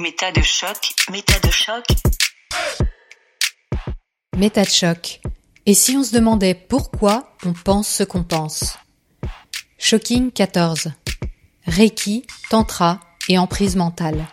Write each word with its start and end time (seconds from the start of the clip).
Méta 0.00 0.30
de 0.30 0.42
choc, 0.42 0.94
méta 1.10 1.40
de 1.40 1.50
choc. 1.50 1.84
Méta 4.36 4.62
de 4.62 4.68
choc. 4.68 5.20
Et 5.66 5.74
si 5.74 5.96
on 5.96 6.04
se 6.04 6.14
demandait 6.14 6.54
pourquoi 6.54 7.34
on 7.44 7.52
pense 7.52 7.88
ce 7.88 8.04
qu'on 8.04 8.22
pense? 8.22 8.78
Shocking 9.76 10.30
14. 10.30 10.92
Reiki, 11.66 12.24
Tantra 12.48 13.00
et 13.28 13.38
emprise 13.38 13.74
mentale. 13.74 14.28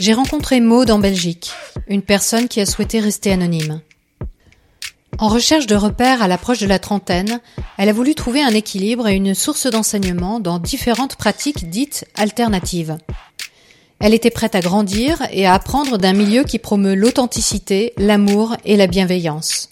J'ai 0.00 0.12
rencontré 0.12 0.58
Maude 0.58 0.90
en 0.90 0.98
Belgique, 0.98 1.52
une 1.86 2.02
personne 2.02 2.48
qui 2.48 2.60
a 2.60 2.66
souhaité 2.66 2.98
rester 2.98 3.30
anonyme. 3.30 3.80
En 5.18 5.28
recherche 5.28 5.68
de 5.68 5.76
repères 5.76 6.20
à 6.20 6.26
l'approche 6.26 6.58
de 6.58 6.66
la 6.66 6.80
trentaine, 6.80 7.40
elle 7.78 7.88
a 7.88 7.92
voulu 7.92 8.16
trouver 8.16 8.42
un 8.42 8.54
équilibre 8.54 9.06
et 9.06 9.14
une 9.14 9.36
source 9.36 9.68
d'enseignement 9.68 10.40
dans 10.40 10.58
différentes 10.58 11.14
pratiques 11.14 11.70
dites 11.70 12.06
alternatives. 12.16 12.98
Elle 14.00 14.14
était 14.14 14.30
prête 14.30 14.54
à 14.54 14.60
grandir 14.60 15.22
et 15.32 15.46
à 15.46 15.54
apprendre 15.54 15.98
d'un 15.98 16.12
milieu 16.12 16.44
qui 16.44 16.58
promeut 16.58 16.94
l'authenticité, 16.94 17.92
l'amour 17.96 18.56
et 18.64 18.76
la 18.76 18.86
bienveillance. 18.86 19.70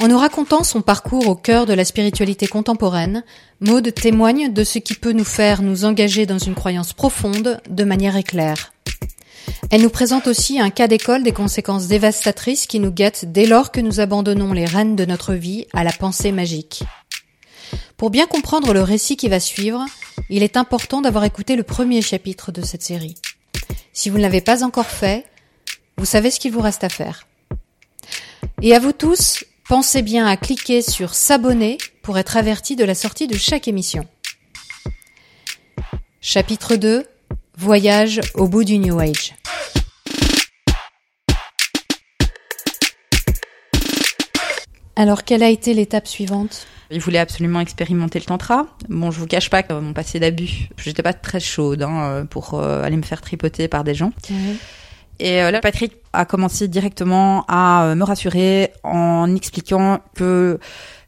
En 0.00 0.08
nous 0.08 0.18
racontant 0.18 0.64
son 0.64 0.82
parcours 0.82 1.28
au 1.28 1.36
cœur 1.36 1.64
de 1.64 1.74
la 1.74 1.84
spiritualité 1.84 2.48
contemporaine, 2.48 3.22
Maude 3.60 3.94
témoigne 3.94 4.52
de 4.52 4.64
ce 4.64 4.80
qui 4.80 4.94
peut 4.94 5.12
nous 5.12 5.24
faire 5.24 5.62
nous 5.62 5.84
engager 5.84 6.26
dans 6.26 6.38
une 6.38 6.56
croyance 6.56 6.92
profonde 6.92 7.60
de 7.70 7.84
manière 7.84 8.16
éclair. 8.16 8.72
Elle 9.70 9.82
nous 9.82 9.90
présente 9.90 10.26
aussi 10.26 10.60
un 10.60 10.70
cas 10.70 10.88
d'école 10.88 11.22
des 11.22 11.32
conséquences 11.32 11.86
dévastatrices 11.86 12.66
qui 12.66 12.80
nous 12.80 12.90
guettent 12.90 13.26
dès 13.30 13.46
lors 13.46 13.70
que 13.70 13.80
nous 13.80 14.00
abandonnons 14.00 14.52
les 14.52 14.66
rênes 14.66 14.96
de 14.96 15.04
notre 15.04 15.34
vie 15.34 15.66
à 15.72 15.84
la 15.84 15.92
pensée 15.92 16.32
magique. 16.32 16.82
Pour 17.96 18.10
bien 18.10 18.26
comprendre 18.26 18.72
le 18.72 18.82
récit 18.82 19.16
qui 19.16 19.28
va 19.28 19.40
suivre, 19.40 19.84
il 20.30 20.42
est 20.42 20.56
important 20.56 21.00
d'avoir 21.00 21.24
écouté 21.24 21.56
le 21.56 21.62
premier 21.62 22.02
chapitre 22.02 22.52
de 22.52 22.62
cette 22.62 22.82
série. 22.82 23.14
Si 23.92 24.10
vous 24.10 24.16
ne 24.16 24.22
l'avez 24.22 24.40
pas 24.40 24.64
encore 24.64 24.86
fait, 24.86 25.26
vous 25.96 26.06
savez 26.06 26.30
ce 26.30 26.40
qu'il 26.40 26.52
vous 26.52 26.60
reste 26.60 26.84
à 26.84 26.88
faire. 26.88 27.26
Et 28.60 28.74
à 28.74 28.78
vous 28.78 28.92
tous, 28.92 29.44
pensez 29.68 30.02
bien 30.02 30.26
à 30.26 30.36
cliquer 30.36 30.82
sur 30.82 31.14
s'abonner 31.14 31.78
pour 32.02 32.18
être 32.18 32.36
averti 32.36 32.76
de 32.76 32.84
la 32.84 32.94
sortie 32.94 33.26
de 33.26 33.36
chaque 33.36 33.68
émission. 33.68 34.06
Chapitre 36.20 36.76
2 36.76 37.06
Voyage 37.58 38.20
au 38.34 38.48
bout 38.48 38.64
du 38.64 38.78
New 38.78 38.98
Age. 38.98 39.34
Alors, 44.96 45.24
quelle 45.24 45.42
a 45.42 45.48
été 45.48 45.74
l'étape 45.74 46.06
suivante? 46.06 46.66
Il 46.92 47.00
voulait 47.00 47.18
absolument 47.18 47.60
expérimenter 47.60 48.18
le 48.18 48.26
tantra. 48.26 48.66
Bon, 48.88 49.10
je 49.10 49.18
vous 49.18 49.26
cache 49.26 49.48
pas 49.48 49.62
que 49.62 49.72
mon 49.72 49.92
passé 49.92 50.20
d'abus, 50.20 50.68
j'étais 50.76 51.02
pas 51.02 51.14
très 51.14 51.40
chaude 51.40 51.82
hein, 51.82 52.26
pour 52.28 52.54
euh, 52.54 52.82
aller 52.82 52.96
me 52.96 53.02
faire 53.02 53.22
tripoter 53.22 53.66
par 53.66 53.82
des 53.82 53.94
gens. 53.94 54.12
Et 55.18 55.42
euh, 55.42 55.50
là, 55.50 55.60
Patrick 55.60 55.94
a 56.12 56.24
commencé 56.24 56.68
directement 56.68 57.44
à 57.46 57.84
euh, 57.84 57.94
me 57.94 58.04
rassurer 58.04 58.72
en 58.82 59.34
expliquant 59.34 60.00
que 60.16 60.58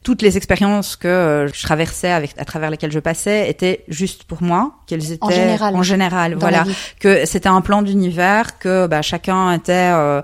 toutes 0.05 0.21
les 0.21 0.37
expériences 0.37 0.95
que 0.95 1.49
je 1.51 1.63
traversais 1.63 2.11
avec 2.11 2.35
à 2.37 2.45
travers 2.45 2.69
lesquelles 2.69 2.91
je 2.91 2.99
passais 2.99 3.49
étaient 3.49 3.83
juste 3.87 4.23
pour 4.23 4.43
moi, 4.43 4.75
qu'elles 4.85 5.11
étaient 5.11 5.25
en 5.25 5.31
général, 5.31 5.75
en 5.75 5.81
général 5.81 6.35
voilà, 6.35 6.63
que 6.99 7.25
c'était 7.25 7.49
un 7.49 7.61
plan 7.61 7.81
d'univers, 7.81 8.59
que 8.59 8.85
bah, 8.85 9.01
chacun 9.01 9.51
était 9.51 9.89
euh, 9.93 10.21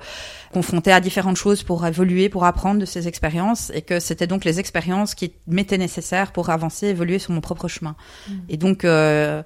confronté 0.53 0.91
à 0.91 0.99
différentes 0.99 1.37
choses 1.37 1.63
pour 1.63 1.83
évoluer, 1.83 2.29
pour 2.29 2.45
apprendre 2.45 2.79
de 2.79 2.85
ces 2.85 3.07
expériences, 3.07 3.71
et 3.73 3.81
que 3.81 3.99
c'était 3.99 4.27
donc 4.27 4.45
les 4.45 4.59
expériences 4.59 5.15
qui 5.15 5.33
m'étaient 5.47 5.79
nécessaires 5.79 6.31
pour 6.31 6.51
avancer, 6.51 6.85
évoluer 6.85 7.17
sur 7.17 7.31
mon 7.31 7.41
propre 7.41 7.67
chemin. 7.67 7.95
Mm. 8.29 8.33
Et 8.49 8.57
donc 8.57 8.85
euh, 8.85 9.41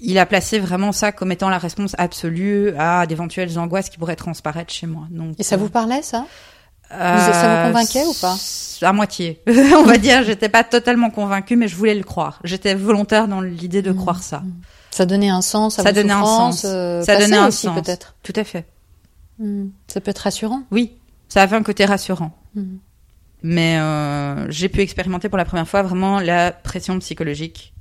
il 0.00 0.18
a 0.18 0.26
placé 0.26 0.58
vraiment 0.58 0.90
ça 0.90 1.12
comme 1.12 1.30
étant 1.30 1.48
la 1.48 1.58
réponse 1.58 1.94
absolue 1.96 2.74
à 2.76 3.06
d'éventuelles 3.06 3.56
angoisses 3.56 3.88
qui 3.88 3.98
pourraient 3.98 4.16
transparaître 4.16 4.72
chez 4.72 4.88
moi. 4.88 5.06
Donc, 5.10 5.38
et 5.38 5.44
ça 5.44 5.56
vous 5.56 5.68
parlait 5.68 6.02
ça? 6.02 6.26
euh, 6.26 6.26
ça 6.90 7.62
vous 7.62 7.68
convainquait 7.68 8.04
ou 8.04 8.14
pas 8.14 8.36
À 8.82 8.92
moitié, 8.92 9.40
on 9.46 9.84
va 9.84 9.98
dire. 9.98 10.24
J'étais 10.24 10.48
pas 10.48 10.64
totalement 10.64 11.10
convaincue, 11.10 11.56
mais 11.56 11.68
je 11.68 11.76
voulais 11.76 11.94
le 11.94 12.04
croire. 12.04 12.40
J'étais 12.44 12.74
volontaire 12.74 13.28
dans 13.28 13.40
l'idée 13.40 13.82
de 13.82 13.92
mmh. 13.92 13.96
croire 13.96 14.22
ça. 14.22 14.38
Mmh. 14.40 14.52
Ça 14.90 15.06
donnait 15.06 15.28
un 15.28 15.42
sens 15.42 15.78
à 15.78 15.82
ça 15.84 15.92
donnait 15.92 16.12
un 16.12 16.24
sens. 16.24 16.62
Euh, 16.64 17.02
ça 17.02 17.16
donnait 17.18 17.36
un 17.36 17.48
aussi, 17.48 17.66
sens, 17.66 17.80
peut-être. 17.80 18.14
Tout 18.22 18.32
à 18.36 18.44
fait. 18.44 18.66
Mmh. 19.38 19.66
Ça 19.86 20.00
peut 20.00 20.10
être 20.10 20.18
rassurant. 20.18 20.62
Oui, 20.70 20.92
ça 21.28 21.42
avait 21.42 21.56
un 21.56 21.62
côté 21.62 21.84
rassurant. 21.84 22.32
Mais 23.42 23.78
euh, 23.78 24.50
j'ai 24.50 24.68
pu 24.68 24.80
expérimenter 24.80 25.28
pour 25.28 25.38
la 25.38 25.44
première 25.44 25.66
fois 25.66 25.82
vraiment 25.82 26.20
la 26.20 26.50
pression 26.50 26.98
psychologique 26.98 27.72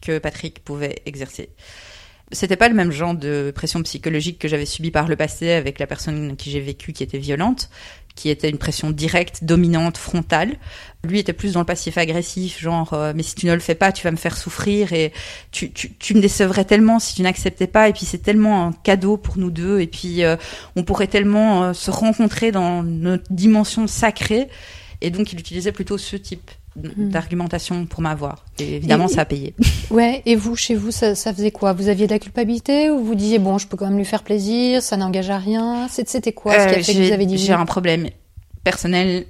que 0.00 0.18
Patrick 0.18 0.64
pouvait 0.64 1.02
exercer 1.04 1.50
c'était 2.32 2.56
pas 2.56 2.68
le 2.68 2.74
même 2.74 2.90
genre 2.90 3.14
de 3.14 3.52
pression 3.54 3.82
psychologique 3.82 4.38
que 4.38 4.48
j'avais 4.48 4.66
subi 4.66 4.90
par 4.90 5.08
le 5.08 5.16
passé 5.16 5.52
avec 5.52 5.78
la 5.78 5.86
personne 5.86 6.36
qui 6.36 6.50
j'ai 6.50 6.60
vécu 6.60 6.92
qui 6.92 7.02
était 7.02 7.18
violente, 7.18 7.70
qui 8.14 8.30
était 8.30 8.48
une 8.48 8.58
pression 8.58 8.90
directe, 8.90 9.42
dominante, 9.42 9.98
frontale. 9.98 10.56
Lui 11.02 11.18
était 11.18 11.32
plus 11.32 11.52
dans 11.52 11.60
le 11.60 11.66
passif 11.66 11.98
agressif, 11.98 12.60
genre 12.60 12.92
euh, 12.92 13.12
mais 13.14 13.22
si 13.22 13.34
tu 13.34 13.46
ne 13.46 13.52
le 13.52 13.60
fais 13.60 13.74
pas, 13.74 13.92
tu 13.92 14.04
vas 14.04 14.10
me 14.10 14.16
faire 14.16 14.36
souffrir 14.36 14.92
et 14.92 15.12
tu, 15.50 15.72
tu, 15.72 15.92
tu 15.94 16.14
me 16.14 16.20
décevrais 16.20 16.64
tellement 16.64 16.98
si 16.98 17.14
tu 17.14 17.22
n'acceptais 17.22 17.66
pas 17.66 17.88
et 17.88 17.92
puis 17.92 18.06
c'est 18.06 18.18
tellement 18.18 18.68
un 18.68 18.72
cadeau 18.72 19.16
pour 19.16 19.36
nous 19.36 19.50
deux 19.50 19.80
et 19.80 19.86
puis 19.86 20.24
euh, 20.24 20.36
on 20.76 20.84
pourrait 20.84 21.08
tellement 21.08 21.64
euh, 21.64 21.72
se 21.72 21.90
rencontrer 21.90 22.52
dans 22.52 22.82
notre 22.82 23.30
dimension 23.30 23.86
sacrée 23.86 24.48
et 25.00 25.10
donc 25.10 25.32
il 25.32 25.40
utilisait 25.40 25.72
plutôt 25.72 25.98
ce 25.98 26.16
type. 26.16 26.50
D'argumentation 26.76 27.86
pour 27.86 28.00
m'avoir. 28.00 28.44
Et 28.58 28.76
évidemment, 28.76 29.08
ça 29.08 29.22
a 29.22 29.24
payé. 29.24 29.54
Ouais, 29.90 30.22
et 30.26 30.34
vous, 30.34 30.56
chez 30.56 30.74
vous, 30.74 30.90
ça, 30.90 31.14
ça 31.14 31.32
faisait 31.32 31.50
quoi? 31.50 31.72
Vous 31.72 31.88
aviez 31.88 32.06
de 32.06 32.12
la 32.12 32.18
culpabilité 32.18 32.90
ou 32.90 33.04
vous 33.04 33.14
disiez, 33.14 33.38
bon, 33.38 33.58
je 33.58 33.68
peux 33.68 33.76
quand 33.76 33.86
même 33.86 33.98
lui 33.98 34.04
faire 34.04 34.24
plaisir, 34.24 34.82
ça 34.82 34.96
n'engage 34.96 35.30
à 35.30 35.38
rien? 35.38 35.86
C'était 35.88 36.32
quoi 36.32 36.52
ce 36.54 36.66
qui 36.66 36.74
a 36.74 36.78
euh, 36.78 36.82
fait 36.82 36.94
que 36.94 37.06
vous 37.06 37.12
avez 37.12 37.26
dit 37.26 37.38
J'ai 37.38 37.52
un 37.52 37.66
problème 37.66 38.08
personnel 38.64 39.26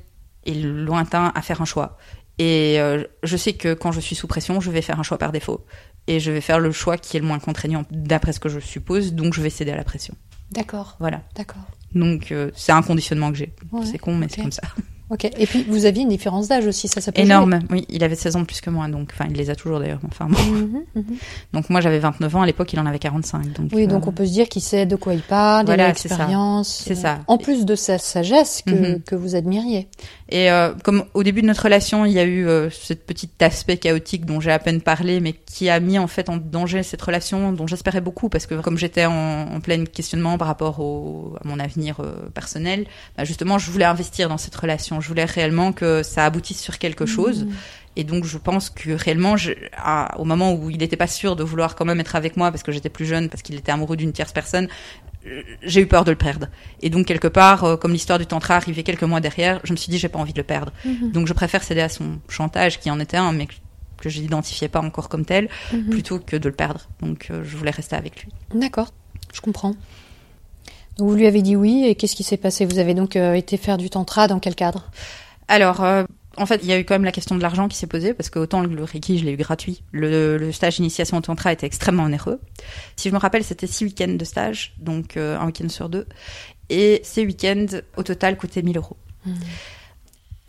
et 0.47 0.55
lointain 0.55 1.33
à 1.35 1.43
faire 1.43 1.61
un 1.61 1.65
choix. 1.67 1.99
Et 2.39 2.81
euh, 2.81 3.05
je 3.23 3.37
sais 3.37 3.53
que 3.53 3.75
quand 3.75 3.93
je 3.93 4.01
suis 4.01 4.17
sous 4.17 4.27
pression, 4.27 4.61
je 4.61 4.71
vais 4.71 4.83
faire 4.83 4.99
un 4.99 5.03
choix 5.03 5.19
par 5.19 5.33
défaut. 5.33 5.65
Et 6.07 6.21
je 6.21 6.31
vais 6.31 6.41
faire 6.41 6.61
le 6.61 6.73
choix 6.73 6.97
qui 6.99 7.17
est 7.17 7.21
le 7.21 7.27
moins 7.27 7.39
contraignant, 7.39 7.85
d'après 7.91 8.33
ce 8.33 8.41
que 8.41 8.49
je 8.49 8.61
suppose, 8.61 9.13
donc 9.13 9.35
je 9.35 9.43
vais 9.43 9.51
céder 9.51 9.73
à 9.73 9.77
la 9.77 9.85
pression. 9.85 10.15
D'accord. 10.51 10.97
Voilà. 11.01 11.23
D'accord. 11.35 11.63
Donc 11.95 12.33
euh, 12.33 12.51
c'est 12.55 12.73
un 12.73 12.83
conditionnement 12.83 13.31
que 13.31 13.39
j'ai. 13.39 13.55
c'est 13.85 13.99
con, 13.99 14.15
mais 14.15 14.29
c'est 14.29 14.43
comme 14.43 14.53
ça. 14.53 14.63
Ok. 15.15 15.25
Et 15.39 15.47
puis 15.47 15.65
vous 15.69 15.87
aviez 15.87 16.03
une 16.03 16.09
différence 16.09 16.49
d'âge 16.49 16.67
aussi, 16.67 16.89
ça 16.89 17.01
s'appelle 17.01 17.25
Énorme. 17.25 17.61
Oui, 17.71 17.87
il 17.89 18.03
avait 18.03 18.17
16 18.17 18.35
ans 18.35 18.41
de 18.41 18.47
plus 18.47 18.61
que 18.61 18.69
moi, 18.69 18.89
donc 18.89 19.11
enfin 19.13 19.27
il 19.31 19.37
les 19.37 19.49
a 19.49 19.55
toujours 19.55 19.79
d'ailleurs. 19.79 20.01
Enfin 20.09 20.27
bon. 20.27 20.43
Mhm, 20.43 20.83
mhm. 20.97 21.05
Donc 21.53 21.71
moi 21.71 21.81
j'avais 21.81 22.01
29 22.01 22.35
ans 22.35 22.43
à 22.43 22.47
l'époque, 22.47 22.73
il 22.73 22.81
en 22.81 22.87
avait 22.87 22.99
45. 22.99 23.53
Donc, 23.53 23.71
oui, 23.73 23.87
donc 23.87 24.03
euh, 24.03 24.09
on 24.09 24.13
peut 24.13 24.27
se 24.27 24.33
dire 24.33 24.49
qu'il 24.49 24.63
sait 24.63 24.87
de 24.87 24.97
quoi 24.97 25.15
il 25.15 25.21
parle, 25.21 25.67
voilà, 25.67 25.87
l'expérience. 25.87 26.83
C'est 26.85 26.97
ça. 26.97 27.21
En 27.29 27.39
plus 27.39 27.65
de 27.65 27.77
sa 27.77 27.99
sagesse 27.99 28.63
que, 28.67 28.73
mhm. 28.73 29.03
que 29.03 29.15
vous 29.15 29.37
admiriez. 29.37 29.89
Et 30.35 30.51
euh, 30.51 30.73
comme 30.83 31.05
au 31.15 31.23
début 31.23 31.43
de 31.43 31.47
notre 31.47 31.63
relation, 31.63 32.05
il 32.05 32.11
y 32.11 32.19
a 32.19 32.25
eu 32.25 32.49
euh, 32.49 32.69
ce 32.69 32.93
petit 32.93 33.31
aspect 33.39 33.77
chaotique 33.77 34.27
dont 34.27 34.41
j'ai 34.41 34.51
à 34.51 34.59
peine 34.59 34.81
parlé, 34.81 35.21
mais 35.21 35.33
qui 35.33 35.69
a 35.69 35.79
mis 35.79 35.97
en 35.97 36.09
fait 36.09 36.29
en 36.29 36.39
danger 36.39 36.83
cette 36.83 37.03
relation, 37.03 37.53
dont 37.53 37.69
j'espérais 37.69 38.01
beaucoup, 38.01 38.29
parce 38.29 38.47
que 38.47 38.57
comme 38.57 38.77
j'étais 38.77 39.05
en, 39.07 39.13
en 39.13 39.61
plein 39.61 39.85
questionnement 39.85 40.37
par 40.37 40.49
rapport 40.49 40.81
au, 40.81 41.37
à 41.41 41.47
mon 41.47 41.61
avenir 41.61 42.01
euh, 42.01 42.29
personnel, 42.35 42.87
bah 43.17 43.23
justement, 43.23 43.59
je 43.59 43.71
voulais 43.71 43.85
investir 43.85 44.29
dans 44.29 44.37
cette 44.37 44.57
relation. 44.57 45.01
Je 45.01 45.07
voulais 45.07 45.25
réellement 45.25 45.73
que 45.73 46.03
ça 46.03 46.25
aboutisse 46.25 46.61
sur 46.61 46.81
quelque 46.81 47.07
chose. 47.07 47.45
Mmh. 47.45 47.51
Et 47.95 48.03
donc, 48.03 48.25
je 48.25 48.39
pense 48.39 48.71
que 48.71 48.91
réellement, 48.91 49.37
je, 49.37 49.53
à, 49.77 50.19
au 50.19 50.25
moment 50.25 50.53
où 50.53 50.69
il 50.69 50.79
n'était 50.79 50.97
pas 50.97 51.07
sûr 51.07 51.37
de 51.37 51.45
vouloir 51.45 51.77
quand 51.77 51.85
même 51.85 52.01
être 52.01 52.17
avec 52.17 52.37
moi 52.37 52.51
parce 52.51 52.65
que 52.65 52.73
j'étais 52.73 52.89
plus 52.89 53.07
jeune, 53.07 53.29
parce 53.29 53.43
qu'il 53.43 53.55
était 53.55 53.71
amoureux 53.71 53.97
d'une 53.97 54.13
tierce 54.13 54.33
personne, 54.33 54.67
j'ai 55.63 55.81
eu 55.81 55.87
peur 55.87 56.05
de 56.05 56.11
le 56.11 56.17
perdre. 56.17 56.49
Et 56.83 56.91
donc 56.91 57.07
quelque 57.07 57.29
part, 57.29 57.65
euh, 57.65 57.77
comme 57.77 57.93
l'histoire 57.93 58.19
du 58.19 58.27
tantra 58.27 58.57
arrivait 58.57 58.83
quelques 58.83 59.03
mois 59.03 59.21
derrière, 59.21 59.61
je 59.65 59.73
me 59.73 59.77
suis 59.77 59.91
dit 59.91 59.99
j'ai 59.99 60.09
pas 60.09 60.19
envie 60.19 60.33
de 60.33 60.39
le 60.39 60.45
perdre. 60.45 60.73
Mhm. 60.85 61.13
Donc 61.13 61.27
je 61.27 61.33
préfère 61.33 61.63
céder 61.63 61.81
à 61.81 61.89
son 61.89 62.19
chantage 62.29 62.81
qui 62.81 62.91
en 62.91 63.01
était 63.01 63.17
un, 63.17 63.33
mais 63.33 63.47
que 63.99 64.09
je 64.09 64.21
n'identifiais 64.21 64.69
pas 64.69 64.81
encore 64.81 65.09
comme 65.09 65.25
tel, 65.25 65.49
mhm. 65.73 65.91
plutôt 65.91 66.19
que 66.19 66.37
de 66.37 66.49
le 66.49 66.55
perdre. 66.55 66.89
Donc 67.01 67.29
euh, 67.31 67.43
je 67.45 67.57
voulais 67.57 67.71
rester 67.71 67.97
avec 67.97 68.23
lui. 68.23 68.33
D'accord, 68.55 68.93
je 69.33 69.41
comprends. 69.41 69.75
Donc 70.99 71.09
vous 71.09 71.15
lui 71.15 71.27
avez 71.27 71.43
dit 71.43 71.57
oui, 71.57 71.85
et 71.87 71.95
qu'est-ce 71.95 72.15
qui 72.15 72.23
s'est 72.23 72.37
passé? 72.37 72.67
Vous 72.67 72.79
avez 72.79 72.95
donc 72.95 73.17
euh, 73.17 73.35
été 73.35 73.57
faire 73.57 73.79
du 73.79 73.91
tantra 73.91 74.29
dans 74.29 74.39
quel 74.39 74.55
cadre? 74.55 74.91
Alors 75.49 75.85
en 76.37 76.47
fait, 76.47 76.61
il 76.63 76.69
y 76.69 76.73
a 76.73 76.79
eu 76.79 76.85
quand 76.85 76.95
même 76.95 77.05
la 77.05 77.13
question 77.13 77.37
de 77.37 77.43
l'argent 77.43 77.69
qui 77.69 77.77
s'est 77.77 77.87
posée, 77.87 78.15
parce 78.15 78.31
que 78.31 78.39
autant 78.39 78.63
le 78.63 78.85
Reiki, 78.85 79.19
je 79.19 79.25
l'ai 79.25 79.33
eu 79.33 79.37
gratuit. 79.37 79.83
Le, 79.93 80.51
stage 80.53 80.77
d'initiation 80.77 81.17
au 81.17 81.21
tantra 81.21 81.53
était 81.53 81.67
extrêmement 81.67 82.05
onéreux. 82.05 82.41
Si 82.97 83.09
je 83.09 83.15
me 83.15 83.19
rappelle, 83.19 83.45
c'était 83.45 83.67
six 83.67 83.85
week-ends 83.85 84.15
de 84.15 84.25
stage, 84.25 84.75
donc 84.79 85.17
euh, 85.17 85.39
un 85.39 85.47
week-end 85.47 85.69
sur 85.69 85.89
deux. 85.89 86.07
Et 86.71 87.01
ces 87.05 87.25
week-ends, 87.25 87.67
au 87.97 88.03
total, 88.03 88.37
coûtaient 88.37 88.63
1000 88.63 88.77
euros. 88.77 88.97
Mmh. 89.27 89.33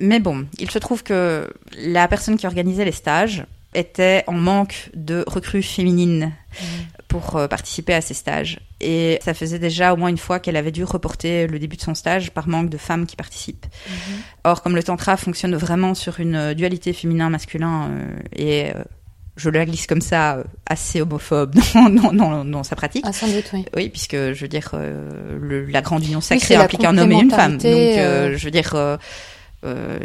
Mais 0.01 0.19
bon, 0.19 0.45
il 0.59 0.69
se 0.69 0.79
trouve 0.79 1.03
que 1.03 1.49
la 1.77 2.07
personne 2.07 2.37
qui 2.37 2.45
organisait 2.47 2.85
les 2.85 2.91
stages 2.91 3.45
était 3.75 4.23
en 4.27 4.33
manque 4.33 4.89
de 4.95 5.23
recrues 5.27 5.61
féminines 5.63 6.31
mmh. 6.59 6.65
pour 7.07 7.35
euh, 7.35 7.47
participer 7.47 7.93
à 7.93 8.01
ces 8.01 8.13
stages. 8.13 8.59
Et 8.81 9.19
ça 9.23 9.33
faisait 9.33 9.59
déjà 9.59 9.93
au 9.93 9.97
moins 9.97 10.09
une 10.09 10.17
fois 10.17 10.39
qu'elle 10.39 10.55
avait 10.57 10.71
dû 10.71 10.83
reporter 10.83 11.47
le 11.47 11.59
début 11.59 11.75
de 11.77 11.81
son 11.81 11.93
stage 11.95 12.31
par 12.31 12.47
manque 12.47 12.69
de 12.69 12.77
femmes 12.77 13.05
qui 13.05 13.15
participent. 13.15 13.65
Mmh. 13.65 13.91
Or, 14.45 14.61
comme 14.61 14.75
le 14.75 14.83
tantra 14.83 15.17
fonctionne 15.17 15.55
vraiment 15.55 15.93
sur 15.93 16.19
une 16.19 16.53
dualité 16.53 16.93
féminin-masculin 16.93 17.89
euh, 17.89 18.15
et 18.35 18.71
euh, 18.75 18.83
je 19.37 19.49
la 19.49 19.65
glisse 19.65 19.85
comme 19.87 20.01
ça, 20.01 20.35
euh, 20.37 20.43
assez 20.65 21.01
homophobe 21.01 21.55
dans, 21.73 21.89
dans, 21.89 22.13
dans, 22.13 22.45
dans 22.45 22.63
sa 22.63 22.75
pratique. 22.75 23.03
Ah, 23.07 23.11
sans 23.13 23.27
doute, 23.27 23.49
oui. 23.53 23.65
Oui, 23.75 23.89
puisque 23.89 24.15
je 24.15 24.39
veux 24.41 24.47
dire, 24.47 24.71
euh, 24.73 25.37
le- 25.39 25.65
la 25.65 25.81
grande 25.81 26.05
union 26.05 26.21
sacrée 26.21 26.55
implique 26.55 26.85
un 26.85 26.97
homme 26.97 27.11
et 27.11 27.19
une 27.21 27.31
femme. 27.31 27.53
Donc, 27.57 27.65
euh, 27.65 27.97
euh, 28.31 28.37
je 28.37 28.45
veux 28.45 28.51
dire, 28.51 28.73
euh, 28.75 28.95
euh, 28.95 28.97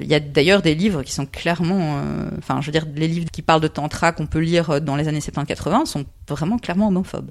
il 0.01 0.07
y 0.07 0.15
a 0.15 0.21
d'ailleurs 0.21 0.62
des 0.62 0.75
livres 0.75 1.03
qui 1.03 1.12
sont 1.12 1.27
clairement, 1.27 1.99
euh, 1.99 2.31
enfin, 2.39 2.61
je 2.61 2.67
veux 2.67 2.73
dire, 2.73 2.87
les 2.95 3.09
livres 3.09 3.31
qui 3.31 3.43
parlent 3.43 3.61
de 3.61 3.69
tantra 3.69 4.12
qu'on 4.12 4.27
peut 4.27 4.39
lire 4.39 4.71
euh, 4.71 4.81
dans 4.81 4.97
les 4.97 5.09
années 5.09 5.21
70-80 5.21 5.87
sont 5.87 6.05
vraiment 6.29 6.59
clairement 6.59 6.89
homophobes. 6.89 7.31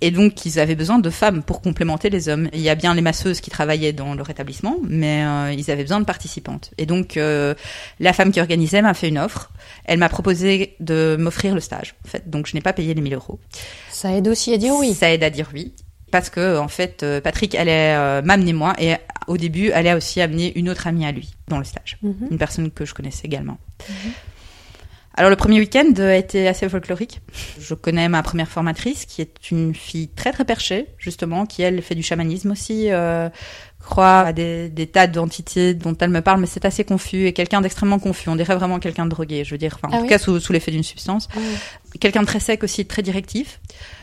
Et 0.00 0.10
donc, 0.10 0.44
ils 0.44 0.58
avaient 0.58 0.74
besoin 0.74 0.98
de 0.98 1.08
femmes 1.08 1.42
pour 1.42 1.62
complémenter 1.62 2.10
les 2.10 2.28
hommes. 2.28 2.50
Il 2.52 2.60
y 2.60 2.68
a 2.68 2.74
bien 2.74 2.94
les 2.94 3.00
masseuses 3.00 3.40
qui 3.40 3.50
travaillaient 3.50 3.92
dans 3.92 4.14
leur 4.14 4.28
établissement, 4.28 4.76
mais 4.82 5.24
euh, 5.24 5.52
ils 5.52 5.70
avaient 5.70 5.82
besoin 5.82 6.00
de 6.00 6.04
participantes. 6.04 6.72
Et 6.78 6.84
donc, 6.84 7.16
euh, 7.16 7.54
la 8.00 8.12
femme 8.12 8.32
qui 8.32 8.40
organisait 8.40 8.82
m'a 8.82 8.92
fait 8.94 9.08
une 9.08 9.18
offre. 9.18 9.50
Elle 9.84 9.98
m'a 9.98 10.08
proposé 10.08 10.76
de 10.80 11.16
m'offrir 11.18 11.54
le 11.54 11.60
stage, 11.60 11.94
en 12.04 12.08
fait. 12.08 12.28
Donc, 12.28 12.46
je 12.46 12.54
n'ai 12.54 12.60
pas 12.60 12.72
payé 12.72 12.92
les 12.92 13.00
1000 13.00 13.14
euros. 13.14 13.38
Ça 13.90 14.12
aide 14.12 14.28
aussi 14.28 14.52
à 14.52 14.58
dire 14.58 14.74
oui. 14.78 14.94
Ça 14.94 15.10
aide 15.10 15.22
à 15.22 15.30
dire 15.30 15.48
oui. 15.54 15.72
Parce 16.10 16.30
que, 16.30 16.58
en 16.58 16.68
fait, 16.68 17.02
euh, 17.02 17.20
Patrick 17.20 17.54
allait 17.54 17.94
euh, 17.96 18.22
m'amener 18.22 18.52
moi 18.52 18.74
et 18.78 18.94
au 19.26 19.36
début, 19.36 19.72
allait 19.72 19.94
aussi 19.94 20.20
amener 20.20 20.56
une 20.58 20.68
autre 20.68 20.86
amie 20.86 21.06
à 21.06 21.12
lui 21.12 21.34
dans 21.48 21.58
le 21.58 21.64
stage. 21.64 21.98
Mhm. 22.02 22.28
Une 22.30 22.38
personne 22.38 22.70
que 22.70 22.84
je 22.84 22.94
connaissais 22.94 23.26
également. 23.26 23.58
Alors, 25.16 25.30
le 25.30 25.36
premier 25.36 25.60
week-end 25.60 25.92
a 25.98 26.16
été 26.16 26.48
assez 26.48 26.68
folklorique. 26.68 27.20
Je 27.60 27.74
connais 27.74 28.08
ma 28.08 28.22
première 28.24 28.48
formatrice, 28.48 29.06
qui 29.06 29.22
est 29.22 29.50
une 29.52 29.72
fille 29.74 30.08
très 30.08 30.32
très 30.32 30.44
perchée, 30.44 30.88
justement, 30.98 31.46
qui 31.46 31.62
elle 31.62 31.82
fait 31.82 31.94
du 31.94 32.02
chamanisme 32.02 32.50
aussi, 32.50 32.90
euh, 32.90 33.28
croit 33.84 34.20
à 34.20 34.32
des, 34.32 34.68
des 34.70 34.86
tas 34.86 35.06
d'entités 35.06 35.74
dont 35.74 35.94
elle 36.00 36.10
me 36.10 36.20
parle, 36.22 36.40
mais 36.40 36.46
c'est 36.46 36.64
assez 36.64 36.84
confus 36.84 37.26
et 37.26 37.32
quelqu'un 37.32 37.60
d'extrêmement 37.60 37.98
confus. 37.98 38.28
On 38.30 38.36
dirait 38.36 38.54
vraiment 38.56 38.78
quelqu'un 38.78 39.04
de 39.04 39.10
drogué, 39.10 39.44
je 39.44 39.50
veux 39.50 39.58
dire, 39.58 39.76
enfin, 39.80 39.88
en 39.88 39.96
Ah 39.96 39.96
tout 39.98 40.02
oui 40.04 40.08
cas 40.08 40.18
sous, 40.18 40.40
sous 40.40 40.52
l'effet 40.52 40.70
d'une 40.70 40.82
substance. 40.82 41.28
Quelqu'un 42.00 42.22
de 42.22 42.26
très 42.26 42.40
sec 42.40 42.64
aussi, 42.64 42.86
très 42.86 43.02
directif. 43.02 43.60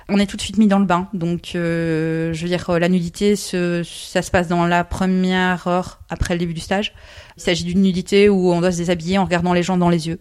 On 0.10 0.18
est 0.19 0.25
tout 0.25 0.36
de 0.38 0.42
suite 0.42 0.57
mis 0.57 0.68
dans 0.68 0.80
le 0.80 0.86
bain, 0.86 1.07
donc 1.13 1.51
euh, 1.56 2.33
je 2.33 2.42
veux 2.42 2.48
dire, 2.50 2.69
la 2.80 2.89
nudité, 2.89 3.36
ce- 3.36 3.81
ça 3.83 4.22
se 4.22 4.30
passe 4.30 4.48
dans 4.48 4.66
la 4.66 4.83
première 4.83 5.68
heure 5.68 6.01
après 6.10 6.34
le 6.34 6.39
début 6.39 6.54
du 6.54 6.60
stage. 6.60 6.94
Il 7.38 7.42
s'agit 7.44 7.63
d'une 7.63 7.81
nudité 7.81 8.27
où 8.27 8.51
on 8.51 8.60
doit 8.60 8.72
se 8.74 8.77
déshabiller 8.77 9.18
en 9.18 9.24
regardant 9.25 9.54
les 9.54 9.63
gens 9.63 9.77
dans 9.77 9.89
les 9.89 10.07
yeux. 10.07 10.19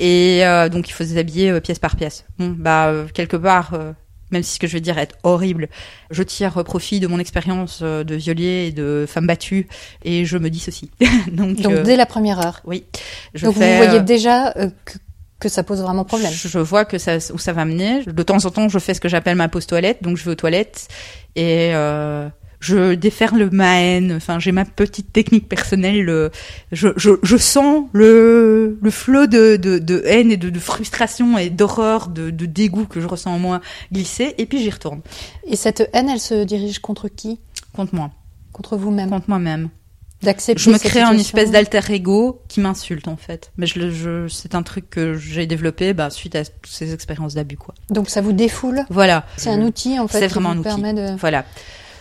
Et 0.00 0.40
euh, 0.46 0.68
donc 0.68 0.88
il 0.88 0.92
faut 0.92 1.04
se 1.04 1.10
déshabiller 1.10 1.50
euh, 1.50 1.60
pièce 1.60 1.78
par 1.78 1.94
pièce. 1.96 2.24
Bon, 2.38 2.54
bah 2.58 2.92
quelque 3.12 3.36
part, 3.36 3.72
même 4.32 4.42
si 4.42 4.54
ce 4.54 4.58
que 4.58 4.66
je 4.66 4.72
vais 4.74 4.80
dire 4.80 4.98
est 4.98 5.12
horrible, 5.22 5.68
je 6.10 6.22
tire 6.22 6.64
profit 6.64 7.00
de 7.00 7.06
mon 7.06 7.18
expérience 7.18 7.80
euh, 7.82 8.02
de 8.04 8.14
violier 8.14 8.66
et 8.68 8.72
de 8.72 9.04
femme 9.08 9.26
battue 9.26 9.68
et 10.04 10.24
je 10.24 10.38
me 10.38 10.50
dissocie. 10.50 10.90
donc 11.32 11.60
Donc, 11.60 11.72
euh, 11.72 11.82
dès 11.82 11.96
la 11.96 12.06
première 12.06 12.40
heure. 12.40 12.60
oui, 12.64 12.84
je 13.34 13.46
Donc, 13.46 13.56
fais, 13.56 13.70
vous 13.78 13.84
voyez 13.84 14.00
euh, 14.00 14.02
déjà 14.02 14.48
euh, 14.56 14.70
que, 14.84 14.94
que 15.40 15.48
ça 15.48 15.62
pose 15.62 15.80
vraiment 15.80 16.04
problème. 16.04 16.32
je, 16.32 16.48
je 16.48 16.58
vois 16.58 16.84
que 16.84 16.98
ça, 16.98 17.16
où 17.32 17.38
ça 17.38 17.52
va 17.52 17.64
mener. 17.64 18.04
De 18.04 18.22
temps 18.22 18.44
en 18.44 18.50
temps, 18.50 18.68
je 18.68 18.78
fais 18.78 18.94
ce 18.94 19.00
que 19.00 19.08
j'appelle 19.08 19.36
ma 19.36 19.48
pause 19.48 19.66
toilette, 19.66 20.02
donc 20.02 20.16
je 20.16 20.24
vais 20.24 20.30
aux 20.32 20.36
toilettes 20.36 20.88
et 21.36 21.70
euh, 21.74 22.28
je 22.62 22.94
déferle 22.94 23.48
ma 23.52 23.80
haine. 23.82 24.12
Enfin, 24.16 24.38
j'ai 24.38 24.52
ma 24.52 24.64
petite 24.64 25.12
technique 25.12 25.48
personnelle. 25.48 26.08
euh, 26.08 26.30
Je, 26.72 26.88
je, 26.96 27.10
je 27.22 27.36
sens 27.36 27.84
le, 27.92 28.78
le 28.80 28.90
flot 28.90 29.26
de, 29.26 29.56
de, 29.56 29.78
de 29.78 30.02
haine 30.06 30.30
et 30.30 30.36
de, 30.36 30.48
de 30.50 30.58
frustration 30.58 31.36
et 31.36 31.50
d'horreur, 31.50 32.08
de, 32.08 32.30
de 32.30 32.46
dégoût 32.46 32.86
que 32.86 33.00
je 33.00 33.06
ressens 33.06 33.34
en 33.34 33.38
moi 33.38 33.60
glisser, 33.92 34.34
et 34.38 34.46
puis 34.46 34.62
j'y 34.62 34.70
retourne 34.70 35.00
Et 35.46 35.56
cette 35.56 35.88
haine, 35.92 36.08
elle 36.08 36.20
se 36.20 36.44
dirige 36.44 36.78
contre 36.78 37.08
qui? 37.08 37.40
Contre 37.74 37.94
moi, 37.94 38.10
Contre 38.52 38.76
vous-même. 38.76 39.10
contre 39.10 39.28
moi-même. 39.28 39.68
D'accepter 40.22 40.62
Je 40.62 40.70
me 40.70 40.78
crée 40.78 41.00
un 41.00 41.18
situation. 41.18 41.38
espèce 41.38 41.50
d'alter 41.50 41.80
ego 41.94 42.42
qui 42.46 42.60
m'insulte 42.60 43.08
en 43.08 43.16
fait. 43.16 43.50
Mais 43.56 43.66
je, 43.66 43.90
je, 43.90 44.28
c'est 44.28 44.54
un 44.54 44.62
truc 44.62 44.88
que 44.88 45.14
j'ai 45.14 45.46
développé 45.46 45.94
bah, 45.94 46.10
suite 46.10 46.36
à 46.36 46.44
toutes 46.44 46.70
ces 46.70 46.94
expériences 46.94 47.34
d'abus 47.34 47.56
quoi. 47.56 47.74
Donc, 47.90 48.08
ça 48.08 48.20
vous 48.20 48.32
défoule? 48.32 48.84
Voilà. 48.88 49.26
C'est 49.36 49.50
un 49.50 49.60
outil, 49.62 49.98
en 49.98 50.06
fait, 50.06 50.20
C'est 50.20 50.26
qui 50.28 50.34
vraiment 50.34 50.50
vous 50.50 50.54
un 50.54 50.58
outil. 50.60 50.68
permet 50.68 50.94
de, 50.94 51.16
Voilà. 51.16 51.44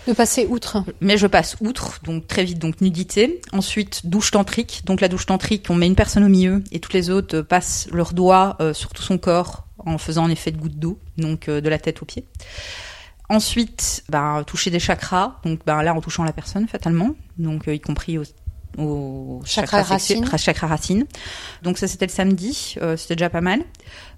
De 0.08 0.14
passer 0.14 0.48
outre. 0.48 0.84
Mais 1.00 1.18
je 1.18 1.28
passe 1.28 1.56
outre, 1.62 2.00
donc 2.04 2.28
très 2.28 2.44
vite, 2.44 2.60
donc 2.60 2.82
nudité. 2.82 3.42
Ensuite, 3.52 4.06
douche 4.06 4.32
tantrique. 4.32 4.82
Donc 4.86 5.02
la 5.02 5.08
douche 5.08 5.26
tantrique, 5.26 5.68
on 5.70 5.76
met 5.76 5.88
une 5.88 5.96
personne 5.96 6.24
au 6.24 6.30
milieu 6.30 6.64
et 6.72 6.80
toutes 6.80 6.94
les 6.94 7.10
autres 7.10 7.38
euh, 7.38 7.44
passent 7.44 7.88
leurs 7.92 8.14
doigts 8.14 8.58
euh, 8.60 8.74
sur 8.74 8.92
tout 8.92 9.04
son 9.04 9.18
corps 9.18 9.68
en 9.78 9.98
faisant 9.98 10.26
un 10.26 10.30
effet 10.30 10.52
de 10.52 10.58
goutte 10.58 10.78
d'eau, 10.78 11.00
donc 11.18 11.50
euh, 11.50 11.62
de 11.62 11.70
la 11.70 11.80
tête 11.80 12.02
aux 12.02 12.06
pieds. 12.06 12.26
Ensuite, 13.30 14.04
ben, 14.10 14.44
toucher 14.46 14.70
des 14.72 14.80
chakras, 14.80 15.40
donc 15.46 15.62
ben, 15.66 15.82
là 15.82 15.94
en 15.94 16.02
touchant 16.02 16.24
la 16.24 16.34
personne 16.34 16.68
fatalement, 16.68 17.12
donc 17.38 17.68
y 17.68 17.80
compris 17.80 18.18
au, 18.18 18.24
au 18.78 19.42
Chakra 19.46 19.84
racine. 19.84 20.26
chakra 20.38 20.68
racine. 20.68 21.06
Donc 21.62 21.78
ça 21.78 21.88
c'était 21.88 22.06
le 22.06 22.12
samedi, 22.12 22.76
euh, 22.82 22.98
c'était 22.98 23.16
déjà 23.16 23.30
pas 23.30 23.42
mal. 23.42 23.62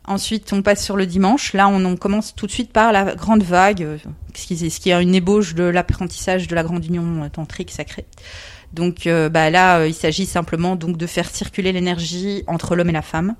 Ensuite, 0.05 0.51
on 0.51 0.61
passe 0.61 0.83
sur 0.83 0.97
le 0.97 1.05
dimanche. 1.05 1.53
Là, 1.53 1.67
on, 1.69 1.83
on 1.85 1.95
commence 1.95 2.35
tout 2.35 2.45
de 2.45 2.51
suite 2.51 2.73
par 2.73 2.91
la 2.91 3.15
grande 3.15 3.43
vague, 3.43 3.83
euh, 3.83 3.97
ce 4.35 4.45
qui, 4.47 4.69
ce 4.69 4.79
qui 4.79 4.89
est 4.89 5.01
une 5.01 5.15
ébauche 5.15 5.55
de 5.55 5.63
l'apprentissage 5.63 6.47
de 6.47 6.55
la 6.55 6.63
grande 6.63 6.85
union 6.85 7.23
euh, 7.23 7.29
tantrique 7.29 7.71
sacrée. 7.71 8.05
Donc 8.73 9.07
euh, 9.07 9.29
bah, 9.29 9.49
là, 9.49 9.79
euh, 9.79 9.87
il 9.87 9.93
s'agit 9.93 10.25
simplement 10.25 10.75
donc 10.75 10.97
de 10.97 11.07
faire 11.07 11.29
circuler 11.29 11.71
l'énergie 11.71 12.43
entre 12.47 12.75
l'homme 12.75 12.89
et 12.89 12.93
la 12.93 13.01
femme. 13.03 13.35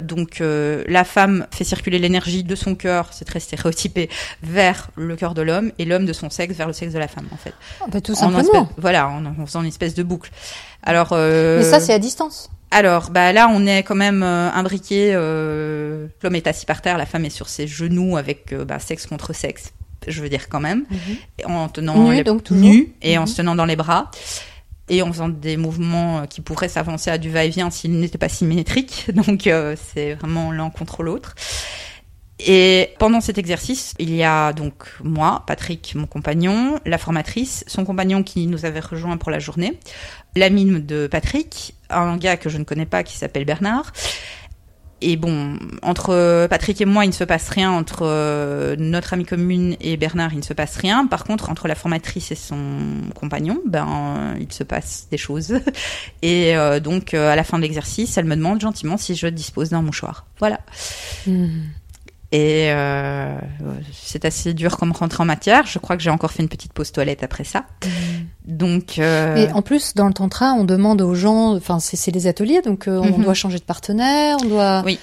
Donc 0.00 0.40
euh, 0.40 0.82
la 0.88 1.04
femme 1.04 1.46
fait 1.50 1.64
circuler 1.64 1.98
l'énergie 1.98 2.44
de 2.44 2.54
son 2.54 2.74
cœur, 2.74 3.08
c'est 3.12 3.26
très 3.26 3.40
stéréotypé, 3.40 4.08
vers 4.42 4.90
le 4.96 5.14
cœur 5.16 5.34
de 5.34 5.42
l'homme 5.42 5.72
et 5.78 5.84
l'homme 5.84 6.06
de 6.06 6.12
son 6.14 6.30
sexe 6.30 6.54
vers 6.54 6.66
le 6.68 6.72
sexe 6.72 6.94
de 6.94 6.98
la 6.98 7.08
femme 7.08 7.26
en 7.32 7.36
fait. 7.36 7.52
Ah, 7.82 7.86
bah, 7.92 8.00
tout 8.00 8.12
En 8.12 8.14
simplement. 8.14 8.40
espèce- 8.40 8.74
voilà, 8.78 9.08
en, 9.08 9.26
en 9.26 9.44
faisant 9.44 9.60
une 9.60 9.68
espèce 9.68 9.94
de 9.94 10.02
boucle. 10.02 10.30
Alors 10.82 11.08
Mais 11.12 11.62
ça, 11.64 11.80
c'est 11.80 11.92
à 11.92 11.98
distance. 11.98 12.48
Alors, 12.70 13.10
bah 13.10 13.32
là, 13.32 13.48
on 13.52 13.66
est 13.66 13.82
quand 13.82 13.94
même 13.96 14.22
euh, 14.22 14.50
imbriqué. 14.52 15.12
euh, 15.14 16.06
L'homme 16.22 16.34
est 16.36 16.46
assis 16.46 16.66
par 16.66 16.82
terre, 16.82 16.98
la 16.98 17.06
femme 17.06 17.24
est 17.24 17.30
sur 17.30 17.48
ses 17.48 17.66
genoux 17.66 18.16
avec 18.16 18.52
euh, 18.52 18.64
bah, 18.64 18.78
sexe 18.78 19.06
contre 19.06 19.32
sexe. 19.32 19.72
Je 20.08 20.22
veux 20.22 20.28
dire 20.30 20.48
quand 20.48 20.60
même, 20.60 20.84
et 21.38 21.44
en 21.44 21.68
tenant 21.68 22.08
Nu, 22.08 22.14
les 22.16 22.24
donc, 22.24 22.50
nu 22.52 22.88
et 23.02 23.18
en 23.18 23.22
Mhm. 23.22 23.26
se 23.26 23.36
tenant 23.36 23.54
dans 23.54 23.66
les 23.66 23.76
bras 23.76 24.10
et 24.88 25.02
en 25.02 25.12
faisant 25.12 25.28
des 25.28 25.58
mouvements 25.58 26.20
euh, 26.20 26.24
qui 26.26 26.40
pourraient 26.40 26.70
s'avancer 26.70 27.10
à 27.10 27.18
du 27.18 27.28
va-et-vient 27.30 27.70
s'ils 27.70 27.98
n'étaient 28.00 28.16
pas 28.16 28.30
symétriques. 28.30 29.10
Donc, 29.14 29.46
euh, 29.46 29.76
c'est 29.92 30.14
vraiment 30.14 30.52
l'un 30.52 30.70
contre 30.70 31.02
l'autre. 31.02 31.34
Et 32.46 32.94
pendant 32.98 33.20
cet 33.20 33.38
exercice, 33.38 33.94
il 33.98 34.14
y 34.14 34.22
a 34.22 34.52
donc 34.52 34.84
moi, 35.02 35.44
Patrick, 35.46 35.94
mon 35.94 36.06
compagnon, 36.06 36.78
la 36.86 36.98
formatrice, 36.98 37.64
son 37.66 37.84
compagnon 37.84 38.22
qui 38.22 38.46
nous 38.46 38.64
avait 38.64 38.80
rejoint 38.80 39.16
pour 39.16 39.30
la 39.30 39.38
journée, 39.38 39.78
l'ami 40.36 40.80
de 40.80 41.06
Patrick, 41.06 41.74
un 41.90 42.16
gars 42.16 42.36
que 42.36 42.48
je 42.48 42.58
ne 42.58 42.64
connais 42.64 42.86
pas 42.86 43.02
qui 43.02 43.16
s'appelle 43.16 43.44
Bernard. 43.44 43.92
Et 45.02 45.16
bon, 45.16 45.58
entre 45.82 46.46
Patrick 46.48 46.80
et 46.80 46.84
moi, 46.84 47.04
il 47.04 47.08
ne 47.08 47.14
se 47.14 47.24
passe 47.24 47.48
rien. 47.48 47.70
Entre 47.70 48.02
euh, 48.02 48.76
notre 48.78 49.14
amie 49.14 49.24
commune 49.24 49.76
et 49.80 49.96
Bernard, 49.96 50.34
il 50.34 50.38
ne 50.38 50.44
se 50.44 50.52
passe 50.52 50.76
rien. 50.76 51.06
Par 51.06 51.24
contre, 51.24 51.48
entre 51.48 51.68
la 51.68 51.74
formatrice 51.74 52.30
et 52.32 52.34
son 52.34 52.58
compagnon, 53.14 53.62
ben, 53.66 53.88
euh, 53.88 54.34
il 54.38 54.52
se 54.52 54.62
passe 54.62 55.08
des 55.10 55.16
choses. 55.16 55.54
Et 56.22 56.54
euh, 56.54 56.80
donc, 56.80 57.14
à 57.14 57.34
la 57.34 57.44
fin 57.44 57.56
de 57.56 57.62
l'exercice, 57.62 58.18
elle 58.18 58.26
me 58.26 58.36
demande 58.36 58.60
gentiment 58.60 58.98
si 58.98 59.14
je 59.14 59.26
dispose 59.26 59.70
d'un 59.70 59.80
mouchoir. 59.80 60.26
Voilà. 60.38 60.60
Hmm. 61.26 61.60
Et 62.32 62.70
euh, 62.70 63.36
c'est 63.92 64.24
assez 64.24 64.54
dur 64.54 64.76
comme 64.78 64.92
rentrée 64.92 65.22
en 65.22 65.26
matière. 65.26 65.66
Je 65.66 65.78
crois 65.80 65.96
que 65.96 66.02
j'ai 66.02 66.10
encore 66.10 66.30
fait 66.30 66.42
une 66.44 66.48
petite 66.48 66.72
pause 66.72 66.92
toilette 66.92 67.24
après 67.24 67.42
ça. 67.44 67.64
Donc, 68.44 68.98
euh, 68.98 69.34
Et 69.36 69.52
en 69.52 69.62
plus, 69.62 69.94
dans 69.94 70.06
le 70.06 70.12
tantra, 70.14 70.52
on 70.52 70.64
demande 70.64 71.00
aux 71.02 71.14
gens, 71.14 71.56
enfin, 71.56 71.80
c'est 71.80 72.10
les 72.12 72.26
ateliers, 72.28 72.62
donc 72.62 72.86
euh, 72.86 72.98
on 72.98 73.16
Mhm. 73.18 73.24
doit 73.24 73.34
changer 73.34 73.58
de 73.58 73.64
partenaire, 73.64 74.36
on 74.42 74.46
doit. 74.46 74.82
Oui. 74.84 74.98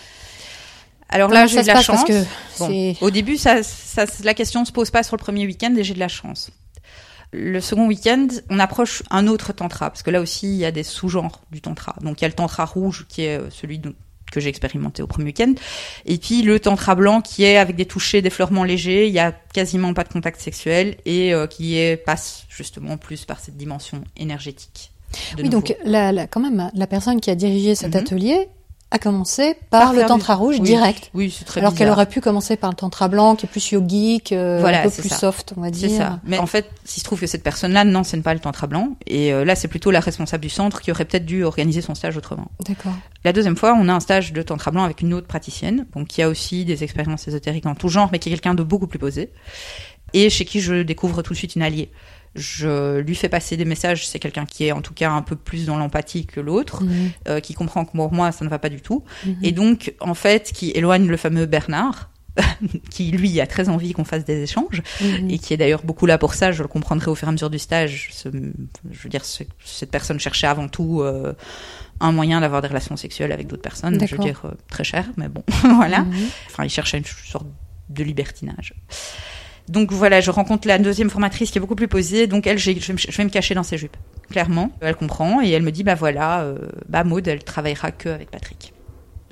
alors 1.09 1.29
Comment 1.29 1.41
là, 1.41 1.47
j'ai 1.47 1.61
de 1.61 1.67
la 1.67 1.81
chance. 1.81 2.03
Que 2.05 2.23
Bon, 2.59 2.95
au 3.01 3.09
début, 3.11 3.37
ça, 3.37 3.61
ça, 3.63 4.05
la 4.23 4.33
question 4.33 4.63
se 4.65 4.71
pose 4.71 4.89
pas 4.89 5.03
sur 5.03 5.15
le 5.17 5.21
premier 5.21 5.45
week-end 5.45 5.73
et 5.77 5.83
j'ai 5.83 5.93
de 5.93 5.99
la 5.99 6.07
chance. 6.09 6.49
Le 7.33 7.59
second 7.59 7.87
week-end, 7.87 8.27
on 8.49 8.57
approche 8.57 9.03
un 9.11 9.27
autre 9.27 9.51
tantra 9.51 9.89
parce 9.89 10.01
que 10.01 10.11
là 10.11 10.21
aussi, 10.21 10.47
il 10.47 10.55
y 10.57 10.65
a 10.65 10.71
des 10.71 10.83
sous-genres 10.83 11.41
du 11.51 11.59
tantra. 11.59 11.93
Donc, 12.01 12.21
il 12.21 12.23
y 12.23 12.25
a 12.25 12.29
le 12.29 12.33
tantra 12.33 12.63
rouge 12.63 13.05
qui 13.09 13.23
est 13.23 13.37
euh, 13.37 13.49
celui 13.49 13.79
dont- 13.79 13.93
que 14.31 14.39
j'ai 14.39 14.49
expérimenté 14.49 15.01
au 15.01 15.07
premier 15.07 15.25
week-end. 15.25 15.53
Et 16.05 16.17
puis 16.17 16.41
le 16.41 16.59
tantra 16.59 16.95
blanc 16.95 17.21
qui 17.21 17.43
est 17.43 17.57
avec 17.57 17.75
des 17.75 17.85
touchés, 17.85 18.21
des 18.21 18.31
légers, 18.65 19.07
il 19.07 19.13
y 19.13 19.19
a 19.19 19.31
quasiment 19.31 19.93
pas 19.93 20.03
de 20.03 20.09
contact 20.09 20.39
sexuel 20.39 20.97
et 21.05 21.33
euh, 21.33 21.47
qui 21.47 21.79
passe 22.05 22.45
justement 22.49 22.97
plus 22.97 23.25
par 23.25 23.39
cette 23.39 23.57
dimension 23.57 24.03
énergétique. 24.15 24.91
Oui, 25.37 25.49
donc 25.49 25.75
la, 25.83 26.11
la, 26.11 26.27
quand 26.27 26.41
même, 26.41 26.69
la 26.73 26.87
personne 26.87 27.21
qui 27.21 27.29
a 27.29 27.35
dirigé 27.35 27.75
cet 27.75 27.95
mhm. 27.95 28.01
atelier, 28.01 28.49
a 28.89 28.99
commencé 28.99 29.53
par, 29.69 29.81
Par 29.81 29.93
le 29.93 30.05
tantra 30.05 30.35
du- 30.35 30.41
rouge 30.41 30.55
oui. 30.59 30.65
direct. 30.65 31.11
oui, 31.13 31.29
c'est 31.37 31.43
très 31.43 31.59
Alors 31.59 31.73
qu'elle 31.75 31.89
aurait 31.89 32.05
pu 32.05 32.21
commencer 32.21 32.55
par 32.55 32.69
le 32.69 32.75
tantra 32.77 33.09
blanc, 33.09 33.35
qui 33.35 33.45
est 33.45 33.49
plus 33.49 33.71
yogique, 33.71 34.31
euh, 34.31 34.59
Voilà, 34.61 34.79
un 34.79 34.83
peu 34.83 34.89
plus 34.89 35.09
ça. 35.09 35.17
soft, 35.17 35.53
on 35.57 35.61
va 35.61 35.71
dire. 35.71 35.89
C'est 35.89 35.97
ça. 35.97 36.19
Mais 36.23 36.37
en 36.37 36.45
fait, 36.45 36.69
s'il 36.85 37.01
se 37.01 37.05
trouve 37.05 37.19
que 37.19 37.27
cette 37.27 37.43
personne-là 37.43 37.83
n'enseigne 37.83 38.21
pas 38.21 38.33
le 38.33 38.39
tantra 38.39 38.65
blanc, 38.67 38.95
et 39.05 39.33
euh, 39.33 39.43
là, 39.43 39.55
c'est 39.55 39.67
plutôt 39.67 39.91
la 39.91 39.99
responsable 39.99 40.41
du 40.41 40.49
centre 40.49 40.79
qui 40.81 40.91
aurait 40.91 41.03
peut-être 41.03 41.25
dû 41.25 41.43
organiser 41.43 41.81
son 41.81 41.95
stage 41.95 42.15
autrement. 42.15 42.49
D'accord. 42.65 42.93
La 43.25 43.33
deuxième 43.33 43.57
fois, 43.57 43.75
on 43.77 43.89
a 43.89 43.93
un 43.93 43.99
stage 43.99 44.31
de 44.31 44.41
tantra 44.41 44.71
blanc 44.71 44.83
avec 44.85 45.01
une 45.01 45.13
autre 45.13 45.27
praticienne, 45.27 45.85
donc 45.93 46.07
qui 46.07 46.21
a 46.21 46.29
aussi 46.29 46.63
des 46.63 46.85
expériences 46.85 47.27
ésotériques 47.27 47.65
en 47.65 47.75
tout 47.75 47.89
genre, 47.89 48.07
mais 48.13 48.19
qui 48.19 48.29
est 48.29 48.31
quelqu'un 48.31 48.55
de 48.55 48.63
beaucoup 48.63 48.87
plus 48.87 48.99
posé, 48.99 49.31
et 50.13 50.29
chez 50.29 50.45
qui 50.45 50.61
je 50.61 50.83
découvre 50.83 51.21
tout 51.23 51.33
de 51.33 51.37
suite 51.37 51.55
une 51.57 51.61
alliée. 51.61 51.91
Je 52.37 52.99
lui 52.99 53.15
fais 53.15 53.29
passer 53.29 53.57
des 53.57 53.65
messages. 53.65 54.07
C'est 54.07 54.19
quelqu'un 54.19 54.45
qui 54.45 54.65
est 54.65 54.71
en 54.71 54.81
tout 54.81 54.93
cas 54.93 55.11
un 55.11 55.21
peu 55.21 55.35
plus 55.35 55.65
dans 55.65 55.77
l'empathie 55.77 56.25
que 56.25 56.39
l'autre, 56.39 56.83
euh, 57.27 57.39
qui 57.39 57.53
comprend 57.53 57.83
que 57.83 57.91
pour 57.91 58.13
moi 58.13 58.31
ça 58.31 58.45
ne 58.45 58.49
va 58.49 58.59
pas 58.59 58.69
du 58.69 58.81
tout, 58.81 59.03
Mhm. 59.25 59.35
et 59.43 59.51
donc 59.51 59.93
en 59.99 60.13
fait 60.13 60.51
qui 60.53 60.71
éloigne 60.71 61.07
le 61.07 61.17
fameux 61.17 61.45
Bernard, 61.47 62.09
qui 62.91 63.09
lui 63.09 63.41
a 63.41 63.47
très 63.47 63.67
envie 63.67 63.93
qu'on 63.93 64.03
fasse 64.05 64.23
des 64.23 64.43
échanges 64.43 64.83
Mhm. 65.01 65.29
et 65.31 65.39
qui 65.39 65.53
est 65.55 65.57
d'ailleurs 65.57 65.81
beaucoup 65.83 66.05
là 66.05 66.19
pour 66.19 66.35
ça. 66.35 66.51
Je 66.51 66.61
le 66.61 66.67
comprendrai 66.67 67.09
au 67.09 67.15
fur 67.15 67.27
et 67.27 67.29
à 67.29 67.31
mesure 67.31 67.49
du 67.49 67.57
stage. 67.57 68.09
Ce- 68.11 68.29
je 68.29 68.99
veux 69.03 69.09
dire, 69.09 69.25
ce- 69.25 69.43
cette 69.65 69.89
personne 69.89 70.19
cherchait 70.19 70.45
avant 70.45 70.67
tout 70.67 71.01
euh, 71.01 71.33
un 71.99 72.11
moyen 72.11 72.41
d'avoir 72.41 72.61
des 72.61 72.67
relations 72.67 72.95
sexuelles 72.95 73.31
avec 73.31 73.47
d'autres 73.47 73.63
personnes. 73.63 73.97
Je 74.05 74.15
veux 74.15 74.21
dire, 74.23 74.41
euh, 74.45 74.51
très 74.69 74.83
cher, 74.83 75.05
mais 75.17 75.29
bon, 75.29 75.43
voilà. 75.77 76.01
Mhm. 76.01 76.13
Enfin, 76.45 76.63
il 76.63 76.69
cherchait 76.69 76.99
une 76.99 77.05
sorte 77.05 77.47
de 77.89 78.03
libertinage. 78.03 78.75
Donc 79.69 79.91
voilà, 79.91 80.21
je 80.21 80.31
rencontre 80.31 80.67
la 80.67 80.77
deuxième 80.79 81.09
formatrice 81.09 81.51
qui 81.51 81.57
est 81.57 81.61
beaucoup 81.61 81.75
plus 81.75 81.87
posée. 81.87 82.27
Donc 82.27 82.47
elle, 82.47 82.57
je 82.57 82.71
vais, 82.71 82.75
me- 82.93 82.97
je 82.97 83.11
vais 83.17 83.23
me 83.23 83.29
cacher 83.29 83.53
dans 83.55 83.63
ses 83.63 83.77
jupes. 83.77 83.97
Clairement, 84.29 84.71
elle 84.81 84.95
comprend 84.95 85.41
et 85.41 85.49
elle 85.51 85.61
me 85.63 85.71
dit 85.71 85.83
bah 85.83 85.95
voilà, 85.95 86.41
euh, 86.41 86.57
bah 86.89 87.03
Maud, 87.03 87.27
elle 87.27 87.43
travaillera 87.43 87.91
que 87.91 88.09
avec 88.09 88.29
Patrick. 88.31 88.73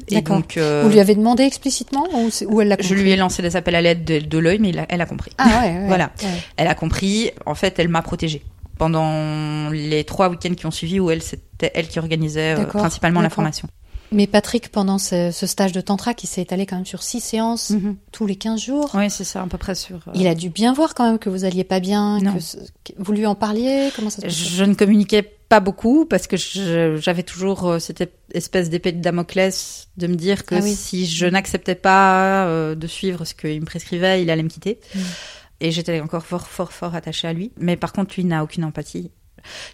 Et 0.10 0.22
donc, 0.22 0.58
euh, 0.58 0.82
Vous 0.84 0.90
lui 0.92 1.00
avez 1.00 1.16
demandé 1.16 1.44
explicitement 1.44 2.06
ou, 2.48 2.62
elle 2.62 2.68
l'a 2.68 2.76
je 2.80 2.94
lui 2.94 3.12
ai 3.12 3.16
lancé 3.16 3.42
des 3.42 3.56
appels 3.56 3.76
à 3.76 3.82
l'aide 3.82 4.04
de, 4.04 4.20
de 4.20 4.38
l'œil, 4.38 4.60
mais 4.60 4.70
il 4.70 4.80
a- 4.80 4.86
elle 4.90 5.02
a 5.02 5.06
compris. 5.06 5.32
Ah 5.38 5.62
ouais, 5.64 5.72
ouais, 5.80 5.88
Voilà. 5.88 6.12
ouais. 6.22 6.30
Elle 6.58 6.68
a 6.68 6.76
compris. 6.76 7.32
En 7.46 7.56
fait, 7.56 7.80
elle 7.80 7.88
m'a 7.88 8.02
protégée 8.02 8.44
pendant 8.78 9.70
les 9.72 10.04
trois 10.04 10.30
week-ends 10.30 10.54
qui 10.54 10.66
ont 10.66 10.72
suivi 10.72 11.00
où 11.00 11.10
elle, 11.10 11.22
c'était 11.24 11.72
elle 11.74 11.88
qui 11.88 11.98
organisait 12.00 12.56
euh, 12.60 12.66
principalement 12.66 13.22
la 13.22 13.30
formation. 13.30 13.68
Mais 14.12 14.28
Patrick, 14.28 14.70
pendant 14.70 14.98
ce, 14.98 15.32
ce 15.32 15.48
stage 15.48 15.72
de 15.72 15.82
tantra 15.82 16.14
qui 16.14 16.28
s'est 16.28 16.42
étalé 16.42 16.66
quand 16.66 16.76
même 16.76 16.86
sur 16.86 17.04
six 17.04 17.20
séances 17.20 17.74
tous 18.12 18.26
les 18.26 18.36
15 18.36 18.62
jours, 18.62 18.92
Oui, 18.94 19.10
c'est 19.10 19.24
ça, 19.24 19.42
à 19.42 19.48
peu 19.48 19.58
près 19.58 19.74
euh, 19.74 19.98
il 20.14 20.28
a 20.28 20.36
dû 20.36 20.50
bien 20.50 20.74
voir 20.74 20.94
quand 20.94 21.06
même 21.06 21.20
que 21.20 21.30
vous 21.30 21.44
alliez 21.46 21.64
pas 21.64 21.80
bien, 21.80 22.20
que 22.22 22.94
vous 22.98 23.12
lui 23.12 23.26
en 23.26 23.36
parliez, 23.36 23.90
comment 23.96 24.10
ça 24.10 24.22
se 24.22 24.28
Je 24.30 24.64
ne 24.64 24.74
communiquais 24.74 25.24
pas 25.50 25.60
beaucoup 25.60 26.06
parce 26.06 26.28
que 26.28 26.38
j'avais 26.38 27.24
toujours 27.24 27.66
euh, 27.68 27.80
cette 27.80 28.12
espèce 28.34 28.70
d'épée 28.70 28.92
de 28.92 29.02
Damoclès 29.02 29.90
de 29.98 30.08
me 30.08 30.16
dire 30.16 30.46
que 30.46 30.56
Ah 30.56 30.60
oui. 30.62 30.74
si 30.74 31.06
je 31.06 31.26
n'acceptais 31.26 31.76
pas 31.76 32.46
euh, 32.48 32.76
de 32.76 32.88
suivre 32.88 33.26
ce 33.26 33.34
qu'il 33.34 33.60
me 33.62 33.66
prescrivait, 33.66 34.22
il 34.22 34.30
allait 34.30 34.44
me 34.44 34.50
quitter. 34.50 34.80
Mm. 34.94 35.00
Et 35.62 35.72
j'étais 35.72 36.00
encore 36.02 36.26
fort, 36.26 36.48
fort, 36.48 36.74
fort 36.74 36.96
attachée 36.96 37.28
à 37.28 37.34
lui. 37.34 37.52
Mais 37.58 37.78
par 37.78 37.94
contre, 37.94 38.16
lui 38.16 38.26
n'a 38.26 38.44
aucune 38.44 38.64
empathie. 38.66 39.12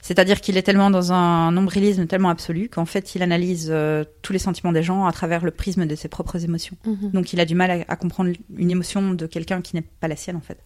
C'est-à-dire 0.02 0.42
qu'il 0.42 0.58
est 0.58 0.62
tellement 0.64 0.90
dans 0.90 1.12
un 1.14 1.52
nombrilisme 1.52 2.08
tellement 2.08 2.30
absolu 2.30 2.70
qu'en 2.70 2.86
fait, 2.86 3.16
il 3.16 3.24
analyse 3.24 3.70
euh, 3.72 4.04
tous 4.22 4.34
les 4.34 4.40
sentiments 4.40 4.72
des 4.72 4.84
gens 4.84 5.06
à 5.06 5.12
travers 5.12 5.44
le 5.44 5.52
prisme 5.52 5.86
de 5.86 5.96
ses 5.96 6.08
propres 6.08 6.44
émotions. 6.44 6.76
Mhm. 6.86 7.12
Donc, 7.12 7.34
il 7.34 7.40
a 7.40 7.46
du 7.46 7.56
mal 7.56 7.72
à, 7.72 7.92
à 7.92 7.96
comprendre 7.96 8.32
une 8.58 8.72
émotion 8.72 9.14
de 9.14 9.26
quelqu'un 9.26 9.62
qui 9.62 9.76
n'est 9.76 9.84
pas 10.00 10.08
la 10.08 10.16
sienne, 10.16 10.36
en 10.36 10.42
fait. 10.42 10.58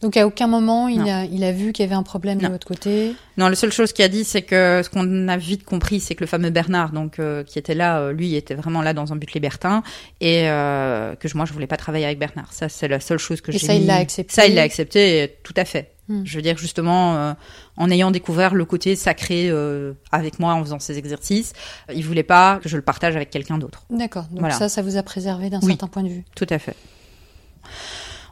Donc 0.00 0.16
à 0.16 0.26
aucun 0.26 0.48
moment 0.48 0.88
il 0.88 1.08
a, 1.08 1.24
il 1.24 1.44
a 1.44 1.52
vu 1.52 1.72
qu'il 1.72 1.84
y 1.84 1.86
avait 1.86 1.94
un 1.94 2.02
problème 2.02 2.38
de 2.38 2.48
l'autre 2.48 2.66
côté. 2.66 3.14
Non, 3.38 3.48
la 3.48 3.54
seule 3.54 3.70
chose 3.72 3.92
qu'il 3.92 4.04
a 4.04 4.08
dit, 4.08 4.24
c'est 4.24 4.42
que 4.42 4.82
ce 4.84 4.90
qu'on 4.90 5.28
a 5.28 5.36
vite 5.36 5.64
compris, 5.64 6.00
c'est 6.00 6.16
que 6.16 6.22
le 6.24 6.26
fameux 6.26 6.50
Bernard, 6.50 6.90
donc 6.90 7.20
euh, 7.20 7.44
qui 7.44 7.58
était 7.58 7.76
là, 7.76 8.00
euh, 8.00 8.12
lui, 8.12 8.34
était 8.34 8.56
vraiment 8.56 8.82
là 8.82 8.92
dans 8.92 9.12
un 9.12 9.16
but 9.16 9.32
libertin, 9.32 9.84
et 10.20 10.48
euh, 10.50 11.14
que 11.14 11.28
je- 11.28 11.36
moi, 11.36 11.46
je 11.46 11.52
voulais 11.52 11.68
pas 11.68 11.76
travailler 11.76 12.06
avec 12.06 12.18
Bernard. 12.18 12.52
Ça, 12.52 12.68
c'est 12.68 12.88
la 12.88 12.98
seule 12.98 13.18
chose 13.20 13.40
que 13.40 13.52
Et 13.52 13.58
j'ai. 13.58 13.66
ça, 13.68 13.74
il 13.74 13.86
l'a 13.86 13.94
accepté 13.94 14.34
Ça, 14.34 14.46
il 14.46 14.56
l'a 14.56 14.62
accepté, 14.62 15.22
et 15.22 15.28
tout 15.44 15.54
à 15.56 15.64
fait. 15.64 15.92
Hmm. 16.08 16.22
Je 16.24 16.36
veux 16.36 16.42
dire 16.42 16.56
justement, 16.56 17.16
euh, 17.16 17.32
en 17.76 17.90
ayant 17.90 18.10
découvert 18.12 18.54
le 18.54 18.64
côté 18.64 18.94
sacré 18.94 19.48
euh, 19.50 19.92
avec 20.12 20.38
moi 20.38 20.54
en 20.54 20.62
faisant 20.62 20.78
ces 20.78 20.98
exercices, 20.98 21.52
il 21.92 22.04
voulait 22.04 22.22
pas 22.22 22.60
que 22.62 22.68
je 22.68 22.76
le 22.76 22.82
partage 22.82 23.16
avec 23.16 23.30
quelqu'un 23.30 23.58
d'autre. 23.58 23.82
D'accord. 23.90 24.24
Donc 24.30 24.38
Voilà. 24.40 24.54
ça, 24.54 24.68
ça 24.68 24.82
vous 24.82 24.96
a 24.96 25.02
préservé 25.02 25.50
d'un 25.50 25.58
Oui. 25.62 25.68
certain 25.72 25.88
point 25.88 26.02
de 26.04 26.08
vue. 26.08 26.24
Tout 26.36 26.46
à 26.50 26.58
fait. 26.60 26.76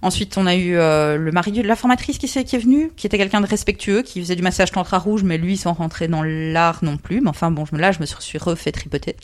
Ensuite, 0.03 0.37
on 0.37 0.47
a 0.47 0.55
eu 0.55 0.77
euh, 0.77 1.17
le 1.17 1.33
mari 1.33 1.51
de 1.51 1.63
la 1.63 1.77
formatrice 1.77 2.19
qui, 2.19 2.29
qui 2.29 2.57
est 2.57 2.59
venue, 2.59 2.91
qui 2.95 3.07
était 3.07 3.17
quelqu'un 3.17 3.41
de 3.41 3.47
respectueux, 3.47 4.03
qui 4.03 4.21
faisait 4.21 4.37
du 4.37 4.43
massage 4.43 4.71
tantra 4.71 4.99
rouge, 4.99 5.23
mais 5.23 5.39
lui, 5.39 5.57
sans 5.57 5.73
rentrer 5.73 6.09
dans 6.09 6.23
l'art 6.23 6.81
non 6.83 6.99
plus. 6.99 7.23
Mais 7.23 7.31
enfin, 7.31 7.51
bon, 7.51 7.65
je- 7.65 7.75
là, 7.77 7.91
je 7.91 8.01
me 8.01 8.07
suis 8.07 8.39
refait 8.39 8.71
tripoter. 8.71 9.17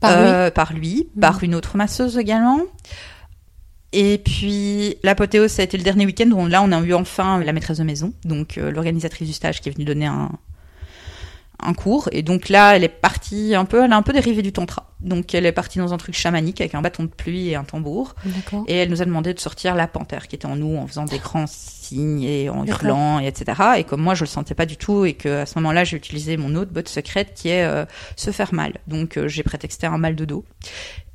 Par 0.00 0.18
lui 0.22 0.28
Euh, 0.28 0.50
Par 0.50 0.72
lui, 0.72 1.08
Mhm. 1.14 1.20
par 1.20 1.44
une 1.44 1.54
autre 1.54 1.76
masseuse 1.76 2.16
également. 2.16 2.60
Et 3.92 4.18
puis, 4.18 4.96
l'apothéose, 5.02 5.50
ça 5.50 5.62
a 5.62 5.64
été 5.64 5.76
le 5.76 5.82
dernier 5.82 6.06
week-end 6.06 6.30
où 6.30 6.46
là, 6.46 6.62
on 6.62 6.70
a 6.70 6.80
eu 6.80 6.94
enfin 6.94 7.42
la 7.42 7.52
maîtresse 7.52 7.78
de 7.78 7.84
maison, 7.84 8.12
donc 8.24 8.56
euh, 8.56 8.70
l'organisatrice 8.70 9.26
du 9.26 9.34
stage 9.34 9.60
qui 9.60 9.68
est 9.68 9.72
venue 9.72 9.84
donner 9.84 10.06
un, 10.06 10.30
un 11.62 11.74
cours. 11.74 12.08
Et 12.12 12.22
donc 12.22 12.48
là, 12.48 12.76
elle 12.76 12.84
est 12.84 12.88
partie 12.88 13.54
un 13.54 13.64
peu, 13.64 13.84
elle 13.84 13.92
a 13.92 13.96
un 13.96 14.02
peu 14.02 14.12
dérivé 14.12 14.42
du 14.42 14.52
tantra. 14.52 14.92
Donc, 15.00 15.34
elle 15.34 15.46
est 15.46 15.52
partie 15.52 15.78
dans 15.78 15.92
un 15.92 15.96
truc 15.96 16.14
chamanique 16.14 16.60
avec 16.60 16.74
un 16.74 16.82
bâton 16.82 17.04
de 17.04 17.08
pluie 17.08 17.48
et 17.48 17.56
un 17.56 17.64
tambour. 17.64 18.14
Et 18.68 18.76
elle 18.76 18.90
nous 18.90 19.02
a 19.02 19.04
demandé 19.04 19.34
de 19.34 19.40
sortir 19.40 19.74
la 19.74 19.88
panthère 19.88 20.28
qui 20.28 20.36
était 20.36 20.46
en 20.46 20.56
nous 20.56 20.76
en 20.76 20.86
faisant 20.86 21.04
des 21.04 21.18
grands 21.18 21.46
signes 21.90 22.22
et 22.22 22.48
en 22.48 22.64
hurlant 22.64 23.20
et 23.20 23.26
etc. 23.26 23.60
Et 23.78 23.84
comme 23.84 24.00
moi 24.00 24.14
je 24.14 24.22
le 24.24 24.28
sentais 24.28 24.54
pas 24.54 24.66
du 24.66 24.76
tout 24.76 25.04
et 25.04 25.14
que 25.14 25.40
à 25.42 25.46
ce 25.46 25.58
moment-là 25.58 25.84
j'ai 25.84 25.96
utilisé 25.96 26.36
mon 26.36 26.54
autre 26.54 26.70
botte 26.72 26.88
secrète 26.88 27.32
qui 27.34 27.48
est 27.48 27.64
euh, 27.64 27.84
se 28.16 28.30
faire 28.30 28.54
mal. 28.54 28.74
Donc 28.86 29.16
euh, 29.18 29.28
j'ai 29.28 29.42
prétexté 29.42 29.86
un 29.86 29.98
mal 29.98 30.14
de 30.16 30.24
dos 30.24 30.44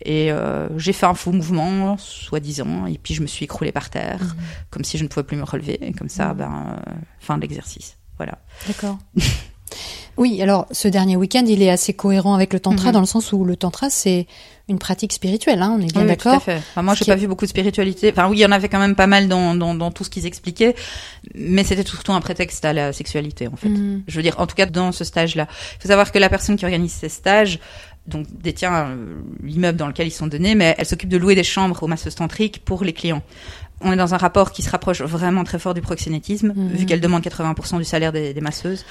et 0.03 0.32
euh, 0.32 0.67
j'ai 0.77 0.94
fait 0.94 1.05
un 1.05 1.13
faux 1.13 1.32
mouvement 1.32 1.98
soi-disant 1.98 2.86
et 2.88 2.98
puis 2.98 3.13
je 3.13 3.22
me 3.22 3.27
suis 3.27 3.46
écroulée 3.46 3.72
par 3.72 3.89
terre 3.89 4.20
Mhm. 4.22 4.34
comme 4.70 4.84
si 4.84 4.98
je 4.98 5.03
ne 5.03 5.08
pouvais 5.10 5.24
plus 5.25 5.38
me 5.38 5.44
relever 5.44 5.79
et 5.86 5.94
comme 5.94 6.10
ça 6.10 6.27
Mhm. 6.34 6.38
ben 6.38 6.75
fin 7.20 7.38
de 7.38 7.41
l'exercice. 7.41 7.98
Voilà. 8.17 8.38
D'accord. 8.67 8.98
Oui, 10.17 10.41
alors 10.41 10.65
ce 10.72 10.88
dernier 10.88 11.17
week-end, 11.17 11.44
il 11.46 11.62
est 11.62 11.70
assez 11.70 11.94
cohérent 11.94 12.36
avec 12.36 12.53
le 12.53 12.62
tantra 12.62 12.88
Mhm. 12.88 12.94
dans 12.94 13.00
le 13.01 13.05
sens 13.05 13.34
où 13.34 13.44
le 13.44 13.58
tantra, 13.58 13.89
c'est 13.89 14.27
une 14.68 14.80
pratique 14.80 15.14
spirituelle, 15.14 15.62
hein, 15.62 15.76
on 15.78 15.82
est 15.82 15.92
bien 15.94 16.02
Oui, 16.08 16.18
tout 16.18 16.26
d'accord. 16.28 16.42
fait. 16.44 16.58
Enfin, 16.58 16.82
moi, 16.82 16.96
j'ai 16.96 17.06
pas 17.06 17.14
est- 17.14 17.18
vu 17.18 17.28
beaucoup 17.28 17.46
de 17.46 17.50
spiritualité. 17.50 18.10
Enfin, 18.12 18.28
oui, 18.30 18.38
il 18.38 18.42
y 18.42 18.46
en 18.46 18.52
avait 18.52 18.68
quand 18.70 18.80
même 18.80 18.96
pas 18.96 19.06
mal 19.08 19.28
dans, 19.28 19.54
dans, 19.54 19.76
dans 19.76 19.92
tout 19.92 20.04
ce 20.04 20.10
qu'ils 20.10 20.26
expliquaient, 20.26 20.76
mais 21.36 21.64
c'était 21.64 21.86
surtout 21.86 22.14
un 22.14 22.20
prétexte 22.22 22.66
à 22.66 22.74
la 22.74 22.92
sexualité, 22.92 23.48
en 23.48 23.56
fait. 23.56 23.70
Mhm. 23.70 24.04
Je 24.08 24.16
veux 24.16 24.24
dire, 24.24 24.36
en 24.40 24.48
tout 24.48 24.56
cas, 24.56 24.66
dans 24.66 24.92
ce 24.92 25.04
stage-là. 25.04 25.48
Il 25.78 25.82
faut 25.84 25.88
savoir 25.90 26.12
que 26.12 26.18
la 26.18 26.30
personne 26.30 26.56
qui 26.56 26.66
organise 26.66 26.94
ces 26.94 27.10
stages, 27.10 27.60
donc 28.08 28.26
détient 28.42 28.74
euh, 28.88 28.96
l'immeuble 29.44 29.78
dans 29.78 29.88
lequel 29.88 30.08
ils 30.08 30.12
sont 30.12 30.28
donnés, 30.28 30.56
mais 30.56 30.74
elle 30.80 30.86
s'occupe 30.86 31.10
de 31.10 31.18
louer 31.18 31.36
des 31.36 31.44
chambres 31.44 31.84
aux 31.84 31.88
masseuses 31.88 32.16
tantriques 32.16 32.64
pour 32.66 32.84
les 32.84 32.94
clients. 32.94 33.22
On 33.82 33.92
est 33.92 33.98
dans 33.98 34.14
un 34.16 34.18
rapport 34.18 34.52
qui 34.52 34.62
se 34.64 34.70
rapproche 34.72 35.02
vraiment 35.02 35.44
très 35.44 35.60
fort 35.60 35.74
du 35.76 35.82
proxénétisme, 35.82 36.54
Mhm. 36.56 36.70
vu 36.70 36.86
qu'elle 36.88 37.02
demande 37.02 37.22
80% 37.24 37.78
du 37.78 37.84
salaire 37.84 38.12
des, 38.12 38.34
des 38.34 38.42
masseuses. 38.42 38.84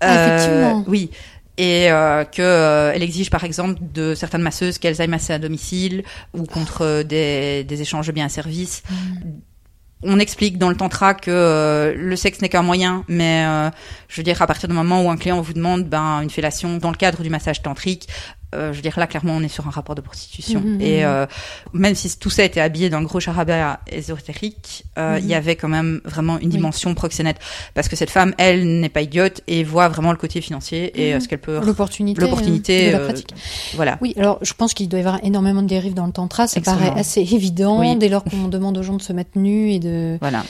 Ah, 0.00 0.26
effectivement. 0.36 0.84
Oui. 0.88 1.10
Et 1.58 1.90
euh, 1.90 2.24
que 2.24 2.40
euh, 2.40 2.92
elle 2.94 3.02
exige 3.02 3.28
par 3.28 3.44
exemple 3.44 3.78
de 3.92 4.14
certaines 4.14 4.40
masseuses 4.40 4.78
qu'elles 4.78 5.02
aillent 5.02 5.08
masser 5.08 5.34
à 5.34 5.38
domicile 5.38 6.02
ou 6.32 6.44
contre 6.44 6.82
euh, 6.82 7.02
des, 7.02 7.62
des 7.64 7.82
échanges 7.82 8.06
de 8.06 8.12
biens 8.12 8.26
à 8.26 8.30
service. 8.30 8.82
On 10.04 10.18
explique 10.18 10.58
dans 10.58 10.68
le 10.68 10.76
tantra 10.76 11.14
que 11.14 11.30
euh, 11.30 11.94
le 11.94 12.16
sexe 12.16 12.40
n'est 12.40 12.48
qu'un 12.48 12.62
moyen, 12.62 13.04
mais 13.06 13.44
euh, 13.46 13.70
je 14.08 14.16
veux 14.16 14.24
dire 14.24 14.40
à 14.42 14.46
partir 14.46 14.68
du 14.68 14.74
moment 14.74 15.04
où 15.04 15.10
un 15.10 15.16
client 15.16 15.40
vous 15.40 15.52
demande 15.52 15.84
ben 15.84 16.22
une 16.22 16.30
fellation 16.30 16.78
dans 16.78 16.90
le 16.90 16.96
cadre 16.96 17.22
du 17.22 17.30
massage 17.30 17.62
tantrique, 17.62 18.08
euh, 18.54 18.72
je 18.72 18.76
veux 18.76 18.82
dire 18.82 18.98
là 18.98 19.06
clairement 19.06 19.34
on 19.36 19.42
est 19.42 19.48
sur 19.48 19.66
un 19.66 19.70
rapport 19.70 19.94
de 19.94 20.00
prostitution. 20.00 20.60
Mhm, 20.60 20.80
Et 20.80 20.98
mhm. 21.00 21.06
euh, 21.06 21.26
même 21.72 21.94
si 21.94 22.16
tout 22.18 22.30
ça 22.30 22.44
était 22.44 22.60
habillé 22.60 22.90
d'un 22.90 23.02
gros 23.02 23.20
charabia 23.20 23.80
ésotérique, 23.90 24.84
euh, 24.98 25.16
il 25.18 25.24
Mhm. 25.24 25.30
y 25.30 25.34
avait 25.34 25.56
quand 25.56 25.68
même 25.68 26.00
vraiment 26.04 26.38
une 26.38 26.46
Oui. 26.46 26.52
dimension 26.52 26.94
proxénète 26.94 27.38
parce 27.74 27.88
que 27.88 27.96
cette 27.96 28.10
femme 28.10 28.34
elle 28.38 28.80
n'est 28.80 28.88
pas 28.88 29.02
idiote 29.02 29.40
et 29.46 29.64
voit 29.64 29.88
vraiment 29.88 30.10
le 30.12 30.18
côté 30.18 30.40
financier 30.40 30.92
et 31.00 31.14
euh, 31.14 31.20
ce 31.20 31.28
qu'elle 31.28 31.40
peut 31.40 31.60
L'opportunité, 31.64 32.20
l'opportunité 32.20 32.88
euh, 32.88 32.92
de 32.92 32.92
la 32.98 33.04
pratique. 33.04 33.34
voilà. 33.74 33.98
Oui, 34.00 34.14
alors 34.16 34.38
je 34.42 34.52
pense 34.54 34.74
qu'il 34.74 34.88
doit 34.88 34.98
y 35.00 35.02
avoir 35.02 35.22
énormément 35.24 35.62
de 35.62 35.68
dérives 35.68 35.94
dans 35.94 36.06
le 36.06 36.12
tantra. 36.12 36.46
Ça 36.46 36.60
paraît 36.60 36.92
assez 36.96 37.20
évident 37.20 37.80
Oui. 37.80 37.96
dès 37.96 38.08
lors 38.08 38.24
qu'on 38.24 38.48
demande 38.48 38.76
aux 38.78 38.82
gens 38.82 38.96
de 38.96 39.02
se 39.02 39.12
mettre 39.12 39.38
nus 39.38 39.72
et 39.72 39.78
de 39.78 40.18
Voilà. 40.20 40.44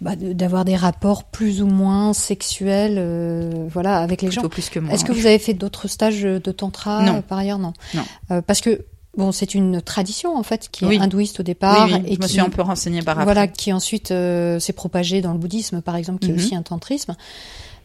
Bah, 0.00 0.14
de- 0.16 0.32
d'avoir 0.32 0.64
des 0.64 0.76
rapports 0.76 1.24
plus 1.24 1.60
ou 1.62 1.66
moins 1.66 2.12
sexuels, 2.12 2.96
euh, 2.98 3.66
voilà, 3.70 3.98
avec 3.98 4.22
les 4.22 4.30
gens. 4.30 4.40
Plutôt 4.42 4.48
plus 4.48 4.70
que 4.70 4.78
moi. 4.78 4.94
Est-ce 4.94 5.04
que 5.04 5.12
vous 5.12 5.26
avez 5.26 5.38
fait 5.38 5.54
d'autres 5.54 5.88
stages 5.88 6.22
de 6.22 6.52
tantra 6.52 7.02
Non. 7.02 7.16
euh, 7.16 7.20
par 7.20 7.38
ailleurs? 7.38 7.58
Non. 7.58 7.72
Non. 7.94 8.02
Euh, 8.30 8.40
parce 8.42 8.60
que 8.60 8.84
bon, 9.16 9.32
c'est 9.32 9.54
une 9.54 9.82
tradition 9.82 10.36
en 10.36 10.42
fait 10.44 10.68
qui 10.70 10.84
est 10.84 10.88
Oui. 10.88 10.98
hindouiste 11.00 11.40
au 11.40 11.42
Oui, 11.42 11.46
départ 11.46 11.88
oui, 11.90 12.02
et 12.06 12.14
je 12.14 12.20
me 12.20 12.26
qui 12.26 12.32
suis 12.34 12.40
un 12.40 12.48
peu 12.50 12.62
renseignée 12.62 13.02
par 13.02 13.14
après. 13.18 13.24
voilà 13.24 13.48
qui 13.48 13.72
ensuite 13.72 14.12
euh, 14.12 14.60
s'est 14.60 14.72
propagée 14.72 15.20
dans 15.20 15.32
le 15.32 15.38
bouddhisme 15.38 15.82
par 15.82 15.96
exemple, 15.96 16.20
qui 16.20 16.30
Mhm. 16.30 16.38
est 16.38 16.40
aussi 16.42 16.54
un 16.54 16.62
tantrisme. 16.62 17.16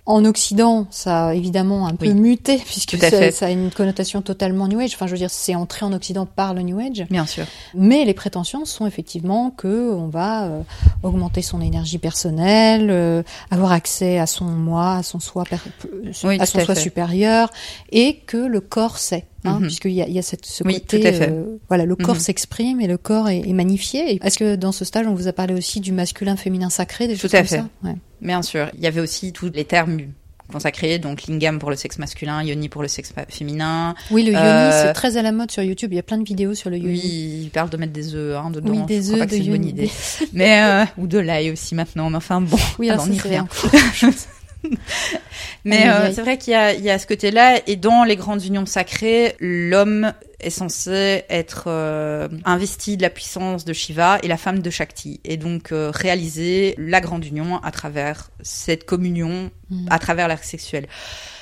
En 0.06 0.26
Occident, 0.26 0.86
ça 0.92 1.28
a 1.28 1.34
évidemment 1.34 1.88
un 1.88 1.96
peu 1.96 2.08
Oui. 2.08 2.14
muté 2.14 2.58
puisque 2.58 2.98
ça, 2.98 3.46
a 3.46 3.50
une 3.52 3.72
connotation 3.72 4.22
totalement 4.22 4.68
New 4.68 4.78
Age. 4.82 4.96
Enfin, 4.96 5.08
je 5.08 5.14
veux 5.14 5.18
dire, 5.18 5.30
c'est 5.30 5.56
entré 5.56 5.86
en 5.86 5.94
Occident 5.94 6.26
par 6.26 6.54
le 6.54 6.62
New 6.62 6.78
Age. 6.78 7.06
Bien 7.10 7.26
sûr. 7.26 7.46
Mais 7.74 8.04
les 8.04 8.14
prétentions 8.14 8.66
sont 8.66 8.86
effectivement 8.86 9.50
que 9.52 9.94
on 9.94 10.08
va 10.10 10.44
euh, 10.48 10.62
augmenter 11.04 11.42
son 11.42 11.62
énergie 11.62 12.00
personnelle, 12.00 12.90
euh, 12.92 13.24
avoir 13.50 13.72
accès 13.72 14.20
à 14.20 14.26
son 14.28 14.44
moi, 14.44 14.96
à 14.98 15.04
son 15.04 15.22
soi, 15.22 15.46
euh, 15.54 15.58
Oui, 16.26 16.38
à 16.38 16.46
son 16.46 16.60
à 16.60 16.66
soi 16.66 16.76
supérieur, 16.76 17.50
et 17.90 18.18
que 18.28 18.36
le 18.36 18.60
corps 18.60 18.98
sait, 18.98 19.26
hein, 19.46 19.60
Mhm. 19.60 19.68
puisqu'il 19.68 19.92
y 19.94 20.02
a, 20.02 20.08
il 20.10 20.14
y 20.14 20.20
a 20.20 20.22
cette, 20.22 20.46
ce 20.46 20.66
Oui, 20.66 20.82
côté, 20.82 21.00
tout 21.00 21.08
à 21.08 21.14
fait. 21.14 21.30
euh, 21.32 21.60
voilà, 21.70 21.86
le 21.86 21.96
corps 21.96 22.16
Mhm. 22.16 22.20
s'exprime 22.22 22.82
et 22.82 22.88
le 22.88 22.98
corps 22.98 23.30
est, 23.30 23.40
est 23.48 23.54
magnifié. 23.54 24.20
Est-ce 24.22 24.38
que 24.38 24.58
dans 24.58 24.74
ce 24.74 24.84
stage, 24.84 25.08
on 25.08 25.14
vous 25.14 25.30
a 25.30 25.34
parlé 25.34 25.54
aussi 25.54 25.80
du 25.80 25.94
masculin, 25.94 26.36
féminin 26.36 26.70
sacré, 26.70 27.08
des 27.08 27.14
Tout 27.16 27.22
choses 27.22 27.36
à 27.36 27.38
comme 27.38 27.48
fait. 27.48 27.58
ça? 27.60 27.68
Ouais. 27.86 27.96
Bien 28.24 28.42
sûr. 28.42 28.70
Il 28.76 28.82
y 28.82 28.88
avait 28.88 29.02
aussi 29.02 29.32
tous 29.34 29.52
les 29.54 29.66
termes 29.66 29.98
consacré, 30.52 31.00
donc 31.00 31.24
lingam 31.28 31.58
pour 31.58 31.70
le 31.72 31.76
sexe 31.76 31.98
masculin, 31.98 32.44
yoni 32.44 32.70
pour 32.70 32.82
le 32.84 32.88
sexe 32.88 33.12
féminin. 33.30 33.96
Oui, 34.12 34.24
le 34.24 34.34
yoni, 34.34 34.44
Euh, 34.44 34.84
c'est 34.88 34.94
très 34.94 35.18
à 35.18 35.22
la 35.22 35.32
mode 35.32 35.50
sur 35.52 35.64
YouTube. 35.64 35.92
Il 35.94 35.96
y 35.96 36.00
a 36.00 36.04
plein 36.04 36.18
de 36.18 36.26
vidéos 36.26 36.54
sur 36.54 36.70
le 36.70 36.78
yoni. 36.78 36.92
Oui, 36.94 37.42
il 37.46 37.50
parle 37.50 37.70
de 37.70 37.78
mettre 37.78 37.94
des 37.94 38.14
œufs 38.14 38.36
hein, 38.38 38.50
dedans. 38.52 38.72
Oui, 38.72 38.86
des 38.86 39.12
œufs 39.12 39.20
de 39.26 39.30
c'est 39.30 39.38
une 39.38 39.44
bonne 39.46 39.54
yoni. 39.66 39.70
idée. 39.70 39.92
Mais 40.34 40.62
euh, 40.64 40.86
ou 40.98 41.08
de 41.08 41.18
l'ail 41.18 41.50
aussi 41.52 41.74
maintenant. 41.76 42.10
Mais 42.10 42.18
enfin 42.18 42.42
bon, 42.42 42.58
Oui, 42.78 42.90
alors 42.90 43.06
on 43.08 43.12
y 43.12 43.20
revient. 43.20 43.46
Mais 45.66 45.90
euh, 45.90 46.12
c'est 46.14 46.22
vrai 46.22 46.38
qu'il 46.38 46.54
y 46.54 46.90
a 46.90 47.00
ce 47.00 47.08
côté-là. 47.08 47.60
Et 47.68 47.76
dans 47.76 48.04
les 48.04 48.16
grandes 48.16 48.44
unions 48.46 48.66
sacrées, 48.66 49.36
l'homme 49.40 50.14
est 50.44 50.50
censé 50.50 51.24
être 51.30 51.66
euh, 51.68 52.28
investi 52.46 52.98
de 52.98 53.02
la 53.02 53.10
puissance 53.10 53.66
de 53.66 53.74
Shiva 53.74 54.20
et 54.24 54.28
la 54.28 54.38
femme 54.38 54.60
de 54.60 54.70
Shakti. 54.70 55.20
Et 55.24 55.38
donc 55.38 55.72
euh, 55.72 55.92
réaliser 55.94 56.76
la 56.78 57.02
grande 57.02 57.26
union 57.26 57.58
à 57.64 57.72
travers 57.72 58.30
cette 58.42 58.86
communion, 58.86 59.52
Mhm. 59.70 59.88
à 59.90 59.98
travers 60.00 60.28
l'acte 60.28 60.44
sexuel. 60.46 60.88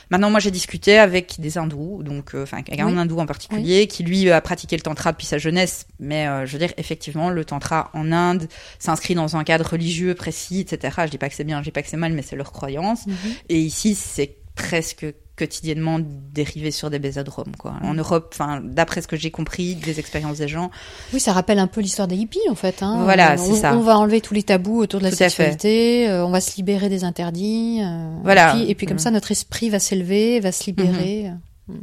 Maintenant, 0.09 0.29
moi, 0.29 0.41
j'ai 0.41 0.51
discuté 0.51 0.97
avec 0.97 1.35
des 1.39 1.57
hindous, 1.57 2.03
donc, 2.03 2.35
euh, 2.35 2.43
enfin, 2.43 2.57
avec 2.57 2.77
un 2.81 2.85
Oui. 2.87 2.97
hindou 2.99 3.17
en 3.19 3.25
particulier, 3.25 3.87
qui 3.87 4.03
lui 4.03 4.29
a 4.29 4.41
pratiqué 4.41 4.75
le 4.75 4.81
tantra 4.81 5.13
depuis 5.13 5.25
sa 5.25 5.37
jeunesse. 5.37 5.85
Mais 5.99 6.27
euh, 6.27 6.45
je 6.45 6.51
veux 6.51 6.59
dire, 6.59 6.73
effectivement, 6.77 7.29
le 7.29 7.45
tantra 7.45 7.89
en 7.93 8.11
Inde 8.11 8.47
s'inscrit 8.77 9.15
dans 9.15 9.37
un 9.37 9.45
cadre 9.45 9.69
religieux 9.69 10.13
précis, 10.13 10.59
etc. 10.59 10.97
Je 11.05 11.11
dis 11.11 11.17
pas 11.17 11.29
que 11.29 11.35
c'est 11.35 11.45
bien, 11.45 11.59
je 11.59 11.63
dis 11.63 11.71
pas 11.71 11.81
que 11.81 11.87
c'est 11.87 11.95
mal, 11.97 12.11
mais 12.11 12.23
c'est 12.23 12.35
leur 12.35 12.51
croyance. 12.51 13.07
Mhm. 13.07 13.15
Et 13.47 13.59
ici, 13.61 13.95
c'est 13.95 14.35
presque 14.53 15.05
quotidiennement 15.45 15.99
dérivé 15.99 16.69
sur 16.71 16.89
des 16.89 16.99
bésodromes, 16.99 17.55
quoi. 17.57 17.73
En 17.81 17.93
Europe, 17.95 18.29
enfin, 18.33 18.61
d'après 18.63 19.01
ce 19.01 19.07
que 19.07 19.15
j'ai 19.15 19.31
compris 19.31 19.75
des 19.75 19.99
expériences 19.99 20.37
des 20.37 20.47
gens, 20.47 20.69
Oui, 21.13 21.19
ça 21.19 21.33
rappelle 21.33 21.57
un 21.59 21.67
peu 21.67 21.81
l'histoire 21.81 22.07
des 22.07 22.15
hippies, 22.15 22.39
en 22.49 22.55
fait. 22.55 22.83
Hein. 22.83 23.01
Voilà, 23.03 23.37
c'est 23.37 23.51
on, 23.51 23.55
ça. 23.55 23.75
On 23.75 23.79
va 23.81 23.97
enlever 23.97 24.21
tous 24.21 24.33
les 24.35 24.43
tabous 24.43 24.77
autour 24.79 24.99
de 24.99 25.05
la 25.05 25.09
Tout 25.11 25.17
sexualité. 25.17 26.07
euh, 26.09 26.25
on 26.25 26.29
va 26.29 26.41
se 26.41 26.55
libérer 26.57 26.89
des 26.89 27.03
interdits. 27.03 27.79
euh, 27.81 28.15
Voilà. 28.23 28.49
Et 28.49 28.59
puis, 28.59 28.71
et 28.71 28.75
puis 28.75 28.85
comme 28.85 28.97
Mhm. 28.97 28.99
ça, 29.03 29.11
notre 29.11 29.31
esprit 29.31 29.69
va 29.69 29.79
s'élever, 29.79 30.39
va 30.39 30.51
se 30.51 30.65
libérer. 30.65 31.31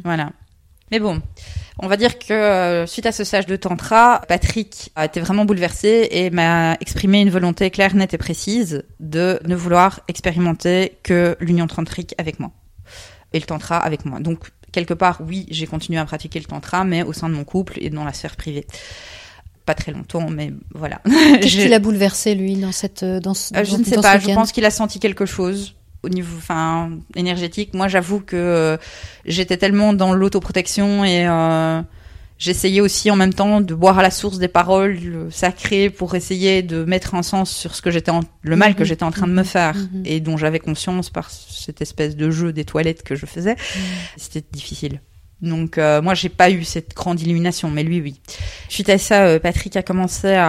Voilà. 0.05 0.31
Mais 0.91 1.01
bon, 1.01 1.21
on 1.81 1.87
va 1.87 1.97
dire 1.99 2.19
que 2.19 2.33
euh, 2.33 2.87
suite 2.87 3.05
à 3.05 3.13
ce 3.13 3.23
stage 3.23 3.45
de 3.45 3.57
tantra, 3.57 4.23
Patrick 4.27 4.91
a 4.97 5.05
été 5.05 5.21
vraiment 5.21 5.45
bouleversé 5.45 6.09
et 6.13 6.31
m'a 6.31 6.75
exprimé 6.81 7.21
une 7.21 7.29
volonté 7.29 7.71
claire, 7.71 7.95
nette 7.95 8.15
et 8.15 8.19
précise 8.19 8.85
de 8.99 9.39
ne 9.47 9.55
vouloir 9.55 10.01
expérimenter 10.09 10.97
que 11.03 11.37
l'union 11.41 11.67
tantrique 11.67 12.15
avec 12.17 12.41
moi 12.41 12.53
et 13.33 13.39
le 13.41 13.45
tantra 13.47 13.79
avec 13.79 14.05
moi. 14.05 14.21
Donc 14.21 14.39
quelque 14.73 14.95
part, 14.95 15.21
oui, 15.27 15.47
j'ai 15.51 15.67
continué 15.67 15.99
à 15.99 16.05
pratiquer 16.05 16.39
le 16.39 16.45
tantra, 16.47 16.85
mais 16.85 17.03
au 17.03 17.13
sein 17.13 17.29
de 17.29 17.35
mon 17.35 17.45
couple 17.45 17.75
et 17.81 17.91
dans 17.91 18.05
la 18.05 18.13
sphère 18.13 18.37
privée. 18.37 18.67
Pas 19.67 19.75
très 19.75 19.93
longtemps, 19.93 20.31
mais 20.31 20.53
voilà. 20.75 21.01
Qu'est-ce 21.05 21.47
J'ai- 21.49 21.63
qui 21.65 21.69
l'a 21.69 21.79
bouleversé, 21.79 22.35
lui, 22.35 22.55
dans 22.57 22.73
cette, 22.73 23.03
euh, 23.03 23.21
dans 23.21 23.35
ce, 23.35 23.55
euh, 23.55 23.65
je 23.65 23.73
dans- 23.73 23.79
ne 23.79 23.85
sais 23.85 23.97
dans 23.97 24.03
pas. 24.03 24.19
Je 24.19 24.27
pense 24.33 24.51
qu'il 24.53 24.65
a 24.65 24.71
senti 24.71 24.99
quelque 24.99 25.27
chose 25.27 25.75
au 26.03 26.09
niveau, 26.09 26.37
enfin, 26.39 26.91
énergétique. 27.17 27.75
Moi, 27.75 27.89
j'avoue 27.89 28.21
que 28.21 28.37
euh, 28.37 28.77
j'étais 29.27 29.57
tellement 29.59 29.93
dans 29.93 30.15
l'autoprotection 30.15 31.05
et 31.05 31.27
euh, 31.29 31.83
j'essayais 32.39 32.81
aussi 32.81 33.11
en 33.11 33.17
même 33.17 33.35
temps 33.35 33.61
de 33.61 33.75
boire 33.75 33.99
à 33.99 34.03
la 34.03 34.11
source 34.11 34.39
des 34.39 34.49
paroles 34.49 35.29
sacrées 35.31 35.91
pour 35.91 36.15
essayer 36.15 36.63
de 36.63 36.85
mettre 36.85 37.15
un 37.15 37.23
sens 37.23 37.51
sur 37.51 37.75
ce 37.75 37.83
que 37.83 37.91
j'étais, 37.91 38.11
en- 38.11 38.21
le 38.43 38.57
mal 38.57 38.75
que 38.75 38.81
Mhm. 38.81 38.87
j'étais 38.87 39.05
en 39.05 39.11
train 39.11 39.27
de 39.27 39.33
me 39.33 39.43
faire 39.43 39.75
Mhm. 39.75 40.03
et 40.05 40.21
dont 40.21 40.37
j'avais 40.37 40.61
conscience 40.61 41.11
par 41.11 41.31
cette 41.31 41.81
espèce 41.83 42.17
de 42.17 42.31
jeu 42.31 42.53
des 42.53 42.65
toilettes 42.65 43.03
que 43.03 43.15
je 43.17 43.27
faisais. 43.27 43.57
C'était 44.17 44.45
difficile. 44.53 45.01
Donc 45.41 45.79
euh, 45.79 46.03
moi 46.03 46.15
j'ai 46.15 46.31
pas 46.31 46.51
eu 46.51 46.65
cette 46.65 46.97
grande 46.97 47.21
illumination, 47.21 47.71
mais 47.71 47.85
lui 47.85 48.01
oui. 48.01 48.21
Suite 48.69 48.89
à 48.89 48.99
ça, 48.99 49.25
euh, 49.27 49.39
Patrick 49.39 49.77
a 49.77 49.85
commencé 49.85 50.33
à, 50.33 50.45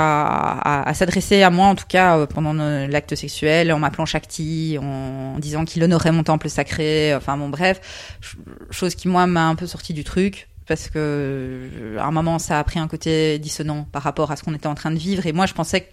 à, 0.58 0.90
à 0.90 0.94
s'adresser 0.96 1.44
à 1.44 1.52
moi, 1.52 1.68
en 1.68 1.76
tout 1.76 1.86
cas 1.88 2.18
euh, 2.18 2.26
pendant 2.26 2.54
l'acte 2.54 3.14
sexuel, 3.14 3.72
en 3.72 3.78
m'appelant 3.78 4.08
Shakti, 4.08 4.78
en 4.82 5.38
disant 5.38 5.64
qu'il 5.64 5.84
honorait 5.84 6.12
mon 6.12 6.24
temple 6.24 6.50
sacré. 6.50 7.14
Enfin 7.14 7.38
bon 7.38 7.50
bref, 7.50 7.80
ch- 8.20 8.36
chose 8.72 8.96
qui 8.96 9.08
moi 9.08 9.28
m'a 9.28 9.48
un 9.48 9.54
peu 9.54 9.68
sorti 9.68 9.94
du 9.94 10.04
truc 10.04 10.49
parce 10.70 10.88
que 10.88 10.94
euh, 10.98 11.98
à 12.00 12.06
un 12.06 12.12
moment 12.12 12.40
ça 12.40 12.58
a 12.60 12.64
pris 12.64 12.80
un 12.80 12.88
côté 12.88 13.38
dissonant 13.40 13.84
par 13.92 14.04
rapport 14.04 14.32
à 14.32 14.38
ce 14.38 14.44
qu'on 14.44 14.54
était 14.54 14.68
en 14.68 14.76
train 14.76 14.92
de 14.92 14.98
vivre 15.00 15.26
et 15.26 15.34
moi 15.34 15.46
je 15.46 15.54
pensais 15.54 15.90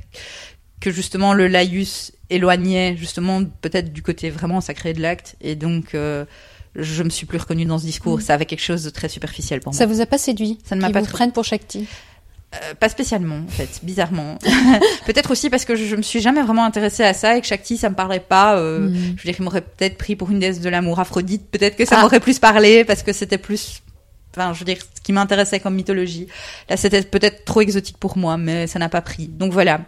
que- 0.80 0.90
justement 0.92 1.33
le 1.35 1.49
laïus 1.49 2.12
éloignait 2.30 2.97
justement 2.97 3.42
peut-être 3.62 3.92
du 3.92 4.02
côté 4.02 4.30
vraiment 4.30 4.61
sacré 4.61 4.92
de 4.92 5.00
l'acte 5.02 5.35
et 5.40 5.56
donc 5.56 5.95
euh, 5.95 6.25
je 6.76 7.02
me 7.02 7.09
suis 7.11 7.25
plus 7.26 7.38
reconnue 7.38 7.64
dans 7.64 7.78
ce 7.78 7.87
discours. 7.87 8.18
Mm. 8.18 8.21
Ça 8.21 8.35
avait 8.35 8.45
quelque 8.45 8.62
chose 8.62 8.85
de 8.85 8.90
très 8.90 9.09
superficiel 9.09 9.61
pour 9.61 9.73
moi. 9.73 9.78
Ça 9.78 9.87
vous 9.87 10.00
a 10.02 10.06
pas 10.06 10.18
séduit 10.18 10.59
Ça 10.64 10.76
ne 10.76 10.83
m'a 10.83 10.90
pas 10.90 11.00
vous 11.00 11.06
prennent 11.06 11.33
pour 11.33 11.45
Shakti 11.45 11.87
Euh, 12.54 12.75
pas 12.78 12.88
spécialement, 12.88 13.38
en 13.38 13.49
fait, 13.49 13.80
bizarrement. 13.83 14.38
peut-être 15.06 15.30
aussi 15.33 15.49
parce 15.50 15.64
que 15.64 15.75
je, 15.75 15.85
je 15.85 15.97
me 15.97 16.02
suis 16.02 16.21
jamais 16.21 16.42
vraiment 16.42 16.64
intéressée 16.64 17.02
à 17.02 17.12
ça 17.14 17.37
et 17.37 17.40
que 17.40 17.47
Shakti, 17.47 17.76
ça 17.78 17.88
me 17.90 17.95
parlait 17.97 18.21
pas. 18.21 18.56
euh, 18.59 18.88
Mm. 18.88 18.94
Je 18.94 19.22
veux 19.22 19.31
dire, 19.33 19.35
il 19.38 19.42
m'aurait 19.42 19.62
peut-être 19.62 19.96
pris 19.98 20.14
pour 20.16 20.31
une 20.31 20.38
déesse 20.38 20.61
de 20.61 20.68
l'amour 20.68 21.01
Aphrodite. 21.01 21.51
Peut-être 21.51 21.77
que 21.77 21.85
ça 21.87 21.96
Ah. 21.98 22.03
m'aurait 22.03 22.20
plus 22.20 22.38
parlé 22.38 22.85
parce 22.85 23.03
que 23.03 23.12
c'était 23.12 23.38
plus. 23.38 23.81
Enfin, 24.37 24.53
je 24.53 24.59
veux 24.59 24.64
dire, 24.64 24.79
ce 24.79 25.01
qui 25.01 25.12
m'intéressait 25.12 25.61
comme 25.61 25.75
mythologie. 25.75 26.27
Là, 26.68 26.77
c'était 26.77 27.03
peut-être 27.03 27.44
trop 27.44 27.61
exotique 27.61 27.96
pour 27.99 28.18
moi, 28.18 28.37
mais 28.37 28.66
ça 28.66 28.79
n'a 28.79 28.88
pas 28.88 29.01
pris. 29.01 29.29
Donc 29.29 29.53
voilà. 29.53 29.81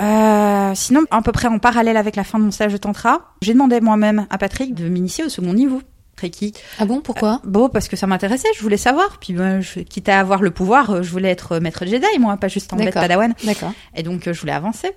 Euh, 0.00 0.72
sinon, 0.74 1.04
à 1.10 1.22
peu 1.22 1.32
près 1.32 1.48
en 1.48 1.58
parallèle 1.58 1.96
avec 1.96 2.16
la 2.16 2.24
fin 2.24 2.38
de 2.38 2.44
mon 2.44 2.50
stage 2.50 2.72
de 2.72 2.76
tantra, 2.76 3.32
j'ai 3.42 3.52
demandé 3.52 3.80
moi-même 3.80 4.26
à 4.30 4.38
Patrick 4.38 4.74
de 4.74 4.88
m'initier 4.88 5.24
au 5.24 5.28
second 5.28 5.52
niveau. 5.52 5.82
Reiki. 6.20 6.52
Ah 6.78 6.84
bon, 6.84 7.00
pourquoi 7.00 7.40
Bon, 7.44 7.68
parce 7.68 7.88
que 7.88 7.96
ça 7.96 8.06
m'intéressait, 8.06 8.48
je 8.54 8.60
voulais 8.60 8.76
savoir. 8.76 9.18
Puis, 9.18 9.32
ben, 9.32 9.60
je, 9.60 9.80
quitte 9.80 10.08
à 10.08 10.20
avoir 10.20 10.42
le 10.42 10.50
pouvoir, 10.50 10.90
euh, 10.90 11.02
je 11.02 11.10
voulais 11.10 11.30
être 11.30 11.52
euh, 11.52 11.60
maître 11.60 11.86
Jedi, 11.86 12.06
moi, 12.18 12.36
pas 12.36 12.48
juste 12.48 12.72
en 12.72 12.76
bête 12.76 12.94
padawan. 12.94 13.34
D'accord. 13.44 13.72
Et 13.96 14.02
donc, 14.02 14.26
euh, 14.26 14.32
je 14.32 14.40
voulais 14.40 14.52
avancer. 14.52 14.90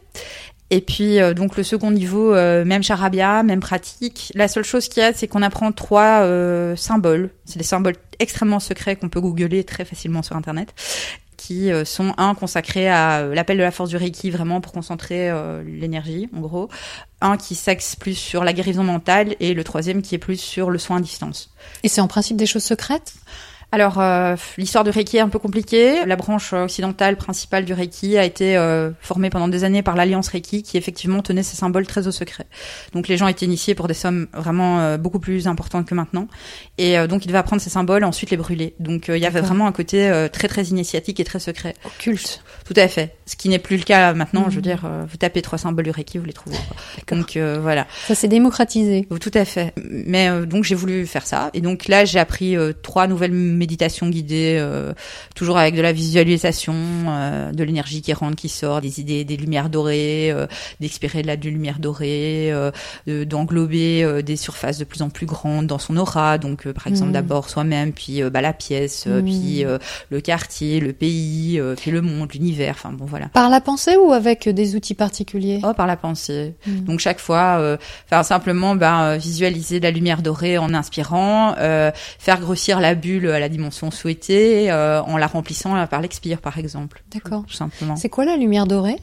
Et 0.70 0.82
puis, 0.82 1.20
euh, 1.20 1.34
donc, 1.34 1.56
le 1.58 1.64
second 1.64 1.92
niveau, 1.92 2.34
euh, 2.34 2.66
même 2.66 2.84
charabia, 2.84 3.44
même 3.44 3.60
pratique. 3.60 4.32
La 4.36 4.48
seule 4.48 4.64
chose 4.64 4.88
qu'il 4.88 5.04
y 5.04 5.06
a, 5.06 5.14
c'est 5.14 5.28
qu'on 5.28 5.42
apprend 5.42 5.72
trois 5.72 6.22
euh, 6.22 6.76
symboles. 6.76 7.30
C'est 7.46 7.60
des 7.60 7.64
symboles 7.64 7.96
extrêmement 8.20 8.60
secrets 8.60 8.96
qu'on 8.96 9.10
peut 9.10 9.22
googler 9.22 9.64
très 9.64 9.86
facilement 9.86 10.24
sur 10.24 10.36
Internet 10.36 10.74
qui 11.44 11.72
euh, 11.72 11.84
sont 11.84 12.14
un 12.18 12.36
consacré 12.36 12.88
à 12.88 13.20
euh, 13.20 13.36
l'appel 13.36 13.58
de 13.58 13.64
la 13.64 13.72
force 13.72 13.90
du 13.90 13.98
Reiki 13.98 14.32
vraiment 14.32 14.62
pour 14.62 14.72
concentrer 14.72 15.30
euh, 15.30 15.62
l'énergie 15.64 16.30
en 16.36 16.40
gros 16.40 16.70
un 17.20 17.36
qui 17.36 17.56
s'axe 17.56 17.98
plus 17.98 18.16
sur 18.16 18.46
la 18.46 18.54
guérison 18.54 18.84
mentale 18.84 19.36
et 19.42 19.54
le 19.54 19.64
troisième 19.66 20.02
qui 20.02 20.16
est 20.16 20.20
plus 20.20 20.38
sur 20.38 20.70
le 20.70 20.80
soin 20.80 20.98
à 20.98 21.02
distance 21.02 21.54
Et 21.84 21.90
c'est 21.90 22.00
en 22.00 22.08
principe 22.08 22.38
des 22.38 22.46
choses 22.46 22.64
secrètes? 22.64 23.14
Alors, 23.74 24.00
euh, 24.00 24.36
l'histoire 24.60 24.84
du 24.84 24.92
Reiki 24.92 25.18
est 25.18 25.22
un 25.22 25.30
peu 25.30 25.40
compliquée. 25.40 26.06
La 26.06 26.16
branche 26.16 26.54
occidentale 26.54 27.18
principale 27.18 27.66
du 27.66 27.74
Reiki 27.74 28.20
a 28.20 28.24
été 28.24 28.56
euh, 28.56 28.92
formée 29.02 29.32
pendant 29.32 29.48
des 29.48 29.64
années 29.64 29.82
par 29.82 29.96
l'Alliance 29.96 30.28
Reiki, 30.28 30.62
qui 30.62 30.78
effectivement 30.78 31.24
tenait 31.24 31.42
ces 31.42 31.56
symboles 31.56 31.88
très 31.88 32.06
au 32.06 32.12
secret. 32.12 32.46
Donc, 32.94 33.08
les 33.08 33.18
gens 33.18 33.28
étaient 33.28 33.48
initiés 33.48 33.74
pour 33.74 33.88
des 33.88 33.96
sommes 33.96 34.28
vraiment 34.32 34.80
euh, 34.80 34.98
beaucoup 34.98 35.18
plus 35.18 35.48
importantes 35.48 35.88
que 35.88 35.96
maintenant. 35.96 36.28
Et 36.78 37.00
euh, 37.00 37.08
donc, 37.08 37.26
ils 37.26 37.30
devaient 37.30 37.40
apprendre 37.40 37.64
ces 37.64 37.72
symboles 37.72 38.04
et 38.04 38.06
ensuite 38.06 38.30
les 38.30 38.38
brûler. 38.38 38.76
Donc, 38.80 39.10
euh, 39.10 39.18
il 39.18 39.24
y 39.24 39.26
avait 39.26 39.42
vraiment 39.42 39.66
un 39.66 39.72
côté 39.72 40.08
euh, 40.08 40.30
très, 40.30 40.48
très 40.48 40.66
initiatique 40.66 41.20
et 41.20 41.24
très 41.24 41.40
secret. 41.40 41.74
Occultes. 41.84 42.44
Tout 42.66 42.74
à 42.78 42.88
fait. 42.88 43.16
Ce 43.26 43.36
qui 43.36 43.50
n'est 43.50 43.60
plus 43.60 43.78
le 43.78 43.84
cas 43.84 44.14
maintenant. 44.14 44.42
Mhm. 44.42 44.52
Je 44.52 44.56
veux 44.56 44.62
dire, 44.62 44.84
euh, 44.86 45.04
vous 45.10 45.18
tapez 45.18 45.42
trois 45.42 45.58
symboles 45.58 45.86
du 45.86 45.92
Reiki, 45.92 46.18
vous 46.18 46.26
les 46.26 46.34
trouvez. 46.34 46.58
Donc, 47.08 47.38
euh, 47.38 47.60
voilà. 47.62 47.88
Ça 48.08 48.16
s'est 48.16 48.28
démocratisé. 48.28 49.08
Tout 49.20 49.32
à 49.34 49.46
fait. 49.46 49.74
Mais 49.84 50.30
euh, 50.30 50.46
donc 50.46 50.64
j'ai 50.64 50.76
voulu 50.76 51.06
faire 51.06 51.26
ça. 51.26 51.50
Et 51.54 51.62
donc 51.62 51.88
là, 51.88 52.06
j'ai 52.06 52.20
appris 52.20 52.56
trois 52.82 53.08
nouvelles 53.08 53.32
méditations 53.64 54.08
guidées, 54.10 54.58
euh, 54.60 54.94
toujours 55.36 55.58
avec 55.58 55.74
de 55.76 55.82
la 55.82 55.94
visualisation, 55.94 56.74
euh, 56.76 57.52
de 57.52 57.64
l'énergie 57.64 58.02
qui 58.02 58.14
rentre, 58.14 58.36
qui 58.36 58.50
sort, 58.50 58.82
des 58.82 59.00
idées, 59.00 59.24
des 59.24 59.38
lumières 59.38 59.70
dorées, 59.70 60.32
euh, 60.32 60.48
d'expirer 60.80 61.22
de 61.22 61.28
la 61.28 61.38
de 61.38 61.50
lumière 61.50 61.80
dorée, 61.80 62.52
euh, 62.52 62.72
de- 63.08 63.24
d'englober 63.24 64.04
euh, 64.04 64.22
des 64.22 64.36
surfaces 64.38 64.78
de 64.80 64.84
plus 64.86 65.02
en 65.02 65.10
plus 65.10 65.26
grandes 65.26 65.68
dans 65.68 65.80
son 65.80 65.96
aura. 65.98 66.38
Donc 66.38 66.68
euh, 66.68 66.74
par 66.74 66.88
exemple 66.88 67.10
Mhm. 67.10 67.14
d'abord 67.14 67.50
soi-même, 67.50 67.92
puis 67.94 68.22
bah, 68.34 68.42
la 68.42 68.54
pièce, 68.54 69.06
Mhm. 69.06 69.24
puis 69.24 69.66
euh, 69.66 69.78
le 70.10 70.20
quartier, 70.22 70.80
le 70.80 70.94
pays, 70.94 71.60
euh, 71.60 71.76
puis 71.76 71.92
le 71.92 72.02
monde, 72.02 72.30
l'univers. 72.34 72.76
Enfin 72.78 72.92
bon 72.94 73.06
voilà. 73.06 73.28
Par 73.30 73.50
la 73.50 73.62
pensée 73.62 73.96
ou 73.98 74.12
avec 74.14 74.48
des 74.50 74.76
outils 74.76 74.94
particuliers? 74.96 75.60
Oh, 75.64 75.74
par 75.74 75.88
la 75.88 75.98
pensée. 75.98 76.54
Mm. 76.68 76.80
Donc 76.86 77.00
chaque 77.00 77.20
fois, 77.20 77.58
euh, 77.60 77.78
faire 78.08 78.24
simplement 78.26 78.76
euh, 78.82 79.18
visualiser 79.18 79.80
la 79.80 79.92
lumière 79.92 80.22
dorée 80.22 80.58
en 80.58 80.74
inspirant, 80.74 81.56
euh, 81.60 81.92
faire 82.20 82.40
grossir 82.40 82.80
la 82.80 82.96
bulle 82.96 83.28
à 83.30 83.40
la 83.40 83.48
dimension 83.54 83.90
souhaitée 83.92 84.70
euh, 84.70 85.02
en 85.02 85.18
la 85.18 85.28
remplissant 85.28 85.88
par 85.88 86.02
l'expire 86.02 86.42
par 86.42 86.58
exemple. 86.58 87.04
D'accord. 87.14 87.46
Tout 87.48 87.54
simplement. 87.54 87.96
C'est 87.96 88.10
quoi 88.10 88.26
la 88.26 88.36
lumière 88.36 88.68
dorée? 88.68 88.98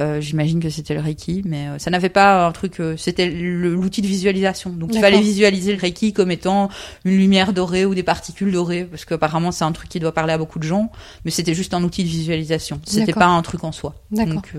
Euh, 0.00 0.22
J'imagine 0.22 0.58
que 0.58 0.70
c'était 0.70 0.94
le 0.94 1.00
Reiki, 1.00 1.42
mais 1.44 1.68
euh, 1.68 1.78
ça 1.78 1.90
n'avait 1.90 2.08
pas 2.08 2.46
un 2.46 2.52
truc. 2.52 2.80
euh, 2.80 2.96
c'était 2.96 3.28
l'outil 3.28 4.00
de 4.00 4.06
visualisation. 4.06 4.70
Donc 4.70 4.94
il 4.94 5.00
fallait 5.00 5.20
visualiser 5.20 5.72
le 5.74 5.78
Reiki 5.78 6.14
comme 6.14 6.30
étant 6.30 6.70
une 7.04 7.18
lumière 7.18 7.52
dorée 7.52 7.84
ou 7.84 7.94
des 7.94 8.02
particules 8.02 8.52
dorées, 8.52 8.84
parce 8.84 9.04
qu'apparemment 9.04 9.52
c'est 9.52 9.64
un 9.64 9.72
truc 9.72 9.90
qui 9.90 10.00
doit 10.00 10.14
parler 10.14 10.32
à 10.32 10.38
beaucoup 10.38 10.58
de 10.58 10.64
gens, 10.64 10.90
mais 11.26 11.30
c'était 11.30 11.52
juste 11.52 11.74
un 11.74 11.84
outil 11.84 12.04
de 12.04 12.08
visualisation. 12.08 12.80
C'était 12.86 13.12
pas 13.12 13.26
un 13.26 13.42
truc 13.42 13.64
en 13.64 13.72
soi. 13.72 13.94
Donc, 14.10 14.54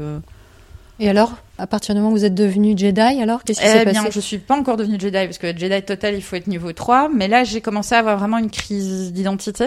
Et 1.04 1.10
alors, 1.10 1.34
à 1.58 1.68
partir 1.68 1.94
du 1.94 2.00
moment 2.00 2.14
où 2.14 2.18
vous 2.18 2.24
êtes 2.24 2.34
devenu 2.34 2.78
Jedi, 2.78 3.02
alors 3.02 3.44
qu'est-ce 3.44 3.60
qui 3.60 3.68
s'est 3.68 3.82
Eh 3.82 3.92
bien, 3.92 4.04
passé 4.06 4.16
je 4.16 4.22
suis 4.22 4.38
pas 4.38 4.58
encore 4.58 4.78
devenue 4.78 4.98
Jedi 4.98 5.26
parce 5.26 5.38
que 5.38 5.48
Jedi 5.48 5.84
total, 5.84 6.16
il 6.16 6.22
faut 6.22 6.38
être 6.38 6.48
niveau 6.48 6.72
3, 6.72 7.10
mais 7.14 7.28
là, 7.28 7.44
j'ai 7.44 7.60
commencé 7.60 7.94
à 7.94 8.00
avoir 8.00 8.18
vraiment 8.18 8.38
une 8.38 8.50
crise 8.50 9.12
d'identité. 9.12 9.66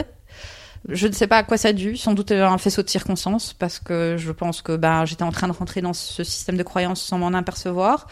Je 0.88 1.06
ne 1.06 1.12
sais 1.12 1.26
pas 1.26 1.36
à 1.36 1.42
quoi 1.42 1.58
ça 1.58 1.68
a 1.68 1.72
dû, 1.74 1.98
sans 1.98 2.14
doute 2.14 2.32
un 2.32 2.56
faisceau 2.56 2.82
de 2.82 2.88
circonstances 2.88 3.52
parce 3.52 3.78
que 3.78 4.16
je 4.16 4.32
pense 4.32 4.62
que 4.62 4.76
ben 4.76 5.04
j'étais 5.04 5.24
en 5.24 5.30
train 5.32 5.48
de 5.48 5.52
rentrer 5.52 5.82
dans 5.82 5.92
ce 5.92 6.24
système 6.24 6.56
de 6.56 6.62
croyances 6.62 7.02
sans 7.02 7.18
m'en 7.18 7.34
apercevoir 7.34 8.06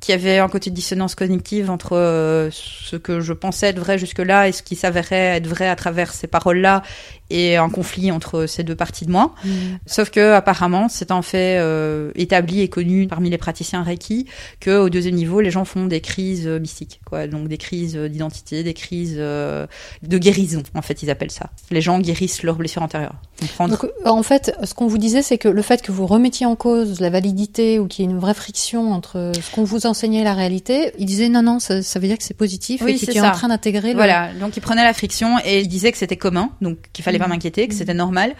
qu'il 0.00 0.14
y 0.14 0.18
avait 0.18 0.38
un 0.38 0.48
côté 0.48 0.70
de 0.70 0.74
dissonance 0.74 1.14
cognitive 1.14 1.70
entre 1.70 1.96
euh, 1.96 2.50
ce 2.52 2.96
que 2.96 3.20
je 3.20 3.32
pensais 3.32 3.68
être 3.68 3.78
vrai 3.78 3.98
jusque-là 3.98 4.48
et 4.48 4.52
ce 4.52 4.62
qui 4.62 4.76
s'avérait 4.76 5.36
être 5.36 5.46
vrai 5.46 5.68
à 5.68 5.76
travers 5.76 6.12
ces 6.12 6.26
paroles-là 6.26 6.82
et 7.30 7.56
un 7.56 7.68
conflit 7.68 8.12
entre 8.12 8.46
ces 8.46 8.62
deux 8.62 8.76
parties 8.76 9.06
de 9.06 9.10
moi. 9.10 9.34
Mm. 9.44 9.50
Sauf 9.86 10.10
que 10.10 10.32
apparemment, 10.32 10.88
c'est 10.88 11.10
un 11.10 11.22
fait 11.22 11.58
euh, 11.58 12.10
établi 12.14 12.60
et 12.60 12.68
connu 12.68 13.06
parmi 13.06 13.30
les 13.30 13.38
praticiens 13.38 13.82
Reiki 13.82 14.26
que 14.60 14.78
au 14.78 14.88
deuxième 14.88 15.14
niveau, 15.14 15.40
les 15.40 15.50
gens 15.50 15.64
font 15.64 15.86
des 15.86 16.00
crises 16.00 16.46
euh, 16.46 16.58
mystiques, 16.58 17.00
quoi. 17.04 17.26
Donc 17.26 17.48
des 17.48 17.58
crises 17.58 17.96
euh, 17.96 18.08
d'identité, 18.08 18.62
des 18.62 18.74
crises 18.74 19.16
euh, 19.18 19.66
de 20.02 20.18
guérison, 20.18 20.62
en 20.74 20.82
fait, 20.82 21.02
ils 21.02 21.10
appellent 21.10 21.30
ça. 21.30 21.50
Les 21.70 21.80
gens 21.80 21.98
guérissent 21.98 22.42
leurs 22.42 22.56
blessures 22.56 22.82
antérieures. 22.82 23.16
Comprendre. 23.40 23.78
Donc, 23.78 23.90
en 24.04 24.22
fait, 24.22 24.56
ce 24.64 24.74
qu'on 24.74 24.86
vous 24.86 24.98
disait, 24.98 25.22
c'est 25.22 25.38
que 25.38 25.48
le 25.48 25.62
fait 25.62 25.82
que 25.82 25.92
vous 25.92 26.06
remettiez 26.06 26.46
en 26.46 26.56
cause 26.56 27.00
la 27.00 27.10
validité 27.10 27.78
ou 27.78 27.86
qu'il 27.86 28.04
y 28.04 28.08
ait 28.08 28.10
une 28.10 28.18
vraie 28.18 28.34
friction 28.34 28.92
entre 28.92 29.32
ce 29.34 29.54
qu'on 29.54 29.64
vous 29.64 29.86
enseignait 29.86 30.20
et 30.20 30.24
la 30.24 30.34
réalité, 30.34 30.92
il 30.98 31.06
disait 31.06 31.28
non, 31.28 31.42
non, 31.42 31.58
ça, 31.58 31.82
ça 31.82 31.98
veut 31.98 32.06
dire 32.06 32.16
que 32.16 32.24
c'est 32.24 32.34
positif 32.34 32.82
Oui, 32.84 32.92
et 32.92 32.98
que 32.98 33.04
tu 33.04 33.10
es 33.10 33.20
ça. 33.20 33.30
en 33.30 33.32
train 33.32 33.48
d'intégrer 33.48 33.90
le... 33.90 33.96
Voilà, 33.96 34.30
donc 34.40 34.56
il 34.56 34.60
prenait 34.60 34.84
la 34.84 34.94
friction 34.94 35.38
et 35.44 35.60
il 35.60 35.68
disait 35.68 35.92
que 35.92 35.98
c'était 35.98 36.16
commun, 36.16 36.50
donc 36.60 36.78
qu'il 36.92 37.04
fallait 37.04 37.15
pas 37.18 37.26
Mhm. 37.26 37.30
m'inquiéter, 37.32 37.68
que 37.68 37.74
c'était 37.74 37.94
normal. 37.94 38.34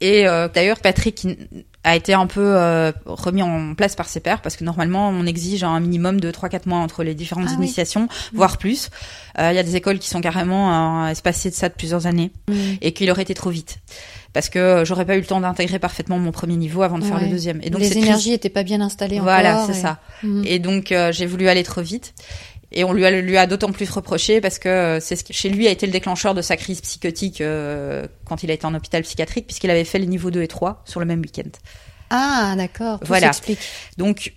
Et 0.00 0.26
euh, 0.26 0.48
d'ailleurs, 0.52 0.80
Patrick 0.80 1.28
a 1.84 1.94
été 1.94 2.12
un 2.12 2.26
peu 2.26 2.40
euh, 2.42 2.90
remis 3.06 3.42
en 3.42 3.74
place 3.76 3.94
par 3.94 4.08
ses 4.08 4.18
pairs 4.18 4.40
parce 4.42 4.56
que 4.56 4.64
normalement, 4.64 5.08
on 5.10 5.24
exige 5.26 5.62
un 5.62 5.78
minimum 5.78 6.18
de 6.20 6.30
3-4 6.32 6.62
mois 6.68 6.78
entre 6.78 7.04
les 7.04 7.14
différentes 7.14 7.46
Ah 7.48 7.52
oui. 7.56 7.66
initiations, 7.66 8.08
voire 8.32 8.58
plus. 8.58 8.90
Euh, 9.38 9.50
Il 9.52 9.56
y 9.56 9.60
a 9.60 9.62
des 9.62 9.76
écoles 9.76 10.00
qui 10.00 10.08
sont 10.08 10.20
carrément 10.20 11.06
espacées 11.06 11.50
de 11.50 11.54
ça 11.54 11.68
de 11.68 11.74
plusieurs 11.74 12.06
années 12.08 12.32
Mm. 12.48 12.54
et 12.80 12.92
qu'il 12.92 13.08
aurait 13.12 13.22
été 13.22 13.34
trop 13.34 13.50
vite. 13.50 13.78
Parce 14.32 14.48
que 14.48 14.82
j'aurais 14.84 15.04
pas 15.04 15.14
eu 15.16 15.20
le 15.20 15.26
temps 15.26 15.40
d'intégrer 15.40 15.78
parfaitement 15.78 16.18
mon 16.18 16.32
premier 16.32 16.56
niveau 16.56 16.82
avant 16.82 16.98
de 16.98 17.04
faire 17.04 17.20
le 17.20 17.28
deuxième. 17.28 17.60
Et 17.62 17.70
donc 17.70 17.80
les 17.82 17.96
énergies 17.98 18.22
crise- 18.30 18.32
étaient 18.34 18.48
pas 18.48 18.62
bien 18.64 18.80
installées 18.80 19.20
Voilà, 19.20 19.66
c'est 19.66 19.72
et- 19.78 19.82
ça. 19.82 19.98
Mm. 20.24 20.42
Et 20.46 20.58
donc 20.58 20.92
j'ai 21.12 21.26
voulu 21.26 21.48
aller 21.48 21.62
trop 21.62 21.82
vite. 21.82 22.14
Et 22.74 22.84
on 22.84 22.92
lui 22.92 23.04
a, 23.04 23.10
lui 23.10 23.36
a 23.36 23.46
d'autant 23.46 23.72
plus 23.72 23.88
reproché 23.90 24.40
parce 24.40 24.58
que 24.58 24.68
euh, 24.68 25.00
c'est 25.00 25.16
ce 25.16 25.24
qui 25.24 25.32
chez 25.32 25.48
lui 25.48 25.66
a 25.66 25.70
été 25.70 25.86
le 25.86 25.92
déclencheur 25.92 26.34
de 26.34 26.42
sa 26.42 26.56
crise 26.56 26.80
psychotique 26.80 27.40
euh, 27.40 28.06
quand 28.24 28.42
il 28.42 28.50
a 28.50 28.54
été 28.54 28.66
en 28.66 28.74
hôpital 28.74 29.02
psychiatrique 29.02 29.46
puisqu'il 29.46 29.70
avait 29.70 29.84
fait 29.84 29.98
les 29.98 30.06
niveaux 30.06 30.30
2 30.30 30.42
et 30.42 30.48
3 30.48 30.82
sur 30.84 31.00
le 31.00 31.06
même 31.06 31.20
week-end. 31.20 31.50
Ah, 32.10 32.54
d'accord. 32.56 33.00
Tout 33.00 33.06
Voilà. 33.06 33.30
Donc 33.96 34.32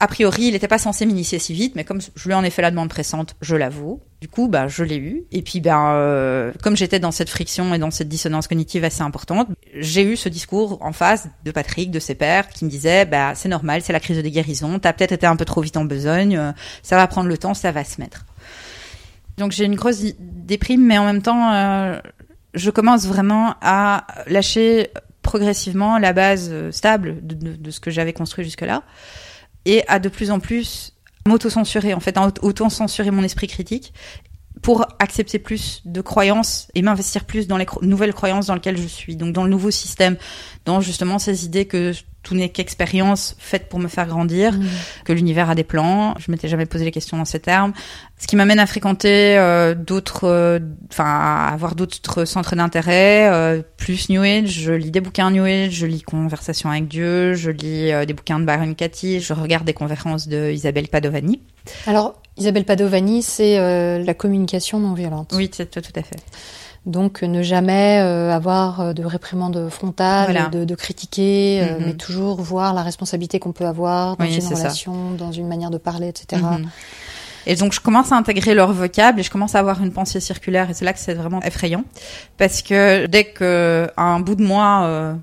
a 0.00 0.08
priori, 0.08 0.44
il 0.44 0.52
n'était 0.52 0.68
pas 0.68 0.78
censé 0.78 1.06
m'initier 1.06 1.38
si 1.38 1.52
vite, 1.52 1.76
mais 1.76 1.84
comme 1.84 2.00
je 2.00 2.28
lui 2.28 2.34
en 2.34 2.42
ai 2.42 2.50
fait 2.50 2.62
la 2.62 2.70
demande 2.70 2.88
pressante, 2.88 3.36
je 3.40 3.54
l'avoue. 3.54 4.00
Du 4.20 4.28
coup, 4.28 4.48
bah, 4.48 4.66
je 4.66 4.82
l'ai 4.82 4.96
eu. 4.96 5.22
Et 5.30 5.42
puis, 5.42 5.60
ben, 5.60 5.92
euh, 5.92 6.52
comme 6.62 6.76
j'étais 6.76 6.98
dans 6.98 7.12
cette 7.12 7.30
friction 7.30 7.72
et 7.74 7.78
dans 7.78 7.90
cette 7.90 8.08
dissonance 8.08 8.48
cognitive 8.48 8.82
assez 8.84 9.02
importante, 9.02 9.48
j'ai 9.74 10.02
eu 10.02 10.16
ce 10.16 10.28
discours 10.28 10.78
en 10.82 10.92
face 10.92 11.28
de 11.44 11.50
Patrick, 11.52 11.90
de 11.90 12.00
ses 12.00 12.14
pairs, 12.14 12.48
qui 12.48 12.64
me 12.64 12.70
disait, 12.70 13.04
bah, 13.04 13.34
c'est 13.34 13.48
normal, 13.48 13.82
c'est 13.82 13.92
la 13.92 14.00
crise 14.00 14.16
de 14.16 14.28
guérison. 14.28 14.78
T'as 14.78 14.92
peut-être 14.92 15.12
été 15.12 15.26
un 15.26 15.36
peu 15.36 15.44
trop 15.44 15.60
vite 15.60 15.76
en 15.76 15.84
besogne. 15.84 16.36
euh, 16.36 16.52
ça 16.82 16.96
va 16.96 17.06
prendre 17.06 17.28
le 17.28 17.38
temps, 17.38 17.54
ça 17.54 17.70
va 17.70 17.84
se 17.84 18.00
mettre. 18.00 18.24
Donc, 19.38 19.52
j'ai 19.52 19.64
une 19.64 19.76
grosse 19.76 20.02
déprime, 20.18 20.84
mais 20.84 20.98
en 20.98 21.04
même 21.04 21.22
temps, 21.22 21.52
euh, 21.52 22.00
je 22.54 22.70
commence 22.70 23.06
vraiment 23.06 23.54
à 23.60 24.06
lâcher 24.26 24.88
progressivement 25.22 25.98
la 25.98 26.12
base 26.12 26.48
euh, 26.50 26.72
stable 26.72 27.18
de 27.22 27.70
ce 27.70 27.80
que 27.80 27.90
j'avais 27.90 28.12
construit 28.12 28.44
jusque-là 28.44 28.82
et 29.64 29.86
à 29.88 29.98
de 29.98 30.08
plus 30.08 30.30
en 30.30 30.40
plus 30.40 30.92
m'auto-censurer, 31.26 31.94
en 31.94 32.00
fait, 32.00 32.16
à 32.16 32.30
auto-censurer 32.42 33.10
mon 33.10 33.22
esprit 33.22 33.46
critique 33.46 33.94
pour 34.64 34.86
accepter 34.98 35.38
plus 35.38 35.82
de 35.84 36.00
croyances 36.00 36.68
et 36.74 36.80
m'investir 36.80 37.24
plus 37.26 37.46
dans 37.46 37.58
les 37.58 37.66
cro- 37.66 37.84
nouvelles 37.84 38.14
croyances 38.14 38.46
dans 38.46 38.54
lesquelles 38.54 38.78
je 38.78 38.86
suis, 38.86 39.14
donc 39.14 39.34
dans 39.34 39.44
le 39.44 39.50
nouveau 39.50 39.70
système, 39.70 40.16
dans 40.64 40.80
justement 40.80 41.18
ces 41.18 41.44
idées 41.44 41.66
que 41.66 41.92
tout 42.22 42.34
n'est 42.34 42.48
qu'expérience 42.48 43.36
faite 43.38 43.68
pour 43.68 43.78
me 43.78 43.88
faire 43.88 44.06
grandir, 44.06 44.54
Mm. 44.54 44.64
que 45.04 45.12
l'univers 45.12 45.50
a 45.50 45.54
des 45.54 45.64
plans. 45.64 46.14
Je 46.18 46.30
m'étais 46.30 46.48
jamais 46.48 46.64
posé 46.64 46.82
les 46.86 46.90
questions 46.92 47.18
dans 47.18 47.26
ces 47.26 47.40
termes. 47.40 47.74
Ce 48.18 48.26
qui 48.26 48.36
m'amène 48.36 48.58
à 48.58 48.64
fréquenter 48.66 49.36
euh, 49.36 49.74
d'autres, 49.74 50.24
euh, 50.24 50.58
enfin, 50.90 51.04
à 51.04 51.50
avoir 51.52 51.74
d'autres 51.74 52.24
centres 52.24 52.56
d'intérêt, 52.56 53.28
euh, 53.30 53.60
plus 53.76 54.08
New 54.08 54.22
Age. 54.22 54.48
Je 54.48 54.72
lis 54.72 54.90
des 54.90 55.02
bouquins 55.02 55.30
New 55.30 55.44
Age, 55.44 55.72
je 55.72 55.84
lis 55.84 56.00
Conversation 56.00 56.70
avec 56.70 56.88
Dieu, 56.88 57.34
je 57.34 57.50
lis 57.50 57.92
euh, 57.92 58.06
des 58.06 58.14
bouquins 58.14 58.40
de 58.40 58.46
Byron 58.46 58.74
Katie, 58.74 59.20
je 59.20 59.34
regarde 59.34 59.66
des 59.66 59.74
conférences 59.74 60.26
de 60.26 60.50
Isabelle 60.50 60.88
Padovani. 60.88 61.42
Alors, 61.86 62.22
Isabelle 62.36 62.64
Padovani, 62.64 63.22
c'est 63.22 63.58
euh, 63.58 64.02
la 64.02 64.14
communication 64.14 64.78
non 64.80 64.94
violente. 64.94 65.32
Oui, 65.36 65.50
c'est 65.52 65.70
tout 65.70 65.92
à 65.94 66.02
fait. 66.02 66.16
Donc, 66.84 67.22
ne 67.22 67.42
jamais 67.42 68.00
euh, 68.02 68.30
avoir 68.30 68.80
euh, 68.80 68.92
de 68.92 69.04
réprimande 69.04 69.68
frontale, 69.70 70.32
Voilà. 70.32 70.48
de, 70.48 70.64
de 70.64 70.74
critiquer, 70.74 71.60
euh, 71.62 71.78
Mhm. 71.78 71.84
mais 71.86 71.92
toujours 71.94 72.42
voir 72.42 72.74
la 72.74 72.82
responsabilité 72.82 73.38
qu'on 73.38 73.52
peut 73.52 73.64
avoir 73.66 74.16
dans 74.16 74.24
Oui, 74.24 74.34
une 74.34 74.40
ça. 74.42 74.54
relation, 74.54 75.12
dans 75.12 75.32
une 75.32 75.48
manière 75.48 75.70
de 75.70 75.78
parler, 75.78 76.08
etc. 76.08 76.42
Mhm. 76.42 76.68
Et 77.46 77.56
donc 77.56 77.72
je 77.74 77.80
commence 77.80 78.10
à 78.10 78.16
intégrer 78.16 78.54
leur 78.54 78.72
vocable 78.72 79.20
et 79.20 79.22
je 79.22 79.30
commence 79.30 79.54
à 79.54 79.58
avoir 79.60 79.82
une 79.82 79.92
pensée 79.92 80.18
circulaire 80.18 80.70
et 80.70 80.74
c'est 80.74 80.86
là 80.86 80.94
que 80.94 80.98
c'est 80.98 81.12
vraiment 81.12 81.42
effrayant 81.42 81.84
parce 82.38 82.62
que 82.62 83.04
dès 83.04 83.24
que 83.24 83.86
un 83.98 84.18
bout 84.20 84.34
de 84.34 84.42
moi 84.42 84.84
euh, 84.84 85.14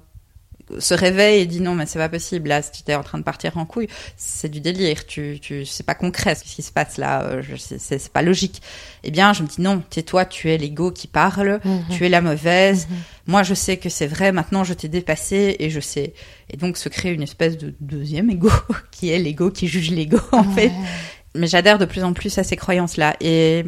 se 0.79 0.93
réveille 0.93 1.41
et 1.41 1.45
dit 1.45 1.59
non 1.61 1.73
mais 1.75 1.85
c'est 1.85 1.99
pas 1.99 2.09
possible 2.09 2.49
là 2.49 2.61
si 2.61 2.83
tu 2.83 2.91
es 2.91 2.95
en 2.95 3.03
train 3.03 3.17
de 3.17 3.23
partir 3.23 3.57
en 3.57 3.65
couille 3.65 3.87
c'est 4.17 4.49
du 4.49 4.61
délire. 4.61 5.05
Tu 5.05 5.39
tu 5.41 5.65
c'est 5.65 5.85
pas 5.85 5.95
concret 5.95 6.35
ce 6.35 6.43
qui 6.43 6.61
se 6.61 6.71
passe 6.71 6.97
là. 6.97 7.23
Euh, 7.23 7.41
je- 7.41 7.55
c'est 7.55 7.79
c'est 7.79 7.99
c'est 7.99 8.11
pas 8.11 8.21
logique. 8.21 8.61
Eh 9.03 9.11
bien 9.11 9.33
je 9.33 9.43
me 9.43 9.47
dis 9.47 9.61
non 9.61 9.81
tais-toi 9.89 10.25
tu 10.25 10.49
es 10.49 10.57
l'ego 10.57 10.91
qui 10.91 11.07
parle 11.07 11.59
Mhm. 11.63 11.83
tu 11.91 12.05
es 12.05 12.09
la 12.09 12.21
mauvaise. 12.21 12.87
Mhm. 12.89 12.97
moi 13.27 13.43
je 13.43 13.53
sais 13.53 13.77
que 13.77 13.89
c'est 13.89 14.07
vrai 14.07 14.31
maintenant 14.31 14.63
je 14.63 14.73
t'ai 14.73 14.87
dépassé 14.87 15.55
et 15.59 15.69
je 15.69 15.79
sais. 15.79 16.13
Et 16.49 16.57
donc 16.57 16.77
se 16.77 16.89
crée 16.89 17.11
une 17.13 17.21
espèce 17.23 17.57
de 17.57 17.73
deuxième 17.79 18.29
ego 18.29 18.49
qui 18.91 19.09
est 19.09 19.19
l'ego 19.19 19.51
qui 19.51 19.67
juge 19.67 19.91
l'ego 19.91 20.19
en 20.31 20.43
fait. 20.43 20.71
Mais 21.33 21.47
j'adhère 21.47 21.77
de 21.79 21.85
plus 21.85 22.03
en 22.03 22.11
plus 22.11 22.37
à 22.37 22.43
ces 22.43 22.57
croyances-là. 22.57 23.15
Et 23.21 23.63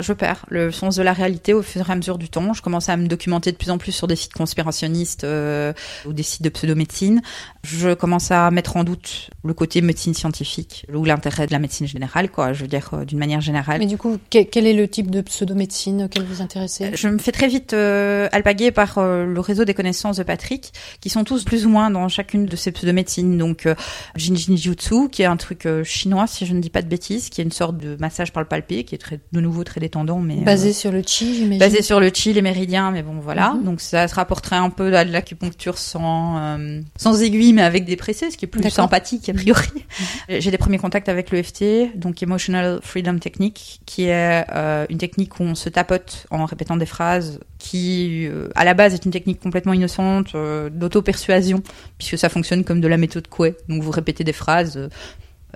je 0.00 0.12
perds 0.12 0.44
le 0.48 0.70
sens 0.70 0.96
de 0.96 1.02
la 1.02 1.12
réalité 1.12 1.54
au 1.54 1.62
fur 1.62 1.88
et 1.88 1.92
à 1.92 1.96
mesure 1.96 2.18
du 2.18 2.28
temps. 2.28 2.52
Je 2.52 2.62
commence 2.62 2.88
à 2.88 2.96
me 2.96 3.06
documenter 3.06 3.50
de 3.52 3.56
plus 3.56 3.70
en 3.70 3.78
plus 3.78 3.92
sur 3.92 4.06
des 4.06 4.16
sites 4.16 4.34
conspirationnistes 4.34 5.24
euh, 5.24 5.72
ou 6.06 6.12
des 6.12 6.22
sites 6.22 6.42
de 6.42 6.48
pseudomédecine. 6.48 7.22
Je 7.64 7.94
commence 7.94 8.30
à 8.30 8.50
mettre 8.50 8.76
en 8.76 8.84
doute 8.84 9.30
le 9.44 9.54
côté 9.54 9.80
médecine 9.80 10.14
scientifique 10.14 10.86
ou 10.92 11.04
l'intérêt 11.04 11.46
de 11.46 11.52
la 11.52 11.58
médecine 11.58 11.86
générale, 11.86 12.30
quoi. 12.30 12.52
Je 12.52 12.62
veux 12.62 12.68
dire 12.68 12.90
euh, 12.92 13.04
d'une 13.04 13.18
manière 13.18 13.40
générale. 13.40 13.78
Mais 13.78 13.86
du 13.86 13.96
coup, 13.96 14.18
que- 14.30 14.42
quel 14.42 14.66
est 14.66 14.72
le 14.74 14.86
type 14.88 15.10
de 15.10 15.20
pseudomédecine 15.20 16.04
auquel 16.04 16.24
vous 16.24 16.42
intéressez? 16.42 16.90
Je 16.94 17.08
me 17.08 17.18
fais 17.18 17.32
très 17.32 17.48
vite 17.48 17.72
euh, 17.72 18.28
alpaguer 18.32 18.70
par 18.72 18.98
euh, 18.98 19.24
le 19.24 19.40
réseau 19.40 19.64
des 19.64 19.74
connaissances 19.74 20.18
de 20.18 20.22
Patrick, 20.22 20.72
qui 21.00 21.08
sont 21.08 21.24
tous 21.24 21.44
plus 21.44 21.66
ou 21.66 21.70
moins 21.70 21.90
dans 21.90 22.08
chacune 22.08 22.46
de 22.46 22.56
ces 22.56 22.70
pseudomédecines. 22.72 23.38
Donc, 23.38 23.66
euh, 23.66 23.74
Jinjin 24.14 24.56
Jutsu, 24.56 25.08
qui 25.08 25.22
est 25.22 25.26
un 25.26 25.36
truc 25.36 25.66
euh, 25.66 25.84
chinois, 25.84 26.26
si 26.26 26.44
je 26.46 26.52
ne 26.54 26.60
dis 26.60 26.70
pas 26.70 26.82
de 26.82 26.88
bêtises, 26.88 27.30
qui 27.30 27.40
est 27.40 27.44
une 27.44 27.50
sorte 27.52 27.78
de 27.78 27.96
massage 27.98 28.32
par 28.32 28.42
le 28.42 28.48
palpé, 28.48 28.84
qui 28.84 28.94
est 28.94 28.98
très, 28.98 29.20
de 29.32 29.40
nouveau 29.40 29.64
très 29.64 29.80
détendant, 29.86 30.18
mais 30.18 30.36
Basé 30.36 30.70
euh, 30.70 30.72
sur 30.72 30.90
le 30.90 31.02
chi, 31.06 31.34
j'imagine. 31.34 31.58
basé 31.58 31.80
sur 31.82 32.00
le 32.00 32.10
chi, 32.12 32.32
les 32.32 32.42
méridiens, 32.42 32.90
mais 32.90 33.02
bon 33.02 33.20
voilà. 33.20 33.52
Mhm. 33.52 33.64
Donc 33.64 33.80
ça 33.80 34.08
se 34.08 34.14
rapporterait 34.14 34.56
un 34.56 34.70
peu 34.70 34.94
à 34.96 35.04
de 35.04 35.12
l'acupuncture 35.12 35.78
sans 35.78 36.38
euh, 36.38 36.80
sans 36.96 37.22
aiguille, 37.22 37.52
mais 37.52 37.62
avec 37.62 37.84
des 37.84 37.96
pressés, 37.96 38.30
ce 38.30 38.36
qui 38.36 38.44
est 38.44 38.48
plus 38.48 38.68
sympathique 38.70 39.28
a 39.28 39.32
priori. 39.34 39.68
J'ai 40.28 40.50
des 40.50 40.58
premiers 40.58 40.78
contacts 40.78 41.08
avec 41.08 41.30
l'EFT, 41.30 41.96
donc 41.96 42.22
Emotional 42.22 42.80
Freedom 42.82 43.18
Technique, 43.18 43.80
qui 43.86 44.04
est 44.04 44.44
euh, 44.52 44.86
une 44.90 44.98
technique 44.98 45.38
où 45.38 45.44
on 45.44 45.54
se 45.54 45.68
tapote 45.68 46.26
en 46.30 46.44
répétant 46.44 46.76
des 46.76 46.86
phrases, 46.86 47.38
qui 47.58 48.26
euh, 48.26 48.48
à 48.56 48.64
la 48.64 48.74
base 48.74 48.94
est 48.94 49.04
une 49.04 49.12
technique 49.12 49.40
complètement 49.40 49.72
innocente 49.72 50.34
d'auto-persuasion, 50.72 51.62
puisque 51.98 52.18
ça 52.18 52.28
fonctionne 52.28 52.64
comme 52.64 52.80
de 52.80 52.88
la 52.88 52.96
méthode 52.96 53.28
Coué. 53.28 53.54
Donc 53.68 53.82
vous 53.82 53.90
répétez 53.90 54.24
des 54.24 54.32
phrases. 54.32 54.88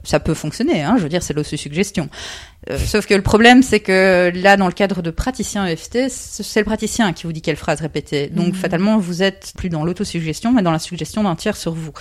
Ça 0.03 0.21
peut 0.21 0.35
fonctionner, 0.35 0.83
hein, 0.83 0.95
je 0.97 1.03
veux 1.03 1.09
dire, 1.09 1.23
c'est 1.23 1.35
l'autosuggestion. 1.35 2.09
Euh, 2.71 2.79
sauf 2.79 3.07
que 3.07 3.15
le 3.15 3.23
problème, 3.23 3.63
c'est 3.63 3.81
que 3.81 4.31
là, 4.35 4.57
dans 4.57 4.67
le 4.67 4.73
cadre 4.73 5.03
de 5.03 5.11
praticien 5.11 5.67
EFT, 5.67 6.09
c'est 6.09 6.61
le 6.61 6.65
praticien 6.65 7.13
qui 7.13 7.25
vous 7.27 7.33
dit 7.33 7.43
quelle 7.43 7.57
phrase 7.57 7.81
répéter. 7.81 8.29
Donc, 8.29 8.49
Mhm. 8.49 8.55
fatalement, 8.55 8.99
vous 8.99 9.23
êtes 9.23 9.53
plus 9.57 9.69
dans 9.69 9.85
l'autosuggestion, 9.85 10.53
mais 10.53 10.63
dans 10.63 10.73
la 10.73 10.79
suggestion 10.79 11.23
d'un 11.23 11.37
tiers 11.37 11.57
sur 11.57 11.73
vous. 11.75 11.93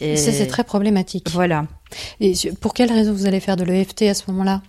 Et 0.00 0.16
Ça, 0.16 0.30
c'est 0.32 0.46
très 0.46 0.64
problématique. 0.64 1.28
Voilà. 1.32 1.66
Et 2.20 2.32
pour 2.60 2.72
quelle 2.72 2.92
raison 2.92 3.12
vous 3.12 3.26
allez 3.26 3.40
faire 3.40 3.56
de 3.56 3.64
l'EFT 3.64 4.02
à 4.02 4.14
ce 4.14 4.24
moment-là? 4.28 4.62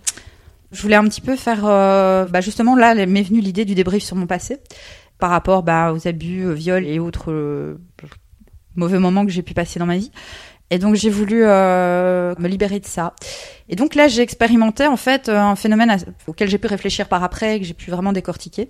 Je 0.72 0.82
voulais 0.82 0.96
un 0.96 1.04
petit 1.04 1.20
peu 1.20 1.36
faire, 1.36 1.60
euh, 1.64 2.24
bah 2.26 2.40
justement, 2.40 2.76
là, 2.76 2.94
m'est 3.06 3.22
venue 3.22 3.40
l'idée 3.40 3.64
du 3.64 3.74
débrief 3.74 4.02
sur 4.02 4.16
mon 4.16 4.26
passé 4.26 4.58
par 5.18 5.30
rapport 5.30 5.62
bah, 5.62 5.92
aux 5.92 6.08
abus, 6.08 6.42
euh, 6.46 6.52
viols 6.52 6.86
et 6.86 6.98
autres 6.98 7.30
euh, 7.30 7.78
mauvais 8.76 8.98
moments 8.98 9.24
que 9.26 9.32
j'ai 9.32 9.42
pu 9.42 9.54
passer 9.54 9.78
dans 9.78 9.86
ma 9.86 9.96
vie. 9.98 10.10
Et 10.72 10.78
donc 10.78 10.94
j'ai 10.94 11.10
voulu 11.10 11.42
euh, 11.44 12.34
me 12.38 12.46
libérer 12.46 12.78
de 12.78 12.86
ça. 12.86 13.14
Et 13.68 13.74
donc 13.76 13.94
là 13.96 14.06
j'ai 14.08 14.22
expérimenté 14.22 14.86
en 14.86 14.96
fait 14.96 15.28
euh, 15.28 15.36
un 15.36 15.56
phénomène 15.56 15.90
à- 15.90 15.96
auquel 16.28 16.48
j'ai 16.48 16.58
pu 16.58 16.68
réfléchir 16.68 17.08
par 17.08 17.24
après, 17.24 17.58
que 17.58 17.64
j'ai 17.66 17.74
pu 17.74 17.90
vraiment 17.90 18.12
décortiquer. 18.12 18.68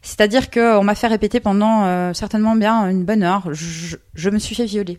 C'est-à-dire 0.00 0.48
que 0.50 0.78
on 0.78 0.82
m'a 0.84 0.94
fait 0.94 1.08
répéter 1.08 1.40
pendant 1.40 1.84
euh, 1.84 2.14
certainement 2.14 2.56
bien 2.56 2.88
une 2.88 3.04
bonne 3.04 3.22
heure, 3.22 3.52
je, 3.52 3.96
je 4.14 4.30
me 4.30 4.38
suis 4.38 4.54
fait 4.54 4.64
violer. 4.64 4.98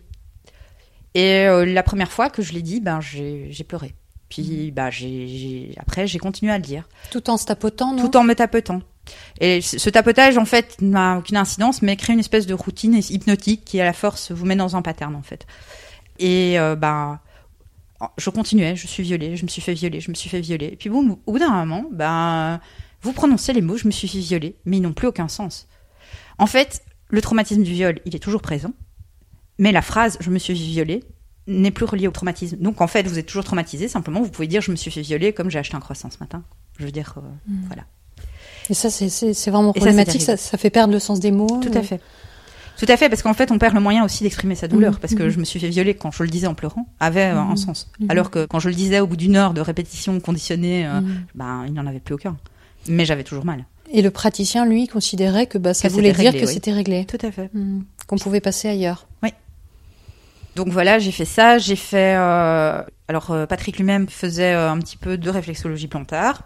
Et 1.14 1.46
euh, 1.46 1.64
la 1.64 1.82
première 1.82 2.10
fois 2.10 2.30
que 2.30 2.42
je 2.42 2.52
l'ai 2.52 2.62
dit, 2.62 2.80
ben 2.80 3.00
j'ai 3.00 3.64
pleuré. 3.66 3.94
Puis 4.28 4.70
bah 4.72 4.90
j'ai 4.90 5.74
après 5.78 6.06
j'ai 6.06 6.18
continué 6.18 6.52
à 6.52 6.58
le 6.58 6.62
dire 6.64 6.88
Tout 7.10 7.30
en 7.30 7.36
se 7.36 7.46
tapotant, 7.46 7.94
non? 7.94 8.08
Tout 8.08 8.16
en 8.16 8.22
me 8.24 8.34
tapotant. 8.34 8.80
Et 9.40 9.60
ce 9.60 9.90
tapotage, 9.90 10.38
en 10.38 10.46
fait, 10.46 10.76
n'a 10.80 11.18
aucune 11.18 11.36
incidence, 11.36 11.82
mais 11.82 11.94
crée 11.96 12.14
une 12.14 12.20
espèce 12.20 12.46
de 12.46 12.54
routine 12.54 12.94
hypnotique 13.10 13.62
qui, 13.64 13.78
à 13.78 13.84
la 13.84 13.92
force, 13.92 14.32
vous 14.32 14.46
met 14.46 14.56
dans 14.56 14.76
un 14.76 14.82
pattern, 14.82 15.14
en 15.14 15.20
fait. 15.20 15.46
Et 16.18 16.58
euh, 16.58 16.76
bah, 16.76 17.20
je 18.18 18.30
continuais, 18.30 18.76
je 18.76 18.86
suis 18.86 19.02
violée, 19.02 19.36
je 19.36 19.44
me 19.44 19.48
suis 19.48 19.62
fait 19.62 19.74
violer, 19.74 20.00
je 20.00 20.10
me 20.10 20.14
suis 20.14 20.28
fait 20.28 20.40
violer. 20.40 20.66
Et 20.66 20.76
puis 20.76 20.90
boum, 20.90 21.16
au 21.26 21.32
bout 21.32 21.38
d'un 21.38 21.50
moment, 21.50 21.84
ben, 21.92 22.60
vous 23.02 23.12
prononcez 23.12 23.52
les 23.52 23.60
mots, 23.62 23.76
je 23.76 23.86
me 23.86 23.90
suis 23.92 24.08
fait 24.08 24.18
violer, 24.18 24.56
mais 24.64 24.76
ils 24.78 24.80
n'ont 24.82 24.92
plus 24.92 25.08
aucun 25.08 25.28
sens. 25.28 25.66
En 26.38 26.46
fait, 26.46 26.82
le 27.08 27.20
traumatisme 27.20 27.62
du 27.62 27.72
viol, 27.72 28.00
il 28.04 28.14
est 28.16 28.18
toujours 28.18 28.42
présent, 28.42 28.72
mais 29.58 29.72
la 29.72 29.82
phrase 29.82 30.16
je 30.20 30.30
me 30.30 30.38
suis 30.38 30.54
fait 30.56 30.62
violer 30.62 31.04
n'est 31.46 31.70
plus 31.70 31.84
reliée 31.84 32.08
au 32.08 32.10
traumatisme. 32.10 32.56
Donc 32.58 32.80
en 32.80 32.86
fait, 32.86 33.06
vous 33.06 33.18
êtes 33.18 33.26
toujours 33.26 33.44
traumatisé, 33.44 33.88
simplement 33.88 34.22
vous 34.22 34.30
pouvez 34.30 34.48
dire 34.48 34.60
je 34.62 34.70
me 34.70 34.76
suis 34.76 34.90
fait 34.90 35.02
violer 35.02 35.32
comme 35.32 35.50
j'ai 35.50 35.58
acheté 35.58 35.76
un 35.76 35.80
croissant 35.80 36.10
ce 36.10 36.18
matin. 36.18 36.42
Je 36.78 36.84
veux 36.86 36.90
dire, 36.92 37.14
euh, 37.18 37.20
Mm. 37.46 37.66
voilà. 37.66 37.84
Et 38.70 38.74
ça, 38.74 38.88
c'est- 38.90 39.50
vraiment 39.50 39.72
problématique. 39.74 40.22
Ça, 40.22 40.36
ça 40.38 40.56
fait 40.56 40.70
perdre 40.70 40.92
le 40.94 40.98
sens 40.98 41.20
des 41.20 41.30
mots. 41.30 41.60
Tout 41.62 41.76
à 41.76 41.82
fait. 41.82 42.00
Tout 42.78 42.86
à 42.88 42.96
fait, 42.96 43.08
parce 43.08 43.22
qu'en 43.22 43.34
fait, 43.34 43.50
on 43.52 43.58
perd 43.58 43.74
le 43.74 43.80
moyen 43.80 44.04
aussi 44.04 44.24
d'exprimer 44.24 44.54
sa 44.56 44.66
douleur, 44.68 44.94
Mhm, 44.94 44.98
parce 44.98 45.14
que 45.14 45.22
mhm. 45.22 45.28
je 45.30 45.38
me 45.38 45.44
suis 45.44 45.60
fait 45.60 45.68
violer 45.68 45.94
quand 45.94 46.10
je 46.10 46.22
le 46.24 46.28
disais 46.28 46.46
en 46.48 46.54
pleurant, 46.54 46.86
avait 47.00 47.26
euh, 47.26 47.38
un 47.38 47.50
Mhm, 47.50 47.56
sens. 47.56 47.90
Alors 48.08 48.30
que 48.30 48.46
quand 48.46 48.58
je 48.58 48.68
le 48.68 48.74
disais 48.74 49.00
au 49.00 49.06
bout 49.06 49.16
d'une 49.16 49.36
heure 49.36 49.54
de 49.54 49.60
répétition 49.60 50.18
conditionnée, 50.20 50.86
euh, 50.86 51.00
ben, 51.34 51.64
il 51.66 51.72
n'en 51.74 51.86
avait 51.86 52.00
plus 52.00 52.14
aucun. 52.14 52.36
Mais 52.88 53.04
j'avais 53.04 53.22
toujours 53.24 53.44
mal. 53.44 53.64
Et 53.92 54.02
le 54.02 54.10
praticien, 54.10 54.66
lui, 54.66 54.88
considérait 54.88 55.46
que 55.46 55.56
bah, 55.58 55.72
ça 55.72 55.88
Que 55.88 55.92
voulait 55.94 56.12
dire 56.12 56.24
réglé, 56.32 56.40
que 56.40 56.46
oui. 56.46 56.52
c'était 56.52 56.72
réglé, 56.72 57.04
Tout 57.04 57.24
à 57.24 57.30
fait. 57.30 57.50
Qu'on 58.08 58.16
pouvait 58.18 58.40
passer 58.40 58.68
ailleurs. 58.68 59.06
Donc 60.56 60.68
voilà, 60.68 60.98
j'ai 61.00 61.10
fait 61.12 61.24
ça. 61.24 61.58
J'ai 61.58 61.74
fait. 61.76 62.14
euh, 62.16 62.80
Alors 63.08 63.30
euh, 63.30 63.46
Patrick 63.46 63.76
lui-même 63.76 64.08
faisait 64.08 64.54
euh, 64.54 64.70
un 64.70 64.78
petit 64.78 64.96
peu 64.96 65.18
de 65.18 65.30
réflexologie 65.30 65.88
plantaire. 65.88 66.42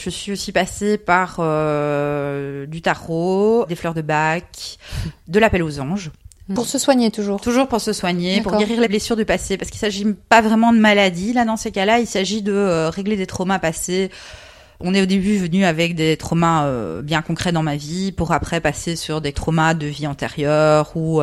Je 0.00 0.10
suis 0.10 0.32
aussi 0.32 0.52
passée 0.52 0.98
par 0.98 1.36
euh, 1.38 2.66
du 2.66 2.82
tarot, 2.82 3.64
des 3.68 3.74
fleurs 3.74 3.94
de 3.94 4.02
bac, 4.02 4.78
de 5.28 5.38
l'appel 5.38 5.62
aux 5.62 5.80
anges. 5.80 6.10
Pour 6.52 6.66
se 6.66 6.78
soigner 6.78 7.10
toujours. 7.10 7.40
Toujours 7.40 7.68
pour 7.68 7.80
se 7.80 7.94
soigner, 7.94 8.42
pour 8.42 8.56
guérir 8.58 8.78
les 8.78 8.88
blessures 8.88 9.16
du 9.16 9.24
passé, 9.24 9.56
parce 9.56 9.70
qu'il 9.70 9.80
s'agit 9.80 10.04
pas 10.28 10.42
vraiment 10.42 10.72
de 10.72 10.78
maladie. 10.78 11.32
Là, 11.32 11.46
dans 11.46 11.56
ces 11.56 11.70
cas-là, 11.70 12.00
il 12.00 12.06
s'agit 12.06 12.42
de 12.42 12.52
euh, 12.52 12.90
régler 12.90 13.16
des 13.16 13.26
traumas 13.26 13.58
passés. 13.58 14.10
On 14.80 14.92
est 14.92 15.00
au 15.00 15.06
début 15.06 15.38
venu 15.38 15.64
avec 15.64 15.94
des 15.94 16.18
traumas 16.18 16.66
euh, 16.66 17.00
bien 17.00 17.22
concrets 17.22 17.52
dans 17.52 17.62
ma 17.62 17.76
vie, 17.76 18.12
pour 18.12 18.32
après 18.32 18.60
passer 18.60 18.94
sur 18.94 19.22
des 19.22 19.32
traumas 19.32 19.72
de 19.72 19.86
vie 19.86 20.06
antérieure 20.06 20.92
ou 20.96 21.22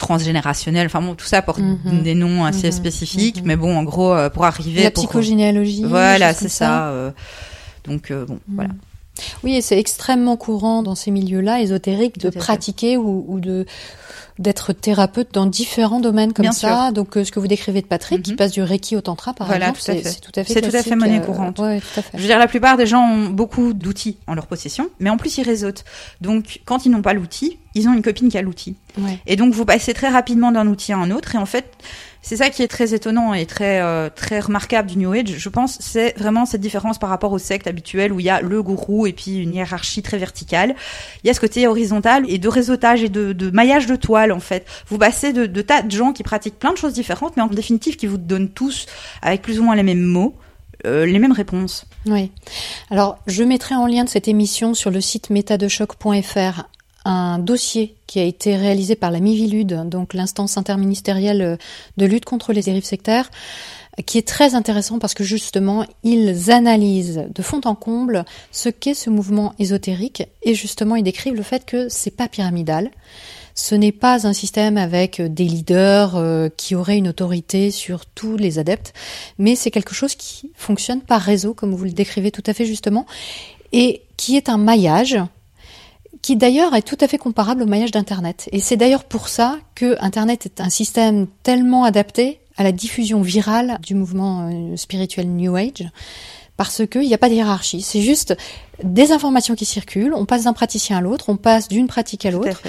euh, 0.00 0.04
transgénérationnels. 0.06 0.86
Enfin 0.86 1.00
bon, 1.02 1.14
tout 1.14 1.26
ça 1.26 1.42
porte 1.42 1.60
Mhm. 1.60 2.02
des 2.02 2.14
noms 2.14 2.44
assez 2.44 2.66
Mhm. 2.68 2.72
spécifiques, 2.72 3.40
Mhm. 3.40 3.46
mais 3.46 3.56
bon, 3.56 3.76
en 3.76 3.82
gros, 3.82 4.12
euh, 4.12 4.30
pour 4.30 4.44
arriver, 4.44 4.84
La 4.84 4.90
pour- 4.90 5.04
psychogénéalogie. 5.04 5.84
voilà, 5.84 6.34
c'est 6.34 6.48
ça. 6.48 6.88
euh, 6.88 7.10
donc 7.84 8.10
euh, 8.10 8.24
bon, 8.26 8.38
voilà. 8.48 8.70
Oui, 9.42 9.56
et 9.56 9.60
c'est 9.62 9.78
extrêmement 9.78 10.36
courant 10.36 10.84
dans 10.84 10.94
ces 10.94 11.10
milieux-là 11.10 11.60
ésotériques 11.60 12.18
de 12.18 12.30
pratiquer 12.30 12.96
ou, 12.96 13.24
ou 13.26 13.40
de 13.40 13.66
d'être 14.38 14.72
thérapeute 14.72 15.28
dans 15.32 15.46
différents 15.46 16.00
domaines 16.00 16.32
comme 16.32 16.44
Bien 16.44 16.52
ça. 16.52 16.90
Donc 16.92 17.16
euh, 17.16 17.24
ce 17.24 17.32
que 17.32 17.40
vous 17.40 17.46
décrivez 17.48 17.82
de 17.82 17.86
Patrick, 17.86 18.22
qui 18.22 18.30
Mhm. 18.32 18.36
passe 18.36 18.52
du 18.52 18.62
Reiki 18.62 18.96
au 18.96 19.00
tantra 19.00 19.34
par 19.34 19.46
Voilà, 19.48 19.70
exemple, 19.70 19.80
c'est 20.02 20.20
tout 20.20 20.30
à 20.34 20.44
fait 20.44 20.52
C'est 20.54 20.60
tout 20.62 20.74
à 20.76 20.82
fait 20.82 20.94
monnaie 20.96 21.18
euh, 21.18 21.24
courante. 21.24 21.58
ouais, 21.58 21.80
tout 21.80 22.00
à 22.00 22.02
fait. 22.02 22.10
Je 22.16 22.18
veux 22.22 22.26
dire, 22.28 22.38
la 22.38 22.46
plupart 22.48 22.76
des 22.76 22.86
gens 22.86 23.02
ont 23.02 23.28
beaucoup 23.30 23.72
d'outils 23.72 24.18
en 24.26 24.34
leur 24.34 24.46
possession, 24.46 24.88
mais 25.00 25.10
en 25.10 25.16
plus 25.16 25.38
ils 25.38 25.42
réseautent. 25.44 25.84
Donc, 26.20 26.60
quand 26.64 26.86
ils 26.86 26.90
n'ont 26.90 27.02
pas 27.02 27.14
l'outil, 27.14 27.58
ils 27.74 27.88
ont 27.88 27.92
une 27.94 28.02
copine 28.02 28.28
qui 28.28 28.38
a 28.38 28.42
l'outil. 28.42 28.76
Ouais. 28.98 29.18
Et 29.26 29.36
donc, 29.36 29.52
vous 29.54 29.64
passez 29.64 29.94
très 29.94 30.08
rapidement 30.08 30.50
d'un 30.52 30.66
outil 30.66 30.92
à 30.92 30.98
un 30.98 31.10
autre. 31.10 31.34
Et 31.34 31.38
en 31.38 31.46
fait, 31.46 31.66
c'est 32.22 32.36
ça 32.36 32.50
qui 32.50 32.62
est 32.62 32.68
très 32.68 32.94
étonnant 32.94 33.32
et 33.34 33.46
très 33.46 33.80
euh, 33.80 34.10
très 34.14 34.40
remarquable 34.40 34.88
du 34.90 34.98
New 34.98 35.12
Age, 35.12 35.34
je 35.36 35.48
pense, 35.48 35.78
c'est 35.80 36.16
vraiment 36.18 36.46
cette 36.46 36.60
différence 36.60 36.98
par 36.98 37.10
rapport 37.10 37.32
aux 37.32 37.38
sectes 37.38 37.66
habituelles 37.66 38.12
où 38.12 38.20
il 38.20 38.26
y 38.26 38.30
a 38.30 38.40
le 38.40 38.62
gourou 38.62 39.06
et 39.06 39.12
puis 39.12 39.36
une 39.38 39.54
hiérarchie 39.54 40.02
très 40.02 40.18
verticale. 40.18 40.74
Il 41.22 41.26
y 41.26 41.30
a 41.30 41.34
ce 41.34 41.40
côté 41.40 41.66
horizontal 41.66 42.24
et 42.28 42.38
de 42.38 42.48
réseautage 42.48 43.02
et 43.02 43.08
de, 43.08 43.32
de 43.32 43.50
maillage 43.50 43.86
de 43.86 43.96
toile 43.96 44.32
en 44.32 44.40
fait. 44.40 44.66
Vous 44.88 44.98
passez 44.98 45.32
de, 45.32 45.46
de 45.46 45.62
tas 45.62 45.82
de 45.82 45.90
gens 45.90 46.12
qui 46.12 46.22
pratiquent 46.22 46.58
plein 46.58 46.72
de 46.72 46.78
choses 46.78 46.92
différentes, 46.92 47.36
mais 47.36 47.42
en 47.42 47.46
définitive 47.46 47.96
qui 47.96 48.06
vous 48.06 48.18
donnent 48.18 48.50
tous 48.50 48.86
avec 49.22 49.42
plus 49.42 49.58
ou 49.60 49.62
moins 49.62 49.76
les 49.76 49.82
mêmes 49.82 50.02
mots. 50.02 50.34
euh, 50.86 51.06
les 51.06 51.18
mêmes 51.18 51.32
réponses. 51.32 51.86
Oui. 52.06 52.30
Alors, 52.90 53.18
je 53.26 53.42
mettrai 53.42 53.74
en 53.74 53.86
lien 53.86 54.04
de 54.04 54.08
cette 54.08 54.28
émission 54.28 54.74
sur 54.74 54.90
le 54.90 55.00
site 55.00 55.30
métadechoc.fr 55.30 56.62
un 57.08 57.38
dossier 57.38 57.94
qui 58.06 58.20
a 58.20 58.22
été 58.22 58.54
réalisé 58.54 58.94
par 58.94 59.10
la 59.10 59.20
Mivilude, 59.20 59.88
donc 59.88 60.12
l'instance 60.12 60.58
interministérielle 60.58 61.42
euh, 61.42 61.56
de 61.96 62.04
lutte 62.04 62.26
contre 62.26 62.52
les 62.52 62.60
dérives 62.60 62.84
sectaires, 62.84 63.30
qui 64.04 64.18
est 64.18 64.28
très 64.28 64.54
intéressant 64.54 64.98
parce 64.98 65.14
que 65.14 65.24
justement, 65.24 65.86
ils 66.04 66.50
analysent 66.50 67.24
de 67.34 67.42
fond 67.42 67.62
en 67.64 67.74
comble 67.74 68.24
ce 68.52 68.68
qu'est 68.68 68.94
ce 68.94 69.08
mouvement 69.08 69.54
ésotérique 69.58 70.22
et 70.42 70.54
justement, 70.54 70.96
ils 70.96 71.02
décrivent 71.02 71.34
le 71.34 71.42
fait 71.42 71.64
que 71.64 71.88
c'est 71.88 72.14
pas 72.14 72.28
pyramidal. 72.28 72.90
Ce 73.54 73.74
n'est 73.74 73.90
pas 73.90 74.26
un 74.26 74.34
système 74.34 74.76
avec 74.76 75.20
des 75.20 75.44
leaders 75.44 76.14
euh, 76.14 76.48
qui 76.56 76.74
auraient 76.74 76.98
une 76.98 77.08
autorité 77.08 77.70
sur 77.70 78.04
tous 78.04 78.36
les 78.36 78.58
adeptes, 78.58 78.92
mais 79.38 79.56
c'est 79.56 79.70
quelque 79.70 79.94
chose 79.94 80.14
qui 80.14 80.52
fonctionne 80.54 81.00
par 81.00 81.22
réseau, 81.22 81.54
comme 81.54 81.74
vous 81.74 81.84
le 81.84 81.90
décrivez 81.90 82.30
tout 82.30 82.44
à 82.46 82.52
fait 82.52 82.66
justement, 82.66 83.06
et 83.72 84.02
qui 84.18 84.36
est 84.36 84.50
un 84.50 84.58
maillage 84.58 85.18
qui 86.28 86.36
d'ailleurs 86.36 86.74
est 86.74 86.82
tout 86.82 86.98
à 87.00 87.08
fait 87.08 87.16
comparable 87.16 87.62
au 87.62 87.66
maillage 87.66 87.90
d'Internet. 87.90 88.50
Et 88.52 88.60
c'est 88.60 88.76
d'ailleurs 88.76 89.04
pour 89.04 89.30
ça 89.30 89.56
que 89.74 89.96
Internet 90.04 90.44
est 90.44 90.60
un 90.60 90.68
système 90.68 91.26
tellement 91.42 91.84
adapté 91.84 92.38
à 92.58 92.64
la 92.64 92.70
diffusion 92.70 93.22
virale 93.22 93.78
du 93.82 93.94
mouvement 93.94 94.50
euh, 94.52 94.76
spirituel 94.76 95.26
New 95.26 95.56
Age, 95.56 95.88
parce 96.58 96.86
qu'il 96.86 97.08
n'y 97.08 97.14
a 97.14 97.18
pas 97.18 97.30
de 97.30 97.34
hiérarchie. 97.34 97.80
C'est 97.80 98.02
juste 98.02 98.36
des 98.82 99.12
informations 99.12 99.54
qui 99.54 99.64
circulent, 99.64 100.14
on 100.14 100.24
passe 100.24 100.44
d'un 100.44 100.52
praticien 100.52 100.98
à 100.98 101.00
l'autre, 101.00 101.26
on 101.28 101.36
passe 101.36 101.68
d'une 101.68 101.86
pratique 101.86 102.24
à 102.26 102.30
l'autre, 102.30 102.62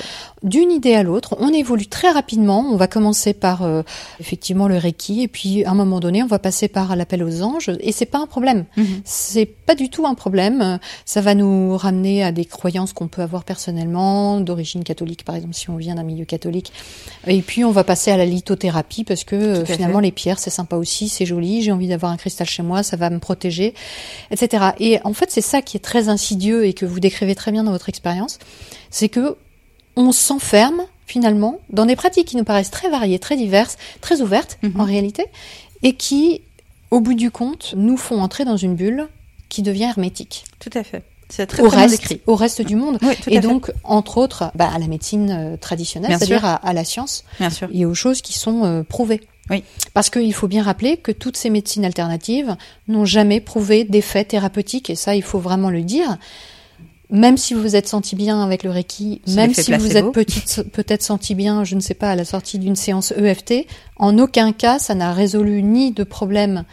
d'une 0.43 0.72
idée 0.72 0.95
à 0.95 1.04
l'autre, 1.04 1.36
on 1.39 1.54
évolue 1.54 1.88
très 1.88 2.10
rapidement. 2.10 2.65
On 2.67 2.78
va 2.78 2.88
commencer 2.88 3.34
par 3.34 3.63
euh, 3.63 3.84
effectivement 4.19 4.67
le 4.67 4.78
Reiki, 4.78 5.24
et 5.24 5.28
puis 5.28 5.63
à 5.65 5.72
un 5.72 5.76
moment 5.76 6.00
donné, 6.00 6.24
on 6.24 6.28
va 6.28 6.39
passer 6.39 6.67
par 6.67 6.95
l'appel 6.95 7.24
aux 7.24 7.43
anges, 7.43 7.72
et 7.80 7.91
c'est 7.91 8.06
pas 8.06 8.19
un 8.19 8.26
problème. 8.26 8.65
Mhm. 8.78 9.02
C'est 9.06 9.45
pas 9.45 9.76
du 9.76 9.89
tout 9.89 10.08
un 10.08 10.15
problème. 10.15 10.80
Ça 11.06 11.22
va 11.22 11.36
nous 11.36 11.78
ramener 11.78 12.24
à 12.24 12.32
des 12.32 12.45
croyances 12.45 12.93
qu'on 12.93 13.08
peut 13.08 13.22
avoir 13.22 13.43
personnellement, 13.43 14.39
d'origine 14.39 14.84
catholique, 14.84 15.24
par 15.24 15.36
exemple, 15.36 15.54
si 15.54 15.69
on 15.69 15.78
vient 15.78 15.95
d'un 15.95 16.04
milieu 16.04 16.26
catholique. 16.26 16.72
Et 17.28 17.41
puis 17.41 17.63
on 17.63 17.72
va 17.72 17.84
passer 17.84 18.12
à 18.12 18.17
la 18.17 18.26
lithothérapie 18.26 19.04
parce 19.04 19.24
que 19.24 19.36
euh, 19.36 19.65
fait. 19.65 19.74
finalement 19.74 20.00
les 20.00 20.12
pierres 20.12 20.39
c'est 20.39 20.50
sympa 20.50 20.76
aussi, 20.76 21.10
c'est 21.10 21.26
joli. 21.26 21.62
J'ai 21.62 21.72
envie 21.72 21.88
d'avoir 21.88 22.12
un 22.12 22.17
cristal 22.17 22.48
chez 22.48 22.63
moi, 22.63 22.84
ça 22.84 22.95
va 22.95 23.10
me 23.10 23.19
protéger, 23.19 23.74
etc. 24.32 24.69
Et 24.80 25.00
en 25.04 25.13
fait 25.13 25.30
c'est 25.30 25.41
ça 25.41 25.62
qui 25.62 25.78
est 25.78 25.82
très 25.82 25.99
insidieux 26.08 26.66
et 26.66 26.74
que 26.74 26.86
vous 26.86 27.02
décrivez 27.02 27.36
très 27.36 27.52
bien 27.52 27.66
dans 27.66 27.72
votre 27.72 27.90
expérience, 27.90 28.40
c'est 28.90 29.10
que 29.10 29.36
on 29.98 30.14
s'enferme 30.14 30.84
finalement 31.06 31.60
dans 31.72 31.86
des 31.86 31.96
pratiques 31.98 32.28
qui 32.28 32.38
nous 32.38 32.44
paraissent 32.46 32.72
très 32.72 32.90
variées, 32.90 33.20
très 33.20 33.36
diverses, 33.36 33.78
très 34.00 34.22
ouvertes 34.22 34.58
Mhm. 34.62 34.80
en 34.80 34.84
réalité, 34.86 35.26
et 35.84 35.94
qui, 35.94 36.42
au 36.92 37.02
bout 37.02 37.16
du 37.16 37.32
compte, 37.32 37.74
nous 37.76 37.98
font 37.98 38.22
entrer 38.22 38.46
dans 38.46 38.56
une 38.58 38.76
bulle 38.76 39.08
qui 39.50 39.62
devient 39.64 39.84
hermétique 39.86 40.46
Tout 40.60 40.70
à 40.76 40.84
fait. 40.84 41.04
C'est 41.30 41.46
très, 41.46 41.62
au 41.62 41.68
très 41.68 41.82
reste, 41.82 41.92
décrit. 42.02 42.22
au 42.26 42.36
reste 42.36 42.62
du 42.62 42.76
monde. 42.76 42.98
Oui, 43.02 43.13
Et 43.28 43.36
fait. 43.36 43.39
donc, 43.39 43.72
entre 43.84 44.18
autres, 44.18 44.52
bah, 44.56 44.70
à 44.74 44.80
la 44.80 44.88
médecine 44.88 45.30
euh, 45.32 45.58
traditionnelle, 45.58 46.15
c'est-à-dire 46.18 46.44
à, 46.44 46.56
à 46.56 46.74
la 46.74 46.84
science 46.84 47.24
Bien 47.39 47.50
sûr. 47.52 47.70
et 47.72 47.86
aux 47.86 47.94
choses 47.94 48.22
qui 48.22 48.34
sont 48.34 48.65
euh, 48.65 48.84
prouvées. 48.84 49.22
Oui. 49.52 49.63
Parce 49.94 50.10
qu'il 50.10 50.34
faut 50.34 50.48
bien 50.48 50.63
rappeler 50.63 50.98
que 50.98 51.12
toutes 51.12 51.38
ces 51.38 51.50
médecines 51.50 51.86
alternatives 51.86 52.56
n'ont 52.88 53.06
jamais 53.06 53.42
prouvé 53.42 53.84
d'effet 53.84 54.24
thérapeutique, 54.24 54.89
et 54.89 54.96
ça, 54.96 55.15
il 55.15 55.24
faut 55.24 55.39
vraiment 55.39 55.70
le 55.70 55.82
dire. 55.82 56.18
Même 57.12 57.38
si 57.38 57.56
vous 57.56 57.62
vous 57.62 57.76
êtes 57.76 57.88
senti 57.88 58.15
bien 58.15 58.44
avec 58.44 58.62
le 58.63 58.70
Reiki, 58.70 59.22
même 59.30 59.52
si 59.56 59.74
vous 59.74 59.98
êtes 59.98 60.12
peut-être 60.12 61.02
senti 61.02 61.34
bien, 61.34 61.63
je 61.63 61.74
ne 61.74 61.80
sais 61.80 61.96
pas, 61.96 62.12
à 62.12 62.15
la 62.15 62.24
sortie 62.24 62.60
d'une 62.60 62.76
séance 62.76 63.12
EFT, 63.18 63.65
en 63.98 64.20
aucun 64.20 64.52
cas, 64.52 64.78
ça 64.78 64.94
n'a 64.94 65.12
résolu 65.12 65.63
ni 65.63 65.92
de 65.92 66.04
problème 66.04 66.65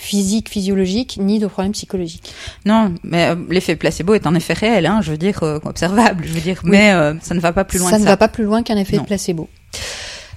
physique, 0.00 0.48
physiologique, 0.48 1.18
ni 1.20 1.38
de 1.38 1.46
problème 1.46 1.72
psychologique. 1.72 2.32
Non, 2.64 2.94
mais 3.04 3.26
euh, 3.28 3.36
l'effet 3.50 3.76
placebo 3.76 4.14
est 4.14 4.26
un 4.26 4.34
effet 4.34 4.54
réel, 4.54 4.86
hein, 4.86 5.00
je 5.02 5.10
veux 5.10 5.18
dire, 5.18 5.42
euh, 5.42 5.58
observable, 5.64 6.24
je 6.26 6.32
veux 6.32 6.40
dire, 6.40 6.60
mais 6.64 6.92
euh, 6.92 7.14
ça 7.20 7.34
ne 7.34 7.40
va 7.40 7.52
pas 7.52 7.64
plus 7.64 7.78
loin 7.78 7.90
ça 7.90 7.96
que 7.96 8.00
ne 8.00 8.06
ça. 8.06 8.12
va 8.12 8.16
pas 8.16 8.28
plus 8.28 8.44
loin 8.44 8.62
qu'un 8.62 8.78
effet 8.78 8.96
Non. 8.96 9.04
placebo. 9.04 9.48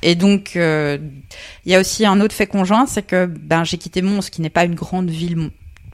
Et 0.01 0.15
donc, 0.15 0.51
il 0.55 0.99
y 1.65 1.75
a 1.75 1.79
aussi 1.79 2.05
un 2.05 2.19
autre 2.19 2.35
fait 2.35 2.45
conjoint, 2.45 2.85
c'est 2.85 3.03
que 3.03 3.25
ben 3.25 3.63
j'ai 3.63 3.77
quitté 3.77 4.01
Mons, 4.01 4.29
qui 4.29 4.41
n'est 4.41 4.49
pas 4.49 4.65
une 4.65 4.75
grande 4.75 5.09
ville 5.09 5.49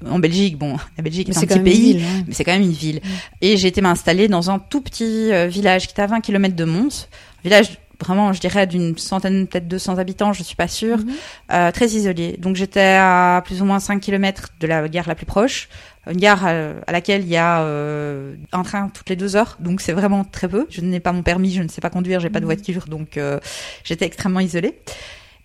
en 0.09 0.17
Belgique. 0.17 0.57
Bon, 0.57 0.77
la 0.97 1.03
Belgique 1.03 1.27
Mais 1.27 1.35
est 1.35 1.37
un 1.37 1.41
petit 1.45 1.59
pays, 1.59 1.93
ville, 1.97 2.03
mais 2.27 2.33
c'est 2.33 2.43
quand 2.43 2.53
même 2.53 2.63
une 2.63 2.71
ville. 2.71 3.01
Et 3.41 3.55
j'ai 3.55 3.67
été 3.67 3.81
m'installer 3.81 4.27
dans 4.27 4.49
un 4.49 4.57
tout 4.57 4.81
petit 4.81 5.29
village 5.47 5.87
qui 5.87 5.93
est 5.95 6.01
à 6.01 6.07
20 6.07 6.21
km 6.21 6.55
de 6.55 6.63
Mons, 6.65 7.07
un 7.11 7.43
village 7.43 7.77
vraiment, 8.01 8.33
je 8.33 8.39
dirais, 8.39 8.65
d'une 8.67 8.97
centaine, 8.97 9.47
peut-être 9.47 9.67
200 9.67 9.97
habitants, 9.97 10.33
je 10.33 10.43
suis 10.43 10.55
pas 10.55 10.67
sûre, 10.67 10.97
Mhm. 10.99 11.09
euh, 11.51 11.71
très 11.71 11.87
isolé. 11.87 12.37
Donc 12.37 12.55
j'étais 12.55 12.97
à 12.99 13.41
plus 13.45 13.61
ou 13.61 13.65
moins 13.65 13.79
5 13.79 13.99
km 13.99 14.49
de 14.59 14.67
la 14.67 14.87
gare 14.87 15.07
la 15.07 15.15
plus 15.15 15.25
proche, 15.25 15.69
une 16.09 16.17
gare 16.17 16.45
à, 16.45 16.51
à 16.87 16.91
laquelle 16.91 17.21
il 17.21 17.27
y 17.29 17.37
a 17.37 17.61
euh, 17.61 18.35
un 18.53 18.63
train 18.63 18.89
toutes 18.93 19.09
les 19.09 19.15
deux 19.15 19.35
heures, 19.35 19.57
donc 19.59 19.81
c'est 19.81 19.91
vraiment 19.93 20.23
très 20.23 20.47
peu. 20.47 20.65
Je 20.69 20.81
n'ai 20.81 20.99
pas 20.99 21.11
mon 21.11 21.23
permis, 21.23 21.51
je 21.51 21.61
ne 21.61 21.67
sais 21.67 21.81
pas 21.81 21.89
conduire, 21.89 22.19
j'ai 22.19 22.29
pas 22.29 22.39
de 22.39 22.45
voiture, 22.45 22.85
donc 22.87 23.17
euh, 23.17 23.39
j'étais 23.83 24.05
extrêmement 24.05 24.39
isolée. 24.39 24.79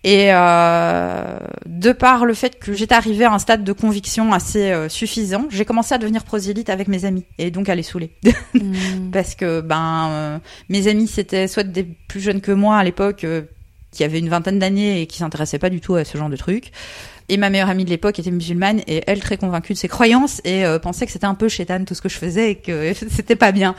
Et 0.07 0.27
euh, 0.31 1.37
de 1.65 1.91
par 1.91 2.25
le 2.25 2.35
fait 2.35 2.59
que 2.59 2.73
j'étais 2.73 2.93
arrivée 2.93 3.25
à 3.25 3.33
un 3.33 3.39
stade 3.39 3.63
de 3.63 3.73
conviction 3.73 4.33
assez 4.33 4.71
euh, 4.71 4.87
suffisant, 4.87 5.47
j'ai 5.49 5.65
commencé 5.65 5.95
à 5.95 5.97
devenir 5.97 6.23
prosélyte 6.23 6.69
avec 6.69 6.87
mes 6.87 7.05
amis 7.05 7.25
et 7.39 7.49
donc 7.49 7.69
à 7.69 7.75
les 7.75 7.81
saouler 7.81 8.11
Mhm. 8.53 9.09
parce 9.11 9.33
que 9.33 9.61
ben 9.61 10.09
euh, 10.11 10.39
mes 10.69 10.87
amis 10.87 11.07
c'était 11.07 11.47
soit 11.47 11.63
des 11.63 11.83
plus 11.83 12.19
jeunes 12.19 12.39
que 12.39 12.51
moi 12.51 12.77
à 12.77 12.83
l'époque 12.83 13.23
euh, 13.23 13.41
qui 13.89 14.03
avait 14.03 14.19
une 14.19 14.29
vingtaine 14.29 14.59
d'années 14.59 15.01
et 15.01 15.07
qui 15.07 15.17
s'intéressait 15.17 15.57
pas 15.57 15.71
du 15.71 15.81
tout 15.81 15.95
à 15.95 16.05
ce 16.05 16.19
genre 16.19 16.29
de 16.29 16.37
trucs. 16.37 16.71
Et 17.27 17.37
ma 17.37 17.49
meilleure 17.49 17.69
amie 17.69 17.85
de 17.85 17.89
l'époque 17.89 18.19
était 18.19 18.31
musulmane 18.31 18.81
et 18.87 19.03
elle 19.07 19.19
très 19.19 19.37
convaincue 19.37 19.73
de 19.73 19.77
ses 19.77 19.87
croyances 19.87 20.41
et 20.43 20.65
euh, 20.65 20.77
pensait 20.77 21.05
que 21.05 21.11
c'était 21.11 21.25
un 21.25 21.33
peu 21.33 21.49
chétane 21.49 21.85
tout 21.85 21.95
ce 21.95 22.01
que 22.01 22.09
je 22.09 22.17
faisais 22.17 22.51
et 22.51 22.55
que 22.55 22.93
c'était 23.09 23.35
pas 23.35 23.51
bien. 23.51 23.75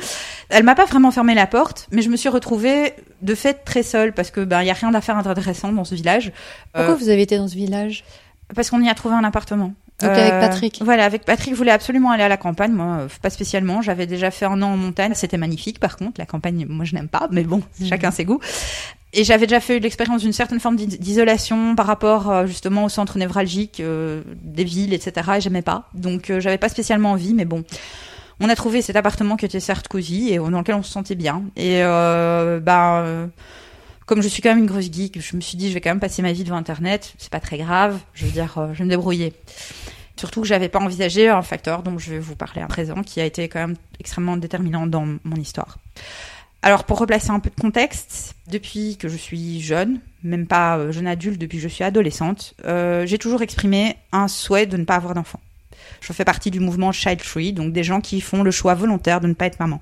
Elle 0.48 0.64
m'a 0.64 0.74
pas 0.74 0.84
vraiment 0.84 1.10
fermé 1.10 1.34
la 1.34 1.46
porte, 1.46 1.86
mais 1.92 2.02
je 2.02 2.08
me 2.08 2.16
suis 2.16 2.28
retrouvée 2.28 2.94
de 3.22 3.34
fait 3.34 3.64
très 3.64 3.82
seule 3.82 4.12
parce 4.12 4.30
que 4.30 4.40
ben 4.40 4.62
il 4.62 4.66
y 4.66 4.70
a 4.70 4.74
rien 4.74 4.92
à 4.92 5.00
faire 5.00 5.16
intéressant 5.16 5.72
dans 5.72 5.84
ce 5.84 5.94
village. 5.94 6.32
Pourquoi 6.72 6.94
vous 6.94 7.08
avez 7.08 7.22
été 7.22 7.38
dans 7.38 7.48
ce 7.48 7.54
village? 7.54 8.04
Parce 8.54 8.70
qu'on 8.70 8.82
y 8.82 8.88
a 8.88 8.94
trouvé 8.94 9.14
un 9.14 9.24
appartement. 9.24 9.72
Donc 10.00 10.10
avec 10.10 10.30
Patrick. 10.40 10.80
Voilà, 10.84 11.04
avec 11.06 11.24
Patrick, 11.24 11.52
je 11.54 11.56
voulais 11.58 11.70
absolument 11.70 12.10
aller 12.10 12.22
à 12.22 12.28
la 12.28 12.36
campagne. 12.36 12.72
Moi, 12.72 12.98
euh, 13.00 13.08
pas 13.22 13.30
spécialement. 13.30 13.80
J'avais 13.80 14.06
déjà 14.06 14.30
fait 14.30 14.44
un 14.44 14.60
an 14.62 14.72
en 14.72 14.76
montagne. 14.76 15.12
C'était 15.14 15.38
magnifique. 15.38 15.80
Par 15.80 15.96
contre, 15.96 16.14
la 16.18 16.26
campagne, 16.26 16.66
moi, 16.68 16.84
je 16.84 16.94
n'aime 16.94 17.08
pas. 17.08 17.28
Mais 17.30 17.44
bon, 17.44 17.62
Mhm. 17.80 17.86
chacun 17.88 18.10
ses 18.10 18.24
goûts. 18.26 18.40
Et 19.14 19.24
j'avais 19.24 19.46
déjà 19.46 19.60
fait 19.60 19.78
l'expérience 19.78 20.20
d'une 20.20 20.34
certaine 20.34 20.60
forme 20.60 20.76
d'i- 20.76 20.98
d'isolation 20.98 21.74
par 21.74 21.86
rapport 21.86 22.30
euh, 22.30 22.46
justement 22.46 22.84
au 22.84 22.88
centre 22.90 23.16
névralgique 23.16 23.80
euh, 23.80 24.20
des 24.42 24.64
villes, 24.64 24.92
etc. 24.92 25.30
Et 25.38 25.40
j'aimais 25.40 25.62
pas. 25.62 25.88
Donc, 25.94 26.28
euh, 26.28 26.40
j'avais 26.40 26.58
pas 26.58 26.68
spécialement 26.68 27.12
envie. 27.12 27.32
Mais 27.32 27.46
bon, 27.46 27.64
on 28.40 28.50
a 28.50 28.54
trouvé 28.54 28.82
cet 28.82 28.96
appartement 28.96 29.36
qui 29.36 29.46
était 29.46 29.60
certes 29.60 29.88
cosy 29.88 30.28
et 30.30 30.36
dans 30.36 30.50
lequel 30.50 30.74
on 30.74 30.82
se 30.82 30.92
sentait 30.92 31.14
bien. 31.14 31.42
Et 31.56 31.82
euh, 31.82 32.60
bah. 32.60 33.02
Comme 34.06 34.22
je 34.22 34.28
suis 34.28 34.40
quand 34.40 34.50
même 34.50 34.60
une 34.60 34.66
grosse 34.66 34.90
geek, 34.90 35.20
je 35.20 35.36
me 35.36 35.40
suis 35.40 35.58
dit 35.58 35.68
je 35.68 35.74
vais 35.74 35.80
quand 35.80 35.90
même 35.90 36.00
passer 36.00 36.22
ma 36.22 36.32
vie 36.32 36.44
devant 36.44 36.56
Internet, 36.56 37.14
c'est 37.18 37.30
pas 37.30 37.40
très 37.40 37.58
grave, 37.58 37.98
je 38.14 38.24
veux 38.24 38.32
dire, 38.32 38.56
euh, 38.56 38.72
je 38.72 38.78
vais 38.78 38.84
me 38.84 38.90
débrouiller. 38.90 39.32
Surtout 40.16 40.40
que 40.40 40.46
j'avais 40.46 40.70
pas 40.70 40.78
envisagé 40.78 41.28
un 41.28 41.42
facteur 41.42 41.82
dont 41.82 41.98
je 41.98 42.12
vais 42.12 42.18
vous 42.18 42.36
parler 42.36 42.62
à 42.62 42.66
présent, 42.66 43.02
qui 43.02 43.20
a 43.20 43.26
été 43.26 43.48
quand 43.48 43.58
même 43.58 43.76
extrêmement 44.00 44.36
déterminant 44.36 44.86
dans 44.86 45.06
mon 45.24 45.36
histoire. 45.36 45.76
Alors 46.62 46.84
pour 46.84 46.98
replacer 46.98 47.30
un 47.30 47.40
peu 47.40 47.50
de 47.50 47.60
contexte, 47.60 48.34
depuis 48.48 48.96
que 48.96 49.08
je 49.08 49.16
suis 49.16 49.60
jeune, 49.60 50.00
même 50.22 50.46
pas 50.46 50.78
euh, 50.78 50.92
jeune 50.92 51.06
adulte, 51.06 51.38
depuis 51.38 51.58
que 51.58 51.62
je 51.62 51.68
suis 51.68 51.84
adolescente, 51.84 52.54
euh, 52.64 53.06
j'ai 53.06 53.18
toujours 53.18 53.42
exprimé 53.42 53.96
un 54.12 54.28
souhait 54.28 54.66
de 54.66 54.76
ne 54.76 54.84
pas 54.84 54.94
avoir 54.94 55.14
d'enfant. 55.14 55.40
Je 56.00 56.12
fais 56.12 56.24
partie 56.24 56.50
du 56.50 56.60
mouvement 56.60 56.92
Child 56.92 57.20
Free, 57.22 57.52
donc 57.52 57.72
des 57.72 57.84
gens 57.84 58.00
qui 58.00 58.20
font 58.20 58.42
le 58.42 58.50
choix 58.50 58.74
volontaire 58.74 59.20
de 59.20 59.26
ne 59.26 59.34
pas 59.34 59.46
être 59.46 59.58
maman. 59.60 59.80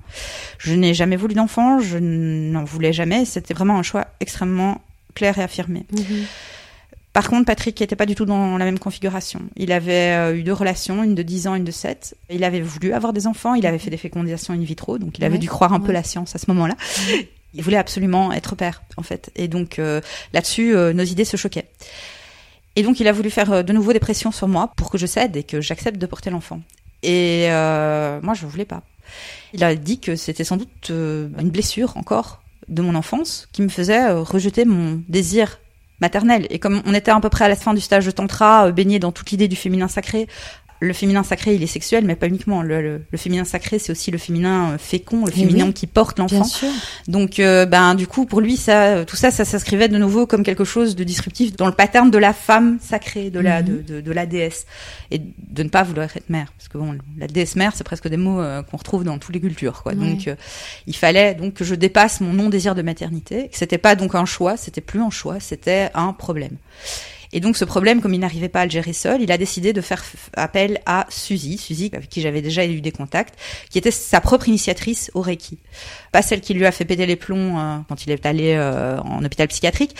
Je 0.57 0.73
n'ai 0.73 0.93
jamais 0.93 1.15
voulu 1.15 1.35
d'enfant, 1.35 1.79
je 1.79 1.97
n'en 1.97 2.63
voulais 2.63 2.93
jamais, 2.93 3.25
c'était 3.25 3.53
vraiment 3.53 3.77
un 3.77 3.83
choix 3.83 4.07
extrêmement 4.19 4.81
clair 5.13 5.37
et 5.37 5.43
affirmé. 5.43 5.85
Par 7.13 7.29
contre, 7.29 7.45
Patrick 7.45 7.79
n'était 7.79 7.95
pas 7.95 8.05
du 8.05 8.13
tout 8.13 8.25
dans 8.25 8.57
la 8.57 8.65
même 8.65 8.77
configuration. 8.77 9.39
Il 9.55 9.71
avait 9.71 10.11
euh, 10.17 10.35
eu 10.35 10.43
deux 10.43 10.51
relations, 10.51 11.01
une 11.01 11.15
de 11.15 11.23
10 11.23 11.47
ans, 11.47 11.55
une 11.55 11.63
de 11.63 11.71
7. 11.71 12.13
Il 12.29 12.43
avait 12.43 12.59
voulu 12.59 12.91
avoir 12.91 13.13
des 13.13 13.25
enfants, 13.25 13.53
il 13.53 13.65
avait 13.65 13.79
fait 13.79 13.89
des 13.89 13.95
fécondations 13.95 14.53
in 14.53 14.59
vitro, 14.59 14.97
donc 14.97 15.17
il 15.17 15.23
avait 15.23 15.35
Ouais, 15.35 15.39
dû 15.39 15.47
croire 15.47 15.71
un 15.71 15.79
peu 15.79 15.93
la 15.93 16.03
science 16.03 16.35
à 16.35 16.39
ce 16.39 16.45
moment-là. 16.49 16.75
Il 17.53 17.63
voulait 17.63 17.77
absolument 17.77 18.33
être 18.33 18.57
père, 18.57 18.83
en 18.97 19.01
fait. 19.01 19.31
Et 19.37 19.47
donc 19.47 19.79
euh, 19.79 20.01
là-dessus, 20.33 20.75
euh, 20.75 20.91
nos 20.91 21.05
idées 21.05 21.23
se 21.23 21.37
choquaient. 21.37 21.69
Et 22.75 22.83
donc 22.83 22.99
il 22.99 23.07
a 23.07 23.11
voulu 23.11 23.29
faire 23.29 23.51
euh, 23.51 23.63
de 23.63 23.73
nouveau 23.73 23.93
des 23.93 23.99
pressions 23.99 24.31
sur 24.31 24.47
moi 24.47 24.71
pour 24.75 24.89
que 24.89 24.97
je 24.97 25.05
cède 25.05 25.35
et 25.37 25.43
que 25.43 25.61
j'accepte 25.61 25.97
de 25.97 26.05
porter 26.05 26.29
l'enfant. 26.29 26.61
Et 27.05 27.45
euh, 27.49 28.19
moi, 28.23 28.33
je 28.33 28.45
voulais 28.47 28.65
pas. 28.65 28.81
Il 29.53 29.63
a 29.63 29.75
dit 29.75 29.99
que 29.99 30.15
c'était 30.15 30.43
sans 30.43 30.57
doute 30.57 30.89
euh, 30.89 31.29
une 31.39 31.51
blessure 31.51 31.97
encore 31.97 32.41
de 32.67 32.81
mon 32.81 32.95
enfance 32.95 33.47
qui 33.51 33.61
me 33.61 33.69
faisait 33.69 34.09
euh, 34.09 34.21
rejeter 34.21 34.65
mon 34.65 35.01
désir 35.07 35.59
maternel. 36.01 36.47
Et 36.49 36.57
comme 36.57 36.81
on 36.85 36.93
était 36.95 37.11
à 37.11 37.19
peu 37.19 37.29
près 37.29 37.45
à 37.45 37.47
la 37.47 37.55
fin 37.55 37.75
du 37.75 37.81
stage 37.81 38.07
de 38.07 38.11
tantra, 38.11 38.71
baigné 38.71 38.97
dans 38.97 39.11
toute 39.11 39.29
l'idée 39.29 39.47
du 39.47 39.55
féminin 39.55 39.87
sacré, 39.87 40.27
le 40.81 40.93
féminin 40.93 41.23
sacré, 41.23 41.55
il 41.55 41.63
est 41.63 41.67
sexuel, 41.67 42.03
mais 42.05 42.15
pas 42.15 42.27
uniquement. 42.27 42.61
Le, 42.61 42.81
le- 42.81 43.01
le 43.09 43.17
féminin 43.17 43.45
sacré, 43.45 43.79
c'est 43.79 43.91
aussi 43.91 44.11
le 44.11 44.17
féminin 44.17 44.71
euh, 44.73 44.77
fécond, 44.77 45.25
le 45.25 45.31
Eh 45.33 45.39
féminin 45.39 45.67
oui. 45.67 45.73
qui 45.73 45.87
porte 45.87 46.19
l'enfant. 46.19 46.45
Donc, 47.07 47.39
euh, 47.39 47.65
ben, 47.65 47.95
du 47.95 48.07
coup, 48.07 48.25
pour 48.25 48.41
lui, 48.41 48.57
ça, 48.57 49.05
tout 49.05 49.15
ça, 49.15 49.31
ça 49.31 49.45
s'inscrivait 49.45 49.87
de 49.87 49.97
nouveau 49.97 50.27
comme 50.27 50.43
quelque 50.43 50.65
chose 50.65 50.95
de 50.95 51.03
disruptif 51.03 51.55
dans 51.55 51.65
le 51.67 51.71
pattern 51.71 52.11
de 52.11 52.17
la 52.17 52.33
femme 52.33 52.77
sacrée, 52.81 53.29
de 53.29 53.39
la, 53.39 53.61
Mhm. 53.61 53.67
de, 53.67 53.93
de, 53.95 54.01
de 54.01 54.11
la 54.11 54.25
déesse, 54.25 54.65
et 55.11 55.19
de 55.19 55.63
ne 55.63 55.69
pas 55.69 55.83
vouloir 55.83 56.09
être 56.15 56.29
mère, 56.29 56.51
parce 56.57 56.67
que 56.67 56.77
bon, 56.77 56.97
la 57.17 57.27
déesse 57.27 57.55
mère, 57.55 57.71
c'est 57.75 57.83
presque 57.85 58.07
des 58.09 58.17
mots 58.17 58.41
euh, 58.41 58.61
qu'on 58.63 58.77
retrouve 58.77 59.03
dans 59.03 59.17
toutes 59.17 59.33
les 59.33 59.41
cultures, 59.41 59.81
quoi. 59.81 59.93
Ouais. 59.93 60.05
Donc, 60.07 60.27
euh, 60.27 60.35
il 60.87 60.95
fallait 60.95 61.35
donc 61.35 61.53
que 61.53 61.63
je 61.63 61.75
dépasse 61.75 62.19
mon 62.21 62.33
non 62.33 62.49
désir 62.49 62.75
de 62.75 62.81
maternité. 62.81 63.49
C'était 63.53 63.77
pas 63.77 63.95
donc 63.95 64.13
un 64.15 64.25
choix, 64.25 64.57
c'était 64.57 64.81
plus 64.81 65.01
un 65.01 65.09
choix, 65.09 65.39
c'était 65.39 65.89
un 65.93 66.11
problème. 66.11 66.57
Et 67.35 67.41
donc 67.41 67.57
ce 67.57 67.65
problème, 67.65 68.01
comme 68.01 68.13
il 68.13 68.19
n'arrivait 68.21 68.47
pas 68.47 68.61
à 68.61 68.65
le 68.65 68.71
gérer 68.71 68.93
seul, 68.93 69.21
il 69.21 69.29
a 69.29 69.37
décidé 69.37 69.73
de 69.73 69.81
faire 69.81 70.01
appel 70.37 70.79
à 70.85 71.05
Suzy, 71.09 71.57
Suzy 71.57 71.91
avec 71.93 72.07
qui 72.07 72.21
j'avais 72.21 72.41
déjà 72.41 72.65
eu 72.65 72.79
des 72.79 72.93
contacts, 72.93 73.35
qui 73.69 73.77
était 73.77 73.91
sa 73.91 74.21
propre 74.21 74.47
initiatrice 74.47 75.11
au 75.13 75.21
Reiki. 75.21 75.59
Pas 76.13 76.21
celle 76.21 76.39
qui 76.39 76.53
lui 76.53 76.65
a 76.65 76.71
fait 76.71 76.85
péter 76.85 77.05
les 77.05 77.17
plombs 77.17 77.59
euh, 77.59 77.77
quand 77.89 78.05
il 78.05 78.11
est 78.11 78.25
allé 78.25 78.53
euh, 78.55 78.97
en 79.01 79.23
hôpital 79.23 79.49
psychiatrique, 79.49 79.95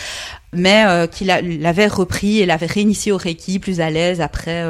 mais 0.54 0.86
euh, 0.88 1.08
qui 1.08 1.26
l'a- 1.26 1.42
l'avait 1.42 1.88
repris 1.88 2.40
et 2.40 2.46
l'avait 2.46 2.68
réinitié 2.68 3.12
au 3.12 3.18
Reiki, 3.18 3.60
plus 3.60 3.82
à 3.82 3.90
l'aise 3.90 4.22
après, 4.22 4.64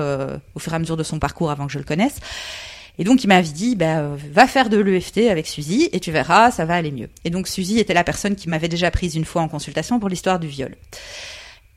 au 0.56 0.60
fur 0.60 0.74
et 0.74 0.76
à 0.76 0.80
mesure 0.80 0.98
de 0.98 1.04
son 1.04 1.20
parcours 1.20 1.52
avant 1.52 1.68
que 1.68 1.72
je 1.72 1.78
le 1.78 1.84
connaisse. 1.86 2.16
Et 2.98 3.04
donc 3.04 3.24
il 3.24 3.28
m'avait 3.28 3.48
dit, 3.48 3.76
bah, 3.76 4.10
va 4.32 4.48
faire 4.48 4.70
de 4.70 4.78
l'EFT 4.78 5.30
avec 5.30 5.46
Suzy 5.46 5.88
et 5.92 6.00
tu 6.00 6.12
verras, 6.12 6.50
ça 6.50 6.66
va 6.66 6.74
aller 6.74 6.92
mieux. 6.92 7.10
Et 7.26 7.30
donc 7.30 7.48
Suzy 7.48 7.78
était 7.78 7.94
la 7.94 8.04
personne 8.04 8.36
qui 8.36 8.50
m'avait 8.50 8.70
déjà 8.70 8.90
prise 8.90 9.16
une 9.16 9.26
fois 9.26 9.44
en 9.44 9.50
consultation 9.50 10.00
pour 10.00 10.10
l'histoire 10.10 10.40
du 10.40 10.48
viol. 10.48 10.76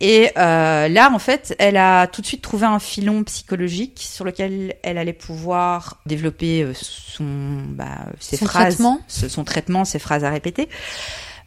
Et 0.01 0.31
euh, 0.37 0.87
là, 0.89 1.11
en 1.13 1.19
fait, 1.19 1.57
elle 1.59 1.77
a 1.77 2.07
tout 2.07 2.23
de 2.23 2.27
suite 2.27 2.43
trouvé 2.43 2.67
un 2.67 2.79
filon 2.79 3.25
psychologique 3.25 3.99
sur 4.01 4.25
lequel 4.25 4.77
elle 4.83 4.97
allait 4.97 5.13
pouvoir 5.13 5.99
développer 6.07 6.63
euh, 6.63 6.73
son, 6.75 7.25
bah, 7.71 8.07
ses 8.21 8.37
Son 8.37 8.47
phrases, 8.47 8.75
traitement. 8.75 9.01
son 9.09 9.45
traitement, 9.45 9.85
ses 9.85 9.99
phrases 9.99 10.23
à 10.25 10.31
répéter. 10.31 10.69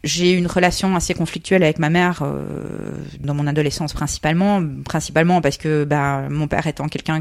J'ai 0.04 0.32
eu 0.32 0.36
une 0.36 0.48
relation 0.48 0.94
assez 0.96 1.14
conflictuelle 1.14 1.62
avec 1.62 1.78
ma 1.78 1.88
mère 1.88 2.22
euh, 2.22 2.92
dans 3.20 3.34
mon 3.34 3.46
adolescence 3.46 3.92
principalement, 3.94 4.62
principalement 4.84 5.40
parce 5.40 5.56
que 5.56 5.84
bah, 5.84 6.28
mon 6.28 6.48
père 6.48 6.66
étant 6.66 6.88
quelqu'un 6.88 7.20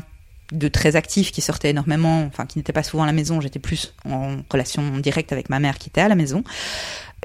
de 0.52 0.67
très 0.67 0.98
actif 0.98 1.32
qui 1.32 1.39
sortait 1.41 1.70
énormément, 1.70 2.24
enfin 2.24 2.46
qui 2.46 2.58
n'était 2.58 2.74
pas 2.74 2.84
souvent 2.84 3.04
à 3.04 3.06
la 3.06 3.13
maison, 3.13 3.39
j'étais 3.39 3.60
plus 3.60 3.94
en 4.04 4.38
relation 4.50 4.98
directe 4.98 5.32
avec 5.32 5.50
ma 5.50 5.60
mère 5.60 5.78
qui 5.78 5.89
était 5.89 6.02
à 6.02 6.10
la 6.10 6.15
maison. 6.15 6.44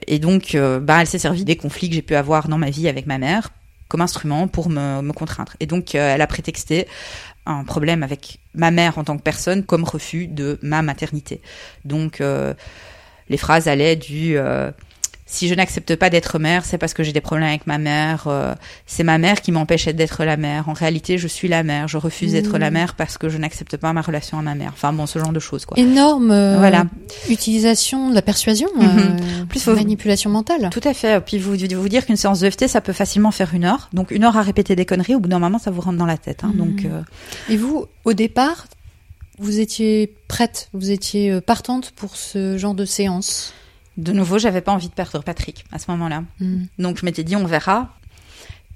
Et 0.07 0.19
donc, 0.19 0.55
euh, 0.55 0.79
bah, 0.79 1.01
elle 1.01 1.07
s'est 1.07 1.19
servie 1.19 1.45
des 1.45 1.57
conflits 1.57 1.89
que 1.89 1.95
j'ai 1.95 2.03
pu 2.03 2.15
avoir 2.15 2.49
dans 2.49 2.59
ma 2.59 2.71
vie 2.71 2.87
avec 2.87 3.07
ma 3.07 3.19
mère 3.19 3.51
comme 3.89 4.01
instrument 4.01 4.49
pour 4.49 4.69
me, 4.69 5.13
contraindre. 5.13 5.53
Et 5.61 5.67
donc, 5.67 5.95
euh, 5.95 6.15
elle 6.15 6.23
a 6.23 6.27
prétexté 6.27 6.87
un 7.47 7.65
problème 7.65 8.03
avec 8.03 8.41
ma 8.55 8.71
mère 8.71 8.99
en 8.99 9.05
tant 9.05 9.17
que 9.17 9.23
personne 9.23 9.65
comme 9.65 9.85
refus 9.85 10.27
de 10.27 10.59
ma 10.63 10.83
maternité. 10.83 11.41
Donc, 11.85 12.21
euh, 12.21 12.55
les 13.29 13.37
phrases 13.37 13.69
allaient 13.69 13.97
du 13.97 14.37
euh, 14.37 14.71
si 15.29 15.49
je 15.49 15.55
n'accepte 15.55 15.97
pas 15.97 16.09
d'être 16.09 16.39
mère, 16.39 16.65
c'est 16.65 16.79
parce 16.79 16.95
que 16.95 17.03
j'ai 17.03 17.13
des 17.13 17.21
problèmes 17.21 17.49
avec 17.49 17.67
ma 17.67 17.79
mère. 17.79 18.29
euh, 18.29 18.55
c'est 18.87 19.03
ma 19.03 19.19
mère 19.19 19.41
qui 19.41 19.51
m'empêche 19.51 19.87
d'être 19.87 20.25
la 20.25 20.37
mère. 20.37 20.69
En 20.69 20.73
réalité, 20.73 21.19
je 21.19 21.27
suis 21.27 21.49
la 21.49 21.65
mère. 21.65 21.89
Je 21.89 21.97
refuse 21.99 22.31
d'être 22.33 22.55
Mmh. 22.57 22.61
la 22.61 22.71
mère 22.71 22.95
parce 22.95 23.19
que 23.19 23.29
je 23.29 23.37
n'accepte 23.37 23.77
pas 23.77 23.93
ma 23.93 24.03
relation 24.03 24.39
à 24.39 24.43
ma 24.43 24.55
mère. 24.55 24.71
Enfin 24.73 24.93
bon, 24.93 25.05
ce 25.07 25.19
genre 25.19 25.33
de 25.33 25.41
choses 25.41 25.67
quoi. 25.67 25.77
Énorme 25.79 26.31
euh, 26.31 26.59
Voilà. 26.59 26.85
utilisation 27.29 28.11
de 28.11 28.15
la 28.15 28.23
persuasion, 28.23 28.69
euh, 28.81 29.17
Plus, 29.49 29.61
faut- 29.65 29.75
manipulation 29.75 30.31
mentale. 30.31 30.71
Tout 30.71 30.81
à 30.85 30.95
fait. 30.95 31.21
Puis 31.21 31.39
vous, 31.39 31.57
vous 31.57 31.89
dire 31.89 32.07
qu'une 32.07 32.17
séance 32.17 32.41
de 32.41 32.49
FT, 32.49 32.69
ça 32.69 32.81
peut 32.81 32.93
facilement 32.93 33.31
faire 33.33 33.53
une 33.55 33.65
heure. 33.65 33.89
Donc 33.93 34.13
une 34.13 34.23
heure 34.25 34.37
à 34.37 34.43
répéter 34.43 34.77
des 34.77 34.85
conneries, 34.87 35.17
au 35.17 35.21
bout 35.21 35.29
d'un 35.29 35.41
moment, 35.41 35.59
ça 35.59 35.71
vous 35.73 35.81
rentre 35.81 35.99
dans 35.99 36.07
la 36.07 36.19
tête. 36.19 36.45
Hein. 36.45 36.53
Donc 36.55 36.85
euh, 36.85 37.03
Et 37.49 37.57
vous, 37.57 37.87
au 38.05 38.13
départ, 38.13 38.67
vous 39.39 39.59
étiez 39.61 40.15
prête, 40.29 40.69
vous 40.73 40.91
étiez 40.93 41.41
partante 41.41 41.91
pour 41.97 42.17
ce 42.17 42.57
genre 42.57 42.75
de 42.75 42.85
séance? 42.85 43.53
De 43.97 44.13
nouveau, 44.13 44.39
j'avais 44.39 44.61
pas 44.61 44.73
envie 44.73 44.89
de 44.89 44.95
perdre 44.95 45.23
Patrick 45.23 45.65
à 45.73 45.79
ce 45.79 45.91
moment-là. 45.91 46.25
Mhm. 46.41 46.67
Donc 46.79 46.99
je 46.99 47.05
m'étais 47.05 47.25
dit, 47.25 47.37
on 47.37 47.47
verra. 47.47 47.95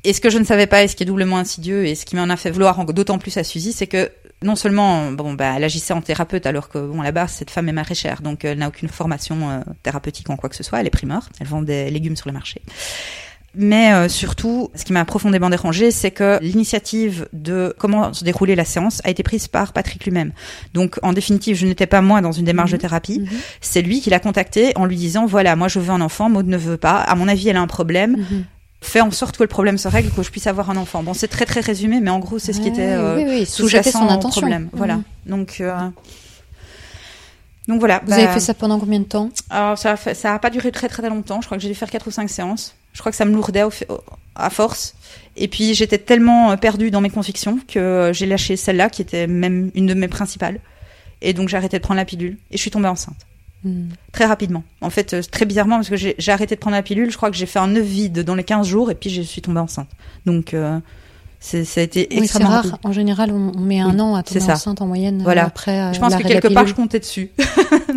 Et 0.02 0.14
ce 0.14 0.20
que 0.20 0.30
je 0.30 0.38
ne 0.38 0.44
savais 0.44 0.66
pas, 0.66 0.82
et 0.82 0.88
ce 0.88 0.96
qui 0.96 1.02
est 1.02 1.06
doublement 1.06 1.36
insidieux, 1.36 1.86
et 1.86 1.94
ce 1.94 2.06
qui 2.06 2.16
m'en 2.16 2.30
a 2.30 2.36
fait 2.36 2.50
vouloir 2.50 2.84
d'autant 2.86 3.18
plus 3.18 3.36
à 3.36 3.44
Suzy, 3.44 3.72
c'est 3.72 3.86
que 3.86 4.10
non 4.42 4.56
seulement, 4.56 5.12
bon, 5.12 5.34
bah, 5.34 5.52
elle 5.56 5.64
agissait 5.64 5.92
en 5.92 6.00
thérapeute, 6.00 6.46
alors 6.46 6.70
que, 6.70 6.78
bon, 6.78 7.02
à 7.02 7.04
la 7.04 7.12
base, 7.12 7.32
cette 7.32 7.50
femme 7.50 7.68
est 7.68 7.72
maraîchère, 7.72 8.22
donc 8.22 8.44
elle 8.44 8.58
n'a 8.58 8.68
aucune 8.68 8.88
formation 8.88 9.50
euh, 9.50 9.60
thérapeutique 9.82 10.30
en 10.30 10.36
quoi 10.36 10.48
que 10.48 10.56
ce 10.56 10.62
soit, 10.62 10.80
elle 10.80 10.86
est 10.86 10.90
primeur, 10.90 11.28
elle 11.38 11.46
vend 11.46 11.60
des 11.60 11.90
légumes 11.90 12.16
sur 12.16 12.28
le 12.28 12.32
marché. 12.32 12.62
Mais 13.56 13.92
euh, 13.92 14.08
surtout, 14.08 14.70
ce 14.76 14.84
qui 14.84 14.92
m'a 14.92 15.04
profondément 15.04 15.50
dérangé, 15.50 15.90
c'est 15.90 16.12
que 16.12 16.38
l'initiative 16.40 17.28
de 17.32 17.74
comment 17.78 18.12
se 18.12 18.22
dérouler 18.22 18.54
la 18.54 18.64
séance 18.64 19.00
a 19.04 19.10
été 19.10 19.24
prise 19.24 19.48
par 19.48 19.72
Patrick 19.72 20.04
lui-même. 20.04 20.32
Donc, 20.72 21.00
en 21.02 21.12
définitive, 21.12 21.56
je 21.56 21.66
n'étais 21.66 21.86
pas 21.88 22.00
moi 22.00 22.20
dans 22.20 22.30
une 22.30 22.44
démarche 22.44 22.70
Mhm. 22.70 22.76
de 22.76 22.80
thérapie. 22.80 23.18
Mhm. 23.20 23.28
C'est 23.60 23.82
lui 23.82 24.00
qui 24.00 24.10
l'a 24.10 24.20
contacté 24.20 24.72
en 24.76 24.84
lui 24.84 24.94
disant 24.96 25.26
voilà, 25.26 25.56
moi 25.56 25.66
je 25.66 25.80
veux 25.80 25.90
un 25.90 26.00
enfant, 26.00 26.28
Maud 26.28 26.46
ne 26.46 26.56
veut 26.56 26.76
pas. 26.76 26.98
À 27.00 27.16
mon 27.16 27.26
avis, 27.26 27.48
elle 27.48 27.56
a 27.56 27.60
un 27.60 27.66
problème. 27.66 28.18
Mhm. 28.18 28.44
Fais 28.82 29.00
en 29.00 29.10
sorte 29.10 29.36
que 29.36 29.42
le 29.42 29.48
problème 29.48 29.78
se 29.78 29.88
règle, 29.88 30.10
que 30.10 30.22
je 30.22 30.30
puisse 30.30 30.46
avoir 30.46 30.70
un 30.70 30.76
enfant. 30.76 31.02
Bon, 31.02 31.12
c'est 31.12 31.28
très 31.28 31.44
très 31.44 31.60
résumé, 31.60 32.00
mais 32.00 32.10
en 32.10 32.18
gros, 32.20 32.38
c'est 32.38 32.52
ce 32.52 32.60
qui 32.60 32.68
était 32.68 32.92
euh, 32.92 33.16
oui, 33.16 33.24
oui, 33.28 33.46
sous-jacent 33.46 34.06
au 34.16 34.28
problème. 34.28 34.62
Mhm. 34.64 34.70
Voilà. 34.74 35.00
Donc, 35.26 35.56
euh, 35.60 35.74
donc 37.68 37.78
voilà. 37.80 38.00
Vous 38.04 38.10
Bah, 38.10 38.16
avez 38.16 38.28
fait 38.28 38.40
ça 38.40 38.54
pendant 38.54 38.78
combien 38.78 39.00
de 39.00 39.04
temps? 39.04 39.30
Alors, 39.50 39.76
ça, 39.76 39.92
a 39.92 39.96
fait- 39.96 40.14
ça 40.14 40.34
a 40.34 40.38
pas 40.38 40.50
duré 40.50 40.72
très 40.72 40.88
très 40.88 41.08
longtemps. 41.08 41.40
Je 41.40 41.46
crois 41.46 41.56
que 41.58 41.62
j'ai 41.62 41.68
dû 41.68 41.74
faire 41.74 41.90
quatre 41.90 42.06
ou 42.06 42.10
cinq 42.10 42.30
séances. 42.30 42.74
Je 42.92 43.00
crois 43.00 43.12
que 43.12 43.16
ça 43.16 43.24
me 43.24 43.34
lourdait 43.34 43.62
au 43.62 43.70
à 44.34 44.50
force. 44.50 44.94
Et 45.36 45.48
puis 45.48 45.74
j'étais 45.74 45.98
tellement 45.98 46.50
euh, 46.50 46.56
perdue 46.56 46.90
dans 46.90 47.00
mes 47.00 47.10
convictions 47.10 47.58
que 47.68 47.78
euh, 47.78 48.12
j'ai 48.12 48.26
lâché 48.26 48.56
celle-là 48.56 48.90
qui 48.90 49.02
était 49.02 49.26
même 49.26 49.70
une 49.74 49.86
de 49.86 49.94
mes 49.94 50.08
principales. 50.08 50.60
Et 51.22 51.32
donc 51.32 51.48
j'ai 51.48 51.56
arrêté 51.56 51.78
de 51.78 51.82
prendre 51.82 51.98
la 51.98 52.04
pilule 52.04 52.36
et 52.50 52.56
je 52.56 52.62
suis 52.62 52.70
tombée 52.70 52.88
enceinte. 52.88 53.26
Hmm. 53.62 53.88
Très 54.12 54.24
rapidement. 54.24 54.64
En 54.80 54.88
fait, 54.88 55.12
euh, 55.12 55.22
très 55.22 55.44
bizarrement, 55.44 55.76
parce 55.76 55.90
que 55.90 55.96
j'ai 55.96 56.32
arrêté 56.32 56.54
de 56.54 56.60
prendre 56.60 56.76
la 56.76 56.82
pilule, 56.82 57.10
je 57.10 57.16
crois 57.16 57.30
que 57.30 57.36
j'ai 57.36 57.46
fait 57.46 57.58
un 57.58 57.74
œuf 57.76 57.84
vide 57.84 58.20
dans 58.20 58.34
les 58.34 58.44
15 58.44 58.66
jours 58.66 58.90
et 58.90 58.94
puis 58.94 59.10
je 59.10 59.20
suis 59.20 59.42
tombée 59.42 59.60
enceinte. 59.60 59.90
Donc, 60.24 60.54
euh, 60.54 60.78
ça 61.40 61.80
a 61.80 61.84
été 61.84 62.06
Oui, 62.10 62.18
extrêmement 62.18 62.50
rare. 62.50 62.78
En 62.84 62.92
général, 62.92 63.32
on, 63.32 63.52
on 63.56 63.60
met 63.60 63.80
un 63.80 63.90
Oui, 63.94 64.00
an 64.00 64.14
à 64.14 64.22
tomber 64.22 64.40
ça. 64.40 64.52
enceinte 64.52 64.82
en 64.82 64.86
moyenne. 64.86 65.20
euh, 65.20 65.24
Voilà. 65.24 65.46
Après, 65.46 65.80
euh, 65.80 65.92
Je 65.94 65.98
pense 65.98 66.14
que 66.14 66.22
quelque 66.22 66.48
part, 66.48 66.66
je 66.66 66.74
comptais 66.74 67.00
dessus. 67.00 67.30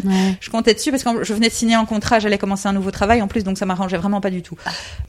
Ouais. 0.03 0.35
Je 0.41 0.49
comptais 0.49 0.73
dessus 0.73 0.91
parce 0.91 1.03
que 1.03 1.23
je 1.23 1.33
venais 1.33 1.47
de 1.47 1.53
signer 1.53 1.75
un 1.75 1.85
contrat, 1.85 2.19
j'allais 2.19 2.37
commencer 2.37 2.67
un 2.67 2.73
nouveau 2.73 2.91
travail 2.91 3.21
en 3.21 3.27
plus, 3.29 3.43
donc 3.45 3.57
ça 3.57 3.65
m'arrangeait 3.65 3.95
vraiment 3.97 4.19
pas 4.19 4.31
du 4.31 4.41
tout. 4.41 4.57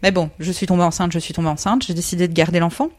Mais 0.04 0.12
bon, 0.12 0.30
je 0.38 0.52
suis 0.52 0.66
tombée 0.66 0.84
enceinte, 0.84 1.10
je 1.12 1.18
suis 1.18 1.34
tombée 1.34 1.48
enceinte, 1.48 1.84
j'ai 1.86 1.94
décidé 1.94 2.28
de 2.28 2.32
garder 2.32 2.60
l'enfant. 2.60 2.90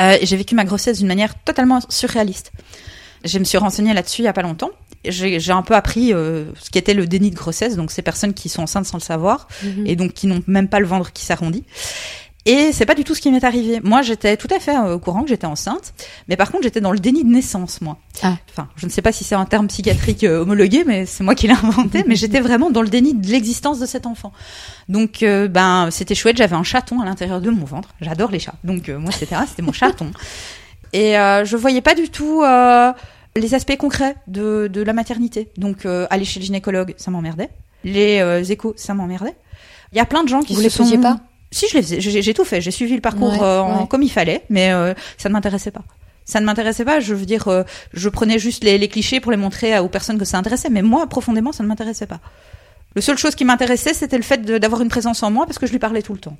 Euh, 0.00 0.16
j'ai 0.22 0.36
vécu 0.36 0.54
ma 0.56 0.64
grossesse 0.64 0.98
d'une 0.98 1.06
manière 1.06 1.34
totalement 1.44 1.78
surréaliste. 1.88 2.50
Je 3.24 3.38
me 3.38 3.44
suis 3.44 3.58
renseignée 3.58 3.94
là-dessus 3.94 4.22
il 4.22 4.24
y 4.24 4.28
a 4.28 4.32
pas 4.32 4.42
longtemps. 4.42 4.70
J'ai 5.06 5.38
j'ai 5.38 5.52
un 5.52 5.62
peu 5.62 5.74
appris 5.74 6.12
euh, 6.12 6.46
ce 6.60 6.70
qu'était 6.70 6.94
le 6.94 7.06
déni 7.06 7.30
de 7.30 7.36
grossesse, 7.36 7.76
donc 7.76 7.90
ces 7.92 8.02
personnes 8.02 8.34
qui 8.34 8.48
sont 8.48 8.62
enceintes 8.62 8.86
sans 8.86 8.96
le 8.98 9.02
savoir 9.02 9.46
Mhm. 9.62 9.86
et 9.86 9.96
donc 9.96 10.12
qui 10.12 10.26
n'ont 10.26 10.42
même 10.46 10.68
pas 10.68 10.80
le 10.80 10.86
ventre 10.86 11.12
qui 11.12 11.24
s'arrondit. 11.24 11.64
Et 12.46 12.72
c'est 12.72 12.84
pas 12.84 12.94
du 12.94 13.04
tout 13.04 13.14
ce 13.14 13.20
qui 13.20 13.30
m'est 13.30 13.44
arrivé. 13.44 13.80
Moi, 13.82 14.02
j'étais 14.02 14.36
tout 14.36 14.48
à 14.54 14.60
fait 14.60 14.76
euh, 14.76 14.94
au 14.94 14.98
courant 14.98 15.22
que 15.22 15.28
j'étais 15.28 15.46
enceinte, 15.46 15.94
mais 16.28 16.36
par 16.36 16.50
contre, 16.50 16.64
j'étais 16.64 16.80
dans 16.80 16.92
le 16.92 16.98
déni 16.98 17.24
de 17.24 17.30
naissance, 17.30 17.80
moi. 17.80 17.96
Ah. 18.22 18.36
Enfin, 18.50 18.68
je 18.76 18.84
ne 18.84 18.90
sais 18.90 19.00
pas 19.02 19.12
si 19.12 19.24
c'est 19.24 19.34
un 19.34 19.46
terme 19.46 19.66
psychiatrique 19.68 20.24
euh, 20.24 20.42
homologué, 20.42 20.84
mais 20.84 21.06
c'est 21.06 21.24
moi 21.24 21.34
qui 21.34 21.46
l'ai 21.46 21.54
inventé. 21.54 22.04
mais 22.08 22.16
j'étais 22.16 22.40
vraiment 22.40 22.70
dans 22.70 22.82
le 22.82 22.88
déni 22.88 23.14
de 23.14 23.26
l'existence 23.28 23.78
de 23.78 23.86
cet 23.86 24.06
enfant. 24.06 24.32
Donc, 24.88 25.22
euh, 25.22 25.48
ben, 25.48 25.88
c'était 25.90 26.14
chouette. 26.14 26.36
J'avais 26.36 26.56
un 26.56 26.62
chaton 26.64 27.00
à 27.00 27.04
l'intérieur 27.04 27.40
de 27.40 27.50
mon 27.50 27.64
ventre. 27.64 27.94
J'adore 28.00 28.30
les 28.30 28.40
chats. 28.40 28.54
Donc, 28.62 28.88
euh, 28.88 28.98
moi, 28.98 29.10
c'était 29.10 29.36
c'était 29.46 29.62
mon 29.62 29.72
chaton. 29.72 30.10
Et 30.94 31.18
euh, 31.18 31.44
je 31.44 31.56
voyais 31.56 31.80
pas 31.80 31.96
du 31.96 32.08
tout 32.08 32.42
euh, 32.42 32.92
les 33.36 33.54
aspects 33.54 33.76
concrets 33.76 34.14
de, 34.28 34.70
de 34.72 34.80
la 34.80 34.92
maternité. 34.92 35.50
Donc, 35.56 35.86
euh, 35.86 36.06
aller 36.08 36.24
chez 36.24 36.38
le 36.38 36.46
gynécologue, 36.46 36.94
ça 36.96 37.10
m'emmerdait. 37.10 37.50
Les 37.82 38.20
euh, 38.20 38.44
échos, 38.44 38.74
ça 38.76 38.94
m'emmerdait. 38.94 39.34
Il 39.92 39.98
y 39.98 40.00
a 40.00 40.06
plein 40.06 40.22
de 40.22 40.28
gens 40.28 40.40
qui 40.40 40.54
Vous 40.54 40.60
se 40.60 40.64
les 40.64 40.70
sont... 40.70 41.00
pas? 41.00 41.18
Si, 41.54 41.66
je 41.70 41.76
les 41.76 41.82
faisais. 41.82 42.00
J'ai 42.00 42.34
tout 42.34 42.44
fait. 42.44 42.60
J'ai 42.60 42.70
suivi 42.72 42.94
le 42.94 43.00
parcours 43.00 43.30
Ouais, 43.32 43.38
euh, 43.42 43.60
en- 43.60 43.80
ouais. 43.82 43.86
comme 43.88 44.02
il 44.02 44.08
fallait, 44.10 44.42
mais 44.50 44.72
euh, 44.72 44.92
ça 45.18 45.28
ne 45.28 45.34
m'intéressait 45.34 45.70
pas. 45.70 45.82
Ça 46.24 46.40
ne 46.40 46.46
m'intéressait 46.46 46.84
pas. 46.84 47.00
Je 47.00 47.14
veux 47.14 47.26
dire, 47.26 47.46
euh, 47.48 47.62
je 47.92 48.08
prenais 48.08 48.38
juste 48.38 48.64
les, 48.64 48.76
les 48.78 48.88
clichés 48.88 49.20
pour 49.20 49.30
les 49.30 49.36
montrer 49.36 49.78
aux 49.78 49.88
personnes 49.88 50.18
que 50.18 50.24
ça 50.24 50.36
intéressait, 50.38 50.68
mais 50.70 50.82
moi, 50.82 51.06
profondément, 51.06 51.52
ça 51.52 51.62
ne 51.62 51.68
m'intéressait 51.68 52.06
pas. 52.06 52.18
Le 52.96 53.00
seule 53.02 53.18
chose 53.18 53.34
qui 53.34 53.44
m'intéressait, 53.44 53.94
c'était 53.94 54.16
le 54.16 54.22
fait 54.22 54.42
d'avoir 54.42 54.80
une 54.82 54.88
présence 54.88 55.22
en 55.22 55.30
moi 55.30 55.46
parce 55.46 55.58
que 55.58 55.66
je 55.66 55.72
lui 55.72 55.78
parlais 55.78 56.02
tout 56.02 56.12
le 56.12 56.18
temps. 56.20 56.36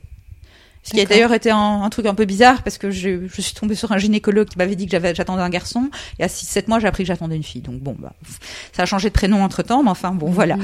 Ce 0.82 0.90
qui 0.90 1.00
a 1.00 1.04
d'ailleurs 1.06 1.32
été 1.32 1.50
un, 1.50 1.82
un 1.82 1.88
truc 1.90 2.04
un 2.06 2.14
peu 2.14 2.24
bizarre 2.26 2.62
parce 2.62 2.76
que 2.78 2.90
je, 2.90 3.26
je 3.26 3.40
suis 3.40 3.54
tombée 3.54 3.74
sur 3.74 3.90
un 3.92 3.98
gynécologue 3.98 4.48
qui 4.48 4.58
m'avait 4.58 4.74
dit 4.76 4.86
que 4.86 4.98
j'attendais 5.14 5.42
un 5.42 5.48
garçon 5.48 5.88
et 6.18 6.24
à 6.24 6.26
6-7 6.26 6.68
mois 6.68 6.78
j'ai 6.78 6.86
appris 6.86 7.04
que 7.04 7.08
j'attendais 7.08 7.36
une 7.36 7.42
fille. 7.42 7.62
Donc 7.62 7.76
bon, 7.80 7.96
bah, 7.98 8.12
ça 8.76 8.82
a 8.82 8.86
changé 8.86 9.08
de 9.08 9.14
prénom 9.14 9.42
entre 9.42 9.62
temps, 9.62 9.82
mais 9.82 9.88
enfin 9.90 10.10
bon, 10.10 10.30
voilà. 10.30 10.56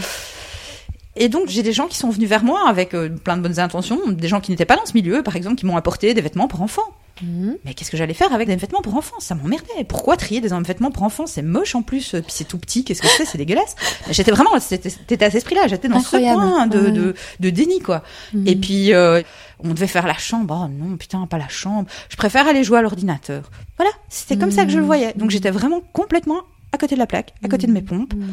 Mhm. 1.21 1.25
Et 1.25 1.29
donc 1.29 1.49
j'ai 1.49 1.63
des 1.63 1.73
gens 1.73 1.87
qui 1.87 1.97
sont 1.99 2.11
venus 2.11 2.29
vers 2.29 2.43
moi 2.45 2.63
avec 2.69 2.95
euh, 2.95 3.09
plein 3.09 3.37
de 3.37 3.43
bonnes 3.43 3.59
intentions, 3.61 3.99
des 4.09 4.29
gens 4.29 4.41
qui 4.41 4.51
n'étaient 4.51 4.65
pas 4.65 4.77
dans 4.77 4.87
ce 4.87 4.95
milieu, 4.95 5.23
par 5.23 5.37
exemple, 5.37 5.57
qui 5.57 5.67
m'ont 5.67 5.77
apporté 5.77 6.15
des 6.15 6.21
vêtements 6.21 6.49
pour 6.49 6.63
enfants. 6.63 6.83
Mhm. 7.23 7.57
Mais 7.67 7.75
qu'est-ce 7.75 7.91
que 7.91 7.99
j'allais 7.99 8.15
faire 8.15 8.33
avec 8.33 8.49
des 8.49 8.57
vêtements 8.57 8.81
pour 8.81 8.95
enfants? 8.97 9.21
Ça 9.21 9.35
m'emmerdait. 9.35 9.85
Pourquoi 9.87 10.17
trier 10.17 10.41
des 10.41 10.49
vêtements 10.49 10.91
pour 10.91 11.03
enfants? 11.03 11.27
C'est 11.27 11.43
moche 11.43 11.75
en 11.75 11.83
plus, 11.83 12.13
puis 12.13 12.23
c'est 12.29 12.49
tout 12.49 12.57
petit. 12.57 12.83
Qu'est-ce 12.83 13.03
que 13.03 13.09
c'est? 13.09 13.27
C'est 13.27 13.37
dégueulasse. 13.37 13.77
J'étais 14.11 14.31
vraiment, 14.31 14.59
c'était 14.59 14.89
à 14.89 15.27
cet 15.31 15.35
esprit-là. 15.35 15.67
J'étais 15.69 15.89
dans 15.89 15.99
Incroyable. 15.99 16.41
ce 16.41 16.47
point 16.49 16.67
de, 16.67 16.79
Ouais. 16.81 16.91
de, 16.93 17.15
de 17.41 17.51
déni, 17.51 17.81
quoi. 17.81 18.03
Mhm. 18.33 18.47
Et 18.49 18.57
puis 18.57 18.95
euh, 18.95 19.21
on 19.63 19.69
devait 19.75 19.87
faire 19.87 20.07
la 20.07 20.17
chambre. 20.17 20.67
Oh 20.67 20.69
non, 20.73 20.97
putain, 20.97 21.27
pas 21.27 21.37
la 21.37 21.49
chambre. 21.49 21.87
Je 22.09 22.17
préfère 22.17 22.47
aller 22.49 22.65
jouer 22.65 22.79
à 22.79 22.83
l'ordinateur. 22.83 23.51
Voilà, 23.77 23.93
c'était 24.09 24.39
comme 24.39 24.51
ça 24.51 24.65
que 24.65 24.71
je 24.71 24.79
le 24.79 24.85
voyais. 24.87 25.13
Donc 25.17 25.29
j'étais 25.31 25.51
vraiment 25.51 25.83
complètement 25.93 26.41
à 26.73 26.79
côté 26.79 26.95
de 26.95 27.01
la 27.01 27.07
plaque, 27.07 27.35
à 27.45 27.49
côté 27.49 27.67
de 27.67 27.73
mes 27.73 27.83
pompes, 27.83 28.15
Mhm. 28.15 28.29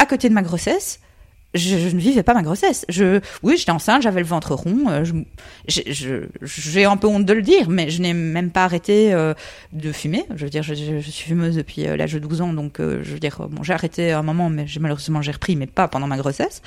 à 0.00 0.06
côté 0.06 0.28
de 0.28 0.34
ma 0.34 0.42
grossesse. 0.42 0.98
Je, 1.54 1.76
je 1.76 1.94
ne 1.94 2.00
vivais 2.00 2.22
pas 2.22 2.32
ma 2.32 2.42
grossesse. 2.42 2.86
Je, 2.88 3.20
oui, 3.42 3.56
j'étais 3.58 3.72
enceinte, 3.72 4.00
j'avais 4.02 4.20
le 4.20 4.26
ventre 4.26 4.54
rond. 4.54 4.88
euh, 4.88 5.04
je- 5.04 6.22
j'ai 6.42 6.84
un 6.86 6.96
peu 6.96 7.06
honte 7.06 7.26
de 7.26 7.32
le 7.34 7.42
dire, 7.42 7.68
mais 7.68 7.90
je 7.90 8.00
n'ai 8.00 8.14
même 8.14 8.50
pas 8.50 8.64
arrêté 8.64 9.12
euh, 9.12 9.34
de 9.72 9.92
fumer. 9.92 10.24
Je 10.34 10.44
veux 10.44 10.50
dire, 10.50 10.62
je, 10.62 10.74
je- 10.74 10.98
suis 11.00 11.24
fumeuse 11.24 11.56
depuis 11.56 11.86
euh, 11.86 11.96
l'âge 11.96 12.14
de 12.14 12.18
12 12.18 12.40
ans, 12.40 12.52
donc 12.54 12.80
euh, 12.80 13.00
je 13.02 13.12
veux 13.12 13.18
dire, 13.18 13.40
euh, 13.42 13.46
bon, 13.48 13.62
j'ai 13.62 13.74
arrêté 13.74 14.12
un 14.12 14.22
moment, 14.22 14.48
mais 14.48 14.64
malheureusement 14.80 15.20
j'ai 15.20 15.32
repris, 15.32 15.56
mais 15.56 15.66
pas 15.66 15.88
pendant 15.88 16.06
ma 16.06 16.16
grossesse. 16.16 16.62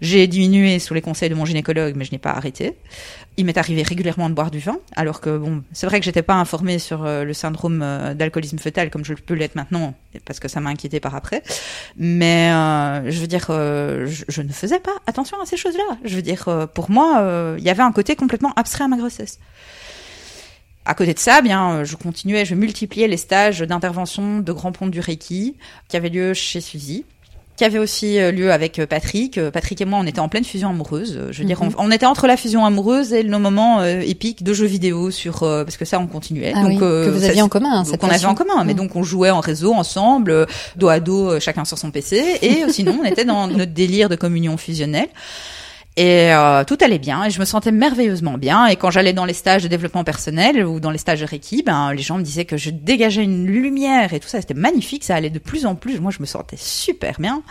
J'ai 0.00 0.26
diminué 0.26 0.78
sous 0.78 0.94
les 0.94 1.02
conseils 1.02 1.28
de 1.28 1.34
mon 1.34 1.44
gynécologue, 1.44 1.94
mais 1.96 2.04
je 2.06 2.12
n'ai 2.12 2.18
pas 2.18 2.30
arrêté. 2.30 2.76
Il 3.40 3.46
m'est 3.46 3.56
arrivé 3.56 3.82
régulièrement 3.82 4.28
de 4.28 4.34
boire 4.34 4.50
du 4.50 4.58
vin, 4.58 4.76
alors 4.96 5.22
que 5.22 5.38
bon, 5.38 5.62
c'est 5.72 5.86
vrai 5.86 5.98
que 5.98 6.04
j'étais 6.04 6.20
pas 6.20 6.34
informée 6.34 6.78
sur 6.78 7.06
euh, 7.06 7.24
le 7.24 7.32
syndrome 7.32 7.80
euh, 7.82 8.12
d'alcoolisme 8.12 8.58
fœtal 8.58 8.90
comme 8.90 9.02
je 9.02 9.14
peux 9.14 9.32
l'être 9.32 9.54
maintenant, 9.54 9.94
parce 10.26 10.40
que 10.40 10.46
ça 10.46 10.60
m'a 10.60 10.68
inquiété 10.68 11.00
par 11.00 11.14
après. 11.14 11.42
Mais 11.96 12.52
euh, 12.52 13.10
je 13.10 13.18
veux 13.18 13.26
dire, 13.26 13.46
je, 13.48 14.42
ne 14.42 14.52
faisais 14.52 14.78
pas 14.78 14.92
attention 15.06 15.40
à 15.40 15.46
ces 15.46 15.56
choses-là. 15.56 15.96
Je 16.04 16.16
veux 16.16 16.22
dire, 16.22 16.68
pour 16.74 16.90
moi, 16.90 17.54
il 17.56 17.64
y 17.64 17.70
avait 17.70 17.82
un 17.82 17.92
côté 17.92 18.14
complètement 18.14 18.52
abstrait 18.56 18.84
à 18.84 18.88
ma 18.88 18.98
grossesse. 18.98 19.38
À 20.86 20.94
côté 20.94 21.12
de 21.12 21.18
ça, 21.18 21.42
bien, 21.42 21.72
euh, 21.72 21.84
je 21.84 21.94
continuais, 21.94 22.44
je 22.44 22.54
multipliais 22.54 23.06
les 23.06 23.18
stages 23.18 23.60
d'intervention 23.60 24.40
de 24.40 24.52
Grand 24.52 24.72
Pont 24.72 24.86
du 24.86 24.98
Reiki 24.98 25.56
qui 25.88 25.96
avaient 25.96 26.08
lieu 26.08 26.32
chez 26.32 26.60
Suzy 26.60 27.04
qui 27.60 27.64
avait 27.66 27.78
aussi 27.78 28.18
euh, 28.18 28.32
lieu 28.32 28.50
avec 28.52 28.78
euh, 28.78 28.86
Patrick. 28.86 29.36
Euh, 29.36 29.50
Patrick 29.50 29.78
et 29.82 29.84
moi, 29.84 29.98
on 30.00 30.06
était 30.06 30.20
en 30.20 30.30
pleine 30.30 30.44
fusion 30.44 30.70
amoureuse. 30.70 31.20
Je 31.30 31.38
veux 31.40 31.44
dire, 31.44 31.62
Mhm. 31.62 31.74
on, 31.76 31.88
on 31.88 31.90
était 31.90 32.06
entre 32.06 32.26
la 32.26 32.38
fusion 32.38 32.64
amoureuse 32.64 33.12
et 33.12 33.22
nos 33.22 33.38
moments 33.38 33.80
euh, 33.80 34.00
épiques 34.00 34.42
de 34.42 34.54
jeux 34.54 34.64
vidéo 34.64 35.10
sur 35.10 35.42
euh, 35.42 35.62
parce 35.62 35.76
que 35.76 35.84
ça, 35.84 36.00
on 36.00 36.06
continuait. 36.06 36.54
Ah 36.56 36.62
oui, 36.66 36.78
que 36.78 37.10
vous 37.10 37.20
ça, 37.20 37.26
aviez 37.26 37.42
en 37.42 37.50
commun, 37.50 37.82
donc 37.82 37.86
cette 37.88 38.02
on 38.02 38.08
avait 38.08 38.24
en 38.24 38.34
commun, 38.34 38.64
mais 38.64 38.72
Mm. 38.72 38.76
donc 38.78 38.96
on 38.96 39.02
jouait 39.02 39.28
en 39.28 39.40
réseau 39.40 39.74
ensemble, 39.74 40.46
dos 40.76 40.88
à 40.88 41.00
dos, 41.00 41.38
chacun 41.38 41.66
sur 41.66 41.76
son 41.76 41.90
PC, 41.90 42.38
et 42.40 42.64
sinon 42.70 42.96
on 43.02 43.04
était 43.04 43.26
dans 43.26 43.46
notre 43.46 43.72
délire 43.74 44.08
de 44.08 44.16
communion 44.16 44.56
fusionnelle. 44.56 45.08
Et 45.96 46.32
euh, 46.32 46.62
tout 46.64 46.78
allait 46.80 47.00
bien, 47.00 47.24
et 47.24 47.30
je 47.30 47.40
me 47.40 47.44
sentais 47.44 47.72
merveilleusement 47.72 48.38
bien. 48.38 48.66
Et 48.66 48.76
quand 48.76 48.90
j'allais 48.90 49.12
dans 49.12 49.24
les 49.24 49.34
stages 49.34 49.62
de 49.62 49.68
développement 49.68 50.04
personnel 50.04 50.64
ou 50.64 50.78
dans 50.78 50.90
les 50.90 50.98
stages 50.98 51.20
de 51.20 51.26
Reiki, 51.26 51.62
ben 51.62 51.92
les 51.92 52.02
gens 52.02 52.16
me 52.16 52.22
disaient 52.22 52.44
que 52.44 52.56
je 52.56 52.70
dégageais 52.70 53.24
une 53.24 53.46
lumière 53.46 54.14
et 54.14 54.20
tout 54.20 54.28
ça, 54.28 54.40
c'était 54.40 54.54
magnifique, 54.54 55.04
ça 55.04 55.16
allait 55.16 55.30
de 55.30 55.40
plus 55.40 55.66
en 55.66 55.74
plus. 55.74 56.00
Moi, 56.00 56.12
je 56.12 56.20
me 56.20 56.26
sentais 56.26 56.56
super 56.56 57.16
bien. 57.18 57.42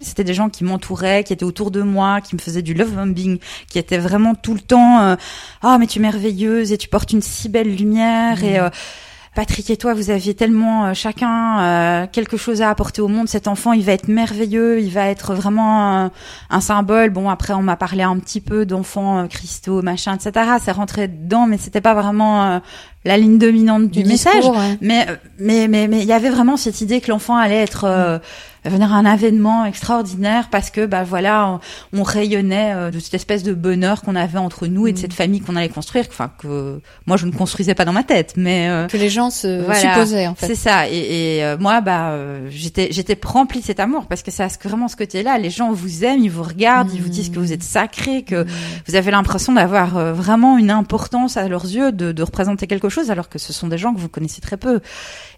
C'était 0.00 0.24
des 0.24 0.34
gens 0.34 0.48
qui 0.48 0.64
m'entouraient, 0.64 1.24
qui 1.24 1.32
étaient 1.32 1.44
autour 1.44 1.70
de 1.70 1.80
moi, 1.82 2.20
qui 2.20 2.34
me 2.34 2.40
faisaient 2.40 2.62
du 2.62 2.74
love 2.74 2.92
bombing, 2.92 3.38
qui 3.68 3.78
étaient 3.78 3.98
vraiment 3.98 4.34
tout 4.34 4.54
le 4.54 4.60
temps 4.60 5.00
euh, 5.00 5.16
ah 5.62 5.78
mais 5.78 5.86
tu 5.86 5.98
es 5.98 6.02
merveilleuse 6.02 6.72
et 6.72 6.78
tu 6.78 6.88
portes 6.88 7.12
une 7.12 7.22
si 7.22 7.48
belle 7.48 7.74
lumière 7.74 8.42
et 8.44 8.58
euh, 8.58 8.68
Patrick 9.36 9.68
et 9.68 9.76
toi, 9.76 9.92
vous 9.92 10.08
aviez 10.08 10.32
tellement 10.32 10.86
euh, 10.86 10.94
chacun 10.94 11.60
euh, 11.60 12.06
quelque 12.10 12.38
chose 12.38 12.62
à 12.62 12.70
apporter 12.70 13.02
au 13.02 13.08
monde. 13.08 13.28
Cet 13.28 13.48
enfant, 13.48 13.74
il 13.74 13.84
va 13.84 13.92
être 13.92 14.08
merveilleux, 14.08 14.80
il 14.80 14.90
va 14.90 15.08
être 15.08 15.34
vraiment 15.34 16.04
un, 16.04 16.10
un 16.48 16.60
symbole. 16.62 17.10
Bon, 17.10 17.28
après, 17.28 17.52
on 17.52 17.60
m'a 17.60 17.76
parlé 17.76 18.02
un 18.02 18.18
petit 18.18 18.40
peu 18.40 18.64
d'enfants 18.64 19.18
euh, 19.18 19.26
cristaux, 19.26 19.82
machin, 19.82 20.16
etc. 20.16 20.52
C'est 20.64 20.72
rentré 20.72 21.06
dedans, 21.06 21.46
mais 21.46 21.58
c'était 21.58 21.82
pas 21.82 21.92
vraiment 21.92 22.44
euh, 22.44 22.58
la 23.06 23.16
ligne 23.16 23.38
dominante 23.38 23.88
du, 23.88 24.04
message. 24.04 24.34
discours, 24.34 24.56
ouais. 24.56 24.76
Mais 24.80 25.06
euh, 25.08 25.16
mais 25.38 25.68
mais 25.68 25.88
mais 25.88 26.00
il 26.00 26.06
y 26.06 26.12
avait 26.12 26.28
vraiment 26.28 26.56
cette 26.56 26.80
idée 26.80 27.00
que 27.00 27.10
l'enfant 27.10 27.36
allait 27.36 27.62
être 27.62 27.84
euh, 27.84 28.18
venir 28.70 28.92
à 28.92 28.96
un 28.96 29.14
événement 29.14 29.64
extraordinaire 29.64 30.48
parce 30.50 30.70
que 30.70 30.86
bah 30.86 31.04
voilà 31.04 31.58
on, 31.92 32.00
on 32.00 32.02
rayonnait 32.02 32.72
euh, 32.74 32.90
de 32.90 32.98
cette 32.98 33.14
espèce 33.14 33.42
de 33.42 33.54
bonheur 33.54 34.02
qu'on 34.02 34.16
avait 34.16 34.38
entre 34.38 34.66
nous 34.66 34.86
et 34.86 34.92
de 34.92 34.98
Mm. 34.98 35.00
cette 35.00 35.12
famille 35.12 35.40
qu'on 35.40 35.56
allait 35.56 35.68
construire 35.68 36.06
enfin 36.08 36.30
que 36.38 36.80
moi 37.06 37.16
je 37.16 37.26
ne 37.26 37.32
construisais 37.32 37.74
pas 37.74 37.84
dans 37.84 37.92
ma 37.92 38.02
tête 38.02 38.34
mais 38.36 38.68
euh, 38.68 38.86
Que 38.86 38.96
les 38.96 39.08
gens 39.10 39.30
se 39.30 39.62
Voilà. 39.62 39.94
supposaient, 39.94 40.26
en 40.26 40.34
fait. 40.34 40.46
c'est 40.46 40.54
ça. 40.54 40.88
Et, 40.88 41.36
et, 41.38 41.44
euh, 41.44 41.56
moi, 41.58 41.80
bah, 41.80 42.10
euh, 42.10 42.48
j'étais, 42.50 42.88
j'étais 42.90 43.18
remplie 43.24 43.60
de 43.60 43.64
cet 43.64 43.80
amour 43.80 44.06
parce 44.06 44.22
que 44.22 44.30
c'est 44.30 44.42
à 44.42 44.48
ce- 44.48 44.56
vraiment 44.62 44.88
ce 44.88 44.96
côté-là. 44.96 45.38
Les 45.38 45.50
gens 45.50 45.72
vous 45.72 46.04
aiment, 46.04 46.20
ils 46.22 46.30
vous 46.30 46.42
regardent, 46.42 46.92
ils 46.94 47.02
vous 47.02 47.08
disent 47.08 47.30
que 47.30 47.38
vous 47.38 47.52
êtes 47.52 47.62
sacré, 47.62 48.22
que 48.22 48.44
Mm. 48.44 48.46
vous 48.88 48.94
avez 48.94 49.10
l'impression 49.10 49.52
d'avoir 49.52 49.96
euh, 49.96 50.12
vraiment 50.12 50.56
une 50.58 50.70
importance 50.70 51.36
à 51.36 51.46
leurs 51.48 51.64
yeux, 51.64 51.92
de, 51.92 52.12
de 52.12 52.22
représenter 52.22 52.66
quelque 52.66 52.88
chose, 52.88 53.10
alors 53.10 53.28
que 53.28 53.38
ce 53.38 53.52
sont 53.52 53.68
des 53.68 53.78
gens 53.78 53.92
que 53.94 54.00
vous 54.00 54.08
connaissez 54.08 54.40
très 54.40 54.56
peu. 54.56 54.80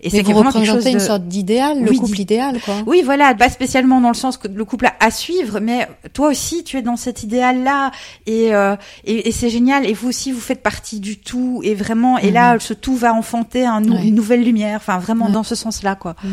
Et 0.01 0.09
vous 0.11 0.17
vraiment 0.33 0.53
quelque 0.53 0.65
chose 0.65 0.77
représentez 0.77 0.91
une 0.91 0.99
de- 0.99 1.03
sorte 1.03 1.25
d'idéal, 1.27 1.83
le 1.83 1.93
couple 1.93 2.21
idéal, 2.21 2.61
quoi. 2.65 2.75
oui, 2.87 3.03
voilà, 3.05 3.18
pas 3.37 3.49
spécialement 3.49 4.01
dans 4.01 4.09
le 4.09 4.15
sens 4.15 4.37
que 4.37 4.49
le 4.49 4.65
couple 4.65 4.87
a 4.87 4.95
à 5.01 5.11
suivre, 5.11 5.61
mais 5.61 5.89
toi 6.13 6.29
aussi, 6.29 6.65
tu 6.65 6.77
es 6.77 6.83
dans 6.83 6.97
cet 6.97 7.23
idéal-là, 7.23 7.91
et, 8.27 8.55
euh, 8.55 8.77
et, 9.05 9.29
et 9.29 9.33
c'est 9.33 9.51
génial. 9.51 9.87
Et 9.87 9.93
vous 9.93 10.09
aussi, 10.09 10.33
vous 10.33 10.41
faites 10.41 10.63
partie 10.63 11.01
du 11.01 11.19
tout, 11.19 11.61
et 11.65 11.75
vraiment, 11.75 12.19
et 12.19 12.31
là, 12.31 12.59
ce 12.59 12.75
tout 12.75 12.97
va 12.97 13.13
enfanter 13.15 13.65
un 13.67 13.81
nou- 13.81 13.95
Ouais. 13.95 14.07
une 14.09 14.15
nouvelle 14.15 14.45
lumière. 14.45 14.77
Enfin, 14.77 14.99
vraiment 14.99 15.27
Ouais. 15.27 15.33
dans 15.33 15.43
ce 15.43 15.55
sens-là, 15.55 15.95
quoi. 15.95 16.15
Mm. 16.25 16.29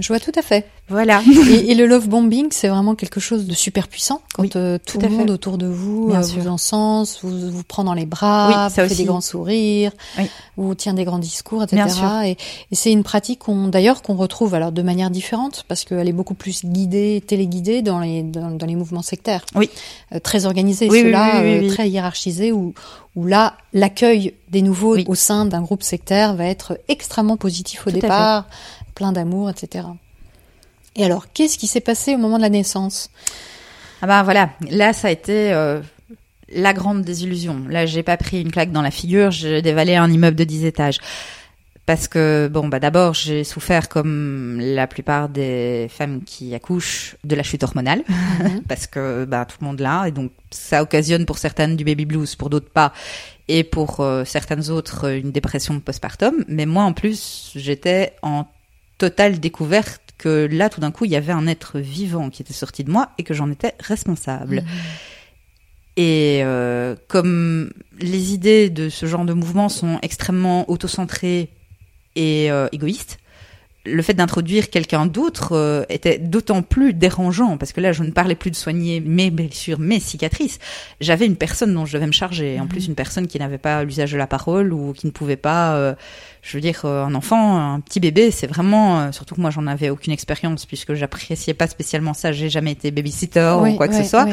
Je 0.00 0.08
vois 0.08 0.20
tout 0.20 0.32
à 0.34 0.42
fait. 0.42 0.66
Voilà. 0.88 1.22
Et, 1.48 1.70
et 1.70 1.74
le 1.74 1.86
love 1.86 2.08
bombing, 2.08 2.48
c'est 2.50 2.68
vraiment 2.68 2.94
quelque 2.94 3.20
chose 3.20 3.46
de 3.46 3.54
super 3.54 3.88
puissant 3.88 4.20
quand 4.34 4.42
Oui, 4.42 4.50
euh, 4.56 4.78
tout, 4.84 4.98
le 4.98 5.08
monde 5.08 5.26
fait. 5.26 5.32
autour 5.32 5.58
de 5.58 5.66
vous 5.66 6.10
euh, 6.12 6.20
vous 6.20 6.48
encense, 6.48 7.20
vous 7.22 7.50
vous 7.50 7.62
prend 7.62 7.84
dans 7.84 7.94
les 7.94 8.06
bras, 8.06 8.48
Oui, 8.48 8.82
vous 8.84 8.88
fait 8.88 8.94
des 8.94 9.04
grands 9.04 9.20
sourires, 9.20 9.92
Oui. 10.18 10.24
vous 10.56 10.74
tient 10.74 10.94
des 10.94 11.04
grands 11.04 11.18
discours, 11.18 11.62
etc. 11.62 11.82
Et, 12.24 12.30
et 12.30 12.74
c'est 12.74 12.92
une 12.92 13.02
pratique 13.02 13.40
qu'on 13.40 13.68
d'ailleurs 13.68 14.02
qu'on 14.02 14.14
retrouve 14.14 14.54
alors 14.54 14.72
de 14.72 14.82
manière 14.82 15.10
différente 15.10 15.64
parce 15.68 15.84
qu'elle 15.84 16.08
est 16.08 16.12
beaucoup 16.12 16.34
plus 16.34 16.64
guidée, 16.64 17.22
téléguidée 17.26 17.82
dans 17.82 18.00
les 18.00 18.22
dans, 18.22 18.50
dans 18.50 18.66
les 18.66 18.76
mouvements 18.76 19.02
sectaires. 19.02 19.44
Oui. 19.54 19.70
Euh, 20.14 20.18
très 20.20 20.46
euh, 21.42 21.60
oui. 21.60 21.68
très 21.68 21.88
hiérarchisés 21.88 22.52
où 22.52 22.74
où 23.16 23.26
là 23.26 23.54
l'accueil 23.72 24.34
des 24.50 24.62
nouveaux 24.62 24.96
au 25.06 25.14
sein 25.14 25.46
d'un 25.46 25.62
groupe 25.62 25.82
sectaire 25.82 26.34
va 26.34 26.46
être 26.46 26.78
extrêmement 26.88 27.36
positif 27.36 27.86
au 27.86 27.90
Tout 27.90 28.00
départ, 28.00 28.46
plein 28.94 29.12
d'amour, 29.12 29.50
etc. 29.50 29.86
Et 30.96 31.04
alors, 31.04 31.32
qu'est-ce 31.32 31.58
qui 31.58 31.66
s'est 31.66 31.80
passé 31.80 32.14
au 32.14 32.18
moment 32.18 32.36
de 32.36 32.42
la 32.42 32.50
naissance? 32.50 33.10
Ah 34.02 34.06
bah 34.06 34.22
voilà, 34.22 34.50
là 34.70 34.92
ça 34.92 35.08
a 35.08 35.10
été 35.10 35.52
euh, 35.52 35.80
la 36.52 36.72
grande 36.72 37.02
désillusion. 37.02 37.64
Là, 37.68 37.86
j'ai 37.86 38.02
pas 38.02 38.16
pris 38.16 38.40
une 38.40 38.50
claque 38.50 38.72
dans 38.72 38.82
la 38.82 38.90
figure, 38.90 39.30
j'ai 39.30 39.62
dévalé 39.62 39.96
un 39.96 40.10
immeuble 40.10 40.36
de 40.36 40.44
10 40.44 40.64
étages. 40.64 40.98
Parce 41.86 42.08
que, 42.08 42.48
bon, 42.50 42.68
bah 42.68 42.80
d'abord, 42.80 43.12
j'ai 43.12 43.44
souffert, 43.44 43.90
comme 43.90 44.58
la 44.58 44.86
plupart 44.86 45.28
des 45.28 45.86
femmes 45.90 46.22
qui 46.24 46.54
accouchent, 46.54 47.16
de 47.24 47.36
la 47.36 47.42
chute 47.42 47.62
hormonale. 47.62 48.02
Mhm. 48.40 48.62
parce 48.68 48.88
que, 48.88 49.24
bah, 49.26 49.44
tout 49.44 49.58
le 49.60 49.66
monde 49.66 49.80
l'a. 49.80 50.08
Et 50.08 50.10
donc, 50.10 50.32
ça 50.50 50.82
occasionne 50.82 51.24
pour 51.24 51.38
certaines 51.38 51.76
du 51.76 51.84
baby 51.84 52.04
blues, 52.04 52.34
pour 52.34 52.50
d'autres 52.50 52.70
pas. 52.70 52.92
Et 53.46 53.62
pour 53.62 54.00
euh, 54.00 54.24
certaines 54.24 54.70
autres, 54.70 55.08
une 55.10 55.30
dépression 55.30 55.78
postpartum. 55.78 56.44
Mais 56.48 56.66
moi, 56.66 56.82
en 56.82 56.92
plus, 56.92 57.52
j'étais 57.54 58.14
en 58.22 58.46
totale 59.04 59.38
découverte 59.38 60.14
que 60.16 60.48
là, 60.50 60.70
tout 60.70 60.80
d'un 60.80 60.90
coup, 60.90 61.04
il 61.04 61.10
y 61.10 61.16
avait 61.16 61.32
un 61.32 61.46
être 61.46 61.78
vivant 61.78 62.30
qui 62.30 62.40
était 62.40 62.54
sorti 62.54 62.84
de 62.84 62.90
moi 62.90 63.10
et 63.18 63.22
que 63.22 63.34
j'en 63.34 63.50
étais 63.50 63.74
responsable. 63.80 64.56
Mhm. 64.62 64.68
Et 65.96 66.40
euh, 66.42 66.96
comme 67.06 67.70
les 67.98 68.32
idées 68.32 68.70
de 68.70 68.88
ce 68.88 69.04
genre 69.04 69.26
de 69.26 69.34
mouvement 69.34 69.68
sont 69.68 69.98
extrêmement 70.00 70.68
autocentrées 70.70 71.50
et 72.16 72.50
euh, 72.50 72.68
égoïstes, 72.72 73.18
le 73.86 74.02
fait 74.02 74.14
d'introduire 74.14 74.70
quelqu'un 74.70 75.04
d'autre 75.06 75.50
euh, 75.52 75.84
était 75.88 76.18
d'autant 76.18 76.62
plus 76.62 76.94
dérangeant 76.94 77.56
parce 77.58 77.72
que 77.72 77.80
là, 77.80 77.92
je 77.92 78.02
ne 78.02 78.10
parlais 78.10 78.34
plus 78.34 78.50
de 78.50 78.56
soigner 78.56 79.00
mes 79.00 79.30
blessures, 79.30 79.78
mes 79.78 80.00
cicatrices. 80.00 80.58
J'avais 81.00 81.26
une 81.26 81.36
personne 81.36 81.74
dont 81.74 81.84
je 81.84 81.92
devais 81.92 82.06
me 82.06 82.12
charger. 82.12 82.58
En 82.60 82.66
plus, 82.66 82.86
une 82.86 82.94
personne 82.94 83.26
qui 83.26 83.38
n'avait 83.38 83.58
pas 83.58 83.84
l'usage 83.84 84.12
de 84.12 84.16
la 84.16 84.26
parole 84.26 84.72
ou 84.72 84.92
qui 84.94 85.06
ne 85.06 85.12
pouvait 85.12 85.36
pas. 85.36 85.74
euh, 85.74 85.94
je 86.42 86.56
veux 86.56 86.60
dire, 86.62 86.82
euh, 86.84 87.04
un 87.04 87.14
enfant, 87.14 87.74
un 87.74 87.80
petit 87.80 88.00
bébé, 88.00 88.30
c'est 88.30 88.46
vraiment. 88.46 89.00
euh, 89.00 89.12
surtout 89.12 89.34
que 89.34 89.40
moi, 89.40 89.50
j'en 89.50 89.66
avais 89.66 89.90
aucune 89.90 90.12
expérience 90.12 90.64
puisque 90.66 90.94
j'appréciais 90.94 91.54
pas 91.54 91.66
spécialement 91.66 92.14
ça. 92.14 92.32
J'ai 92.32 92.48
jamais 92.50 92.72
été 92.72 92.90
babysitter 92.90 93.56
Oui, 93.60 93.70
ou 93.72 93.76
quoi 93.76 93.88
que 93.88 93.94
ce 93.94 94.04
soit. 94.04 94.26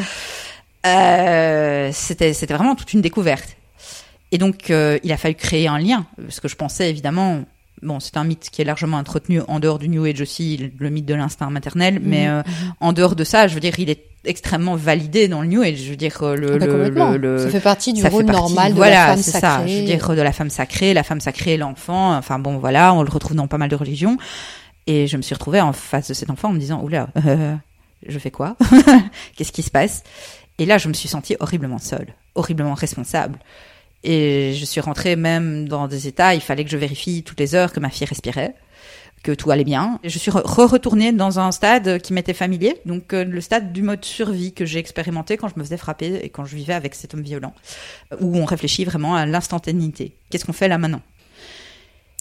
Euh, 0.85 1.89
c'était 1.93 2.33
c'était 2.33 2.53
vraiment 2.53 2.75
toute 2.75 2.93
une 2.93 3.01
découverte. 3.01 3.55
Et 4.31 4.37
donc 4.37 4.69
euh, 4.71 4.97
il 5.03 5.11
a 5.11 5.17
fallu 5.17 5.35
créer 5.35 5.67
un 5.67 5.77
lien 5.77 6.05
parce 6.17 6.39
que 6.39 6.47
je 6.47 6.55
pensais 6.55 6.89
évidemment 6.89 7.43
bon 7.81 7.99
c'est 7.99 8.17
un 8.17 8.23
mythe 8.23 8.49
qui 8.51 8.61
est 8.61 8.65
largement 8.65 8.97
entretenu 8.97 9.41
en 9.47 9.59
dehors 9.59 9.79
du 9.79 9.89
New 9.89 10.03
Age 10.05 10.21
aussi 10.21 10.71
le, 10.79 10.89
mythe 10.89 11.05
de 11.05 11.13
l'instinct 11.15 11.49
maternel 11.49 11.99
mais 12.03 12.27
Mhm, 12.27 12.33
euh, 12.33 12.43
en 12.79 12.93
dehors 12.93 13.15
de 13.15 13.23
ça 13.23 13.47
je 13.47 13.53
veux 13.55 13.59
dire 13.59 13.79
il 13.79 13.89
est 13.89 14.05
extrêmement 14.23 14.75
validé 14.75 15.27
dans 15.27 15.41
le 15.41 15.47
New 15.47 15.61
Age 15.63 15.77
je 15.77 15.89
veux 15.89 15.95
dire 15.95 16.15
euh, 16.21 16.35
le 16.35 16.53
Ah 16.53 16.57
bah, 16.59 16.65
le, 16.67 16.89
le, 16.89 17.17
le- 17.17 17.37
ça 17.39 17.49
fait 17.49 17.59
partie 17.59 17.93
du 17.93 18.05
rôle 18.05 18.25
partie- 18.25 18.41
normal 18.41 18.71
de 18.73 18.75
voilà, 18.77 18.95
la 19.07 19.07
femme 19.13 19.23
c'est 19.23 19.31
sacrée. 19.31 19.39
ça. 19.41 19.67
Je 19.67 19.79
veux 19.79 19.85
dire 19.85 20.09
de 20.09 20.21
la 20.21 20.31
femme 20.31 20.49
sacrée, 20.51 20.93
la 20.93 21.03
femme 21.03 21.19
sacrée, 21.21 21.57
l'enfant. 21.57 22.15
Enfin 22.15 22.37
bon, 22.37 22.57
voilà, 22.59 22.93
on 22.93 23.01
le 23.01 23.09
retrouve 23.09 23.35
dans 23.35 23.47
pas 23.47 23.57
mal 23.57 23.69
de 23.69 23.75
religions. 23.75 24.17
Et 24.87 25.07
je 25.07 25.17
me 25.17 25.21
suis 25.23 25.33
retrouvée 25.33 25.61
en 25.61 25.73
face 25.73 26.07
de 26.09 26.13
cet 26.13 26.29
enfant 26.29 26.49
en 26.49 26.53
me 26.53 26.59
disant, 26.59 26.81
oula, 26.83 27.07
euh, 27.25 27.55
je 28.07 28.19
fais 28.19 28.31
quoi? 28.31 28.57
Qu'est-ce 29.35 29.51
qui 29.51 29.61
se 29.63 29.71
passe? 29.71 30.03
Et 30.59 30.65
là, 30.65 30.77
je 30.77 30.87
me 30.87 30.93
suis 30.93 31.07
sentie 31.07 31.35
horriblement 31.39 31.77
seule, 31.79 32.13
horriblement 32.35 32.73
responsable. 32.73 33.39
Et 34.03 34.53
je 34.55 34.65
suis 34.65 34.81
rentrée 34.81 35.15
même 35.15 35.67
dans 35.67 35.87
des 35.87 36.07
états, 36.07 36.33
il 36.33 36.41
fallait 36.41 36.63
que 36.63 36.71
je 36.71 36.77
vérifie 36.77 37.23
toutes 37.23 37.39
les 37.39 37.53
heures 37.55 37.71
que 37.71 37.79
ma 37.79 37.89
fille 37.89 38.07
respirait, 38.07 38.55
que 39.21 39.31
tout 39.31 39.51
allait 39.51 39.63
bien. 39.63 39.99
Et 40.03 40.09
je 40.09 40.17
suis 40.17 40.31
re- 40.31 40.41
re-retournée 40.43 41.11
dans 41.11 41.39
un 41.39 41.51
stade 41.51 42.01
qui 42.01 42.11
m'était 42.13 42.33
familier, 42.33 42.77
donc 42.87 43.13
euh, 43.13 43.23
le 43.23 43.39
stade 43.41 43.71
du 43.71 43.83
mode 43.83 44.03
survie 44.03 44.53
que 44.53 44.65
j'ai 44.65 44.79
expérimenté 44.79 45.37
quand 45.37 45.47
je 45.49 45.53
me 45.57 45.63
faisais 45.63 45.77
frapper 45.77 46.19
et 46.23 46.29
quand 46.29 46.45
je 46.45 46.55
vivais 46.55 46.73
avec 46.73 46.95
cet 46.95 47.13
homme 47.13 47.21
violent, 47.21 47.53
où 48.19 48.35
on 48.37 48.45
réfléchit 48.45 48.85
vraiment 48.85 49.13
à 49.15 49.27
l'instantanéité. 49.27 50.15
Qu'est-ce 50.31 50.45
qu'on 50.45 50.53
fait 50.53 50.67
là 50.67 50.79
maintenant? 50.79 51.01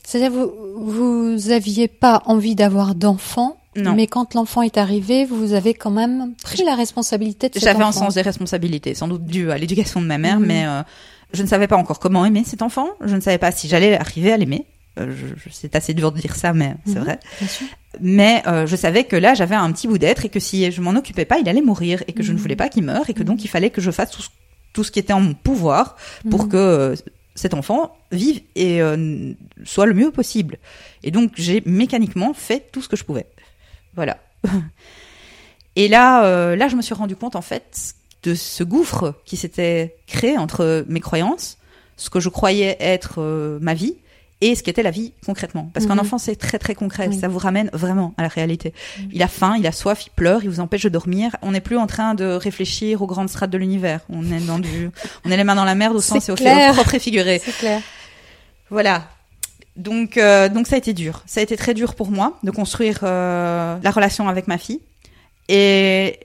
C'est-à-dire 0.05 0.33
vous 0.33 1.35
vous 1.37 1.51
aviez 1.51 1.89
pas 1.89 2.23
envie 2.27 2.55
d'avoir 2.55 2.95
d'enfant, 2.95 3.57
Non. 3.77 3.95
mais 3.95 4.07
quand 4.07 4.35
l'enfant 4.35 4.63
est 4.63 4.77
arrivé, 4.77 5.25
vous 5.25 5.53
avez 5.53 5.73
quand 5.75 5.91
même 5.93 6.35
pris 6.43 6.65
la 6.65 6.75
responsabilité 6.75 7.49
de 7.49 7.55
cet 7.55 7.63
J'avais 7.63 7.85
un 7.85 7.93
sens 7.93 8.15
des 8.15 8.23
responsabilités, 8.23 8.95
sans 8.95 9.09
doute 9.09 9.25
dû 9.25 9.51
à 9.53 9.59
l'éducation 9.59 10.03
de 10.03 10.07
ma 10.07 10.19
mère, 10.19 10.41
Mhm. 10.41 10.47
mais 10.47 10.67
euh, 10.67 10.83
je 11.33 11.43
ne 11.43 11.47
savais 11.49 11.67
pas 11.69 11.77
encore 11.77 11.99
comment 12.01 12.25
aimer 12.25 12.43
cet 12.45 12.63
enfant. 12.63 12.89
Je 13.05 13.15
ne 13.15 13.21
savais 13.21 13.39
pas 13.39 13.53
si 13.53 13.69
j'allais 13.69 13.97
arriver 13.99 14.33
à 14.33 14.37
l'aimer. 14.37 14.67
Euh, 14.99 15.15
c'est 15.53 15.77
assez 15.77 15.95
dur 15.95 16.11
de 16.13 16.21
dire 16.21 16.35
ça, 16.35 16.53
mais 16.53 16.75
c'est 16.85 16.97
Mhm. 16.97 17.05
vrai. 17.05 17.21
Mais 18.01 18.43
euh, 18.47 18.67
je 18.67 18.75
savais 18.77 19.05
que 19.05 19.15
là, 19.17 19.35
j'avais 19.35 19.55
un 19.55 19.71
petit 19.73 19.87
bout 19.89 19.99
d'être 19.99 20.25
et 20.25 20.29
que 20.29 20.41
si 20.41 20.71
je 20.73 20.81
m'en 20.81 20.91
occupais 20.97 21.25
pas, 21.25 21.39
il 21.39 21.49
allait 21.49 21.63
mourir 21.63 22.03
et 22.09 22.13
que 22.13 22.23
je 22.23 22.33
ne 22.33 22.37
Mhm. 22.37 22.43
voulais 22.43 22.57
pas 22.57 22.69
qu'il 22.69 22.83
meure 22.83 23.09
et 23.09 23.15
que 23.15 23.23
donc 23.23 23.45
il 23.45 23.49
fallait 23.49 23.71
que 23.71 23.81
je 23.81 23.91
fasse 23.91 24.11
tout 24.11 24.23
ce, 24.23 24.29
tout 24.73 24.83
ce 24.85 24.91
qui 24.91 24.99
était 24.99 25.13
en 25.13 25.21
mon 25.21 25.35
pouvoir 25.35 25.97
pour 26.31 26.45
Mhm. 26.45 26.49
que 26.51 26.57
euh, 26.57 26.97
cet 27.37 27.55
enfant 27.55 27.97
vive 28.13 28.43
et 28.57 28.81
soit 29.65 29.87
le 29.87 29.95
mieux 29.95 30.11
possible. 30.11 30.59
Et 31.05 31.11
donc 31.13 31.33
j'ai 31.37 31.63
mécaniquement 31.65 32.35
fait 32.35 32.69
tout 32.73 32.83
ce 32.83 32.89
que 32.89 32.97
je 32.97 33.05
pouvais. 33.05 33.27
Voilà. 33.95 34.19
Et 35.77 35.89
là, 35.89 36.57
là, 36.57 36.69
je 36.69 36.77
me 36.77 36.83
suis 36.83 36.95
rendu 36.95 37.15
compte 37.17 37.37
en 37.37 37.43
fait 37.43 37.95
de 38.23 38.35
ce 38.35 38.65
gouffre 38.65 39.15
qui 39.25 39.37
s'était 39.37 39.97
créé 40.07 40.37
entre 40.39 40.85
mes 40.89 41.01
croyances, 41.01 41.59
ce 41.97 42.11
que 42.11 42.21
je 42.21 42.29
croyais 42.29 42.77
être 42.81 43.15
euh, 43.19 43.59
ma 43.61 43.75
vie 43.75 43.95
et 44.43 44.55
ce 44.55 44.63
qu'était 44.63 44.83
la 44.83 44.91
vie 44.91 45.13
concrètement. 45.27 45.71
Parce 45.75 45.85
qu'un 45.87 45.95
Mhm. 45.95 46.01
enfant, 46.01 46.19
c'est 46.19 46.37
très 46.37 46.59
très 46.59 46.75
concret. 46.75 47.09
Oui. 47.09 47.19
Ça 47.19 47.29
vous 47.29 47.39
ramène 47.39 47.69
vraiment 47.75 48.15
à 48.17 48.23
la 48.23 48.29
réalité. 48.29 48.73
Il 49.13 49.23
a 49.23 49.29
faim, 49.29 49.57
il 49.59 49.67
a 49.67 49.73
soif, 49.73 50.07
il 50.07 50.11
pleure, 50.11 50.43
il 50.45 50.49
vous 50.51 50.61
empêche 50.61 50.83
de 50.83 50.89
dormir. 50.89 51.37
On 51.43 51.53
n'est 51.53 51.61
plus 51.61 51.77
en 51.77 51.87
train 51.87 52.15
de 52.15 52.25
réfléchir 52.25 53.03
aux 53.03 53.07
grandes 53.07 53.29
strates 53.29 53.51
de 53.51 53.59
l'univers. 53.59 54.01
On 54.09 54.25
est 54.33 54.41
dans 54.41 54.59
du, 54.59 54.91
on 55.27 55.31
est 55.31 55.37
les 55.37 55.45
mains 55.45 55.55
dans 55.57 55.65
la 55.67 55.75
merde 55.75 55.95
au 55.97 56.01
sens 56.01 56.29
et 56.29 56.33
au, 56.33 56.37
au 56.37 56.73
propre 56.73 56.95
et 56.95 56.99
figuré. 56.99 57.41
C'est 57.45 57.57
clair. 57.57 57.83
Voilà. 58.71 59.09
Donc, 59.77 60.17
euh, 60.17 60.49
donc 60.49 60.67
ça 60.67 60.75
a 60.77 60.79
été 60.79 60.93
dur. 60.95 61.23
Ça 61.27 61.41
a 61.41 61.43
été 61.43 61.57
très 61.57 61.75
dur 61.75 61.95
pour 61.95 62.11
moi 62.11 62.39
de 62.43 62.51
construire 62.51 63.01
euh, 63.03 63.77
la 63.83 63.91
relation 63.91 64.29
avec 64.29 64.47
ma 64.49 64.57
fille. 64.59 64.81
Et 65.49 66.20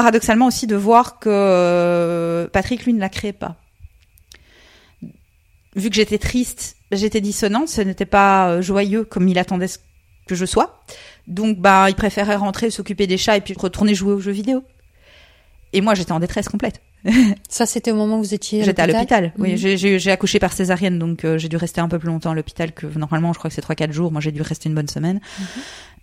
paradoxalement 0.00 0.46
aussi 0.48 0.66
de 0.66 0.76
voir 0.76 1.18
que 1.18 1.30
euh, 1.32 2.48
Patrick, 2.48 2.84
lui, 2.84 2.92
ne 2.92 3.00
la 3.00 3.08
créait 3.08 3.32
pas. 3.32 3.56
Vu 5.74 5.88
que 5.88 5.96
j'étais 5.96 6.18
triste, 6.18 6.76
j'étais 6.92 7.22
dissonante, 7.22 7.68
ce 7.70 7.80
n'était 7.80 8.04
pas 8.04 8.50
euh, 8.50 8.60
joyeux 8.62 9.04
comme 9.04 9.26
il 9.26 9.38
attendait 9.38 9.68
que 10.26 10.34
je 10.34 10.44
sois. 10.44 10.82
Donc, 11.28 11.58
bah, 11.58 11.86
il 11.88 11.94
préférait 11.94 12.36
rentrer, 12.36 12.70
s'occuper 12.70 13.06
des 13.06 13.16
chats 13.16 13.38
et 13.38 13.40
puis 13.40 13.54
retourner 13.58 13.94
jouer 13.94 14.12
aux 14.12 14.20
jeux 14.20 14.32
vidéo. 14.32 14.64
Et 15.72 15.80
moi, 15.80 15.94
j'étais 15.94 16.12
en 16.12 16.20
détresse 16.20 16.50
complète. 16.50 16.82
Ça, 17.48 17.64
c'était 17.64 17.90
au 17.90 17.96
moment 17.96 18.18
où 18.18 18.22
vous 18.22 18.34
étiez 18.34 18.60
à 18.60 18.64
J'étais 18.66 18.82
à 18.82 18.86
l'hôpital. 18.86 19.32
Oui, 19.38 19.52
Mhm. 19.52 19.76
j'ai- 19.98 20.10
accouché 20.10 20.38
par 20.38 20.52
césarienne, 20.52 20.98
donc 20.98 21.24
euh, 21.24 21.38
j'ai 21.38 21.48
dû 21.48 21.56
rester 21.56 21.80
un 21.80 21.88
peu 21.88 21.98
plus 21.98 22.08
longtemps 22.08 22.32
à 22.32 22.34
l'hôpital 22.34 22.72
que 22.72 22.86
normalement, 22.98 23.32
je 23.32 23.38
crois 23.38 23.48
que 23.48 23.54
c'est 23.54 23.62
3-4 23.62 23.92
jours. 23.92 24.12
Moi, 24.12 24.20
j'ai 24.20 24.32
dû 24.32 24.42
rester 24.42 24.68
une 24.68 24.74
bonne 24.74 24.88
semaine. 24.88 25.20
Mhm. 25.38 25.46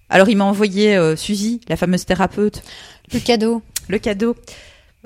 Alors, 0.09 0.29
il 0.29 0.37
m'a 0.37 0.43
envoyé 0.45 0.95
euh, 0.95 1.15
Suzy, 1.15 1.61
la 1.69 1.77
fameuse 1.77 2.05
thérapeute, 2.05 2.63
Le 3.13 3.19
cadeau. 3.19 3.61
Le 3.89 3.99
cadeau, 3.99 4.35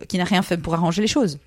qui 0.08 0.18
n'a 0.18 0.24
rien 0.26 0.42
fait 0.42 0.58
pour 0.58 0.74
arranger 0.74 1.02
les 1.02 1.08
choses. 1.08 1.40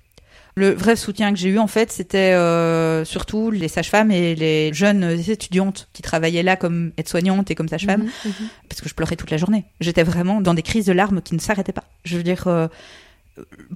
Le 0.55 0.71
vrai 0.71 0.97
soutien 0.97 1.31
que 1.31 1.39
j'ai 1.39 1.47
eu, 1.47 1.59
en 1.59 1.67
fait, 1.67 1.93
c'était 1.93 2.33
euh, 2.33 3.05
surtout 3.05 3.51
les 3.51 3.69
sages-femmes 3.69 4.11
et 4.11 4.35
les 4.35 4.73
jeunes 4.73 5.03
étudiantes 5.29 5.87
qui 5.93 6.01
travaillaient 6.01 6.43
là 6.43 6.57
comme 6.57 6.91
aides-soignantes 6.97 7.49
et 7.51 7.55
comme 7.55 7.69
sages-femmes, 7.69 8.01
Mhm, 8.03 8.09
mhm. 8.25 8.47
parce 8.67 8.81
que 8.81 8.89
je 8.89 8.93
pleurais 8.93 9.15
toute 9.15 9.31
la 9.31 9.37
journée. 9.37 9.63
J'étais 9.79 10.03
vraiment 10.03 10.41
dans 10.41 10.53
des 10.53 10.61
crises 10.61 10.85
de 10.85 10.91
larmes 10.91 11.21
qui 11.21 11.35
ne 11.35 11.39
s'arrêtaient 11.39 11.71
pas. 11.71 11.85
Je 12.03 12.17
veux 12.17 12.23
dire, 12.23 12.47
euh, 12.47 12.67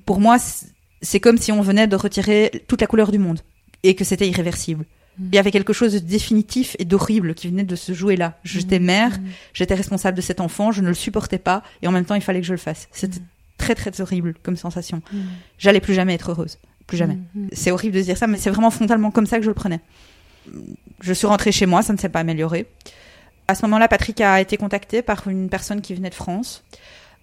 pour 0.06 0.20
moi, 0.20 0.38
c'est- 1.02 1.20
comme 1.22 1.38
si 1.38 1.52
on 1.54 1.62
venait 1.62 1.88
de 1.88 1.96
retirer 1.96 2.64
toute 2.68 2.82
la 2.82 2.88
couleur 2.88 3.12
du 3.12 3.20
monde 3.20 3.40
et 3.84 3.96
que 3.96 4.04
c'était 4.04 4.28
irréversible. 4.28 4.84
Mhm. 5.18 5.30
Il 5.32 5.36
y 5.36 5.40
avait 5.40 5.52
quelque 5.52 5.72
chose 5.72 5.94
de 5.94 6.00
définitif 6.00 6.76
et 6.78 6.84
d'horrible 6.84 7.36
qui 7.36 7.48
venait 7.48 7.64
de 7.64 7.78
se 7.78 7.94
jouer 7.94 8.18
là. 8.18 8.38
J'étais 8.44 8.80
mère, 8.80 9.18
j'étais 9.54 9.76
responsable 9.76 10.18
de 10.18 10.22
cet 10.22 10.42
enfant, 10.42 10.74
je 10.74 10.82
ne 10.82 10.90
le 10.90 10.94
supportais 10.94 11.38
pas 11.40 11.64
et 11.82 11.88
en 11.88 11.92
même 11.94 12.04
temps 12.04 12.16
il 12.16 12.22
fallait 12.22 12.42
que 12.42 12.48
je 12.48 12.52
le 12.54 12.58
fasse. 12.60 12.90
C'était. 12.92 13.20
Très 13.58 13.76
très 13.76 14.02
horrible 14.02 14.36
comme 14.44 14.58
sensation. 14.58 15.02
Mhm. 15.12 15.24
J'allais 15.58 15.80
plus 15.80 15.94
jamais 15.94 16.14
être 16.14 16.32
heureuse, 16.32 16.58
plus 16.88 16.98
jamais. 16.98 17.18
Mhm. 17.34 17.50
C'est 17.54 17.72
horrible 17.72 17.96
de 17.96 18.02
se 18.02 18.06
dire 18.06 18.18
ça, 18.18 18.28
mais 18.28 18.38
c'est 18.38 18.50
vraiment 18.50 18.72
frontalement 18.72 19.12
comme 19.12 19.26
ça 19.26 19.38
que 19.38 19.44
je 19.44 19.50
le 19.50 19.54
prenais. 19.54 19.80
Je 21.02 21.14
suis 21.14 21.28
rentrée 21.28 21.52
chez 21.52 21.66
moi, 21.66 21.82
ça 21.82 21.94
ne 21.94 21.98
s'est 21.98 22.10
pas 22.10 22.20
amélioré. 22.20 22.68
À 23.48 23.56
ce 23.56 23.64
moment-là, 23.66 23.88
Patrick 23.88 24.22
a 24.22 24.42
été 24.42 24.58
contacté 24.58 25.02
par 25.02 25.28
une 25.28 25.50
personne 25.50 25.82
qui 25.82 25.94
venait 25.94 26.10
de 26.10 26.16
France, 26.16 26.64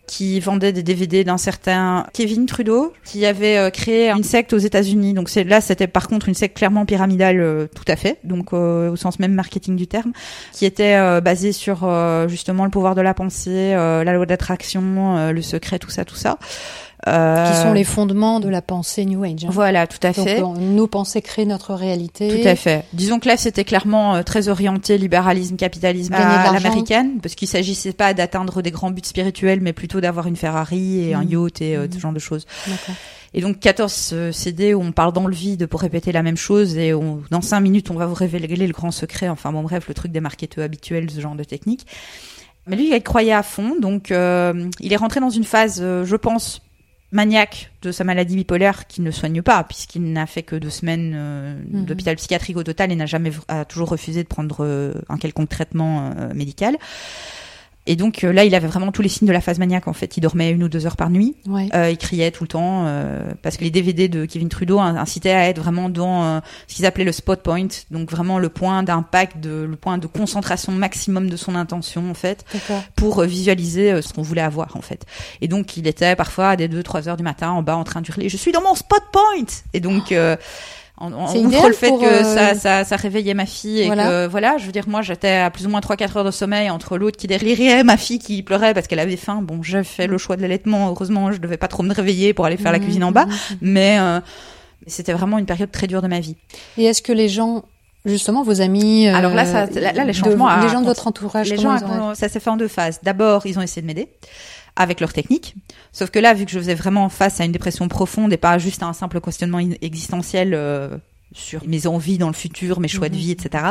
qui 0.06 0.40
vendait 0.40 0.72
des 0.72 0.82
DVD 0.82 1.24
d'un 1.24 1.38
certain 1.38 2.06
Kevin 2.12 2.46
Trudeau, 2.46 2.92
qui 3.04 3.24
avait 3.24 3.56
euh, 3.56 3.70
créé 3.70 4.10
une 4.10 4.24
secte 4.24 4.52
aux 4.52 4.58
États-Unis. 4.58 5.14
Donc 5.14 5.32
là, 5.34 5.60
c'était 5.60 5.86
par 5.86 6.08
contre 6.08 6.28
une 6.28 6.34
secte 6.34 6.56
clairement 6.56 6.84
pyramidale, 6.84 7.40
euh, 7.40 7.66
tout 7.74 7.84
à 7.86 7.96
fait, 7.96 8.18
donc 8.24 8.52
euh, 8.52 8.90
au 8.90 8.96
sens 8.96 9.18
même 9.18 9.32
marketing 9.32 9.76
du 9.76 9.86
terme, 9.86 10.12
qui 10.52 10.66
était 10.66 10.96
euh, 10.96 11.20
basée 11.20 11.52
sur 11.52 11.84
euh, 11.84 12.28
justement 12.28 12.64
le 12.64 12.70
pouvoir 12.70 12.94
de 12.94 13.00
la 13.00 13.14
pensée, 13.14 13.74
euh, 13.74 14.04
la 14.04 14.12
loi 14.12 14.26
d'attraction, 14.26 15.30
le 15.32 15.42
secret, 15.42 15.78
tout 15.78 15.90
ça, 15.90 16.04
tout 16.04 16.16
ça. 16.16 16.38
Euh, 17.08 17.50
Qui 17.50 17.60
sont 17.60 17.72
les 17.72 17.82
fondements 17.82 18.38
de 18.38 18.48
la 18.48 18.62
pensée 18.62 19.04
New 19.04 19.24
Age. 19.24 19.44
hein. 19.44 19.48
Voilà, 19.50 19.88
tout 19.88 19.98
à 20.04 20.12
Donc, 20.12 20.24
fait. 20.24 20.40
on- 20.40 20.54
nos 20.54 20.86
pensées 20.86 21.20
créent 21.20 21.44
notre 21.46 21.74
réalité. 21.74 22.28
Tout 22.42 22.48
à 22.48 22.54
fait. 22.54 22.84
Disons 22.92 23.18
que 23.18 23.26
là, 23.28 23.36
c'était 23.36 23.64
clairement 23.64 24.14
euh, 24.14 24.22
très 24.22 24.46
orienté 24.48 24.98
libéralisme, 24.98 25.56
capitalisme 25.56 26.14
à 26.14 26.52
l'américaine, 26.52 27.18
parce 27.20 27.34
qu'il 27.34 27.48
s'agissait 27.48 27.92
pas 27.92 28.14
d'atteindre 28.14 28.62
des 28.62 28.70
grands 28.70 28.92
buts 28.92 29.00
spirituels, 29.04 29.60
mais 29.60 29.72
plutôt 29.72 30.00
d'avoir 30.00 30.28
une 30.28 30.36
Ferrari 30.36 31.00
et 31.08 31.14
un 31.14 31.24
Mhm. 31.24 31.30
yacht 31.30 31.60
et 31.60 31.76
euh, 31.76 31.86
Mhm. 31.86 31.92
ce 31.92 31.98
genre 31.98 32.12
de 32.12 32.18
choses. 32.20 32.46
Et 33.34 33.40
donc 33.40 33.58
14 33.58 34.10
euh, 34.12 34.30
CD 34.30 34.74
où 34.74 34.80
on 34.82 34.92
parle 34.92 35.12
dans 35.12 35.26
le 35.26 35.34
vide 35.34 35.66
pour 35.66 35.80
répéter 35.80 36.12
la 36.12 36.22
même 36.22 36.36
chose 36.36 36.76
et 36.76 36.92
on, 36.94 37.22
dans 37.30 37.40
5 37.40 37.60
minutes 37.60 37.90
on 37.90 37.94
va 37.94 38.06
vous 38.06 38.14
révéler 38.14 38.66
le 38.66 38.72
grand 38.74 38.90
secret. 38.92 39.28
Enfin 39.28 39.50
bon 39.50 39.62
bref, 39.62 39.88
le 39.88 39.94
truc 39.94 40.12
des 40.12 40.20
marketeurs 40.20 40.64
habituels, 40.64 41.10
ce 41.10 41.18
genre 41.18 41.34
de 41.34 41.42
technique. 41.42 41.86
Mais 42.68 42.76
lui, 42.76 42.94
il 42.94 43.02
croyait 43.02 43.32
à 43.32 43.42
fond, 43.42 43.74
donc 43.80 44.12
euh, 44.12 44.68
il 44.78 44.92
est 44.92 44.96
rentré 44.96 45.18
dans 45.18 45.30
une 45.30 45.42
phase, 45.44 45.80
euh, 45.82 46.04
je 46.04 46.14
pense, 46.14 46.62
maniaque 47.12 47.70
de 47.82 47.92
sa 47.92 48.04
maladie 48.04 48.36
bipolaire 48.36 48.86
qui 48.86 49.00
ne 49.02 49.10
soigne 49.10 49.42
pas, 49.42 49.62
puisqu'il 49.64 50.12
n'a 50.12 50.26
fait 50.26 50.42
que 50.42 50.56
deux 50.56 50.70
semaines 50.70 51.12
euh, 51.14 51.54
Mhm. 51.70 51.84
d'hôpital 51.84 52.16
psychiatrique 52.16 52.56
au 52.56 52.62
total 52.64 52.90
et 52.90 52.96
n'a 52.96 53.06
jamais 53.06 53.30
a 53.48 53.64
toujours 53.64 53.90
refusé 53.90 54.22
de 54.22 54.28
prendre 54.28 54.64
euh, 54.64 54.94
un 55.08 55.18
quelconque 55.18 55.50
traitement 55.50 56.12
euh, 56.18 56.32
médical. 56.34 56.76
Et 57.86 57.96
donc 57.96 58.22
euh, 58.22 58.32
là, 58.32 58.44
il 58.44 58.54
avait 58.54 58.68
vraiment 58.68 58.92
tous 58.92 59.02
les 59.02 59.08
signes 59.08 59.26
de 59.26 59.32
la 59.32 59.40
phase 59.40 59.58
maniaque. 59.58 59.88
En 59.88 59.92
fait, 59.92 60.16
il 60.16 60.20
dormait 60.20 60.50
une 60.50 60.62
ou 60.62 60.68
deux 60.68 60.86
heures 60.86 60.96
par 60.96 61.10
nuit. 61.10 61.34
Ouais. 61.46 61.68
Euh, 61.74 61.90
il 61.90 61.98
criait 61.98 62.30
tout 62.30 62.44
le 62.44 62.48
temps 62.48 62.84
euh, 62.86 63.22
parce 63.42 63.56
que 63.56 63.64
les 63.64 63.70
DVD 63.70 64.08
de 64.08 64.24
Kevin 64.24 64.48
Trudeau 64.48 64.78
in- 64.78 64.94
incitaient 64.96 65.32
à 65.32 65.48
être 65.48 65.58
vraiment 65.58 65.88
dans 65.88 66.22
euh, 66.24 66.40
ce 66.68 66.76
qu'ils 66.76 66.86
appelaient 66.86 67.04
le 67.04 67.10
spot 67.12 67.42
point, 67.42 67.66
donc 67.90 68.10
vraiment 68.10 68.38
le 68.38 68.48
point 68.50 68.84
d'impact, 68.84 69.38
de, 69.40 69.66
le 69.68 69.76
point 69.76 69.98
de 69.98 70.06
concentration 70.06 70.70
maximum 70.72 71.28
de 71.28 71.36
son 71.36 71.56
intention 71.56 72.08
en 72.08 72.14
fait, 72.14 72.44
pour 72.94 73.18
euh, 73.20 73.26
visualiser 73.26 74.00
ce 74.00 74.12
qu'on 74.12 74.22
voulait 74.22 74.42
avoir 74.42 74.76
en 74.76 74.80
fait. 74.82 75.04
Et 75.40 75.48
donc 75.48 75.76
il 75.76 75.86
était 75.88 76.14
parfois 76.14 76.50
à 76.50 76.56
des 76.56 76.68
2-3 76.68 77.08
heures 77.08 77.16
du 77.16 77.24
matin 77.24 77.50
en 77.50 77.62
bas 77.62 77.76
en 77.76 77.84
train 77.84 78.00
d'hurler 78.00 78.28
je 78.28 78.36
suis 78.36 78.52
dans 78.52 78.62
mon 78.62 78.74
spot 78.76 79.02
point 79.12 79.44
et 79.72 79.80
donc 79.80 80.12
euh, 80.12 80.36
en, 80.98 81.12
en- 81.12 81.34
outre 81.34 81.66
le 81.68 81.72
fait 81.74 81.90
que 81.90 82.04
euh, 82.04 82.22
ça, 82.22 82.54
ça, 82.54 82.84
ça 82.84 82.96
réveillait 82.96 83.34
ma 83.34 83.46
fille 83.46 83.80
et 83.80 83.86
Voilà. 83.86 84.04
que 84.06 84.26
voilà, 84.28 84.56
je 84.58 84.66
veux 84.66 84.72
dire 84.72 84.84
moi 84.88 85.02
j'étais 85.02 85.32
à 85.36 85.50
plus 85.50 85.66
ou 85.66 85.70
moins 85.70 85.80
3-4 85.80 86.18
heures 86.18 86.24
de 86.24 86.30
sommeil 86.30 86.70
entre 86.70 86.96
l'autre 86.98 87.16
qui 87.16 87.26
délirait, 87.26 87.82
ma 87.82 87.96
fille 87.96 88.18
qui 88.18 88.42
pleurait 88.42 88.74
parce 88.74 88.86
qu'elle 88.86 89.00
avait 89.00 89.16
faim. 89.16 89.40
Bon, 89.42 89.62
j'ai 89.62 89.82
fait 89.84 90.06
le 90.06 90.18
choix 90.18 90.36
de 90.36 90.42
l'allaitement, 90.42 90.88
heureusement 90.90 91.32
je 91.32 91.38
devais 91.38 91.56
pas 91.56 91.68
trop 91.68 91.82
me 91.82 91.92
réveiller 91.94 92.34
pour 92.34 92.44
aller 92.46 92.56
faire 92.58 92.72
la 92.72 92.78
Mhm, 92.78 92.84
cuisine 92.84 93.04
en 93.04 93.10
bas, 93.12 93.24
mhm. 93.26 93.56
mais 93.62 93.98
euh, 94.00 94.20
c'était 94.86 95.12
vraiment 95.14 95.38
une 95.38 95.46
période 95.46 95.70
très 95.72 95.86
dure 95.86 96.02
de 96.02 96.08
ma 96.08 96.20
vie. 96.20 96.36
Et 96.76 96.84
est-ce 96.84 97.02
que 97.02 97.12
les 97.12 97.28
gens, 97.28 97.64
justement, 98.04 98.42
vos 98.42 98.60
amis, 98.60 99.08
euh, 99.08 99.14
Alors 99.14 99.34
là, 99.34 99.44
ça- 99.46 99.66
là- 99.66 99.92
là, 99.92 100.04
les 100.04 100.12
de- 100.12 100.16
changements 100.16 100.46
à- 100.48 100.62
les 100.62 100.68
gens 100.68 100.80
de 100.82 100.86
votre 100.86 101.06
entourage, 101.06 101.50
Les 101.50 101.56
gens, 101.56 101.78
ça 102.14 102.28
s'est 102.28 102.40
fait 102.40 102.50
en 102.50 102.56
deux 102.56 102.68
phases. 102.68 103.00
D'abord, 103.02 103.46
ils 103.46 103.58
ont 103.58 103.62
essayé 103.62 103.80
de 103.82 103.86
m'aider 103.86 104.08
avec 104.76 105.00
leur 105.00 105.12
technique. 105.12 105.54
Sauf 105.92 106.10
que 106.10 106.18
là, 106.18 106.34
vu 106.34 106.44
que 106.46 106.50
je 106.50 106.58
faisais 106.58 106.74
vraiment 106.74 107.08
face 107.08 107.40
à 107.40 107.44
une 107.44 107.52
dépression 107.52 107.88
profonde 107.88 108.32
et 108.32 108.36
pas 108.38 108.56
juste 108.58 108.82
à 108.82 108.86
un 108.86 108.92
simple 108.92 109.20
questionnement 109.20 109.58
existentiel 109.58 110.54
euh, 110.54 110.96
sur 111.34 111.66
mes 111.66 111.86
envies 111.86 112.18
dans 112.18 112.26
le 112.28 112.34
futur, 112.34 112.78
mes 112.80 112.88
choix 112.88 113.08
de 113.08 113.14
Mhm. 113.14 113.20
vie, 113.20 113.30
etc., 113.32 113.64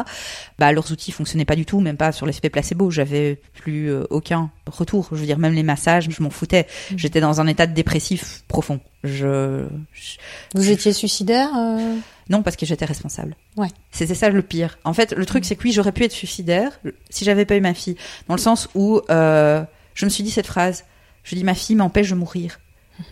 bah, 0.58 0.72
leurs 0.72 0.92
outils 0.92 1.12
fonctionnaient 1.12 1.46
pas 1.46 1.56
du 1.56 1.66
tout, 1.66 1.80
même 1.80 1.98
pas 1.98 2.12
sur 2.12 2.26
l'effet 2.26 2.50
placebo. 2.50 2.90
J'avais 2.92 3.40
plus 3.54 3.90
euh, 3.92 4.04
aucun 4.10 4.50
retour. 4.68 5.10
Je 5.12 5.18
veux 5.18 5.26
dire, 5.26 5.38
même 5.38 5.54
les 5.54 5.62
massages, 5.64 6.08
je 6.10 6.24
m'en 6.24 6.30
foutais. 6.32 6.66
Mhm. 6.92 6.98
J'étais 7.00 7.20
dans 7.22 7.40
un 7.42 7.48
état 7.48 7.68
de 7.68 7.74
dépressif 7.74 8.44
profond. 8.48 8.80
Je, 9.04 9.66
je- 9.94 10.18
Vous 10.56 10.70
étiez 10.70 10.94
suicidaire 10.94 11.50
euh? 11.58 11.96
Non, 12.30 12.44
parce 12.44 12.56
que 12.56 12.66
j'étais 12.66 12.86
responsable. 12.86 13.36
Ouais. 13.58 13.68
C'était 13.92 14.16
ça 14.16 14.30
le 14.30 14.42
pire. 14.42 14.78
En 14.84 14.94
fait, 14.94 15.12
le 15.14 15.26
truc, 15.26 15.46
c'est 15.46 15.56
que 15.56 15.64
oui, 15.64 15.72
j'aurais 15.72 15.92
pu 15.92 16.04
être 16.04 16.12
suicidaire 16.14 16.80
si 17.10 17.26
j'avais 17.26 17.46
pas 17.46 17.56
eu 17.58 17.62
ma 17.62 17.74
fille. 17.74 17.98
Dans 18.28 18.36
le 18.36 18.40
sens 18.42 18.70
où 18.76 19.02
euh, 19.10 19.64
je 19.96 20.06
me 20.06 20.10
suis 20.10 20.24
dit 20.24 20.32
cette 20.32 20.48
phrase. 20.48 20.84
Je 21.24 21.36
dis, 21.36 21.44
ma 21.44 21.54
fille 21.54 21.76
m'empêche 21.76 22.10
de 22.10 22.16
mourir. 22.16 22.60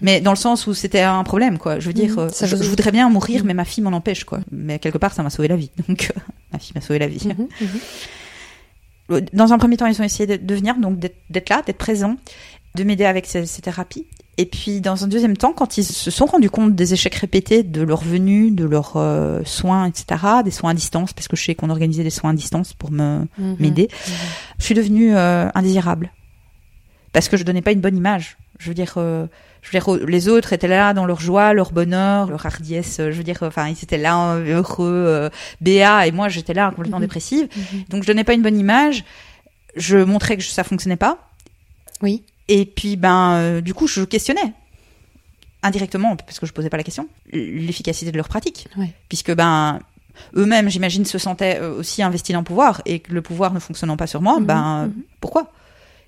Mais 0.02 0.22
dans 0.22 0.32
le 0.32 0.38
sens 0.38 0.68
où 0.68 0.74
c'était 0.74 1.02
un 1.02 1.24
problème, 1.24 1.58
quoi. 1.58 1.80
Je 1.80 1.88
veux 1.88 1.94
dire, 1.94 2.12
Mhm. 2.12 2.20
euh, 2.20 2.30
Ça 2.30 2.46
je, 2.46 2.56
voudrais 2.56 2.92
bien 2.92 3.10
mourir, 3.10 3.42
Mhm. 3.42 3.48
mais 3.48 3.54
ma 3.56 3.66
fille 3.66 3.84
m'en 3.84 3.92
empêche, 3.92 4.24
quoi. 4.24 4.40
Mais 4.52 4.78
quelque 4.80 4.98
part, 5.00 5.14
ça 5.14 5.24
m'a 5.24 5.30
sauvé 5.32 5.48
la 5.48 5.56
vie. 5.56 5.72
Donc, 5.88 6.12
euh, 6.16 6.20
ma 6.54 6.60
fille 6.60 6.74
m'a 6.76 6.82
sauvé 6.82 7.00
la 7.00 7.08
vie. 7.08 7.28
Mhm, 7.28 7.48
Dans 9.34 9.54
un 9.54 9.58
premier 9.58 9.78
temps, 9.78 9.88
ils 9.88 10.00
ont 10.00 10.06
essayé 10.06 10.28
de, 10.28 10.36
de 10.46 10.56
venir, 10.56 10.76
donc 10.78 11.00
d'être- 11.00 11.50
là, 11.50 11.64
d'être 11.66 11.78
présents, 11.80 12.16
de 12.76 12.84
m'aider 12.84 13.06
avec 13.06 13.26
ces, 13.26 13.48
ces 13.48 13.62
thérapies. 13.64 14.06
Et 14.38 14.46
puis, 14.46 14.80
dans 14.82 15.04
un 15.04 15.08
deuxième 15.08 15.36
temps, 15.36 15.52
quand 15.52 15.78
ils 15.80 15.84
se 15.84 16.12
sont 16.12 16.26
rendus 16.28 16.50
compte 16.52 16.76
des 16.76 16.94
échecs 16.94 17.16
répétés 17.16 17.64
de 17.64 17.82
leur 17.82 18.02
venue, 18.04 18.52
de 18.52 18.66
leurs 18.66 18.94
euh, 18.98 19.42
soins, 19.46 19.86
etc., 19.88 20.22
des 20.46 20.52
soins 20.52 20.72
à 20.72 20.74
distance, 20.76 21.12
parce 21.12 21.28
que 21.28 21.36
je 21.36 21.44
sais 21.44 21.56
qu'on 21.56 21.72
organisait 21.72 22.04
des 22.04 22.10
soins 22.12 22.30
à 22.30 22.34
distance 22.34 22.74
pour 22.74 22.92
me 22.92 23.26
m'aider, 23.58 23.90
je 24.60 24.64
suis 24.64 24.76
devenue 24.76 25.16
euh, 25.16 25.50
indésirable. 25.56 26.12
Parce 27.14 27.28
que 27.30 27.38
je 27.38 27.44
donnais 27.44 27.62
pas 27.62 27.72
une 27.72 27.82
bonne 27.82 27.98
image. 27.98 28.38
Je 28.60 28.68
veux 28.70 28.74
dire, 28.76 28.94
euh, 28.98 29.26
je 29.62 29.70
veux 29.72 29.80
dire, 29.80 30.06
les 30.08 30.28
autres 30.30 30.54
étaient 30.54 30.68
là 30.68 30.94
dans 30.94 31.06
leur 31.06 31.20
joie, 31.22 31.54
leur 31.54 31.72
bonheur, 31.72 32.30
leur 32.30 32.46
hardiesse. 32.46 33.00
euh, 33.00 33.12
Je 33.12 33.18
veux 33.18 33.24
dire, 33.24 33.38
enfin, 33.42 33.68
ils 33.70 33.82
étaient 33.84 33.98
là 33.98 34.34
euh, 34.36 34.58
heureux, 34.58 35.06
euh, 35.08 35.30
béats, 35.62 36.06
et 36.08 36.12
moi 36.12 36.30
j'étais 36.30 36.54
là 36.54 36.70
complètement 36.70 36.98
Mhm. 36.98 37.04
dépressive. 37.06 37.48
Mhm. 37.56 37.84
Donc 37.90 38.04
je 38.04 38.08
donnais 38.08 38.24
pas 38.24 38.34
une 38.34 38.42
bonne 38.42 38.60
image. 38.60 39.04
Je 39.76 39.98
montrais 39.98 40.36
que 40.38 40.44
ça 40.44 40.64
fonctionnait 40.64 40.98
pas. 40.98 41.30
Oui. 42.02 42.24
Et 42.48 42.66
puis 42.66 42.96
ben 42.96 43.34
euh, 43.36 43.62
du 43.62 43.74
coup 43.74 43.88
je 43.88 44.02
questionnais 44.02 44.54
indirectement 45.62 46.16
parce 46.16 46.40
que 46.40 46.46
je 46.46 46.54
posais 46.54 46.70
pas 46.70 46.78
la 46.78 46.84
question 46.84 47.08
l'efficacité 47.32 48.12
de 48.12 48.18
leur 48.18 48.28
pratique. 48.30 48.68
Ouais. 48.78 48.92
Puisque 49.10 49.34
ben 49.34 49.80
eux-mêmes 50.36 50.70
j'imagine 50.70 51.06
se 51.06 51.18
sentaient 51.18 51.60
euh, 51.62 51.76
aussi 51.78 52.02
investis 52.02 52.34
dans 52.34 52.40
le 52.40 52.46
pouvoir 52.46 52.82
et 52.86 53.00
que 53.00 53.14
le 53.14 53.22
pouvoir 53.22 53.54
ne 53.54 53.60
fonctionnant 53.60 53.98
pas 53.98 54.08
sur 54.08 54.22
moi, 54.22 54.40
Mhm, 54.40 54.46
ben 54.46 54.92
pourquoi? 55.22 55.52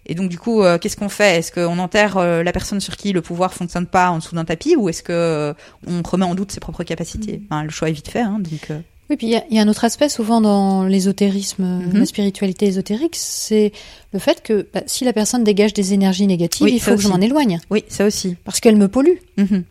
Et 0.05 0.15
donc 0.15 0.29
du 0.29 0.37
coup, 0.39 0.61
euh, 0.63 0.77
qu'est-ce 0.77 0.97
qu'on 0.97 1.09
fait? 1.09 1.37
Est-ce 1.39 1.51
qu'on 1.51 1.77
enterre 1.79 2.17
euh, 2.17 2.43
la 2.43 2.51
personne 2.51 2.79
sur 2.79 2.97
qui 2.97 3.11
le 3.13 3.21
pouvoir 3.21 3.53
fonctionne 3.53 3.85
pas 3.85 4.09
en 4.09 4.17
dessous 4.17 4.35
d'un 4.35 4.45
tapis, 4.45 4.75
ou 4.75 4.89
est-ce 4.89 5.03
que 5.03 5.11
euh, 5.13 5.53
on 5.87 6.01
remet 6.03 6.25
en 6.25 6.35
doute 6.35 6.51
ses 6.51 6.59
propres 6.59 6.83
capacités? 6.83 7.41
Enfin, 7.49 7.63
Le 7.63 7.69
choix 7.69 7.89
est 7.89 7.93
vite 7.93 8.09
fait. 8.09 8.21
Hein, 8.21 8.39
donc, 8.39 8.71
Oui, 9.09 9.17
puis 9.17 9.27
il 9.27 9.33
y 9.33 9.35
a- 9.35 9.43
il 9.49 9.55
y, 9.57 9.59
a 9.59 9.61
un 9.61 9.67
autre 9.67 9.83
aspect 9.83 10.07
souvent 10.07 10.39
dans 10.39 10.83
l'ésotérisme, 10.85 11.63
Mhm. 11.65 11.99
la 11.99 12.05
spiritualité 12.05 12.65
ésotérique, 12.67 13.15
c'est 13.17 13.73
le 14.13 14.19
fait 14.19 14.41
que 14.41 14.65
bah, 14.73 14.81
si 14.85 15.03
la 15.03 15.11
personne 15.11 15.43
dégage 15.43 15.73
des 15.73 15.93
énergies 15.93 16.27
négatives, 16.27 16.63
Oui, 16.65 16.71
il 16.75 16.79
faut 16.79 16.95
que 16.95 17.01
je 17.01 17.09
m'en 17.09 17.19
éloigne 17.19 17.59
oui, 17.69 17.83
ça 17.89 18.05
aussi. 18.05 18.37
parce 18.45 18.61
qu'elle 18.61 18.77
me 18.77 18.87
pollue. 18.87 19.17
Mhm. 19.37 19.63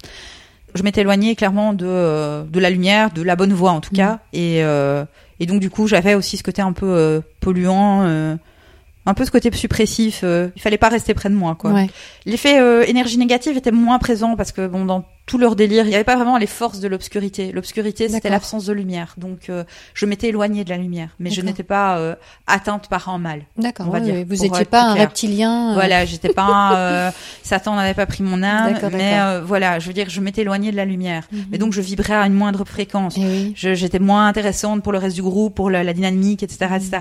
Je 0.74 0.82
m'étais 0.82 1.00
éloignée 1.00 1.34
clairement 1.36 1.72
de 1.72 2.44
de 2.44 2.60
la 2.60 2.68
lumière, 2.70 3.10
de 3.12 3.22
la 3.22 3.34
bonne 3.34 3.52
voie 3.54 3.72
en 3.72 3.80
tout 3.80 3.90
Mhm. 3.92 3.96
cas, 3.96 4.20
et 4.34 4.58
et 5.40 5.46
donc 5.46 5.58
du 5.60 5.70
coup 5.70 5.86
j'avais 5.88 6.14
aussi 6.14 6.36
ce 6.36 6.42
côté 6.42 6.60
un 6.62 6.72
peu 6.74 7.22
polluant, 7.40 8.36
un 9.06 9.14
peu 9.14 9.24
ce 9.24 9.30
côté 9.30 9.50
suppressif. 9.52 10.20
euh, 10.24 10.48
il 10.56 10.62
fallait 10.62 10.78
pas 10.78 10.88
rester 10.88 11.14
près 11.14 11.28
de 11.30 11.34
moi 11.34 11.54
quoi. 11.54 11.72
Ouais. 11.72 11.88
L'effet 12.26 12.60
euh, 12.60 12.84
énergie 12.86 13.18
négative 13.18 13.56
était 13.56 13.70
moins 13.72 13.98
présent 13.98 14.36
parce 14.36 14.52
que 14.52 14.66
bon 14.66 14.84
dans 14.84 15.04
tout 15.26 15.38
leur 15.38 15.54
délire, 15.54 15.84
il 15.84 15.90
n'y 15.90 15.94
avait 15.94 16.02
pas 16.02 16.16
vraiment 16.16 16.38
les 16.38 16.46
forces 16.48 16.80
de 16.80 16.88
l'obscurité. 16.88 17.52
L'obscurité 17.52 18.08
c'était 18.08 18.30
l'absence 18.30 18.64
de 18.66 18.72
lumière, 18.72 19.14
donc 19.16 19.48
euh, 19.48 19.62
je 19.94 20.04
m'étais 20.04 20.28
éloignée 20.28 20.64
de 20.64 20.70
la 20.70 20.76
lumière, 20.76 21.10
mais 21.20 21.30
je 21.30 21.40
n'étais 21.40 21.62
pas 21.62 21.98
euh, 21.98 22.16
atteinte 22.48 22.88
par 22.88 23.08
un 23.08 23.18
mal. 23.18 23.42
D'accord. 23.56 23.86
On 23.88 23.90
va 23.92 23.98
ouais, 24.00 24.04
dire. 24.04 24.14
Vous 24.28 24.34
pour 24.36 24.44
étiez 24.46 24.62
être 24.62 24.70
pas 24.70 24.82
un 24.82 24.94
clair. 24.94 25.06
reptilien. 25.06 25.70
euh, 25.70 25.74
Voilà, 25.74 26.04
j'étais 26.04 26.30
pas 26.32 26.42
un, 26.42 26.74
euh, 26.74 27.10
Satan 27.44 27.76
n'avait 27.76 27.94
pas 27.94 28.06
pris 28.06 28.24
mon 28.24 28.42
âme, 28.42 28.72
D'accord, 28.72 28.90
mais 28.92 29.20
euh, 29.20 29.40
voilà, 29.44 29.78
je 29.78 29.86
veux 29.86 29.92
dire, 29.92 30.10
je 30.10 30.20
m'étais 30.20 30.40
éloignée 30.42 30.72
de 30.72 30.76
la 30.76 30.84
lumière, 30.84 31.28
mhm. 31.30 31.44
mais 31.52 31.58
donc 31.58 31.72
je 31.72 31.80
vibrais 31.80 32.14
à 32.14 32.26
une 32.26 32.34
moindre 32.34 32.64
fréquence. 32.64 33.14
Eh 33.16 33.20
oui. 33.24 33.52
J'étais 33.54 34.00
moins 34.00 34.26
intéressante 34.26 34.82
pour 34.82 34.90
le 34.90 34.98
reste 34.98 35.14
du 35.14 35.22
groupe, 35.22 35.54
pour 35.54 35.70
la, 35.70 35.84
la 35.84 35.92
dynamique, 35.92 36.42
etc., 36.42 36.72
etc. 36.74 36.98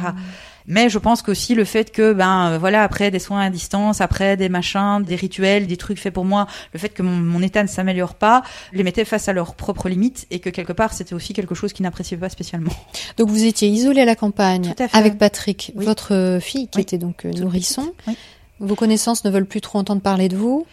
Mais 0.67 0.89
je 0.89 0.97
pense 0.99 1.21
qu'aussi 1.21 1.55
le 1.55 1.65
fait 1.65 1.91
que, 1.91 2.13
ben, 2.13 2.51
euh, 2.51 2.57
voilà, 2.57 2.83
après 2.83 3.11
des 3.11 3.19
soins 3.19 3.41
à 3.41 3.49
distance, 3.49 4.01
après 4.01 4.37
des 4.37 4.49
machins, 4.49 5.01
des 5.03 5.15
rituels, 5.15 5.67
des 5.67 5.77
trucs 5.77 5.99
faits 5.99 6.13
pour 6.13 6.25
moi, 6.25 6.47
le 6.73 6.79
fait 6.79 6.89
que 6.89 7.01
mon, 7.01 7.15
mon 7.17 7.41
état 7.41 7.63
ne 7.63 7.67
s'améliore 7.67 8.15
pas, 8.15 8.43
les 8.73 8.83
mettait 8.83 9.05
face 9.05 9.27
à 9.27 9.33
leurs 9.33 9.55
propres 9.55 9.89
limites 9.89 10.27
et 10.31 10.39
que 10.39 10.49
quelque 10.49 10.73
part 10.73 10.93
c'était 10.93 11.13
aussi 11.15 11.33
quelque 11.33 11.55
chose 11.55 11.73
qu'ils 11.73 11.83
n'appréciaient 11.83 12.17
pas 12.17 12.29
spécialement. 12.29 12.71
Donc 13.17 13.29
vous 13.29 13.43
étiez 13.45 13.67
isolé 13.69 14.01
à 14.01 14.05
la 14.05 14.15
campagne 14.15 14.73
à 14.79 14.97
avec 14.97 15.17
Patrick, 15.17 15.71
Oui. 15.75 15.85
votre 15.85 16.39
fille 16.41 16.67
qui 16.67 16.77
Oui. 16.77 16.81
était 16.83 16.97
donc 16.97 17.25
euh, 17.25 17.31
nourrisson. 17.33 17.91
Oui. 18.07 18.15
Vos 18.59 18.75
connaissances 18.75 19.23
ne 19.23 19.29
veulent 19.29 19.45
plus 19.45 19.61
trop 19.61 19.79
entendre 19.79 20.01
parler 20.01 20.27
de 20.27 20.35
vous. 20.35 20.65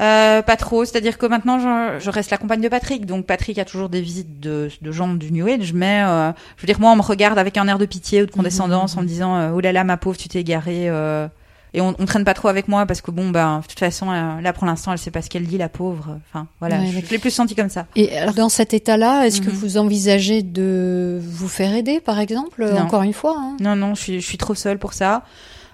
Euh, 0.00 0.40
pas 0.40 0.56
trop, 0.56 0.84
c'est-à-dire 0.86 1.18
que 1.18 1.26
maintenant 1.26 1.58
je, 1.58 2.02
je 2.02 2.10
reste 2.10 2.30
la 2.30 2.38
compagne 2.38 2.60
de 2.62 2.68
Patrick, 2.68 3.04
donc 3.04 3.26
Patrick 3.26 3.58
a 3.58 3.64
toujours 3.66 3.88
des 3.90 4.00
visites 4.00 4.40
de, 4.40 4.70
de 4.80 4.92
gens 4.92 5.08
du 5.12 5.30
New 5.30 5.46
Age, 5.46 5.72
mais 5.74 6.02
euh, 6.02 6.32
je 6.56 6.62
veux 6.62 6.66
dire 6.66 6.80
moi 6.80 6.90
on 6.92 6.96
me 6.96 7.02
regarde 7.02 7.38
avec 7.38 7.58
un 7.58 7.68
air 7.68 7.78
de 7.78 7.84
pitié 7.86 8.22
ou 8.22 8.26
de 8.26 8.30
condescendance 8.30 8.96
en 8.96 9.02
me 9.02 9.06
disant 9.06 9.36
euh, 9.36 9.50
oh 9.54 9.60
là 9.60 9.72
là 9.72 9.84
ma 9.84 9.98
pauvre 9.98 10.16
tu 10.16 10.28
t'es 10.28 10.40
égarée 10.40 10.88
euh, 10.88 11.28
et 11.74 11.80
on, 11.82 11.94
on 11.98 12.06
traîne 12.06 12.24
pas 12.24 12.32
trop 12.34 12.48
avec 12.48 12.66
moi 12.66 12.86
parce 12.86 13.00
que 13.02 13.10
bon 13.10 13.28
ben 13.30 13.58
de 13.62 13.66
toute 13.66 13.78
façon 13.78 14.10
euh, 14.10 14.40
là 14.40 14.52
pour 14.54 14.64
l'instant 14.64 14.90
elle 14.92 14.98
sait 14.98 15.10
pas 15.10 15.20
ce 15.20 15.28
qu'elle 15.28 15.44
dit 15.46 15.58
la 15.58 15.68
pauvre, 15.68 16.18
enfin 16.32 16.46
voilà 16.60 16.78
Ouais, 16.78 16.86
je, 17.04 17.10
l'ai 17.10 17.18
plus 17.18 17.30
senti 17.30 17.54
comme 17.54 17.68
ça. 17.68 17.84
Et 17.94 18.16
alors 18.16 18.32
dans 18.34 18.48
cet 18.48 18.72
état-là, 18.72 19.26
est-ce 19.26 19.40
que 19.42 19.50
Mhm. 19.50 19.54
vous 19.56 19.76
envisagez 19.76 20.42
de 20.42 21.20
vous 21.22 21.48
faire 21.48 21.74
aider, 21.74 22.00
par 22.00 22.18
exemple, 22.20 22.64
Non. 22.64 22.80
encore 22.80 23.02
une 23.02 23.12
fois 23.12 23.36
hein 23.38 23.56
Non 23.60 23.76
non 23.76 23.94
je 23.94 24.00
suis 24.00 24.20
je 24.22 24.26
suis 24.26 24.38
trop 24.38 24.54
seule 24.54 24.78
pour 24.78 24.94
ça. 24.94 25.24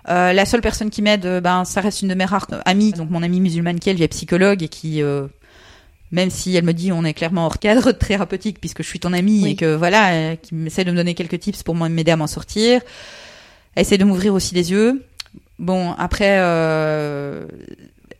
Euh, 0.08 0.32
la 0.32 0.44
seule 0.46 0.60
personne 0.60 0.90
qui 0.90 1.02
m'aide, 1.02 1.26
euh, 1.26 1.40
ben 1.40 1.64
ça 1.64 1.80
reste 1.80 2.02
une 2.02 2.08
de 2.08 2.14
mes 2.14 2.24
rares 2.24 2.46
amies, 2.64 2.92
donc 2.92 3.10
mon 3.10 3.22
amie 3.22 3.40
musulmane 3.40 3.80
qui 3.80 3.90
elle 3.90 4.00
est 4.00 4.08
psychologue 4.08 4.62
et 4.62 4.68
qui 4.68 5.02
euh, 5.02 5.26
même 6.12 6.30
si 6.30 6.54
elle 6.54 6.64
me 6.64 6.72
dit 6.72 6.92
on 6.92 7.04
est 7.04 7.12
clairement 7.14 7.46
hors 7.46 7.58
cadre 7.58 7.90
thérapeutique 8.06 8.58
puisque 8.60 8.82
je 8.84 8.88
suis 8.88 9.00
ton 9.00 9.12
amie 9.12 9.42
Oui. 9.42 9.50
et 9.50 9.56
que 9.56 9.74
voilà, 9.74 10.12
euh, 10.12 10.36
qui 10.36 10.54
essaie 10.66 10.84
de 10.84 10.92
me 10.92 10.96
donner 10.96 11.14
quelques 11.14 11.40
tips 11.40 11.62
pour 11.64 11.74
m'aider 11.74 12.12
à 12.12 12.16
m'en 12.16 12.28
sortir. 12.28 12.82
Elle 13.74 13.82
essaie 13.82 13.98
de 13.98 14.04
m'ouvrir 14.04 14.32
aussi 14.32 14.54
les 14.54 14.70
yeux. 14.70 15.02
Bon, 15.58 15.92
après, 15.98 16.36
euh, 16.38 17.46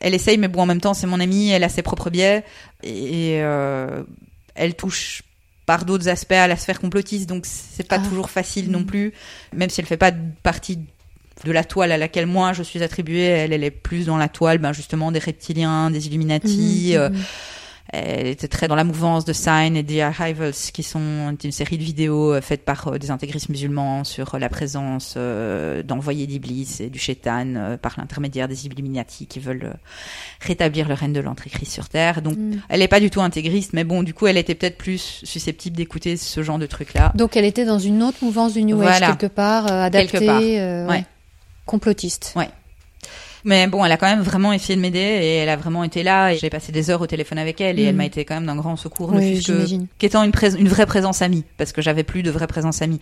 elle 0.01 0.15
essaye, 0.15 0.39
mais 0.39 0.49
bon, 0.49 0.63
en 0.63 0.67
même 0.67 0.81
temps, 0.81 0.95
c'est 0.95 1.07
mon 1.07 1.21
amie, 1.21 1.51
elle 1.51 1.65
a 1.65 1.69
ses 1.69 1.83
propres 1.83 2.11
biais 2.11 2.45
et 2.83 3.39
euh, 3.43 4.03
elle 4.55 4.75
touche 4.75 5.23
par 5.67 5.85
d'autres 5.85 6.09
aspects 6.09 6.33
à 6.33 6.47
la 6.47 6.57
sphère 6.57 6.81
complotiste, 6.81 7.29
donc 7.29 7.45
c'est 7.47 7.87
pas 7.87 7.99
Ah. 8.01 8.07
toujours 8.09 8.31
facile 8.31 8.71
non 8.71 8.85
plus, 8.85 9.13
même 9.55 9.69
si 9.71 9.81
elle 9.81 9.87
fait 9.87 9.97
pas 9.97 10.13
partie 10.43 10.79
de 11.45 11.53
la 11.53 11.65
toile 11.65 11.93
à 11.93 11.99
laquelle 11.99 12.27
moi 12.27 12.53
je 12.53 12.63
suis 12.63 12.83
attribuée, 12.83 13.25
elle, 13.25 13.53
elle 13.53 13.65
est 13.65 13.71
plus 13.71 14.07
dans 14.07 14.17
la 14.17 14.29
toile, 14.29 14.59
ben 14.59 14.73
justement 14.73 15.13
des 15.13 15.19
reptiliens, 15.19 15.91
des 15.91 16.07
Illuminati. 16.07 16.93
Mhm, 16.95 16.97
euh, 17.01 17.11
mhm. 17.11 17.17
Elle 17.93 18.27
était 18.27 18.49
très 18.49 18.67
dans 18.67 18.75
la 18.75 18.83
mouvance 18.83 19.25
de 19.25 19.33
Sign 19.33 19.77
et 19.77 19.85
The 19.85 20.01
Arrivals, 20.01 20.55
qui 20.73 20.83
sont 20.83 21.37
une 21.45 21.53
série 21.53 21.79
de 21.79 21.85
vidéos 21.85 22.35
euh, 22.35 22.41
faites 22.41 22.65
par 22.65 22.89
euh, 22.89 22.99
des 22.99 23.13
intégristes 23.13 23.49
musulmans 23.49 24.03
sur 24.03 24.37
la 24.41 24.49
présence 24.49 25.15
euh, 25.17 25.85
d'envoyés 25.85 26.27
d'Iblis 26.27 26.79
et 26.81 26.91
du 26.91 26.99
Shaitan 26.99 27.55
euh, 27.55 27.77
par 27.77 27.95
l'intermédiaire 27.97 28.49
des 28.49 28.67
Illuminati 28.67 29.27
qui 29.27 29.39
veulent 29.39 29.71
euh, 29.73 29.77
rétablir 30.41 30.89
le 30.89 30.95
règne 30.95 31.13
de 31.13 31.21
l'Antéchrist 31.21 31.71
sur 31.71 31.89
Terre. 31.89 32.23
Donc, 32.23 32.37
Mm. 32.37 32.57
elle 32.69 32.81
n'est 32.81 32.89
pas 32.89 32.99
du 32.99 33.09
tout 33.09 33.21
intégriste, 33.21 33.73
mais 33.73 33.85
bon, 33.85 34.03
du 34.03 34.15
coup, 34.15 34.27
elle 34.27 34.37
était 34.37 34.57
peut-être 34.57 34.79
plus 34.79 35.21
susceptible 35.23 35.77
d'écouter 35.77 36.17
ce 36.17 36.43
genre 36.43 36.59
de 36.59 36.67
trucs-là. 36.67 37.13
Donc 37.15 37.37
elle 37.37 37.45
était 37.45 37.65
dans 37.65 37.79
une 37.79 38.03
autre 38.03 38.19
mouvance 38.23 38.55
du 38.55 38.65
New 38.65 38.83
Age 38.83 38.99
quelque 38.99 39.27
part, 39.33 39.71
adaptée, 39.71 40.09
Quelque 40.09 40.27
part. 40.27 40.91
Ouais. 40.91 41.05
Complotiste. 41.67 42.35
Mais 43.45 43.69
bon, 43.69 43.85
elle 43.85 43.93
a 43.93 43.97
quand 43.97 44.07
même 44.09 44.23
vraiment 44.23 44.53
essayé 44.53 44.75
de 44.75 44.81
m'aider 44.81 44.99
et 44.99 45.37
elle 45.37 45.49
a 45.49 45.57
vraiment 45.57 45.85
été 45.85 46.03
là. 46.03 46.33
Et 46.33 46.37
j'ai 46.39 46.51
passé 46.51 46.73
des 46.73 46.91
heures 46.91 47.01
au 47.01 47.07
téléphone 47.07 47.39
avec 47.39 47.61
elle 47.61 47.79
et 47.79 47.85
elle 47.85 47.95
m'a 47.95 48.05
été 48.07 48.25
quand 48.25 48.35
même 48.35 48.47
d'un 48.47 48.57
grand 48.57 48.75
secours, 48.77 49.13
Oui, 49.13 49.41
qu'étant 49.99 50.25
une, 50.25 50.33
une 50.59 50.69
vraie 50.69 50.87
présence 50.87 51.23
amie, 51.23 51.45
parce 51.57 51.71
que 51.73 51.81
j'avais 51.81 52.03
plus 52.03 52.23
de 52.25 52.31
vraie 52.31 52.49
présence 52.49 52.83
amie. 52.83 52.99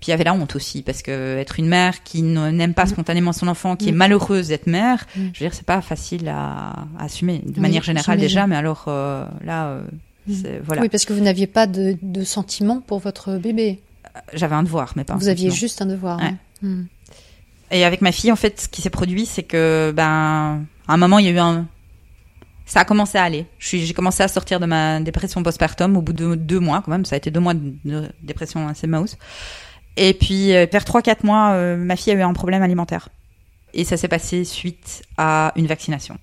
Puis 0.00 0.08
il 0.08 0.10
y 0.10 0.12
avait 0.14 0.24
la 0.24 0.32
honte 0.34 0.54
aussi, 0.56 0.82
parce 0.82 1.02
que 1.02 1.36
être 1.38 1.58
une 1.58 1.66
mère 1.68 2.02
qui 2.04 2.22
n'aime 2.22 2.74
pas 2.74 2.84
Mhm. 2.84 2.90
spontanément 2.90 3.32
son 3.32 3.46
enfant, 3.48 3.74
qui 3.76 3.88
est 3.88 3.92
Mhm. 3.92 3.98
malheureuse 3.98 4.48
d'être 4.48 4.66
mère, 4.66 5.06
je 5.16 5.20
veux 5.20 5.30
dire, 5.32 5.54
c'est 5.54 5.66
pas 5.66 5.80
facile 5.80 6.28
à, 6.28 6.70
à 6.98 7.04
assumer 7.04 7.40
de 7.44 7.54
Oui, 7.54 7.60
manière 7.60 7.82
générale 7.82 8.18
déjà, 8.18 8.46
mais 8.48 8.56
alors 8.56 8.84
euh, 8.88 9.26
là, 9.44 9.66
euh, 9.68 9.82
voilà, 10.64 10.82
Oui, 10.82 10.88
parce 10.88 11.04
que 11.04 11.12
vous 11.12 11.20
n'aviez 11.22 11.46
pas 11.48 11.66
de, 11.66 11.96
de 12.02 12.22
sentiments 12.24 12.80
pour 12.80 12.98
votre 13.00 13.38
bébé. 13.38 13.80
j'avais 14.34 14.54
un 14.56 14.62
devoir, 14.64 14.92
mais 14.96 15.04
pas. 15.04 15.14
un 15.14 15.18
vous 15.18 15.28
aviez 15.28 15.50
sentiment. 15.50 15.60
juste 15.60 15.82
un 15.82 15.86
devoir. 15.86 16.18
Ouais. 16.18 16.34
hein. 16.64 16.84
Et 17.70 17.84
avec 17.84 18.00
ma 18.00 18.12
fille, 18.12 18.32
en 18.32 18.36
fait, 18.36 18.60
ce 18.62 18.68
qui 18.68 18.80
s'est 18.82 18.90
produit, 18.90 19.26
c'est 19.26 19.42
que, 19.42 19.92
ben, 19.94 20.64
à 20.86 20.92
un 20.94 20.96
moment, 20.96 21.18
il 21.18 21.26
y 21.26 21.28
a 21.28 21.32
eu 21.32 21.38
un, 21.38 21.66
ça 22.64 22.80
a 22.80 22.84
commencé 22.84 23.18
à 23.18 23.24
aller. 23.24 23.46
J'ai 23.58 23.92
commencé 23.94 24.22
à 24.22 24.28
sortir 24.28 24.58
de 24.60 24.66
ma 24.66 25.00
dépression 25.00 25.42
postpartum 25.42 25.96
au 25.96 26.02
bout 26.02 26.12
de 26.12 26.34
deux 26.34 26.60
mois, 26.60 26.82
quand 26.84 26.90
même. 26.90 27.04
Ça 27.04 27.14
a 27.14 27.18
été 27.18 27.30
deux 27.30 27.40
mois 27.40 27.54
de, 27.54 28.08
dépression 28.22 28.68
assez 28.68 28.86
mouse. 28.86 29.16
Et 29.96 30.14
puis, 30.14 30.54
euh, 30.54 30.66
vers 30.70 30.84
trois, 30.84 31.02
quatre 31.02 31.24
mois, 31.24 31.50
euh, 31.52 31.76
ma 31.76 31.96
fille 31.96 32.12
a 32.12 32.16
eu 32.16 32.22
un 32.22 32.32
problème 32.32 32.62
alimentaire. 32.62 33.08
Et 33.74 33.84
ça 33.84 33.96
s'est 33.96 34.08
passé 34.08 34.44
suite 34.44 35.02
à 35.18 35.52
une 35.56 35.66
vaccination. 35.66 36.16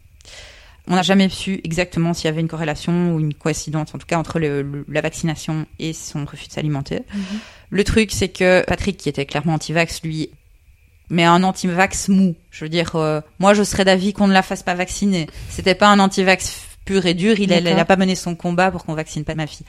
On 0.87 0.95
n'a 0.95 1.01
jamais 1.01 1.29
su 1.29 1.61
exactement 1.63 2.13
s'il 2.13 2.25
y 2.25 2.27
avait 2.27 2.41
une 2.41 2.47
corrélation 2.47 3.13
ou 3.13 3.19
une 3.19 3.33
coïncidence, 3.33 3.93
en 3.93 3.97
tout 3.97 4.05
cas, 4.07 4.17
entre 4.17 4.39
le- 4.39 4.61
le- 4.61 4.85
la 4.87 5.01
vaccination 5.01 5.65
et 5.79 5.93
son 5.93 6.25
refus 6.25 6.47
de 6.47 6.53
s'alimenter. 6.53 7.01
Mhm. 7.13 7.23
Le 7.71 7.83
truc, 7.83 8.11
c'est 8.11 8.29
que 8.29 8.63
Patrick, 8.65 8.97
qui 8.97 9.09
était 9.09 9.25
clairement 9.25 9.55
anti-vax, 9.55 10.03
lui, 10.03 10.29
mais 11.09 11.23
un 11.23 11.43
anti-vax 11.43 12.09
mou. 12.09 12.35
Je 12.51 12.65
veux 12.65 12.69
dire, 12.69 12.95
euh, 12.95 13.21
moi, 13.39 13.53
je 13.53 13.63
serais 13.63 13.85
d'avis 13.85 14.13
qu'on 14.13 14.27
ne 14.27 14.33
la 14.33 14.41
fasse 14.41 14.63
pas 14.63 14.73
vacciner. 14.73 15.27
C'était 15.49 15.75
pas 15.75 15.87
un 15.87 15.99
anti-vax 15.99 16.61
pur 16.85 17.05
et 17.05 17.13
dur. 17.13 17.39
Il 17.39 17.51
a, 17.53 17.57
il 17.57 17.63
D'accord. 17.63 17.79
a 17.79 17.85
pas 17.85 17.95
mené 17.95 18.15
son 18.15 18.35
combat 18.35 18.71
pour 18.71 18.85
qu'on 18.85 18.93
vaccine 18.93 19.23
pas 19.23 19.35
ma 19.35 19.47
fille. 19.47 19.65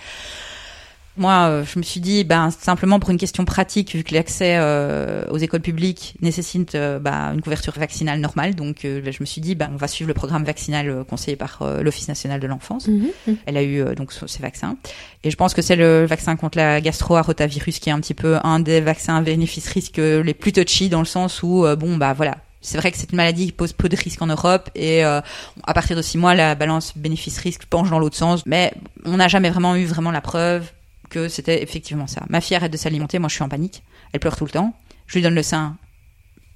Moi, 1.16 1.32
euh, 1.32 1.64
je 1.64 1.78
me 1.78 1.82
suis 1.82 2.00
dit, 2.00 2.24
ben 2.24 2.50
simplement 2.50 3.00
pour 3.00 3.10
une 3.10 3.18
question 3.18 3.44
pratique, 3.44 3.94
vu 3.94 4.04
que 4.04 4.14
l'accès 4.14 4.56
euh, 4.58 5.24
aux 5.30 5.38
écoles 5.38 5.62
publiques 5.62 6.14
nécessite 6.20 6.74
euh, 6.74 6.98
bah, 6.98 7.32
une 7.34 7.40
couverture 7.40 7.72
vaccinale 7.78 8.20
normale, 8.20 8.54
donc 8.54 8.84
euh, 8.84 9.00
je 9.04 9.16
me 9.20 9.26
suis 9.26 9.40
dit, 9.40 9.54
ben 9.54 9.70
on 9.72 9.76
va 9.76 9.88
suivre 9.88 10.08
le 10.08 10.14
programme 10.14 10.44
vaccinal 10.44 10.88
euh, 10.88 11.04
conseillé 11.04 11.36
par 11.36 11.60
l'Office 11.82 12.08
national 12.08 12.40
de 12.40 12.46
l'enfance. 12.46 12.88
Mhm. 12.88 13.08
Mhm. 13.26 13.36
Elle 13.46 13.56
a 13.56 13.62
eu 13.62 13.94
donc 13.94 14.12
ces 14.12 14.42
vaccins. 14.42 14.76
Et 15.24 15.30
je 15.30 15.36
pense 15.36 15.54
que 15.54 15.62
c'est 15.62 15.76
le 15.76 16.04
vaccin 16.06 16.36
contre 16.36 16.58
la 16.58 16.80
gastro-arotavirus 16.80 17.78
qui 17.78 17.88
est 17.88 17.92
un 17.92 18.00
petit 18.00 18.14
peu 18.14 18.38
un 18.42 18.60
des 18.60 18.80
vaccins 18.80 19.22
bénéfice-risque 19.22 19.98
les 19.98 20.34
plus 20.34 20.52
touchy 20.52 20.88
dans 20.88 21.00
le 21.00 21.06
sens 21.06 21.42
où, 21.42 21.66
bon, 21.76 21.96
bah 21.96 22.12
voilà. 22.12 22.36
C'est 22.66 22.78
vrai 22.78 22.90
que 22.90 22.98
c'est 22.98 23.12
une 23.12 23.16
maladie 23.16 23.46
qui 23.46 23.52
pose 23.52 23.72
peu 23.72 23.88
de 23.88 23.94
risques 23.94 24.20
en 24.22 24.26
Europe 24.26 24.70
et 24.74 25.04
euh, 25.04 25.20
à 25.64 25.72
partir 25.72 25.96
de 25.96 26.02
six 26.02 26.18
mois, 26.18 26.34
la 26.34 26.56
balance 26.56 26.94
bénéfice-risque 26.96 27.64
penche 27.66 27.90
dans 27.90 28.00
l'autre 28.00 28.16
sens. 28.16 28.42
Mais 28.44 28.72
on 29.04 29.18
n'a 29.18 29.28
jamais 29.28 29.50
vraiment 29.50 29.76
eu 29.76 29.84
vraiment 29.84 30.10
la 30.10 30.20
preuve 30.20 30.64
que 31.10 31.28
c'était 31.28 31.62
effectivement 31.62 32.06
ça. 32.06 32.22
Ma 32.28 32.40
fille 32.40 32.56
arrête 32.56 32.72
de 32.72 32.76
s'alimenter, 32.76 33.18
moi 33.18 33.28
je 33.28 33.34
suis 33.34 33.42
en 33.44 33.48
panique. 33.48 33.82
Elle 34.12 34.20
pleure 34.20 34.36
tout 34.36 34.44
le 34.44 34.50
temps. 34.50 34.74
Je 35.06 35.14
lui 35.14 35.22
donne 35.22 35.34
le 35.34 35.42
sein, 35.42 35.76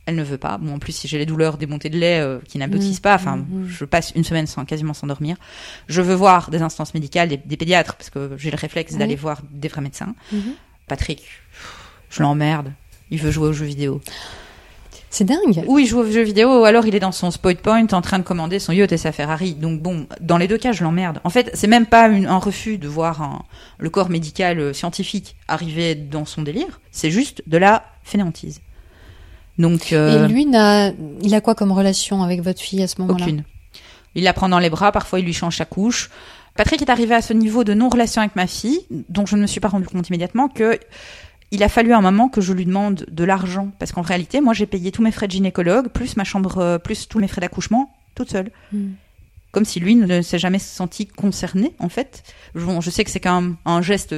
elle 0.07 0.17
ne 0.17 0.23
veut 0.25 0.39
pas. 0.39 0.59
Bon, 0.59 0.75
en 0.75 0.79
plus, 0.79 0.93
si 0.93 1.07
j'ai 1.09 1.19
les 1.19 1.27
douleurs 1.27 1.57
des 1.57 1.67
montées 1.67 1.89
de 1.91 1.99
lait 1.99 2.19
euh, 2.21 2.39
qui 2.49 2.59
n'aboutissent 2.59 2.97
Mhm. 2.97 3.03
pas, 3.03 3.15
enfin, 3.15 3.37
Mhm. 3.37 3.69
je 3.69 3.85
passe 3.85 4.13
une 4.17 4.25
semaine 4.25 4.47
sans 4.47 4.65
quasiment 4.65 4.95
s'endormir. 4.95 5.37
Je 5.89 6.03
veux 6.03 6.15
voir 6.15 6.51
des 6.51 6.63
instances 6.63 6.95
médicales, 6.95 7.29
des, 7.29 7.37
des 7.37 7.57
pédiatres, 7.57 7.95
parce 7.97 8.11
que 8.11 8.33
j'ai 8.37 8.51
le 8.51 8.57
réflexe 8.57 8.97
d'aller 8.97 9.15
voir 9.17 9.41
des 9.51 9.69
vrais 9.69 9.83
médecins. 9.83 10.15
Mhm. 10.33 10.55
Patrick, 10.89 11.23
je 12.11 12.23
l'emmerde. 12.23 12.73
Il 13.13 13.21
veut 13.21 13.31
jouer 13.31 13.49
aux 13.49 13.53
jeux 13.53 13.67
vidéo. 13.67 14.01
C'est 15.13 15.25
dingue. 15.25 15.65
Ou 15.67 15.81
il 15.81 15.87
joue 15.87 15.99
aux 15.99 16.11
jeux 16.11 16.23
vidéo, 16.23 16.61
ou 16.61 16.65
alors 16.65 16.87
il 16.87 16.95
est 16.95 17.01
dans 17.01 17.11
son 17.11 17.33
spoil 17.33 17.57
point 17.57 17.85
en 17.93 18.01
train 18.01 18.21
de 18.21 18.25
commander 18.25 18.61
son 18.61 18.73
yacht 18.73 18.93
et 18.93 18.97
sa 18.97 19.11
Ferrari. 19.11 19.55
Donc 19.55 19.83
bon, 19.83 20.07
dans 20.21 20.39
les 20.39 20.47
deux 20.47 20.57
cas, 20.57 20.71
je 20.71 20.85
l'emmerde. 20.85 21.19
En 21.25 21.31
fait, 21.31 21.51
c'est 21.55 21.67
même 21.67 21.87
pas 21.87 22.07
une- 22.09 22.27
un 22.27 22.39
refus 22.39 22.79
de 22.79 22.87
voir 22.87 23.21
un- 23.21 23.43
le 23.79 23.91
corps 23.91 24.09
médical 24.09 24.61
euh, 24.61 24.73
scientifique 24.73 25.35
arriver 25.49 25.97
dans 25.97 26.25
son 26.25 26.43
délire. 26.43 26.81
C'est 26.93 27.11
juste 27.11 27.43
de 27.49 27.59
la 27.59 27.83
fainéantise. 28.05 28.61
Donc 29.59 29.93
euh, 29.93 30.27
Et 30.27 30.29
lui, 30.33 30.47
n'a, 30.47 30.93
il 31.23 31.35
a 31.35 31.41
quoi 31.41 31.55
comme 31.57 31.73
relation 31.73 32.23
avec 32.23 32.41
votre 32.43 32.61
fille 32.61 32.83
à 32.83 32.87
ce 32.87 33.01
moment-là? 33.03 33.25
Aucune. 33.25 33.43
Il 34.15 34.23
la 34.25 34.33
prend 34.33 34.49
dans 34.49 34.59
les 34.61 34.71
bras, 34.71 34.93
parfois 34.93 35.19
il 35.19 35.25
lui 35.27 35.33
change 35.35 35.57
sa 35.57 35.65
couche. 35.65 36.09
Patrick 36.57 36.83
est 36.83 36.91
arrivé 36.91 37.15
à 37.15 37.23
ce 37.23 37.33
niveau 37.33 37.63
de 37.65 37.75
non-relation 37.75 38.23
avec 38.23 38.37
ma 38.37 38.47
fille, 38.47 38.81
dont 39.09 39.27
je 39.27 39.37
ne 39.37 39.43
me 39.43 39.47
suis 39.47 39.61
pas 39.61 39.69
rendu 39.69 39.87
compte 39.87 40.09
immédiatement, 40.09 40.49
que 40.49 40.79
il 41.51 41.63
a 41.63 41.69
fallu 41.69 41.93
un 41.93 42.01
moment 42.01 42.29
que 42.29 42.41
je 42.41 42.53
lui 42.53 42.65
demande 42.65 43.07
de 43.11 43.25
l'argent. 43.25 43.71
Parce 43.79 43.93
qu'en 43.93 44.03
réalité, 44.03 44.41
moi, 44.41 44.55
j'ai 44.55 44.67
payé 44.67 44.93
tous 44.93 45.03
mes 45.03 45.11
frais 45.11 45.27
de 45.27 45.33
gynécologue, 45.33 45.89
plus 45.89 46.17
ma 46.17 46.25
chambre, 46.25 46.59
euh, 46.59 46.79
plus 46.79 47.09
tous 47.09 47.19
mes 47.19 47.29
frais 47.29 47.41
d'accouchement, 47.41 47.93
toute 48.15 48.31
seule. 48.31 48.51
Hmm. 48.73 48.91
Comme 49.53 49.65
si 49.65 49.81
lui 49.81 49.97
ne 49.97 50.23
s'est 50.23 50.39
jamais 50.39 50.61
senti 50.61 51.07
concerné, 51.07 51.75
en 51.81 51.89
fait. 51.89 52.23
Bon, 52.55 52.81
je 52.81 52.91
sais 52.91 53.03
que 53.03 53.11
c'est 53.11 53.21
quand 53.21 53.41
même 53.41 53.57
un 53.65 53.83
geste 53.83 54.15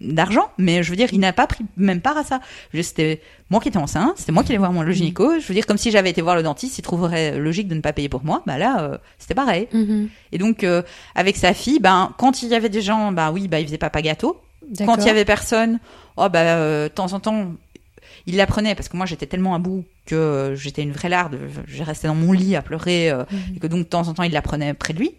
d'argent, 0.00 0.50
mais 0.58 0.82
je 0.82 0.90
veux 0.90 0.96
dire, 0.96 1.08
il 1.12 1.20
n'a 1.20 1.32
pas 1.32 1.46
pris 1.46 1.64
même 1.76 2.00
part 2.00 2.16
à 2.16 2.24
ça. 2.24 2.40
C'était 2.74 3.20
moi 3.48 3.60
qui 3.60 3.68
étais 3.68 3.78
enceinte, 3.78 4.12
c'était 4.16 4.32
moi 4.32 4.42
qui 4.42 4.52
allais 4.52 4.58
voir 4.58 4.72
mon 4.72 4.82
le 4.82 4.92
gynéco. 4.92 5.38
Je 5.38 5.46
veux 5.46 5.54
dire, 5.54 5.66
comme 5.66 5.78
si 5.78 5.90
j'avais 5.90 6.10
été 6.10 6.22
voir 6.22 6.36
le 6.36 6.42
dentiste, 6.42 6.78
il 6.78 6.82
trouverait 6.82 7.38
logique 7.38 7.68
de 7.68 7.74
ne 7.74 7.80
pas 7.80 7.92
payer 7.92 8.08
pour 8.08 8.24
moi. 8.24 8.42
Bah 8.46 8.58
là, 8.58 8.82
euh, 8.82 8.98
c'était 9.18 9.34
pareil. 9.34 9.68
Mhm. 9.72 10.08
Et 10.32 10.38
donc, 10.38 10.64
euh, 10.64 10.82
avec 11.14 11.36
sa 11.36 11.54
fille, 11.54 11.78
ben, 11.78 12.14
quand 12.18 12.42
il 12.42 12.48
y 12.48 12.54
avait 12.54 12.68
des 12.68 12.82
gens, 12.82 13.12
bah 13.12 13.30
oui, 13.32 13.48
bah, 13.48 13.60
il 13.60 13.66
faisait 13.66 13.78
papa 13.78 14.02
gâteau. 14.02 14.40
Quand 14.78 14.98
il 14.98 15.06
y 15.06 15.10
avait 15.10 15.24
personne, 15.24 15.80
oh, 16.24 16.28
bah, 16.28 16.40
euh, 16.40 16.84
de 16.84 16.92
temps 16.92 17.12
en 17.12 17.20
temps, 17.20 17.52
il 18.26 18.36
l'apprenait 18.36 18.74
parce 18.74 18.88
que 18.88 18.96
moi, 18.96 19.06
j'étais 19.06 19.26
tellement 19.26 19.54
à 19.54 19.58
bout 19.58 19.84
que 20.06 20.14
euh, 20.14 20.54
j'étais 20.56 20.82
une 20.82 20.92
vraie 20.92 21.08
larde. 21.08 21.38
J'ai 21.66 21.82
resté 21.82 22.06
dans 22.08 22.14
mon 22.14 22.32
lit 22.32 22.54
à 22.56 22.62
pleurer, 22.62 23.10
euh, 23.10 23.24
Mhm. 23.30 23.56
et 23.56 23.58
que 23.60 23.66
donc, 23.66 23.78
de 23.80 23.84
temps 23.84 24.06
en 24.08 24.14
temps, 24.14 24.22
il 24.22 24.32
l'apprenait 24.32 24.74
près 24.74 24.92
de 24.92 24.98
lui. 24.98 25.12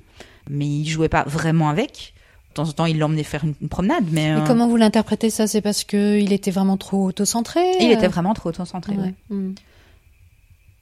Mais 0.49 0.65
il 0.67 0.87
jouait 0.87 1.09
pas 1.09 1.23
vraiment 1.27 1.69
avec. 1.69 2.13
De 2.49 2.53
temps 2.55 2.67
en 2.67 2.71
temps, 2.73 2.85
il 2.85 2.97
l'emmenait 2.99 3.23
faire 3.23 3.43
une, 3.45 3.53
une 3.61 3.69
promenade, 3.69 4.03
mais, 4.11 4.27
Et 4.27 4.31
euh, 4.31 4.45
comment 4.45 4.67
vous 4.67 4.75
l'interprétez 4.75 5.29
ça? 5.29 5.47
C'est 5.47 5.61
parce 5.61 5.83
que 5.85 6.19
il 6.19 6.33
était 6.33 6.51
vraiment 6.51 6.75
trop 6.77 7.05
auto-centré 7.05 7.61
il 7.79 7.89
euh? 7.89 7.93
était 7.93 8.07
vraiment 8.09 8.33
trop 8.33 8.51
concentré. 8.51 8.93
Ouais. 8.95 9.13
Hmm. 9.29 9.53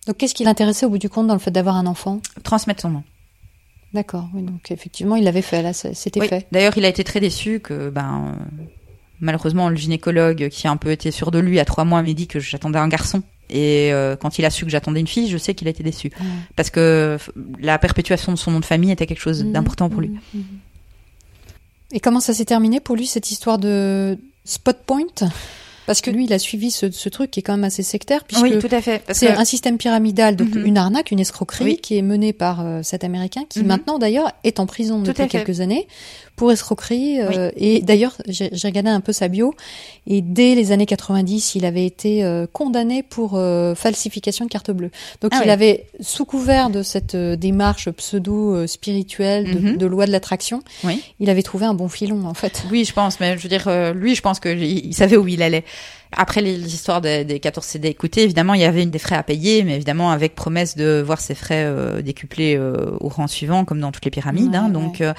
Donc 0.08 0.18
qu'est-ce 0.18 0.34
qui 0.34 0.44
l'intéressait 0.46 0.86
au 0.88 0.90
bout 0.90 0.98
du 0.98 1.10
compte 1.10 1.28
dans 1.28 1.34
le 1.36 1.40
fait 1.40 1.52
d'avoir 1.52 1.76
un 1.76 1.86
enfant? 1.86 2.22
Transmettre 2.44 2.82
son 2.82 2.90
nom. 2.90 3.04
D'accord. 3.94 4.28
Oui, 4.34 4.42
donc 4.42 4.72
effectivement, 4.72 5.16
il 5.16 5.24
l'avait 5.24 5.42
fait 5.44 5.62
là, 5.62 5.74
c'était 5.74 6.20
Oui. 6.22 6.28
fait. 6.28 6.48
D'ailleurs, 6.52 6.78
il 6.78 6.86
a 6.86 6.88
été 6.88 7.04
très 7.04 7.20
déçu 7.20 7.60
que, 7.60 7.90
ben, 7.90 8.36
malheureusement, 9.22 9.70
le 9.70 9.76
gynécologue 9.76 10.50
qui 10.50 10.68
a 10.68 10.72
un 10.72 10.78
peu 10.78 10.92
été 10.92 11.12
sûr 11.12 11.32
de 11.32 11.40
lui 11.40 11.60
à 11.60 11.66
trois 11.66 11.86
mois 11.86 12.02
m'a 12.02 12.14
dit 12.14 12.28
que 12.28 12.40
j'attendais 12.40 12.80
un 12.80 12.88
garçon. 12.88 13.22
Et 13.52 13.92
euh, 13.92 14.16
quand 14.16 14.38
il 14.38 14.46
a 14.46 14.52
su 14.52 14.64
que 14.64 14.70
j'attendais 14.72 15.00
une 15.00 15.08
fille, 15.08 15.28
je 15.28 15.38
sais 15.38 15.56
qu'il 15.56 15.68
a 15.68 15.72
été 15.72 15.82
déçu. 15.82 16.12
Parce 16.56 16.70
que 16.70 17.18
la 17.60 17.80
perpétuation 17.80 18.32
de 18.32 18.38
son 18.38 18.52
nom 18.52 18.60
de 18.60 18.66
famille 18.66 18.92
était 18.92 19.08
quelque 19.08 19.22
chose 19.22 19.44
Mhm. 19.44 19.52
d'important 19.54 19.90
pour 19.90 20.02
lui. 20.02 20.10
Mhm. 20.10 20.20
Mhm. 20.36 20.44
Et 21.92 22.00
comment 22.00 22.20
ça 22.20 22.34
s'est 22.34 22.46
terminé 22.46 22.80
pour 22.80 22.96
lui 22.96 23.08
cette 23.08 23.32
histoire 23.32 23.58
de 23.58 24.18
spot 24.46 24.78
point? 24.86 25.06
Parce 25.88 26.02
que 26.02 26.12
lui, 26.12 26.26
il 26.26 26.34
a 26.34 26.38
suivi 26.38 26.70
ce, 26.70 26.92
ce 26.92 27.10
truc 27.10 27.32
qui 27.32 27.40
est 27.40 27.44
quand 27.44 27.54
même 27.54 27.64
assez 27.64 27.82
sectaire, 27.82 28.24
puisque 28.24 28.44
Oui, 28.44 28.60
tout 28.60 28.68
à 28.70 28.80
fait. 28.80 29.02
C'est 29.12 29.26
que 29.34 29.40
un 29.40 29.44
système 29.46 29.80
pyramidal, 29.80 30.36
donc 30.36 30.54
une 30.54 30.78
arnaque, 30.78 31.10
une 31.10 31.20
escroquerie 31.20 31.64
Oui. 31.66 31.78
qui 31.82 31.98
est 31.98 32.04
menée 32.04 32.32
par 32.32 32.64
euh, 32.64 32.82
cet 32.84 33.04
Américain 33.04 33.42
qui 33.50 33.64
maintenant 33.64 33.98
d'ailleurs 33.98 34.32
est 34.44 34.60
en 34.60 34.68
prison 34.68 35.00
Tout 35.02 35.08
depuis 35.14 35.28
quelques 35.28 35.62
années 35.62 35.88
pour 36.40 36.54
escroquerie. 36.54 37.20
euh, 37.20 37.52
Et 37.58 37.82
d'ailleurs, 37.82 38.16
j'ai 38.30 38.50
regardé 38.64 38.90
un 38.90 39.02
peu 39.02 39.12
sa 39.12 39.28
bio 39.28 39.54
et 40.08 40.22
dès 40.22 40.56
les 40.56 40.72
années 40.72 40.86
90, 40.86 41.56
il 41.56 41.66
avait 41.66 41.86
été 41.86 42.24
euh, 42.24 42.48
condamné 42.52 43.04
pour 43.04 43.34
euh, 43.36 43.76
falsification 43.76 44.46
de 44.46 44.50
carte 44.50 44.72
bleue. 44.72 44.90
Donc 45.20 45.32
Ah 45.36 45.42
il 45.44 45.50
avait, 45.50 45.86
sous 46.00 46.24
couvert 46.24 46.70
de 46.70 46.82
cette 46.82 47.16
euh, 47.16 47.36
démarche 47.36 47.90
pseudo-spirituelle 47.92 49.54
de, 49.54 49.60
Mhm. 49.60 49.78
de 49.78 49.86
loi 49.86 50.06
de 50.06 50.12
l'attraction, 50.12 50.62
Oui. 50.86 51.02
il 51.20 51.30
avait 51.30 51.44
trouvé 51.44 51.66
un 51.66 51.74
bon 51.74 51.90
filon 51.90 52.26
en 52.26 52.34
fait. 52.34 52.64
Oui, 52.72 52.86
je 52.86 52.94
pense, 52.94 53.20
mais 53.20 53.38
je 53.38 53.44
veux 53.44 53.50
dire, 53.50 53.68
euh, 53.68 53.94
lui, 53.94 54.16
je 54.16 54.22
pense 54.22 54.40
qu'il 54.40 54.64
il 54.64 54.94
savait 54.94 55.18
où 55.18 55.28
il 55.28 55.42
allait. 55.42 55.66
Après 56.18 56.44
histoires 56.44 57.02
des, 57.02 57.24
des 57.24 57.40
14 57.40 57.64
CD 57.64 57.88
écoutés, 57.88 58.24
évidemment, 58.24 58.56
il 58.56 58.62
y 58.62 58.66
avait 58.66 58.82
une 58.82 58.90
des 58.90 58.98
frais 58.98 59.16
à 59.16 59.22
payer, 59.22 59.64
mais 59.64 59.76
évidemment 59.76 60.10
avec 60.10 60.34
promesse 60.34 60.76
de 60.76 61.04
voir 61.06 61.22
ses 61.22 61.36
frais 61.36 61.66
euh, 61.66 62.02
décuplés 62.02 62.56
euh, 62.58 62.92
au 63.00 63.10
rang 63.10 63.28
suivant, 63.28 63.64
comme 63.64 63.80
dans 63.80 63.92
toutes 63.92 64.06
les 64.06 64.12
pyramides, 64.12 64.50
Ouais, 64.52 64.58
hein, 64.58 64.66
ouais. 64.66 64.72
donc 64.72 65.02
euh, 65.02 65.14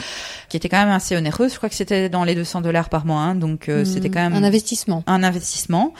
qui 0.48 0.56
était 0.56 0.68
quand 0.68 0.80
même 0.80 0.90
assez 0.90 1.16
onéreuse. 1.16 1.52
Je 1.52 1.56
crois 1.58 1.68
que 1.68 1.76
c'était 1.76 2.08
dans 2.08 2.24
les 2.24 2.34
200 2.34 2.60
dollars 2.62 2.88
par 2.88 3.06
mois, 3.06 3.20
hein, 3.20 3.34
donc 3.36 3.68
euh, 3.68 3.84
c'était 3.84 4.10
quand 4.10 4.20
même 4.20 4.34
un 4.34 4.42
investissement. 4.42 5.04
un 5.06 5.22
investissement. 5.22 5.94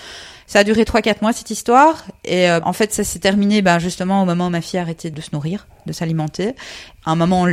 Ça 0.48 0.58
a 0.58 0.64
duré 0.64 0.82
3-4 0.82 1.18
mois 1.22 1.32
cette 1.32 1.50
histoire 1.50 2.06
et 2.24 2.50
euh, 2.50 2.58
en 2.64 2.72
fait 2.72 2.92
ça 2.92 3.04
s'est 3.04 3.20
terminé 3.20 3.62
bah, 3.62 3.78
justement 3.78 4.22
au 4.22 4.26
moment 4.26 4.48
où 4.48 4.50
ma 4.50 4.60
fille 4.60 4.80
a 4.80 4.82
arrêté 4.82 5.10
de 5.10 5.20
se 5.20 5.30
nourrir, 5.32 5.68
de 5.86 5.92
s'alimenter. 5.92 6.56
À 7.04 7.12
un 7.12 7.16
moment 7.16 7.46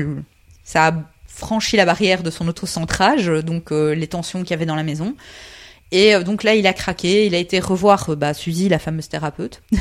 ça 0.64 0.88
a, 0.88 0.94
franchi 1.28 1.78
la 1.78 1.86
barrière 1.86 2.24
de 2.24 2.32
son 2.32 2.48
autocentrage, 2.48 3.28
donc 3.28 3.70
les 3.70 4.08
tensions 4.08 4.42
qu'il 4.42 4.50
y 4.50 4.54
avait 4.56 4.66
dans 4.66 4.76
la 4.76 4.82
maison. 4.82 5.14
Et 5.92 6.14
donc 6.24 6.44
là, 6.44 6.56
il 6.56 6.68
a 6.68 6.74
craqué, 6.74 7.26
il 7.26 7.36
a 7.36 7.38
été 7.38 7.60
revoir 7.60 8.16
bah, 8.16 8.34
Suzy, 8.34 8.70
la 8.70 8.80
fameuse 8.80 9.10
thérapeute. 9.10 9.62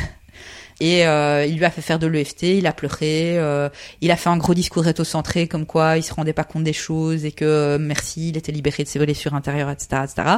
Et 0.78 1.06
euh, 1.06 1.46
il 1.46 1.56
lui 1.56 1.64
a 1.64 1.70
fait 1.70 1.80
faire 1.80 1.98
de 1.98 2.06
l'EFT, 2.06 2.42
il 2.42 2.66
a 2.66 2.72
pleuré, 2.72 3.38
euh, 3.38 3.70
il 4.02 4.10
a 4.10 4.16
fait 4.16 4.28
un 4.28 4.36
gros 4.36 4.52
discours 4.52 4.86
étocentré 4.86 5.48
comme 5.48 5.64
quoi 5.64 5.96
il 5.96 6.02
se 6.02 6.12
rendait 6.12 6.34
pas 6.34 6.44
compte 6.44 6.64
des 6.64 6.74
choses 6.74 7.24
et 7.24 7.32
que 7.32 7.46
euh, 7.46 7.78
merci, 7.80 8.28
il 8.28 8.36
était 8.36 8.52
libéré 8.52 8.82
de 8.84 8.88
ses 8.88 8.98
blessures 8.98 9.32
intérieures, 9.34 9.70
etc., 9.70 10.02
etc. 10.04 10.36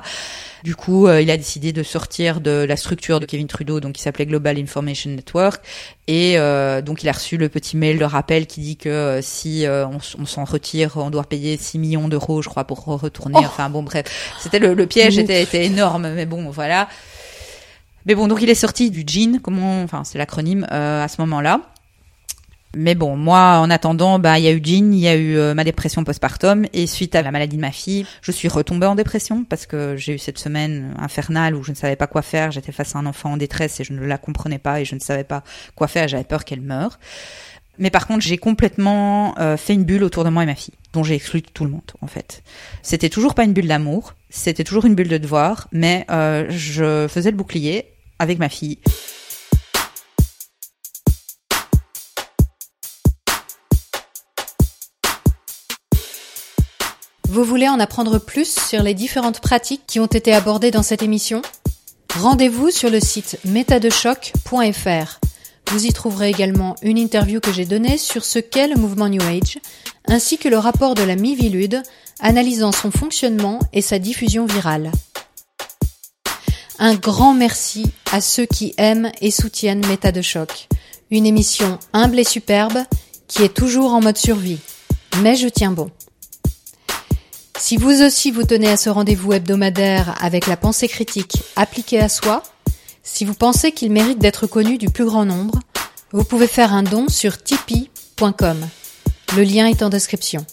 Du 0.62 0.76
coup, 0.76 1.08
il 1.08 1.30
a 1.30 1.36
décidé 1.36 1.72
de 1.72 1.82
sortir 1.82 2.40
de 2.40 2.50
la 2.50 2.76
structure 2.76 3.18
de 3.18 3.26
Kevin 3.26 3.48
Trudeau, 3.48 3.80
donc 3.80 3.94
qui 3.94 4.02
s'appelait 4.02 4.26
Global 4.26 4.58
Information 4.58 5.10
Network, 5.10 5.64
et 6.06 6.36
donc 6.84 7.02
il 7.02 7.08
a 7.08 7.12
reçu 7.12 7.36
le 7.36 7.48
petit 7.48 7.76
mail 7.76 7.98
de 7.98 8.04
rappel 8.04 8.46
qui 8.46 8.60
dit 8.60 8.76
que 8.76 9.20
si 9.22 9.64
on, 9.68 9.98
on 10.18 10.26
s'en 10.26 10.44
retire, 10.44 10.96
on 10.96 11.10
doit 11.10 11.24
payer 11.24 11.56
6 11.56 11.78
millions 11.78 12.08
d'euros, 12.08 12.42
je 12.42 12.48
crois, 12.48 12.64
pour 12.64 12.84
retourner. 12.84 13.36
Oh 13.38 13.44
enfin 13.44 13.70
bon, 13.70 13.84
bref, 13.84 14.06
c'était 14.40 14.58
le, 14.58 14.74
le 14.74 14.86
piège 14.86 15.16
était, 15.18 15.42
était 15.42 15.64
énorme, 15.64 16.12
mais 16.12 16.26
bon, 16.26 16.50
voilà. 16.50 16.88
Mais 18.06 18.14
bon, 18.14 18.28
donc 18.28 18.40
il 18.42 18.48
est 18.48 18.54
sorti 18.54 18.90
du 18.90 19.04
GEAN, 19.06 19.38
comment, 19.42 19.82
enfin 19.82 20.04
c'est 20.04 20.18
l'acronyme 20.18 20.66
euh, 20.72 21.04
à 21.04 21.08
ce 21.08 21.20
moment-là. 21.20 21.60
Mais 22.76 22.94
bon, 22.94 23.16
moi, 23.16 23.58
en 23.58 23.70
attendant, 23.70 24.18
bah, 24.18 24.38
il 24.38 24.44
y 24.44 24.48
a 24.48 24.52
eu 24.52 24.60
Jean, 24.62 24.92
il 24.92 24.98
y 24.98 25.08
a 25.08 25.16
eu 25.16 25.38
euh, 25.38 25.54
ma 25.54 25.64
dépression 25.64 26.04
postpartum, 26.04 26.66
et 26.74 26.86
suite 26.86 27.14
à 27.14 27.22
la 27.22 27.30
maladie 27.30 27.56
de 27.56 27.62
ma 27.62 27.72
fille, 27.72 28.06
je 28.20 28.30
suis 28.30 28.46
retombée 28.48 28.86
en 28.86 28.94
dépression 28.94 29.44
parce 29.44 29.64
que 29.64 29.96
j'ai 29.96 30.14
eu 30.14 30.18
cette 30.18 30.38
semaine 30.38 30.94
infernale 30.98 31.54
où 31.54 31.62
je 31.62 31.70
ne 31.70 31.76
savais 31.76 31.96
pas 31.96 32.06
quoi 32.06 32.20
faire. 32.20 32.50
J'étais 32.50 32.72
face 32.72 32.94
à 32.94 32.98
un 32.98 33.06
enfant 33.06 33.32
en 33.32 33.36
détresse 33.38 33.80
et 33.80 33.84
je 33.84 33.94
ne 33.94 34.04
la 34.04 34.18
comprenais 34.18 34.58
pas 34.58 34.82
et 34.82 34.84
je 34.84 34.94
ne 34.94 35.00
savais 35.00 35.24
pas 35.24 35.44
quoi 35.74 35.88
faire. 35.88 36.08
J'avais 36.08 36.24
peur 36.24 36.44
qu'elle 36.44 36.60
meure. 36.60 36.98
Mais 37.78 37.90
par 37.90 38.06
contre, 38.06 38.22
j'ai 38.22 38.38
complètement 38.38 39.38
euh, 39.38 39.56
fait 39.56 39.74
une 39.74 39.84
bulle 39.84 40.02
autour 40.02 40.24
de 40.24 40.30
moi 40.30 40.42
et 40.42 40.46
ma 40.46 40.54
fille, 40.54 40.74
dont 40.92 41.04
j'ai 41.04 41.14
exclu 41.14 41.42
tout 41.42 41.64
le 41.64 41.70
monde, 41.70 41.92
en 42.00 42.08
fait. 42.08 42.42
C'était 42.82 43.08
toujours 43.08 43.34
pas 43.34 43.44
une 43.44 43.52
bulle 43.52 43.68
d'amour, 43.68 44.14
c'était 44.30 44.64
toujours 44.64 44.84
une 44.84 44.94
bulle 44.94 45.08
de 45.08 45.18
devoir, 45.18 45.68
mais 45.72 46.04
euh, 46.10 46.46
je 46.50 47.06
faisais 47.08 47.30
le 47.30 47.36
bouclier 47.36 47.86
avec 48.18 48.38
ma 48.38 48.48
fille. 48.48 48.78
Vous 57.28 57.44
voulez 57.44 57.68
en 57.68 57.78
apprendre 57.78 58.18
plus 58.18 58.58
sur 58.58 58.82
les 58.82 58.94
différentes 58.94 59.40
pratiques 59.40 59.82
qui 59.86 60.00
ont 60.00 60.06
été 60.06 60.34
abordées 60.34 60.72
dans 60.72 60.82
cette 60.82 61.02
émission? 61.02 61.42
Rendez-vous 62.16 62.70
sur 62.70 62.90
le 62.90 62.98
site 62.98 63.38
métadechoc.fr. 63.44 65.20
Vous 65.70 65.84
y 65.84 65.92
trouverez 65.92 66.30
également 66.30 66.76
une 66.82 66.96
interview 66.96 67.40
que 67.40 67.52
j'ai 67.52 67.66
donnée 67.66 67.98
sur 67.98 68.24
ce 68.24 68.38
qu'est 68.38 68.68
le 68.68 68.76
mouvement 68.76 69.08
New 69.08 69.22
Age, 69.22 69.58
ainsi 70.06 70.38
que 70.38 70.48
le 70.48 70.56
rapport 70.56 70.94
de 70.94 71.02
la 71.02 71.14
Mivilude 71.14 71.82
analysant 72.20 72.72
son 72.72 72.90
fonctionnement 72.90 73.58
et 73.74 73.82
sa 73.82 73.98
diffusion 73.98 74.46
virale. 74.46 74.90
Un 76.78 76.94
grand 76.94 77.34
merci 77.34 77.90
à 78.12 78.20
ceux 78.20 78.46
qui 78.46 78.72
aiment 78.78 79.12
et 79.20 79.30
soutiennent 79.30 79.86
Méta 79.86 80.10
de 80.10 80.22
choc, 80.22 80.68
une 81.10 81.26
émission 81.26 81.78
humble 81.92 82.18
et 82.18 82.24
superbe 82.24 82.78
qui 83.26 83.42
est 83.42 83.54
toujours 83.54 83.92
en 83.92 84.00
mode 84.00 84.16
survie. 84.16 84.60
Mais 85.22 85.36
je 85.36 85.48
tiens 85.48 85.72
bon. 85.72 85.90
Si 87.58 87.76
vous 87.76 88.02
aussi 88.02 88.30
vous 88.30 88.44
tenez 88.44 88.68
à 88.68 88.76
ce 88.76 88.88
rendez-vous 88.88 89.32
hebdomadaire 89.32 90.14
avec 90.22 90.46
la 90.46 90.56
pensée 90.56 90.88
critique 90.88 91.42
appliquée 91.56 92.00
à 92.00 92.08
soi, 92.08 92.42
si 93.10 93.24
vous 93.24 93.34
pensez 93.34 93.72
qu'il 93.72 93.90
mérite 93.90 94.18
d'être 94.18 94.46
connu 94.46 94.78
du 94.78 94.90
plus 94.90 95.06
grand 95.06 95.24
nombre, 95.24 95.58
vous 96.12 96.24
pouvez 96.24 96.46
faire 96.46 96.72
un 96.72 96.82
don 96.82 97.08
sur 97.08 97.42
tipeee.com. 97.42 98.68
Le 99.34 99.42
lien 99.42 99.66
est 99.66 99.82
en 99.82 99.88
description. 99.88 100.44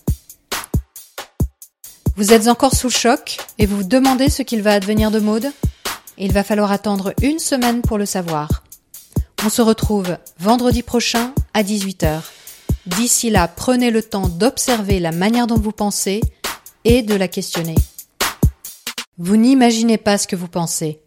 Vous 2.16 2.32
êtes 2.32 2.47
encore 2.47 2.74
sous 2.74 2.88
le 2.88 2.93
choc 2.93 3.38
et 3.60 3.66
vous 3.66 3.78
vous 3.78 3.84
demandez 3.84 4.30
ce 4.30 4.41
qu'il 4.41 4.64
va 4.64 4.72
advenir 4.72 5.12
de 5.12 5.20
Maude 5.20 5.51
Il 6.18 6.32
va 6.32 6.43
falloir 6.43 6.72
attendre 6.72 7.14
une 7.22 7.39
semaine 7.39 7.82
pour 7.82 7.97
le 7.97 8.06
savoir. 8.06 8.64
On 9.45 9.49
se 9.49 9.62
retrouve 9.62 10.18
vendredi 10.39 10.82
prochain 10.82 11.34
à 11.53 11.62
18h. 11.62 12.22
D'ici 12.88 13.30
là, 13.30 13.47
prenez 13.47 13.91
le 13.91 14.01
temps 14.01 14.30
d'observer 14.30 14.99
la 14.99 15.12
manière 15.12 15.45
dont 15.45 15.60
vous 15.60 15.74
pensez 15.74 16.22
et 16.86 17.01
de 17.01 17.16
la 17.16 17.28
questionner. 17.28 17.76
Vous 19.18 19.36
n'imaginez 19.36 19.97
pas 19.97 20.18
ce 20.18 20.28
que 20.28 20.36
vous 20.36 20.47
pensez. 20.47 21.05